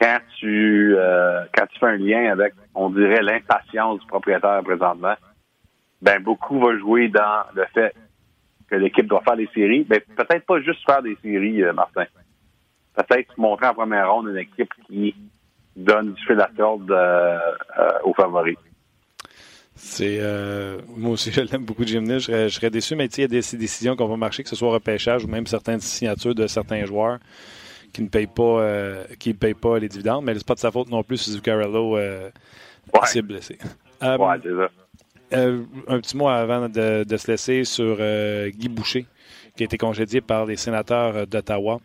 quand 0.00 0.18
tu 0.38 0.94
euh, 0.96 1.44
quand 1.54 1.66
tu 1.66 1.78
fais 1.78 1.86
un 1.86 1.96
lien 1.96 2.32
avec, 2.32 2.54
on 2.74 2.90
dirait, 2.90 3.22
l'impatience 3.22 4.00
du 4.00 4.06
propriétaire 4.06 4.62
présentement, 4.62 5.14
ben 6.00 6.22
beaucoup 6.22 6.60
va 6.60 6.76
jouer 6.78 7.08
dans 7.08 7.44
le 7.54 7.64
fait 7.74 7.94
que 8.70 8.76
l'équipe 8.76 9.06
doit 9.06 9.22
faire 9.22 9.36
des 9.36 9.48
séries. 9.54 9.84
Ben, 9.84 10.00
peut-être 10.16 10.46
pas 10.46 10.60
juste 10.60 10.84
faire 10.86 11.02
des 11.02 11.16
séries, 11.22 11.62
euh, 11.62 11.72
Martin. 11.72 12.04
Peut-être 12.94 13.36
montrer 13.38 13.66
en 13.66 13.74
première 13.74 14.12
ronde 14.12 14.28
une 14.28 14.38
équipe 14.38 14.72
qui 14.86 15.14
donne 15.76 16.12
du 16.12 16.22
fil 16.24 16.40
à 16.40 16.50
corde 16.56 16.90
euh, 16.90 17.38
aux 18.04 18.14
favoris. 18.14 18.56
C'est 19.74 20.20
moi 20.96 21.12
aussi 21.12 21.30
je 21.32 21.40
l'aime 21.40 21.64
beaucoup 21.64 21.84
Jim 21.84 22.04
Je 22.18 22.48
serais, 22.48 22.70
déçu, 22.70 22.96
mais 22.96 23.06
il 23.06 23.20
y 23.20 23.24
a 23.24 23.28
des 23.28 23.40
décisions 23.40 23.94
qu'on 23.94 24.08
va 24.08 24.16
marcher, 24.16 24.42
que 24.42 24.48
ce 24.48 24.56
soit 24.56 24.72
repêchage 24.72 25.24
ou 25.24 25.28
même 25.28 25.46
certaines 25.46 25.80
signatures 25.80 26.34
de 26.34 26.48
certains 26.48 26.84
joueurs 26.84 27.18
qui 27.92 28.02
ne 28.02 28.08
paye 28.08 28.26
pas, 28.26 28.42
euh, 28.42 29.04
qui 29.18 29.34
paye 29.34 29.54
pas 29.54 29.78
les 29.78 29.88
dividendes, 29.88 30.24
mais 30.24 30.34
c'est 30.34 30.46
pas 30.46 30.54
de 30.54 30.60
sa 30.60 30.70
faute 30.70 30.88
non 30.90 31.02
plus 31.02 31.16
si 31.16 31.32
Zuccarello 31.32 31.96
euh, 31.96 32.30
s'est 33.04 33.22
blessé. 33.22 33.58
Ouais, 34.02 34.16
c'est 34.42 34.54
ça. 34.54 34.68
Euh, 35.34 35.62
un 35.88 36.00
petit 36.00 36.16
mot 36.16 36.28
avant 36.28 36.68
de, 36.68 37.04
de 37.04 37.16
se 37.16 37.30
laisser 37.30 37.64
sur 37.64 37.96
Guy 37.96 38.68
Boucher, 38.68 39.06
qui 39.56 39.62
a 39.62 39.66
été 39.66 39.76
congédié 39.76 40.20
par 40.20 40.46
les 40.46 40.56
sénateurs 40.56 41.26
d'Ottawa. 41.26 41.80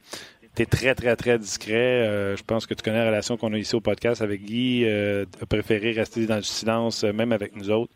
Tu 0.55 0.61
es 0.61 0.65
très, 0.65 0.93
très, 0.93 1.15
très 1.15 1.39
discret. 1.39 2.35
je 2.37 2.43
pense 2.43 2.67
que 2.67 2.73
tu 2.73 2.83
connais 2.83 2.99
la 2.99 3.07
relation 3.07 3.35
qu'on 3.35 3.51
a 3.53 3.57
ici 3.57 3.75
au 3.75 3.81
podcast 3.81 4.21
avec 4.21 4.43
Guy. 4.43 4.85
a 4.87 5.45
préféré 5.49 5.91
rester 5.91 6.25
dans 6.25 6.37
le 6.37 6.43
silence, 6.43 7.03
même 7.03 7.31
avec 7.31 7.55
nous 7.55 7.69
autres. 7.69 7.91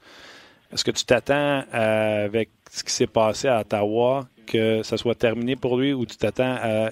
Est-ce 0.74 0.84
que 0.84 0.92
tu 0.92 1.06
t'attends 1.06 1.64
avec 1.72 2.50
ce 2.70 2.84
qui 2.84 2.92
s'est 2.92 3.08
passé 3.08 3.48
à 3.48 3.62
Ottawa 3.62 4.28
que 4.48 4.82
ça 4.82 4.98
soit 4.98 5.16
terminé 5.16 5.56
pour 5.56 5.78
lui 5.78 5.94
ou 5.94 6.06
tu 6.06 6.18
t'attends 6.18 6.56
à 6.60 6.92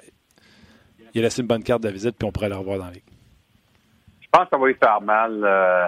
il 1.15 1.21
a 1.21 1.23
laissé 1.23 1.41
une 1.41 1.47
bonne 1.47 1.63
carte 1.63 1.81
de 1.81 1.89
visite, 1.89 2.17
puis 2.17 2.27
on 2.27 2.31
pourrait 2.31 2.49
le 2.49 2.55
revoir 2.55 2.77
dans 2.77 2.85
la 2.85 2.91
ligue. 2.91 3.03
Je 4.21 4.27
pense 4.29 4.43
que 4.43 4.49
ça 4.51 4.57
va 4.57 4.67
lui 4.67 4.75
faire 4.75 5.01
mal, 5.01 5.41
euh, 5.43 5.87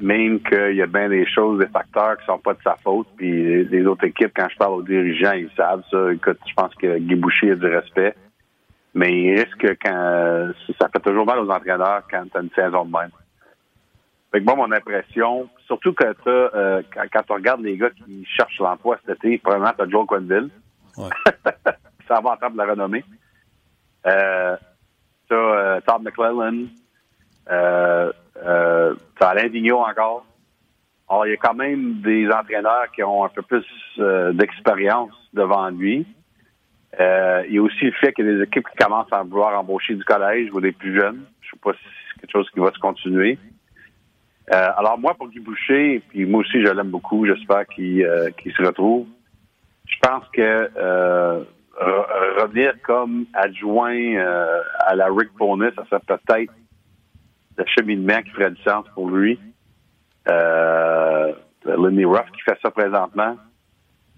même 0.00 0.40
qu'il 0.40 0.76
y 0.76 0.82
a 0.82 0.86
bien 0.86 1.08
des 1.08 1.26
choses, 1.26 1.58
des 1.58 1.66
facteurs 1.66 2.16
qui 2.18 2.26
sont 2.26 2.38
pas 2.38 2.54
de 2.54 2.62
sa 2.62 2.76
faute. 2.76 3.08
Puis 3.16 3.64
les 3.64 3.86
autres 3.86 4.04
équipes, 4.04 4.30
quand 4.36 4.46
je 4.48 4.56
parle 4.56 4.74
aux 4.74 4.82
dirigeants, 4.82 5.32
ils 5.32 5.50
savent 5.56 5.82
ça. 5.90 6.12
Écoute, 6.12 6.38
je 6.46 6.54
pense 6.54 6.72
que 6.76 6.98
Guy 6.98 7.16
Boucher 7.16 7.50
a 7.50 7.54
du 7.56 7.66
respect. 7.66 8.14
Mais 8.94 9.12
il 9.12 9.40
risque 9.40 9.76
quand 9.82 10.52
ça 10.80 10.88
fait 10.88 11.00
toujours 11.00 11.26
mal 11.26 11.40
aux 11.40 11.50
entraîneurs 11.50 12.02
quand 12.10 12.24
tu 12.30 12.38
as 12.38 12.40
une 12.40 12.50
saison 12.54 12.84
de 12.84 12.92
même. 12.92 13.10
Fait 14.30 14.40
que 14.40 14.44
moi, 14.44 14.54
mon 14.54 14.70
impression, 14.70 15.48
surtout 15.66 15.92
que 15.92 16.04
euh, 16.26 16.82
quand, 16.94 17.04
quand 17.12 17.22
tu 17.22 17.32
regardes 17.32 17.62
les 17.62 17.76
gars 17.76 17.90
qui 17.90 18.24
cherchent 18.26 18.60
l'emploi 18.60 18.98
cet 19.04 19.24
été, 19.24 19.38
probablement 19.38 19.72
tu 19.76 19.82
as 19.82 19.88
Joe 19.88 20.06
Quenville. 20.06 20.50
Ouais. 20.96 21.08
ça 22.08 22.20
va 22.20 22.38
en 22.40 22.50
de 22.50 22.56
la 22.56 22.66
renommée. 22.66 23.04
Euh, 24.06 24.56
t'as 25.28 25.34
euh, 25.34 25.80
Todd 25.86 26.02
McClellan, 26.02 26.66
euh, 27.50 28.12
euh, 28.44 28.94
t'as 29.18 29.28
Alain 29.28 29.48
Vigneault 29.48 29.80
encore. 29.80 30.24
Alors, 31.08 31.26
il 31.26 31.30
y 31.30 31.34
a 31.34 31.38
quand 31.38 31.54
même 31.54 32.00
des 32.02 32.28
entraîneurs 32.30 32.90
qui 32.94 33.02
ont 33.02 33.24
un 33.24 33.28
peu 33.28 33.42
plus 33.42 33.64
euh, 33.98 34.32
d'expérience 34.32 35.12
devant 35.32 35.70
lui. 35.70 36.06
Euh, 37.00 37.44
il 37.48 37.54
y 37.54 37.58
a 37.58 37.62
aussi 37.62 37.84
le 37.84 37.92
fait 37.92 38.12
qu'il 38.12 38.26
y 38.26 38.28
a 38.28 38.34
des 38.34 38.42
équipes 38.42 38.66
qui 38.68 38.76
commencent 38.76 39.12
à 39.12 39.22
vouloir 39.22 39.58
embaucher 39.58 39.94
du 39.94 40.04
collège 40.04 40.50
ou 40.52 40.60
des 40.60 40.72
plus 40.72 40.98
jeunes. 40.98 41.24
Je 41.40 41.50
sais 41.50 41.56
pas 41.62 41.72
si 41.72 41.78
c'est 41.82 42.20
quelque 42.20 42.32
chose 42.32 42.50
qui 42.50 42.60
va 42.60 42.72
se 42.72 42.78
continuer. 42.78 43.38
Euh, 44.52 44.68
alors 44.76 44.98
moi, 44.98 45.14
pour 45.14 45.28
Guy 45.28 45.40
Boucher, 45.40 46.02
puis 46.08 46.24
moi 46.24 46.40
aussi 46.40 46.62
je 46.62 46.70
l'aime 46.70 46.90
beaucoup, 46.90 47.26
j'espère 47.26 47.66
qu'il 47.66 48.02
se 48.02 48.62
retrouve. 48.62 49.06
Je 49.86 49.96
pense 50.00 50.24
que 50.32 51.44
revenir 51.80 52.74
comme 52.82 53.26
adjoint 53.34 53.94
euh, 53.94 54.62
à 54.80 54.94
la 54.94 55.06
Rick 55.06 55.30
Bonus, 55.38 55.74
ça 55.74 55.84
serait 55.88 56.00
peut-être 56.06 56.52
le 57.56 57.64
cheminement 57.76 58.22
qui 58.22 58.30
ferait 58.30 58.50
du 58.50 58.62
sens 58.62 58.84
pour 58.94 59.10
lui. 59.10 59.38
Euh, 60.28 61.32
Lenny 61.64 62.04
Ruff 62.04 62.26
qui 62.32 62.40
fait 62.42 62.58
ça 62.62 62.70
présentement, 62.70 63.36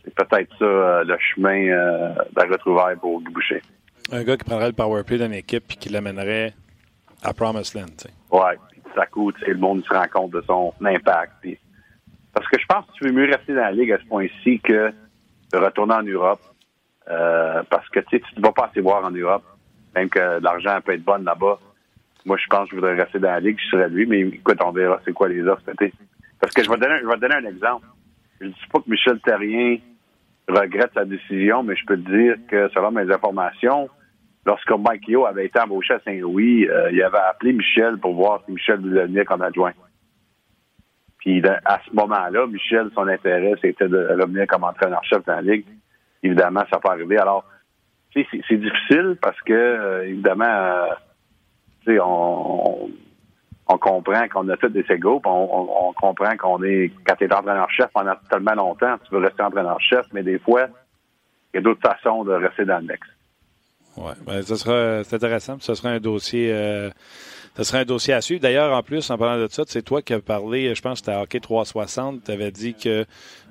c'est 0.04 0.14
peut-être 0.14 0.50
ça 0.58 0.64
euh, 0.64 1.04
le 1.04 1.16
chemin 1.18 1.68
euh, 1.68 2.14
de 2.14 2.40
la 2.40 2.44
retrouvaille 2.44 2.96
pour 2.96 3.20
Guy 3.22 3.32
Boucher. 3.32 3.62
Un 4.12 4.24
gars 4.24 4.36
qui 4.36 4.44
prendrait 4.44 4.68
le 4.68 4.72
power 4.72 5.04
play 5.04 5.18
d'une 5.18 5.32
équipe 5.32 5.64
et 5.70 5.76
qui 5.76 5.88
l'amènerait 5.88 6.54
à 7.22 7.32
Promised 7.32 7.74
Land. 7.74 8.10
Oui, 8.30 8.56
puis 8.70 8.80
tout 8.82 9.00
à 9.00 9.06
coup, 9.06 9.32
le 9.46 9.54
monde 9.54 9.84
se 9.84 9.94
rend 9.94 10.06
compte 10.12 10.32
de 10.32 10.42
son 10.46 10.72
impact. 10.80 11.46
Parce 12.32 12.48
que 12.48 12.60
je 12.60 12.66
pense 12.66 12.86
que 12.86 12.92
tu 12.92 13.04
veux 13.04 13.12
mieux 13.12 13.30
rester 13.30 13.54
dans 13.54 13.62
la 13.62 13.72
ligue 13.72 13.92
à 13.92 13.98
ce 13.98 14.06
point-ci 14.06 14.60
que 14.60 14.92
de 15.52 15.58
retourner 15.58 15.94
en 15.94 16.02
Europe 16.02 16.40
euh, 17.10 17.62
parce 17.68 17.88
que 17.88 18.00
tu 18.00 18.22
ne 18.36 18.42
vas 18.42 18.52
pas 18.52 18.66
assez 18.66 18.80
voir 18.80 19.04
en 19.04 19.10
Europe, 19.10 19.44
même 19.94 20.08
que 20.08 20.40
l'argent 20.40 20.78
peut 20.84 20.92
être 20.92 21.04
bon 21.04 21.24
là-bas. 21.24 21.58
Moi, 22.24 22.36
je 22.36 22.46
pense 22.48 22.64
que 22.64 22.70
je 22.70 22.74
voudrais 22.76 22.94
rester 22.94 23.18
dans 23.18 23.30
la 23.30 23.40
ligue, 23.40 23.58
je 23.58 23.68
serais 23.70 23.88
lui, 23.88 24.06
mais 24.06 24.20
écoute, 24.20 24.58
on 24.64 24.70
verra 24.70 25.00
c'est 25.04 25.12
quoi 25.12 25.28
les 25.28 25.42
offres 25.42 25.62
Parce 26.40 26.52
que 26.52 26.62
je 26.62 26.70
vais 26.70 26.76
donner, 26.76 26.98
je 27.02 27.06
vais 27.06 27.16
donner 27.16 27.34
un 27.34 27.46
exemple. 27.46 27.86
Je 28.40 28.46
ne 28.46 28.50
dis 28.50 28.66
pas 28.72 28.78
que 28.80 28.90
Michel 28.90 29.20
Terrien 29.20 29.78
regrette 30.48 30.92
sa 30.94 31.04
décision, 31.04 31.62
mais 31.62 31.76
je 31.76 31.84
peux 31.86 31.96
te 31.96 32.10
dire 32.10 32.36
que 32.48 32.68
selon 32.74 32.90
mes 32.90 33.10
informations, 33.10 33.88
lorsque 34.46 34.70
Mike 34.70 35.08
Yo 35.08 35.26
avait 35.26 35.46
été 35.46 35.58
embauché 35.60 35.94
à 35.94 36.00
Saint-Louis, 36.00 36.68
euh, 36.68 36.90
il 36.92 37.02
avait 37.02 37.18
appelé 37.18 37.52
Michel 37.52 37.98
pour 37.98 38.14
voir 38.14 38.42
si 38.44 38.52
Michel 38.52 38.80
voulait 38.80 39.06
venir 39.06 39.24
comme 39.24 39.42
adjoint. 39.42 39.72
Puis 41.18 41.42
à 41.46 41.80
ce 41.86 41.94
moment-là, 41.94 42.46
Michel, 42.46 42.90
son 42.94 43.06
intérêt, 43.06 43.54
c'était 43.60 43.88
de 43.88 44.08
revenir 44.20 44.46
comme 44.46 44.64
entraîneur-chef 44.64 45.24
dans 45.24 45.34
la 45.34 45.42
Ligue. 45.42 45.66
Évidemment, 46.22 46.62
ça 46.70 46.78
peut 46.78 46.88
arriver. 46.90 47.18
Alors, 47.18 47.44
c'est 48.12 48.56
difficile 48.56 49.16
parce 49.20 49.40
que, 49.42 49.52
euh, 49.52 50.08
évidemment, 50.08 50.44
euh, 50.44 51.98
on, 52.00 52.90
on, 53.68 53.78
comprend 53.78 54.28
qu'on 54.28 54.48
a 54.48 54.56
fait 54.56 54.70
des 54.70 54.84
égaux, 54.90 55.20
on, 55.24 55.88
on, 55.88 55.92
comprend 55.92 56.36
qu'on 56.36 56.62
est, 56.64 56.92
quand 57.06 57.14
tu 57.16 57.24
es 57.24 57.32
entraîneur-chef 57.32 57.88
pendant 57.94 58.14
tellement 58.30 58.54
longtemps, 58.54 58.96
tu 59.04 59.14
veux 59.14 59.20
rester 59.20 59.42
entraîneur-chef, 59.42 60.06
mais 60.12 60.22
des 60.22 60.38
fois, 60.38 60.66
il 61.52 61.56
y 61.56 61.58
a 61.58 61.62
d'autres 61.62 61.80
façons 61.80 62.24
de 62.24 62.32
rester 62.32 62.64
dans 62.64 62.78
le 62.78 62.86
mix. 62.86 63.00
Oui, 63.96 64.12
ben, 64.26 64.42
ça 64.42 64.56
sera 64.56 65.04
c'est 65.04 65.16
intéressant. 65.16 65.56
Ce 65.60 65.74
sera 65.74 65.90
un 65.90 65.98
dossier 65.98 66.52
euh, 66.52 66.90
ce 67.56 67.76
un 67.76 67.84
dossier 67.84 68.14
à 68.14 68.20
suivre. 68.20 68.40
D'ailleurs, 68.40 68.72
en 68.76 68.82
plus, 68.82 69.10
en 69.10 69.18
parlant 69.18 69.42
de 69.42 69.48
ça, 69.48 69.64
c'est 69.66 69.82
toi 69.82 70.02
qui 70.02 70.14
as 70.14 70.20
parlé, 70.20 70.74
je 70.74 70.80
pense 70.80 71.00
que 71.00 71.06
c'était 71.06 71.18
Hockey 71.18 71.40
360, 71.40 72.24
tu 72.24 72.30
avais 72.30 72.50
dit 72.50 72.74
que 72.74 73.04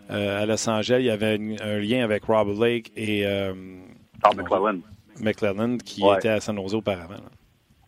à 0.10 0.46
Los 0.46 0.68
Angeles, 0.70 0.98
il 1.00 1.06
y 1.06 1.10
avait 1.10 1.40
un 1.62 1.80
lien 1.80 2.04
avec 2.04 2.26
Rob 2.26 2.50
Lake 2.60 2.92
et 2.96 3.26
euh, 3.26 3.54
McClellan. 4.36 4.80
McClellan 5.22 5.78
qui 5.78 6.04
était 6.18 6.30
à 6.30 6.40
San 6.40 6.58
Jose 6.58 6.76
auparavant. 6.76 7.16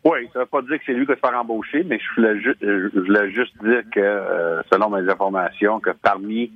Oui, 0.04 0.28
ça 0.32 0.40
ne 0.40 0.44
veut 0.44 0.48
pas 0.50 0.62
dire 0.62 0.78
que 0.78 0.84
c'est 0.84 0.94
lui 0.94 1.06
qui 1.06 1.12
va 1.12 1.14
se 1.14 1.20
faire 1.20 1.38
embaucher, 1.38 1.84
mais 1.84 1.98
je 1.98 2.20
voulais, 2.20 2.40
je 2.40 2.98
voulais 2.98 3.30
juste 3.30 3.54
dire 3.62 3.82
que, 3.92 4.00
euh, 4.00 4.62
selon 4.72 4.90
mes 4.90 5.08
informations, 5.08 5.78
que 5.78 5.90
parmi 5.90 6.50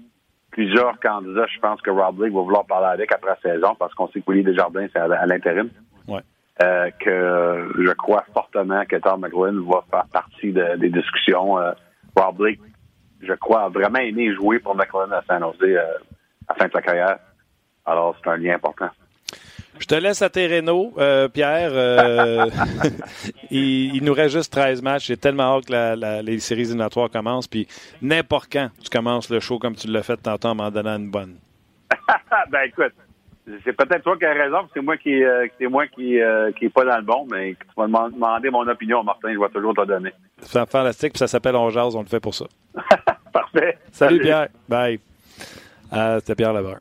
plusieurs 0.51 0.99
candidats, 0.99 1.47
je 1.55 1.61
pense 1.61 1.81
que 1.81 1.91
Rob 1.91 2.21
Lake 2.21 2.33
va 2.33 2.41
vouloir 2.41 2.65
parler 2.67 2.89
avec 2.89 3.13
après 3.13 3.31
la 3.31 3.53
saison 3.53 3.77
parce 3.79 3.95
qu'on 3.95 4.09
sait 4.09 4.21
que 4.21 4.33
des 4.33 4.55
Jardins, 4.55 4.87
c'est 4.93 4.99
à, 4.99 5.27
l'intérim. 5.27 5.69
Ouais. 6.09 6.23
Euh, 6.63 6.91
que 6.99 7.69
je 7.79 7.93
crois 7.93 8.25
fortement 8.33 8.83
que 8.87 8.97
Tom 8.97 9.21
McGuinn 9.21 9.63
va 9.71 9.85
faire 9.91 10.07
partie 10.07 10.53
des 10.53 10.89
discussions. 10.89 11.59
Euh, 11.59 11.73
Rob 12.17 12.41
Lake, 12.41 12.61
je 13.23 13.33
crois, 13.35 13.65
a 13.65 13.69
vraiment 13.69 13.99
aimé 13.99 14.35
jouer 14.35 14.59
pour 14.59 14.75
McLean 14.75 15.11
à 15.13 15.23
San 15.27 15.41
Jose 15.41 15.57
euh, 15.63 15.81
à 16.49 16.53
la 16.53 16.55
fin 16.55 16.67
de 16.67 16.73
sa 16.73 16.83
carrière. 16.83 17.19
Alors, 17.85 18.17
c'est 18.23 18.31
un 18.31 18.37
lien 18.37 18.55
important. 18.55 18.89
Je 19.79 19.87
te 19.87 19.95
laisse 19.95 20.23
à 20.23 20.31
tes 20.31 20.49
euh, 20.49 21.29
Pierre. 21.29 21.71
Euh, 21.73 22.47
il, 23.51 24.03
nous 24.03 24.15
reste 24.15 24.37
juste 24.37 24.53
13 24.53 24.83
matchs. 24.83 25.07
J'ai 25.09 25.17
tellement 25.17 25.57
hâte 25.57 25.67
que 25.67 26.23
les 26.23 26.39
séries 26.41 26.63
éliminatoires 26.63 27.11
commencent. 27.11 27.47
Puis 27.47 27.69
n'importe 28.01 28.51
quand 28.51 28.71
tu 28.83 28.89
commences 28.89 29.29
le 29.29 29.41
show 29.41 29.59
comme 29.59 29.77
tu 29.77 29.89
l'as 29.89 30.03
fait 30.03 30.17
tantôt 30.17 30.49
en 30.49 30.55
m'en 30.55 30.71
donnant 30.71 30.97
une 30.97 31.11
bonne. 31.11 31.37
ben 32.51 32.61
écoute, 32.67 32.95
c'est 33.65 33.73
peut-être 33.73 34.03
toi 34.03 34.17
qui 34.17 34.25
as 34.25 34.33
raison, 34.33 34.69
c'est 34.75 34.81
moi 34.81 34.97
qui 34.97 35.23
euh, 35.23 35.47
c'est 35.59 35.69
moi 35.69 35.87
qui 35.87 36.21
euh, 36.21 36.51
qui 36.53 36.67
est 36.67 36.69
pas 36.69 36.85
dans 36.85 36.97
le 36.97 37.03
bon, 37.03 37.27
mais 37.31 37.55
tu 37.55 37.67
vas 37.77 37.87
demander 37.87 38.51
mon 38.51 38.67
opinion, 38.67 39.05
Martin, 39.05 39.33
je 39.33 39.39
vais 39.39 39.49
toujours 39.51 39.75
te 39.75 39.85
donner. 39.85 40.13
C'est 40.41 40.69
fantastique, 40.69 41.13
puis 41.13 41.19
ça 41.19 41.29
s'appelle 41.29 41.57
On 41.57 41.71
Jazz, 41.71 41.95
on 41.95 42.01
le 42.01 42.09
fait 42.09 42.21
pour 42.21 42.35
ça. 42.35 42.47
Parfait. 43.33 43.79
Salut, 43.93 44.21
Pierre. 44.21 44.49
Bye. 44.69 44.99
C'était 45.91 46.35
Pierre 46.35 46.53
Levert. 46.53 46.81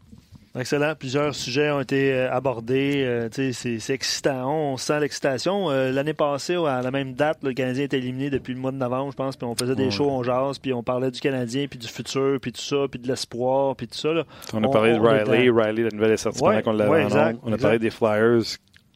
Excellent. 0.57 0.95
Plusieurs 0.95 1.35
sujets 1.35 1.69
ont 1.69 1.81
été 1.81 2.13
euh, 2.13 2.31
abordés. 2.31 3.03
Euh, 3.05 3.29
c'est 3.31 3.93
excitant. 3.93 4.49
On 4.49 4.77
sent 4.77 4.99
l'excitation. 5.01 5.69
Euh, 5.69 5.91
l'année 5.91 6.13
passée, 6.13 6.55
à 6.55 6.81
la 6.81 6.91
même 6.91 7.13
date, 7.13 7.39
le 7.43 7.53
Canadien 7.53 7.83
était 7.83 7.97
éliminé 7.97 8.29
depuis 8.29 8.53
le 8.53 8.59
mois 8.59 8.71
de 8.71 8.77
novembre, 8.77 9.11
je 9.11 9.17
pense. 9.17 9.35
Puis 9.35 9.45
on 9.45 9.55
faisait 9.55 9.75
des 9.75 9.91
shows, 9.91 10.09
on 10.09 10.23
jase, 10.23 10.59
puis 10.59 10.73
on 10.73 10.81
parlait 10.81 11.11
du 11.11 11.19
Canadien, 11.19 11.67
puis 11.67 11.77
du 11.77 11.87
futur, 11.87 12.39
puis 12.41 12.53
tout 12.53 12.61
ça, 12.61 12.87
puis 12.89 12.99
de 12.99 13.07
l'espoir, 13.07 13.75
puis 13.75 13.87
tout 13.87 13.97
ça. 13.97 14.09
On 14.53 14.63
a 14.63 14.69
parlé 14.69 14.93
de 14.93 14.99
Riley. 14.99 15.49
Riley, 15.49 15.83
la 15.83 15.89
nouvelle 15.89 16.11
est 16.11 16.17
sortie 16.17 16.39
pendant 16.39 16.61
qu'on 16.61 16.73
l'avait 16.73 17.37
On 17.43 17.51
a 17.51 17.57
parlé 17.57 17.79
des 17.79 17.89
Flyers 17.89 18.43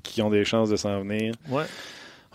qui 0.01 0.21
ont 0.21 0.29
des 0.29 0.45
chances 0.45 0.69
de 0.69 0.77
s'en 0.77 1.01
venir. 1.01 1.33
Ouais. 1.49 1.65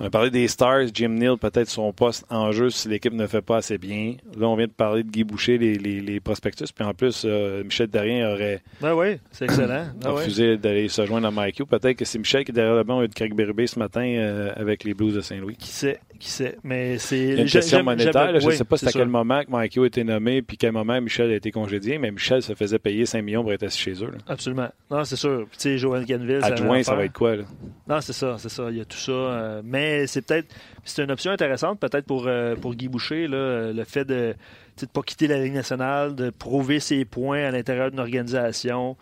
On 0.01 0.07
a 0.07 0.11
parlé 0.11 0.31
des 0.31 0.49
Stars, 0.49 0.87
Jim 0.93 1.11
Neal, 1.11 1.39
peut-être 1.39 1.69
son 1.69 1.93
poste 1.93 2.25
en 2.29 2.51
jeu 2.51 2.69
si 2.71 2.89
l'équipe 2.89 3.13
ne 3.13 3.27
fait 3.29 3.43
pas 3.43 3.59
assez 3.59 3.79
bien. 3.79 4.17
Là, 4.37 4.49
on 4.49 4.57
vient 4.57 4.67
de 4.67 4.73
parler 4.73 5.05
de 5.05 5.11
Guy 5.11 5.23
Boucher, 5.23 5.57
les, 5.57 5.77
les, 5.79 6.21
prospectus. 6.21 6.73
Puis 6.73 6.85
en 6.85 6.95
plus, 6.95 7.23
euh, 7.25 7.63
Michel 7.63 7.87
Darien 7.87 8.33
aurait 8.33 8.61
ben 8.81 8.95
oui, 8.95 9.19
c'est 9.31 9.45
excellent. 9.45 9.87
Ben 10.01 10.11
refusé 10.11 10.57
d'aller 10.57 10.89
se 10.89 11.07
joindre 11.07 11.29
à 11.29 11.31
Mike 11.31 11.63
Peut-être 11.65 11.97
que 11.97 12.05
c'est 12.05 12.19
Michel 12.19 12.45
qui 12.45 12.51
est 12.51 12.55
derrière 12.55 12.75
le 12.75 12.83
banc 12.83 13.01
de 13.03 13.07
Craig 13.07 13.35
Berube 13.35 13.67
ce 13.67 13.79
matin 13.79 14.05
euh, 14.05 14.53
avec 14.57 14.83
les 14.83 14.95
Blues 14.95 15.15
de 15.15 15.21
Saint-Louis. 15.21 15.57
Qui 15.57 15.69
sait? 15.69 16.01
Qui 16.19 16.31
sait? 16.31 16.59
Mais 16.65 16.99
c'est. 16.99 17.37
une 17.37 17.47
question 17.47 17.85
monétaire. 17.85 18.41
je 18.41 18.47
ne 18.47 18.51
sais 18.53 18.65
pas 18.65 18.77
c'est 18.77 18.89
à 18.89 18.93
quel 18.93 19.09
moment 19.09 19.45
que 19.45 19.51
Mike 19.51 19.79
a 19.79 19.85
été 19.87 20.03
nommé 20.03 20.43
puis 20.43 20.57
quel 20.57 20.73
moment 20.73 21.01
Michel 21.01 21.31
a 21.31 21.35
été 21.35 21.53
congédié, 21.53 21.99
mais 21.99 22.11
Michel 22.11 22.43
se 22.43 22.55
faisait 22.55 22.81
payer 22.81 23.07
5 23.07 23.23
millions 23.23 23.43
pour 23.43 23.53
être 23.53 23.63
assis 23.63 23.81
chez 23.81 24.05
eux. 24.05 24.11
Absolument. 24.27 24.69
Non, 24.91 25.05
c'est 25.05 25.17
sûr. 25.17 25.47
Tu 25.53 25.59
sais, 25.59 25.79
Joël 25.79 26.05
Ganville. 26.05 26.41
Adjoint, 26.43 26.83
ça 26.83 26.97
va 26.97 27.05
être 27.05 27.13
quoi? 27.13 27.37
Là? 27.37 27.45
Non, 27.89 28.01
c'est 28.01 28.13
ça, 28.13 28.37
c'est 28.39 28.49
ça. 28.49 28.71
Il 28.71 28.79
y 28.79 28.81
a 28.81 28.85
tout 28.85 28.99
ça. 28.99 29.13
Euh, 29.13 29.63
mais 29.65 29.84
c'est 30.07 30.23
peut-être. 30.23 30.55
C'est 30.85 31.03
une 31.03 31.11
option 31.11 31.31
intéressante, 31.33 31.81
peut-être 31.81 32.05
pour, 32.05 32.27
euh, 32.27 32.57
pour 32.57 32.75
Guy 32.75 32.89
Boucher, 32.89 33.27
là, 33.27 33.73
le 33.73 33.85
fait 33.85 34.05
de 34.05 34.35
ne 34.83 34.87
pas 34.87 35.03
quitter 35.03 35.27
la 35.27 35.43
Ligue 35.43 35.55
nationale, 35.55 36.15
de 36.15 36.31
prouver 36.31 36.79
ses 36.79 37.05
points 37.05 37.45
à 37.45 37.51
l'intérieur 37.51 37.91
d'une 37.91 38.01
organisation. 38.01 38.97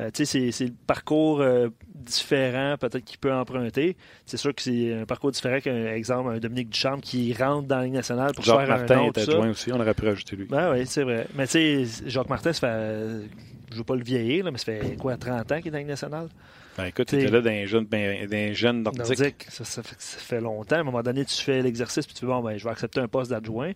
Euh, 0.00 0.10
c'est, 0.12 0.50
le 0.60 0.72
parcours 0.88 1.40
euh, 1.40 1.68
différent 1.94 2.74
peut-être 2.80 3.04
qu'il 3.04 3.18
peut 3.18 3.32
emprunter. 3.32 3.96
C'est 4.26 4.36
sûr 4.36 4.52
que 4.52 4.60
c'est 4.60 4.92
un 4.92 5.06
parcours 5.06 5.30
différent 5.30 5.60
qu'un 5.60 5.86
exemple, 5.92 6.30
un 6.30 6.38
Dominique 6.38 6.70
Duchamp 6.70 6.98
qui 6.98 7.32
rentre 7.32 7.68
dans 7.68 7.78
la 7.78 7.84
Ligue 7.84 7.94
nationale 7.94 8.32
pour 8.34 8.44
Jacques 8.44 8.66
faire 8.66 8.68
Martin 8.68 8.98
un 8.98 9.04
est 9.04 9.18
adjoint 9.18 9.50
aussi, 9.50 9.72
on 9.72 9.78
aurait 9.78 9.94
pu 9.94 10.06
rajouter 10.06 10.34
lui. 10.34 10.46
Ben 10.46 10.72
oui, 10.72 10.84
c'est 10.86 11.04
vrai. 11.04 11.28
Mais 11.36 11.46
tu 11.46 11.86
sais, 11.86 12.10
Jacques 12.10 12.28
Martin, 12.28 12.52
ça 12.52 12.60
fait, 12.60 13.28
je 13.68 13.74
ne 13.74 13.78
veux 13.78 13.84
pas 13.84 13.94
le 13.94 14.02
vieillir, 14.02 14.44
mais 14.44 14.58
ça 14.58 14.64
fait 14.64 14.96
quoi, 14.98 15.16
30 15.16 15.52
ans 15.52 15.58
qu'il 15.58 15.68
est 15.68 15.70
dans 15.70 15.74
la 15.74 15.78
Ligue 15.78 15.88
nationale? 15.88 16.28
Ben 16.76 16.86
écoute, 16.86 17.08
tu 17.08 17.20
étais 17.20 17.30
là 17.30 17.40
d'un 17.40 17.66
jeune, 17.66 17.84
ben, 17.84 18.52
jeune 18.54 18.82
nordique. 18.82 19.46
ça, 19.48 19.82
fait, 19.82 20.40
longtemps. 20.40 20.76
À 20.76 20.80
un 20.80 20.84
moment 20.84 21.02
donné, 21.02 21.24
tu 21.24 21.40
fais 21.42 21.62
l'exercice 21.62 22.06
puis 22.06 22.14
tu 22.14 22.24
dis, 22.24 22.26
bon, 22.26 22.40
ben, 22.40 22.58
je 22.58 22.64
vais 22.64 22.70
accepter 22.70 23.00
un 23.00 23.08
poste 23.08 23.30
d'adjoint. 23.30 23.72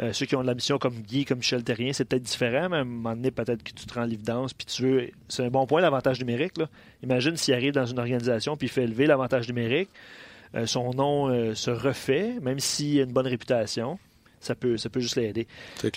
Euh, 0.00 0.12
ceux 0.12 0.26
qui 0.26 0.34
ont 0.36 0.42
de 0.42 0.46
la 0.46 0.54
mission 0.54 0.78
comme 0.78 0.94
Guy, 0.94 1.24
comme 1.24 1.38
Michel 1.38 1.62
Terrien, 1.62 1.92
c'est 1.92 2.06
peut-être 2.06 2.22
différent, 2.22 2.68
mais 2.70 2.78
à 2.78 2.80
un 2.80 2.84
moment 2.84 3.14
donné, 3.14 3.30
peut-être 3.30 3.62
que 3.62 3.72
tu 3.72 3.86
te 3.86 3.94
rends 3.94 4.04
l'évidence, 4.04 4.54
puis 4.54 4.66
tu 4.66 4.82
veux. 4.82 5.10
C'est 5.28 5.44
un 5.44 5.50
bon 5.50 5.66
point, 5.66 5.80
l'avantage 5.80 6.18
numérique. 6.18 6.56
Là. 6.56 6.68
Imagine 7.02 7.36
s'il 7.36 7.54
arrive 7.54 7.74
dans 7.74 7.86
une 7.86 7.98
organisation, 7.98 8.56
puis 8.56 8.68
il 8.68 8.70
fait 8.70 8.84
élever 8.84 9.06
l'avantage 9.06 9.46
numérique. 9.48 9.90
Euh, 10.54 10.66
son 10.66 10.92
nom 10.92 11.28
euh, 11.28 11.54
se 11.54 11.70
refait, 11.70 12.38
même 12.40 12.58
s'il 12.58 13.00
a 13.00 13.02
une 13.04 13.12
bonne 13.12 13.26
réputation. 13.26 13.98
Ça 14.40 14.54
peut, 14.54 14.76
ça 14.76 14.88
peut 14.88 15.00
juste 15.00 15.16
l'aider. 15.16 15.46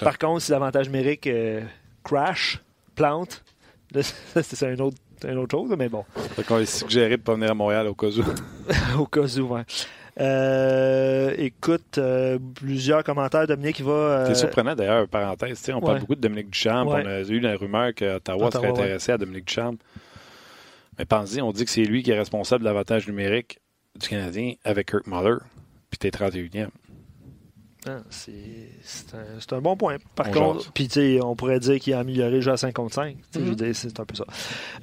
Par 0.02 0.20
contre, 0.20 0.42
si 0.42 0.52
l'avantage 0.52 0.88
numérique 0.88 1.28
crash, 2.04 2.62
plante, 2.96 3.44
c'est 4.42 4.64
un 4.64 4.78
autre 4.80 4.98
une 5.32 5.38
autre 5.38 5.58
chose, 5.58 5.76
mais 5.78 5.90
bon. 5.90 6.04
Fait 6.36 6.44
qu'on 6.44 6.60
est 6.60 6.66
suggéré 6.66 7.12
de 7.12 7.14
ne 7.14 7.18
pas 7.18 7.34
venir 7.34 7.52
à 7.52 7.54
Montréal 7.54 7.88
au 7.88 7.96
cas 7.96 8.08
où. 8.08 9.00
au 9.00 9.06
cas 9.06 9.22
où, 9.22 9.54
oui. 9.54 9.62
Euh, 10.18 11.34
écoute, 11.38 11.98
euh, 11.98 12.40
plusieurs 12.56 13.04
commentaires. 13.04 13.48
Dominique 13.48 13.78
qui 13.78 13.84
va. 13.84 13.92
Euh... 13.92 14.26
C'est 14.28 14.36
surprenant 14.36 14.76
d'ailleurs, 14.76 15.08
parenthèse. 15.08 15.70
On 15.74 15.82
parle 15.82 16.00
beaucoup 16.00 16.16
de 16.16 16.22
Dominique 16.22 16.50
Duchamp. 16.52 16.88
On 16.88 16.94
a 16.94 17.22
eu 17.22 17.40
la 17.40 17.56
rumeur 17.58 17.94
qu'Ottawa 17.94 18.52
serait 18.52 18.70
intéressé 18.70 19.12
à 19.12 19.18
Dominique 19.18 19.48
Duchamp. 19.48 19.76
Mais 20.98 21.06
pensez, 21.06 21.42
on 21.42 21.52
dit 21.52 21.66
que 21.66 21.72
c'est 21.72 21.84
lui 21.84 22.04
qui 22.04 22.12
est 22.12 22.18
responsable 22.18 22.64
de 22.64 22.70
l'avantage 22.70 23.08
numérique 23.08 23.60
du 24.00 24.08
Canadien 24.08 24.54
avec 24.64 24.90
Kirk 24.90 25.08
Muller. 25.08 25.38
Puis 25.90 25.98
t'es 26.00 26.10
31e. 26.10 26.70
Ah, 27.88 28.00
c'est 28.10 29.54
un, 29.54 29.62
bon 29.62 29.78
point. 29.78 29.98
Par 30.16 30.32
contre, 30.32 30.72
puis 30.74 30.90
on 31.24 31.36
pourrait 31.36 31.60
dire 31.60 31.80
qu'il 31.80 31.94
a 31.94 32.00
amélioré 32.00 32.32
le 32.32 32.42
jeu 32.42 32.52
à 32.52 32.58
55. 32.58 33.16
Je 33.34 33.40
veux 33.40 33.54
mm-hmm. 33.54 33.74
c'est 33.74 34.00
un 34.00 34.06
peu 34.06 34.16
ça. 34.16 34.26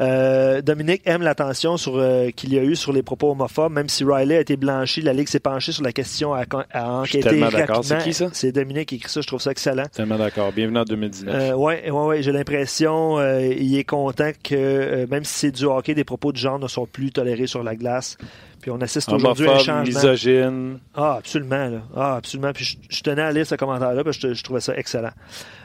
Euh, 0.01 0.63
Dominique 0.63 1.03
aime 1.05 1.23
l'attention 1.23 1.77
sur 1.77 1.97
euh, 1.97 2.31
qu'il 2.31 2.55
y 2.55 2.59
a 2.59 2.63
eu 2.63 2.77
sur 2.77 2.93
les 2.93 3.03
propos 3.03 3.33
homophobes, 3.33 3.73
même 3.73 3.89
si 3.89 4.05
Riley 4.05 4.37
a 4.37 4.41
été 4.41 4.57
blanchi, 4.57 5.03
la 5.03 5.13
Ligue 5.13 5.29
s'est 5.29 5.41
penchée 5.41 5.73
sur 5.73 5.83
la 5.83 5.93
question 5.93 6.33
à, 6.33 6.45
à 6.71 6.93
enquêter 6.93 7.43
rapidement. 7.43 7.83
C'est 7.83 7.99
qui 7.99 8.15
ça? 8.15 8.29
C'est 8.33 8.53
Dominique 8.53 8.91
qui 8.91 8.95
écrit 8.97 9.11
ça, 9.11 9.21
je 9.21 9.27
trouve 9.27 9.41
ça 9.41 9.51
excellent. 9.51 9.87
Tellement 9.93 10.19
d'accord. 10.19 10.53
Bienvenue 10.53 10.79
en 10.79 10.85
2019. 10.85 11.35
Euh, 11.35 11.55
oui, 11.57 11.75
ouais, 11.85 11.91
ouais, 11.91 12.23
j'ai 12.23 12.33
l'impression 12.33 13.19
euh, 13.19 13.43
il 13.43 13.77
est 13.77 13.85
content 13.85 14.31
que 14.45 15.07
même 15.07 15.25
si 15.25 15.35
c'est 15.35 15.51
du 15.51 15.65
hockey, 15.65 15.95
des 15.95 16.05
propos 16.05 16.31
de 16.31 16.37
genre 16.37 16.61
ne 16.61 16.69
sont 16.69 16.87
plus 16.87 17.11
tolérés 17.11 17.49
sur 17.49 17.65
la 17.65 17.75
glace. 17.75 18.17
Puis 18.63 18.71
on 18.71 18.81
assiste 18.81 19.13
aujourd'hui 19.13 19.49
à 19.49 19.55
un 19.55 19.59
changement. 19.59 19.83
misogyne. 19.83 20.79
Ah, 20.95 21.17
absolument. 21.19 21.69
Là. 21.69 21.83
Ah, 21.97 22.17
absolument. 22.17 22.53
Puis 22.53 22.79
je, 22.89 23.01
tenais 23.03 23.23
à 23.23 23.33
lire 23.33 23.45
ce 23.45 23.57
commentaire-là 23.57 24.05
parce 24.05 24.19
que 24.19 24.33
je, 24.33 24.45
trouvais 24.45 24.61
ça 24.61 24.77
excellent. 24.77 25.11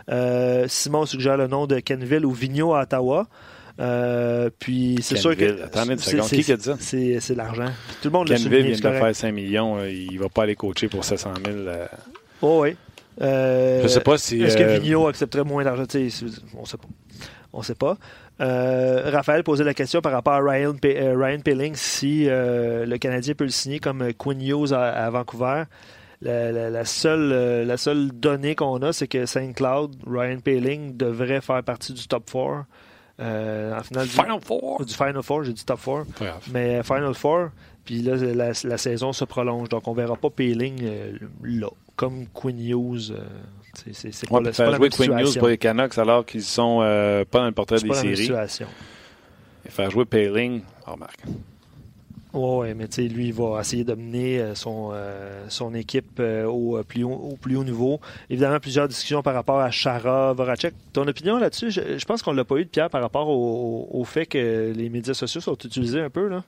Euh, 0.10 0.66
Simon 0.68 1.06
suggère 1.06 1.38
le 1.38 1.46
nom 1.46 1.68
de 1.68 1.80
Kenville 1.80 2.26
ou 2.26 2.32
Vigneault 2.32 2.74
à 2.74 2.82
Ottawa. 2.82 3.28
Euh, 3.80 4.50
puis 4.58 4.98
c'est 5.02 5.18
sûr 5.18 5.38
que. 5.38 5.64
Attendez 5.64 5.94
une 5.94 6.00
seconde. 6.00 6.28
Qui 6.28 6.52
a 6.52 6.58
dit 6.58 6.64
ça? 6.64 6.76
C'est 6.80 7.36
l'argent. 7.36 7.70
Tout 8.02 8.08
le 8.08 8.12
monde 8.12 8.28
Kenville 8.28 8.74
vient 8.74 8.92
de 8.92 8.98
faire 8.98 9.16
5 9.16 9.32
millions. 9.32 9.78
Euh, 9.78 9.92
il 9.92 10.18
va 10.18 10.30
pas 10.30 10.44
aller 10.44 10.56
coacher 10.56 10.88
pour 10.88 11.06
700 11.06 11.34
000. 11.46 11.58
Oh, 12.42 12.62
oui. 12.64 12.76
Euh, 13.22 13.84
je 13.84 13.88
sais 13.88 14.02
pas 14.02 14.18
si. 14.18 14.42
Est-ce 14.42 14.58
que 14.58 14.80
Vigneault 14.80 15.08
accepterait 15.08 15.44
moins 15.44 15.64
d'argent? 15.64 15.86
On 16.58 16.66
sait 16.66 16.78
pas. 16.78 16.88
On 17.54 17.62
sait 17.62 17.76
pas. 17.76 17.98
Euh, 18.40 19.10
Raphaël 19.12 19.44
posait 19.44 19.64
la 19.64 19.74
question 19.74 20.02
par 20.02 20.12
rapport 20.12 20.34
à 20.34 20.42
Ryan, 20.42 20.76
euh, 20.86 21.38
Pilling 21.44 21.74
si 21.76 22.30
euh, 22.30 22.86
le 22.86 22.98
Canadien 22.98 23.34
peut 23.34 23.46
le 23.46 23.50
signer 23.50 23.80
comme 23.80 24.14
Quinn 24.14 24.42
Hughes 24.42 24.74
à, 24.74 25.10
Vancouver. 25.10 25.64
La, 26.22 26.86
seule, 26.86 27.66
la 27.66 27.78
seule 27.78 28.12
donnée 28.12 28.56
qu'on 28.56 28.82
a, 28.82 28.94
c'est 28.94 29.08
que 29.08 29.26
Saint 29.26 29.54
Cloud, 29.54 29.96
Ryan 30.06 30.40
Pilling 30.40 30.98
devrait 30.98 31.42
faire 31.42 31.64
partie 31.64 31.94
du 31.94 32.08
top 32.08 32.30
4 32.32 32.66
en 33.20 33.84
finale 33.84 34.06
du 34.06 34.12
Final 34.12 34.40
Four? 34.42 34.86
Du 34.86 34.94
Final 34.94 35.24
Four, 35.24 35.44
j'ai 35.44 35.54
dit 35.54 35.66
Top 35.66 35.80
Four. 35.80 36.06
Pas 36.20 36.26
grave. 36.26 36.44
Mais 36.52 36.84
Final 36.84 37.14
Four, 37.16 37.50
puis 37.86 38.02
là, 38.02 38.16
la, 38.16 38.52
la, 38.64 38.78
saison 38.78 39.14
se 39.14 39.26
prolonge. 39.26 39.70
Donc, 39.70 39.88
on 39.88 39.94
verra 39.94 40.16
pas 40.16 40.30
Peeling 40.30 40.84
là. 41.44 41.70
Comme 41.96 42.28
Quinn 42.28 42.60
Hughes. 42.60 43.14
C'est 43.92 44.30
pas, 44.30 44.52
faire 44.52 44.76
jouer 44.76 44.90
Quinn 44.90 45.20
Hughes 45.20 45.38
pour 45.38 45.48
les 45.48 45.58
Canucks 45.58 45.98
alors 45.98 46.26
qu'ils 46.26 46.44
sont 46.44 46.80
pas 47.30 47.40
dans 47.40 47.46
le 47.46 47.52
portrait 47.52 47.80
des 47.80 47.88
pas 47.88 47.96
séries. 47.96 48.18
situation. 48.18 48.68
Et 49.66 49.70
faire 49.70 49.90
jouer 49.92 50.06
Peeling, 50.06 50.62
oh, 50.88 50.92
remarque. 50.92 51.20
Oui, 52.34 52.74
mais 52.76 52.88
tu 52.88 52.96
sais, 52.96 53.08
lui, 53.08 53.28
il 53.28 53.34
va 53.34 53.62
essayer 53.62 53.84
de 53.84 53.96
mener 53.96 54.40
euh, 54.40 54.54
son, 54.54 54.92
euh, 54.94 55.46
son 55.50 55.74
équipe 55.74 56.20
euh, 56.20 56.46
au, 56.46 56.82
plus 56.84 57.04
haut, 57.04 57.12
au 57.32 57.36
plus 57.36 57.56
haut 57.56 57.64
niveau. 57.64 58.00
Évidemment, 58.30 58.60
plusieurs 58.60 58.88
discussions 58.88 59.24
par 59.24 59.34
rapport 59.34 59.60
à 59.60 59.72
Chara, 59.72 60.34
Voracek. 60.34 60.74
Ton 60.94 61.08
opinion 61.08 61.38
là-dessus, 61.38 61.72
je, 61.72 62.06
pense 62.06 62.22
qu'on 62.22 62.34
ne 62.34 62.38
l'a 62.38 62.46
pas 62.46 62.58
eu 62.58 62.66
de 62.66 62.70
Pierre 62.70 62.90
par 62.90 63.02
rapport 63.02 63.30
au, 63.30 63.88
au, 63.92 64.04
fait 64.04 64.26
que 64.26 64.74
les 64.76 64.90
médias 64.90 65.14
sociaux 65.14 65.42
sont 65.42 65.56
utilisés 65.56 66.02
un 66.02 66.10
peu. 66.10 66.28
Là. 66.28 66.44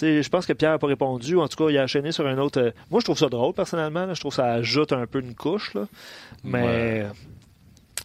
Je 0.00 0.28
pense 0.28 0.46
que 0.46 0.52
Pierre 0.52 0.72
n'a 0.72 0.78
pas 0.78 0.86
répondu. 0.86 1.36
En 1.38 1.48
tout 1.48 1.64
cas, 1.64 1.70
il 1.70 1.78
a 1.78 1.84
enchaîné 1.84 2.12
sur 2.12 2.26
un 2.26 2.38
autre. 2.38 2.72
Moi, 2.90 3.00
je 3.00 3.04
trouve 3.04 3.18
ça 3.18 3.28
drôle, 3.28 3.54
personnellement. 3.54 4.12
Je 4.14 4.20
trouve 4.20 4.32
que 4.32 4.36
ça 4.36 4.52
ajoute 4.52 4.92
un 4.92 5.06
peu 5.06 5.20
une 5.20 5.34
couche. 5.34 5.74
Là. 5.74 5.86
Mais 6.44 7.06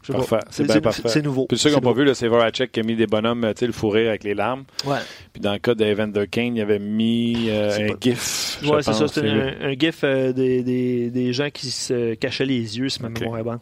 Parfait. 0.08 0.40
C'est 0.50 0.64
bien 0.64 0.82
parfait. 0.82 1.08
C'est 1.08 1.22
nouveau. 1.22 1.46
Puis 1.46 1.58
ceux 1.58 1.70
qui 1.70 1.76
n'ont 1.76 1.82
pas 1.82 1.94
vu, 1.94 2.14
c'est 2.16 2.28
Voracek 2.28 2.72
qui 2.72 2.80
a 2.80 2.84
mis 2.84 2.96
des 2.96 3.08
bonhommes, 3.08 3.46
tu 3.54 3.60
sais, 3.60 3.68
le 3.68 3.74
fourré 3.74 4.08
avec 4.08 4.24
les 4.24 4.34
larmes. 4.34 4.64
Ouais. 4.86 4.98
Puis 5.34 5.42
dans 5.42 5.54
le 5.54 5.60
cas 5.60 5.76
d'Evander 5.76 6.28
Kane, 6.28 6.56
il 6.56 6.62
avait 6.62 6.80
mis 6.80 7.50
euh, 7.50 7.92
un 7.92 7.96
gif. 8.00 8.60
Ouais, 8.64 8.82
c'est 8.82 8.94
ça. 8.94 9.08
C'était 9.08 9.30
un, 9.30 9.74
gif 9.74 10.04
euh, 10.04 10.34
des, 10.34 10.64
des, 10.64 11.10
des, 11.12 11.34
gens 11.34 11.50
qui 11.52 11.70
se 11.70 12.16
cachaient 12.16 12.46
les 12.46 12.80
yeux, 12.80 12.90
si 12.90 13.02
ma 13.02 13.10
mémoire 13.10 13.40
est 13.40 13.44
bonne. 13.44 13.60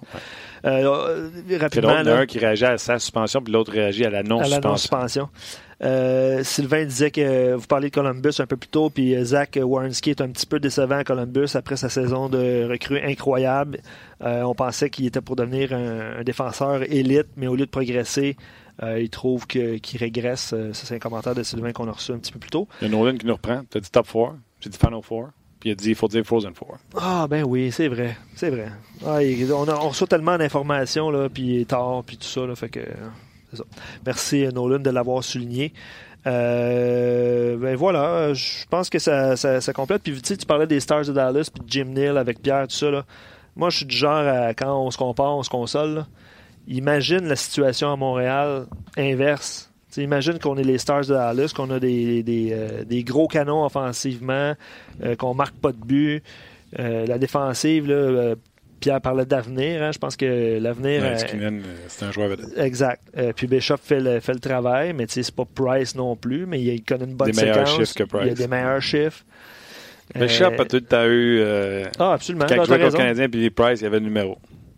Euh, 0.66 1.30
rapidement. 1.60 2.00
Il 2.00 2.08
y 2.08 2.10
a 2.10 2.18
un 2.18 2.26
qui 2.26 2.40
réagit 2.40 2.66
à 2.66 2.78
sa 2.78 3.00
suspension, 3.00 3.42
puis 3.42 3.54
l'autre 3.54 3.72
réagit 3.72 4.06
à 4.06 4.10
la 4.10 4.24
non-suspension. 4.24 4.58
À 4.58 4.62
la 4.62 4.70
non-suspension. 4.70 5.30
Euh, 5.82 6.44
Sylvain 6.44 6.84
disait 6.84 7.12
que 7.12 7.54
vous 7.54 7.66
parliez 7.66 7.90
de 7.90 7.94
Columbus 7.94 8.34
un 8.40 8.46
peu 8.46 8.58
plus 8.58 8.68
tôt, 8.70 8.90
puis 8.90 9.16
Zach 9.24 9.58
Warrenski 9.62 10.10
est 10.10 10.22
un 10.22 10.28
petit 10.30 10.46
peu 10.46 10.60
décevant 10.60 10.98
à 10.98 11.04
Columbus 11.04 11.56
après 11.56 11.78
sa 11.78 11.90
saison 11.90 12.28
de 12.28 12.68
recrue 12.70 13.00
incroyable. 13.00 13.80
Euh, 14.22 14.42
on 14.44 14.56
pensait 14.56 14.90
qu'il 14.90 15.06
était 15.06 15.22
pour 15.22 15.36
devenir 15.36 15.74
un, 15.74 16.24
défenseur 16.24 16.84
élite, 16.84 17.28
mais 17.38 17.48
au 17.48 17.56
lieu 17.56 17.66
de 17.66 17.72
progresser, 17.72 18.36
euh, 18.84 19.00
il 19.00 19.10
trouve 19.10 19.48
qu'il 19.48 19.80
régresse. 19.98 20.54
c'est 20.74 20.96
un 20.96 21.00
commentaire 21.00 21.36
de 21.36 21.44
Sylvain 21.44 21.72
qu'on 21.72 21.88
a 21.88 21.92
reçu 21.92 22.12
un 22.12 22.18
petit 22.18 22.34
peu 22.34 22.40
plus 22.40 22.52
tôt. 22.52 22.68
Il 22.82 22.90
y 22.90 22.94
a 22.94 22.98
Nolan 22.98 23.16
qui 23.16 23.26
nous 23.26 23.34
reprend. 23.34 23.62
Tu 23.70 23.78
as 23.78 23.82
dit 23.82 23.92
top 23.92 24.08
4, 24.12 24.36
j'ai 24.60 24.70
dit 24.70 24.78
final 24.78 25.00
4. 25.08 25.32
Il 25.66 25.72
a 25.72 25.76
dit, 25.76 25.90
il 25.90 25.96
faut 25.96 26.08
dire 26.08 26.24
Frozen 26.24 26.54
4. 26.54 26.66
Ah, 26.96 27.28
ben 27.30 27.44
oui, 27.44 27.72
c'est 27.72 27.90
vrai. 27.90 28.18
C'est 28.36 28.50
vrai. 28.50 28.70
Ah, 29.06 29.20
on, 29.54 29.90
reçoit 29.90 30.08
tellement 30.08 30.38
d'informations, 30.38 31.10
là, 31.10 31.28
puis 31.30 31.66
tard, 31.66 32.04
puis 32.06 32.18
tout 32.18 32.28
ça, 32.28 32.42
fait 32.56 32.70
que 32.70 32.80
Merci 34.06 34.48
Nolan 34.54 34.80
de 34.80 34.90
l'avoir 34.90 35.24
souligné. 35.24 35.74
Euh, 36.28 37.58
ben 37.58 37.76
voilà, 37.76 38.34
je 38.34 38.66
pense 38.70 38.90
que 38.90 39.00
ça, 39.00 39.36
ça, 39.36 39.74
complète. 39.74 40.04
Puis 40.04 40.22
tu, 40.22 40.38
tu 40.38 40.46
parlais 40.46 40.68
des 40.68 40.80
Stars 40.80 41.06
de 41.06 41.14
Dallas, 41.14 41.50
puis 41.54 41.64
Jim 41.68 41.86
Neal 41.86 42.18
avec 42.18 42.42
Pierre, 42.42 42.68
tout 42.68 42.76
ça. 42.76 43.06
Moi, 43.56 43.70
je 43.70 43.78
suis 43.78 43.86
du 43.86 43.96
genre, 43.96 44.28
à, 44.28 44.54
quand 44.54 44.78
on 44.80 44.92
se 44.92 44.98
compare, 44.98 45.36
on 45.36 45.44
se 45.44 45.50
console. 45.50 46.06
Imagine 46.68 47.28
la 47.28 47.36
situation 47.36 47.92
à 47.92 47.96
Montréal 47.96 48.68
inverse. 48.98 49.69
Imagine 49.98 50.40
qu'on 50.40 50.58
est 50.58 50.64
les 50.64 50.78
Stars 50.78 51.06
de 51.06 51.14
Dallas, 51.14 51.52
qu'on 51.56 51.70
a 51.72 51.80
des, 51.80 52.24
des, 52.24 52.52
euh, 52.54 53.04
gros 53.04 53.28
canons 53.28 53.66
offensivement, 53.66 54.54
euh, 55.04 55.16
qu'on 55.16 55.34
marque 55.34 55.56
pas 55.56 55.72
de 55.72 55.78
but. 55.78 56.24
la 56.78 57.18
défensive, 57.18 57.88
là, 57.88 58.36
Pierre 58.80 59.02
parlait 59.02 59.26
d'avenir. 59.26 59.84
Hein. 59.84 59.92
Je 59.92 60.00
pense 60.00 60.16
que 60.16 60.58
l'avenir. 60.60 61.02
Euh, 61.04 61.60
c'est 61.88 62.06
un 62.06 62.12
joueur 62.12 62.38
Exact. 62.58 63.02
Euh, 63.18 63.34
puis 63.36 63.48
Bishop 63.48 63.78
fait 63.84 64.00
le, 64.00 64.20
fait 64.20 64.34
le 64.34 64.40
travail, 64.40 64.94
mais 64.94 65.06
c'est 65.08 65.30
pas 65.32 65.46
Price 65.46 65.96
non 65.96 66.16
plus, 66.16 66.46
mais 66.46 66.62
il 66.62 66.84
connaît 66.84 67.06
une 67.06 67.16
bonne 67.16 67.32
des 67.32 67.34
séquence. 67.34 67.56
meilleurs 67.56 67.68
chiffres 67.68 67.94
que 67.96 68.04
Price. 68.04 68.24
Il 68.24 68.30
y 68.30 68.32
a 68.32 68.36
des 68.36 68.48
meilleurs 68.48 68.82
chiffres. 68.82 69.24
Bishop 70.16 70.60
a 70.60 70.66
tout 70.66 70.84
à 70.92 71.08
eu. 71.08 71.44
ah, 72.00 72.14
absolument. 72.14 72.46
Quand 72.48 72.56
il 72.56 72.66
jouait 72.66 72.80
contre 72.80 72.98
Canadien, 72.98 73.30
puis 73.30 73.50
Price, 73.50 73.82
il 73.82 73.84
y 73.84 73.88
avait 73.88 74.00
le 74.00 74.06
numéro. 74.06 74.38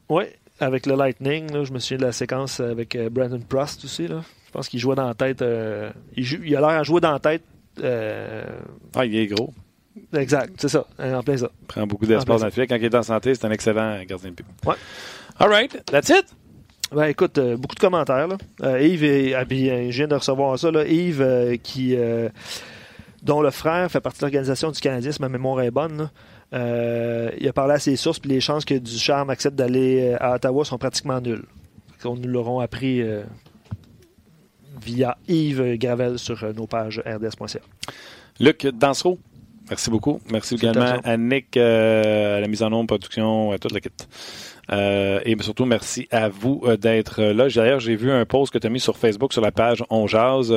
Oui, 0.10 0.24
avec 0.60 0.86
le 0.86 0.96
Lightning, 0.96 1.52
là, 1.54 1.64
je 1.64 1.72
me 1.72 1.80
souviens 1.80 2.00
de 2.00 2.06
la 2.06 2.12
séquence 2.12 2.60
avec 2.60 2.98
Brandon 3.12 3.40
Prost 3.40 3.86
aussi. 3.86 4.08
Là. 4.08 4.22
Je 4.52 4.58
pense 4.58 4.68
qu'il 4.68 4.80
jouait 4.80 4.96
dans 4.96 5.08
la 5.08 5.14
tête. 5.14 5.42
il, 6.18 6.46
il, 6.46 6.56
a 6.56 6.60
l'air 6.60 6.70
à 6.70 6.84
jouer 6.84 7.00
dans 7.00 7.14
la 7.14 7.20
tête. 7.20 7.44
ah, 7.82 9.06
il 9.06 9.16
est 9.16 9.28
gros. 9.28 9.54
Exact, 10.14 10.54
c'est 10.58 10.70
ça, 10.70 10.86
en 11.00 11.24
plein 11.24 11.38
ça. 11.38 11.50
Il 11.62 11.68
prend 11.68 11.88
beaucoup 11.88 12.06
d'espace 12.06 12.42
dans 12.42 12.46
le 12.46 12.52
filet. 12.52 12.68
Quand 12.68 12.76
il 12.76 12.86
est 12.86 12.96
en 12.96 13.04
santé, 13.04 13.34
c'est 13.36 13.46
un 13.46 13.52
excellent 13.52 14.02
gardien 14.04 14.30
de 14.32 14.36
but. 14.36 14.46
Ouais. 14.66 14.76
All 15.40 15.50
right, 15.50 15.86
that's 15.86 16.10
it. 16.10 16.26
Ben, 16.92 17.06
écoute, 17.06 17.38
euh, 17.38 17.56
beaucoup 17.56 17.76
de 17.76 17.80
commentaires. 17.80 18.28
Là. 18.28 18.38
Euh, 18.64 18.82
Yves, 18.82 19.04
et, 19.06 19.34
ah, 19.34 19.44
euh, 19.50 19.92
je 19.92 19.98
viens 19.98 20.08
de 20.08 20.16
recevoir 20.16 20.60
ça. 20.60 20.72
Là. 20.72 20.86
Yves, 20.86 21.58
qui, 21.64 21.96
dont 23.24 23.42
le 23.42 23.52
frère 23.52 23.90
fait 23.90 24.02
partie 24.02 24.20
de 24.20 24.26
l'organisation 24.26 24.72
du 24.72 24.80
Canadien, 24.80 25.12
si 25.12 25.22
ma 25.22 25.30
mémoire 25.30 25.62
est 25.62 25.72
bonne. 25.72 26.10
il 26.52 27.48
a 27.48 27.54
parlé 27.54 27.76
à 27.76 27.80
ses 27.80 27.96
sources, 27.96 28.20
puis 28.20 28.30
les 28.30 28.42
chances 28.42 28.66
que 28.66 28.74
Ducharme 28.74 29.30
accepte 29.30 29.56
d'aller 29.56 30.16
à 30.20 30.36
Ottawa 30.36 30.66
sont 30.66 30.78
pratiquement 30.78 31.22
nulles. 31.22 31.46
On 32.04 32.16
nous 32.16 32.28
l'auront 32.28 32.60
appris 32.60 33.02
via 34.80 35.18
Yves 35.28 35.78
Gravel 35.78 36.20
sur 36.20 36.54
nos 36.54 36.68
pages 36.68 37.02
rds.ca. 37.06 37.60
Luc 38.40 38.68
Dansereau, 38.68 39.20
Merci 39.72 39.90
beaucoup. 39.90 40.20
Merci 40.30 40.56
également 40.56 41.00
à 41.02 41.16
Nick, 41.16 41.56
euh, 41.56 42.38
à 42.38 42.42
la 42.42 42.48
mise 42.50 42.62
en 42.62 42.74
ombre, 42.74 42.88
production, 42.88 43.54
à 43.54 43.58
toute 43.58 43.72
la 43.72 43.80
kit. 43.80 43.90
Euh, 44.70 45.22
et 45.24 45.36
surtout, 45.42 45.64
merci 45.64 46.10
à 46.12 46.28
vous 46.28 46.62
euh, 46.66 46.76
d'être 46.76 47.22
là. 47.22 47.48
D'ailleurs, 47.48 47.80
j'ai 47.80 47.96
vu 47.96 48.12
un 48.12 48.26
post 48.26 48.52
que 48.52 48.58
tu 48.58 48.68
as 48.68 48.70
mis 48.70 48.82
sur 48.82 48.98
Facebook 48.98 49.32
sur 49.32 49.42
la 49.42 49.52
page 49.54 49.82
On 49.90 50.08
Jazz 50.08 50.54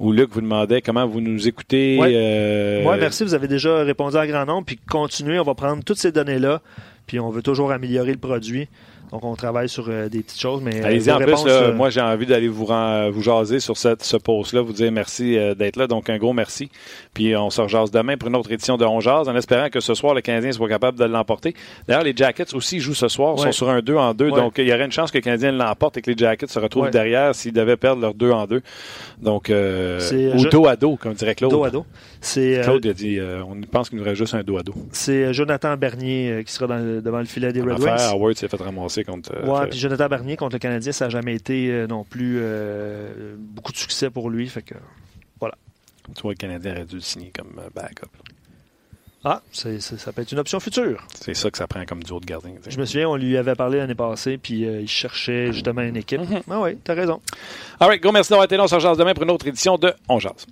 où 0.00 0.10
Luc 0.10 0.30
vous 0.32 0.40
demandait 0.40 0.82
comment 0.82 1.06
vous 1.06 1.20
nous 1.20 1.46
écoutez. 1.46 1.98
Oui, 2.00 2.96
merci. 2.98 3.22
Vous 3.22 3.34
avez 3.34 3.46
déjà 3.46 3.84
répondu 3.84 4.16
à 4.16 4.26
grand 4.26 4.44
nombre. 4.44 4.64
Puis 4.66 4.76
continuez, 4.90 5.38
on 5.38 5.44
va 5.44 5.54
prendre 5.54 5.84
toutes 5.84 5.98
ces 5.98 6.10
données-là. 6.10 6.60
Puis 7.06 7.20
on 7.20 7.30
veut 7.30 7.42
toujours 7.42 7.70
améliorer 7.70 8.10
le 8.10 8.18
produit. 8.18 8.66
Donc, 9.12 9.24
on 9.24 9.34
travaille 9.36 9.68
sur 9.68 9.88
euh, 9.88 10.08
des 10.08 10.22
petites 10.22 10.40
choses. 10.40 10.60
Mais 10.62 10.80
euh, 10.80 10.86
Allez-y, 10.86 11.10
en 11.10 11.18
plus, 11.18 11.44
euh, 11.46 11.72
moi, 11.72 11.88
j'ai 11.88 12.00
envie 12.00 12.26
d'aller 12.26 12.48
vous, 12.48 12.66
vous 12.66 13.22
jaser 13.22 13.60
sur 13.60 13.76
cette, 13.76 14.02
ce 14.02 14.16
post-là, 14.16 14.60
vous 14.60 14.72
dire 14.72 14.92
merci 14.92 15.36
d'être 15.56 15.76
là. 15.76 15.86
Donc, 15.86 16.10
un 16.10 16.18
gros 16.18 16.32
merci. 16.32 16.70
Puis, 17.14 17.34
on 17.34 17.50
se 17.50 17.60
rejase 17.60 17.90
demain 17.90 18.16
pour 18.16 18.28
une 18.28 18.36
autre 18.36 18.52
édition 18.52 18.76
de 18.76 18.84
On 18.84 19.00
Jase, 19.00 19.28
en 19.28 19.36
espérant 19.36 19.68
que 19.70 19.80
ce 19.80 19.94
soir, 19.94 20.14
le 20.14 20.20
Canadien 20.20 20.52
soit 20.52 20.68
capable 20.68 20.98
de 20.98 21.04
l'emporter. 21.04 21.54
D'ailleurs, 21.86 22.04
les 22.04 22.14
Jackets 22.14 22.54
aussi 22.54 22.80
jouent 22.80 22.94
ce 22.94 23.08
soir, 23.08 23.38
sont 23.38 23.52
sur 23.52 23.70
un 23.70 23.80
2 23.80 23.96
en 23.96 24.14
2. 24.14 24.30
Donc, 24.30 24.54
il 24.58 24.68
y 24.68 24.72
aurait 24.72 24.84
une 24.84 24.92
chance 24.92 25.10
que 25.10 25.18
le 25.18 25.22
Canadien 25.22 25.52
l'emporte 25.52 25.96
et 25.96 26.02
que 26.02 26.10
les 26.10 26.16
Jackets 26.16 26.48
se 26.48 26.58
retrouvent 26.58 26.90
derrière 26.90 27.34
s'ils 27.34 27.52
devaient 27.52 27.76
perdre 27.76 28.02
leur 28.02 28.14
2 28.14 28.30
en 28.30 28.46
2. 28.46 28.60
Donc, 29.22 29.50
ou 29.50 30.44
dos 30.48 30.66
à 30.66 30.76
dos, 30.76 30.96
comme 30.96 31.14
dirait 31.14 31.34
Claude. 31.34 31.50
Dos 31.50 31.64
à 31.64 31.70
dos. 31.70 31.86
Claude 32.62 32.86
a 32.86 32.92
dit, 32.92 33.18
on 33.20 33.60
pense 33.62 33.88
qu'il 33.88 33.98
nous 33.98 34.04
reste 34.04 34.16
juste 34.16 34.34
un 34.34 34.42
dos 34.42 34.58
à 34.58 34.62
dos. 34.62 34.74
C'est 34.92 35.32
Jonathan 35.32 35.76
Bernier 35.76 36.42
qui 36.46 36.52
sera 36.52 36.66
devant 36.78 37.18
le 37.18 37.24
filet 37.24 37.52
des 37.52 37.62
Red 37.62 37.80
Wings. 37.80 38.12
Howard 38.12 38.36
s'est 38.36 38.48
fait 38.48 38.56
ramasser 38.60 38.97
contre. 39.04 39.32
Euh, 39.34 39.66
puis 39.66 39.78
Jonathan 39.78 40.08
Barnier 40.08 40.36
contre 40.36 40.54
le 40.54 40.58
Canadien, 40.58 40.92
ça 40.92 41.06
n'a 41.06 41.10
jamais 41.10 41.34
été 41.34 41.70
euh, 41.70 41.86
non 41.86 42.04
plus 42.04 42.38
euh, 42.40 43.36
beaucoup 43.38 43.72
de 43.72 43.76
succès 43.76 44.10
pour 44.10 44.30
lui. 44.30 44.48
Fait 44.48 44.62
que 44.62 44.74
voilà. 45.40 45.56
Tu 46.14 46.22
vois, 46.22 46.32
le 46.32 46.36
Canadien 46.36 46.72
aurait 46.72 46.84
dû 46.84 46.96
le 46.96 47.00
signer 47.00 47.32
comme 47.36 47.60
backup. 47.74 48.08
Ah, 49.24 49.42
ça 49.50 50.12
peut 50.12 50.22
être 50.22 50.32
une 50.32 50.38
option 50.38 50.60
future. 50.60 51.04
C'est 51.12 51.34
ça 51.34 51.50
que 51.50 51.58
ça 51.58 51.66
prend 51.66 51.84
comme 51.84 52.02
duo 52.02 52.20
de 52.20 52.24
gardien. 52.24 52.52
Je 52.66 52.78
me 52.78 52.86
souviens, 52.86 53.08
on 53.08 53.16
lui 53.16 53.36
avait 53.36 53.56
parlé 53.56 53.78
l'année 53.78 53.96
passée, 53.96 54.38
puis 54.38 54.60
il 54.60 54.88
cherchait 54.88 55.52
justement 55.52 55.82
une 55.82 55.96
équipe. 55.96 56.20
Mm-hmm. 56.20 56.42
Ah 56.50 56.60
oui, 56.60 56.78
t'as 56.82 56.94
raison. 56.94 57.20
All 57.80 57.88
right, 57.88 58.00
gros 58.00 58.12
merci 58.12 58.30
d'avoir 58.30 58.44
été 58.44 58.56
là. 58.56 58.64
On 58.64 58.68
se 58.68 58.96
demain 58.96 59.14
pour 59.14 59.24
une 59.24 59.30
autre 59.30 59.46
édition 59.46 59.76
de 59.76 59.92
On 60.08 60.18
Jase. 60.18 60.46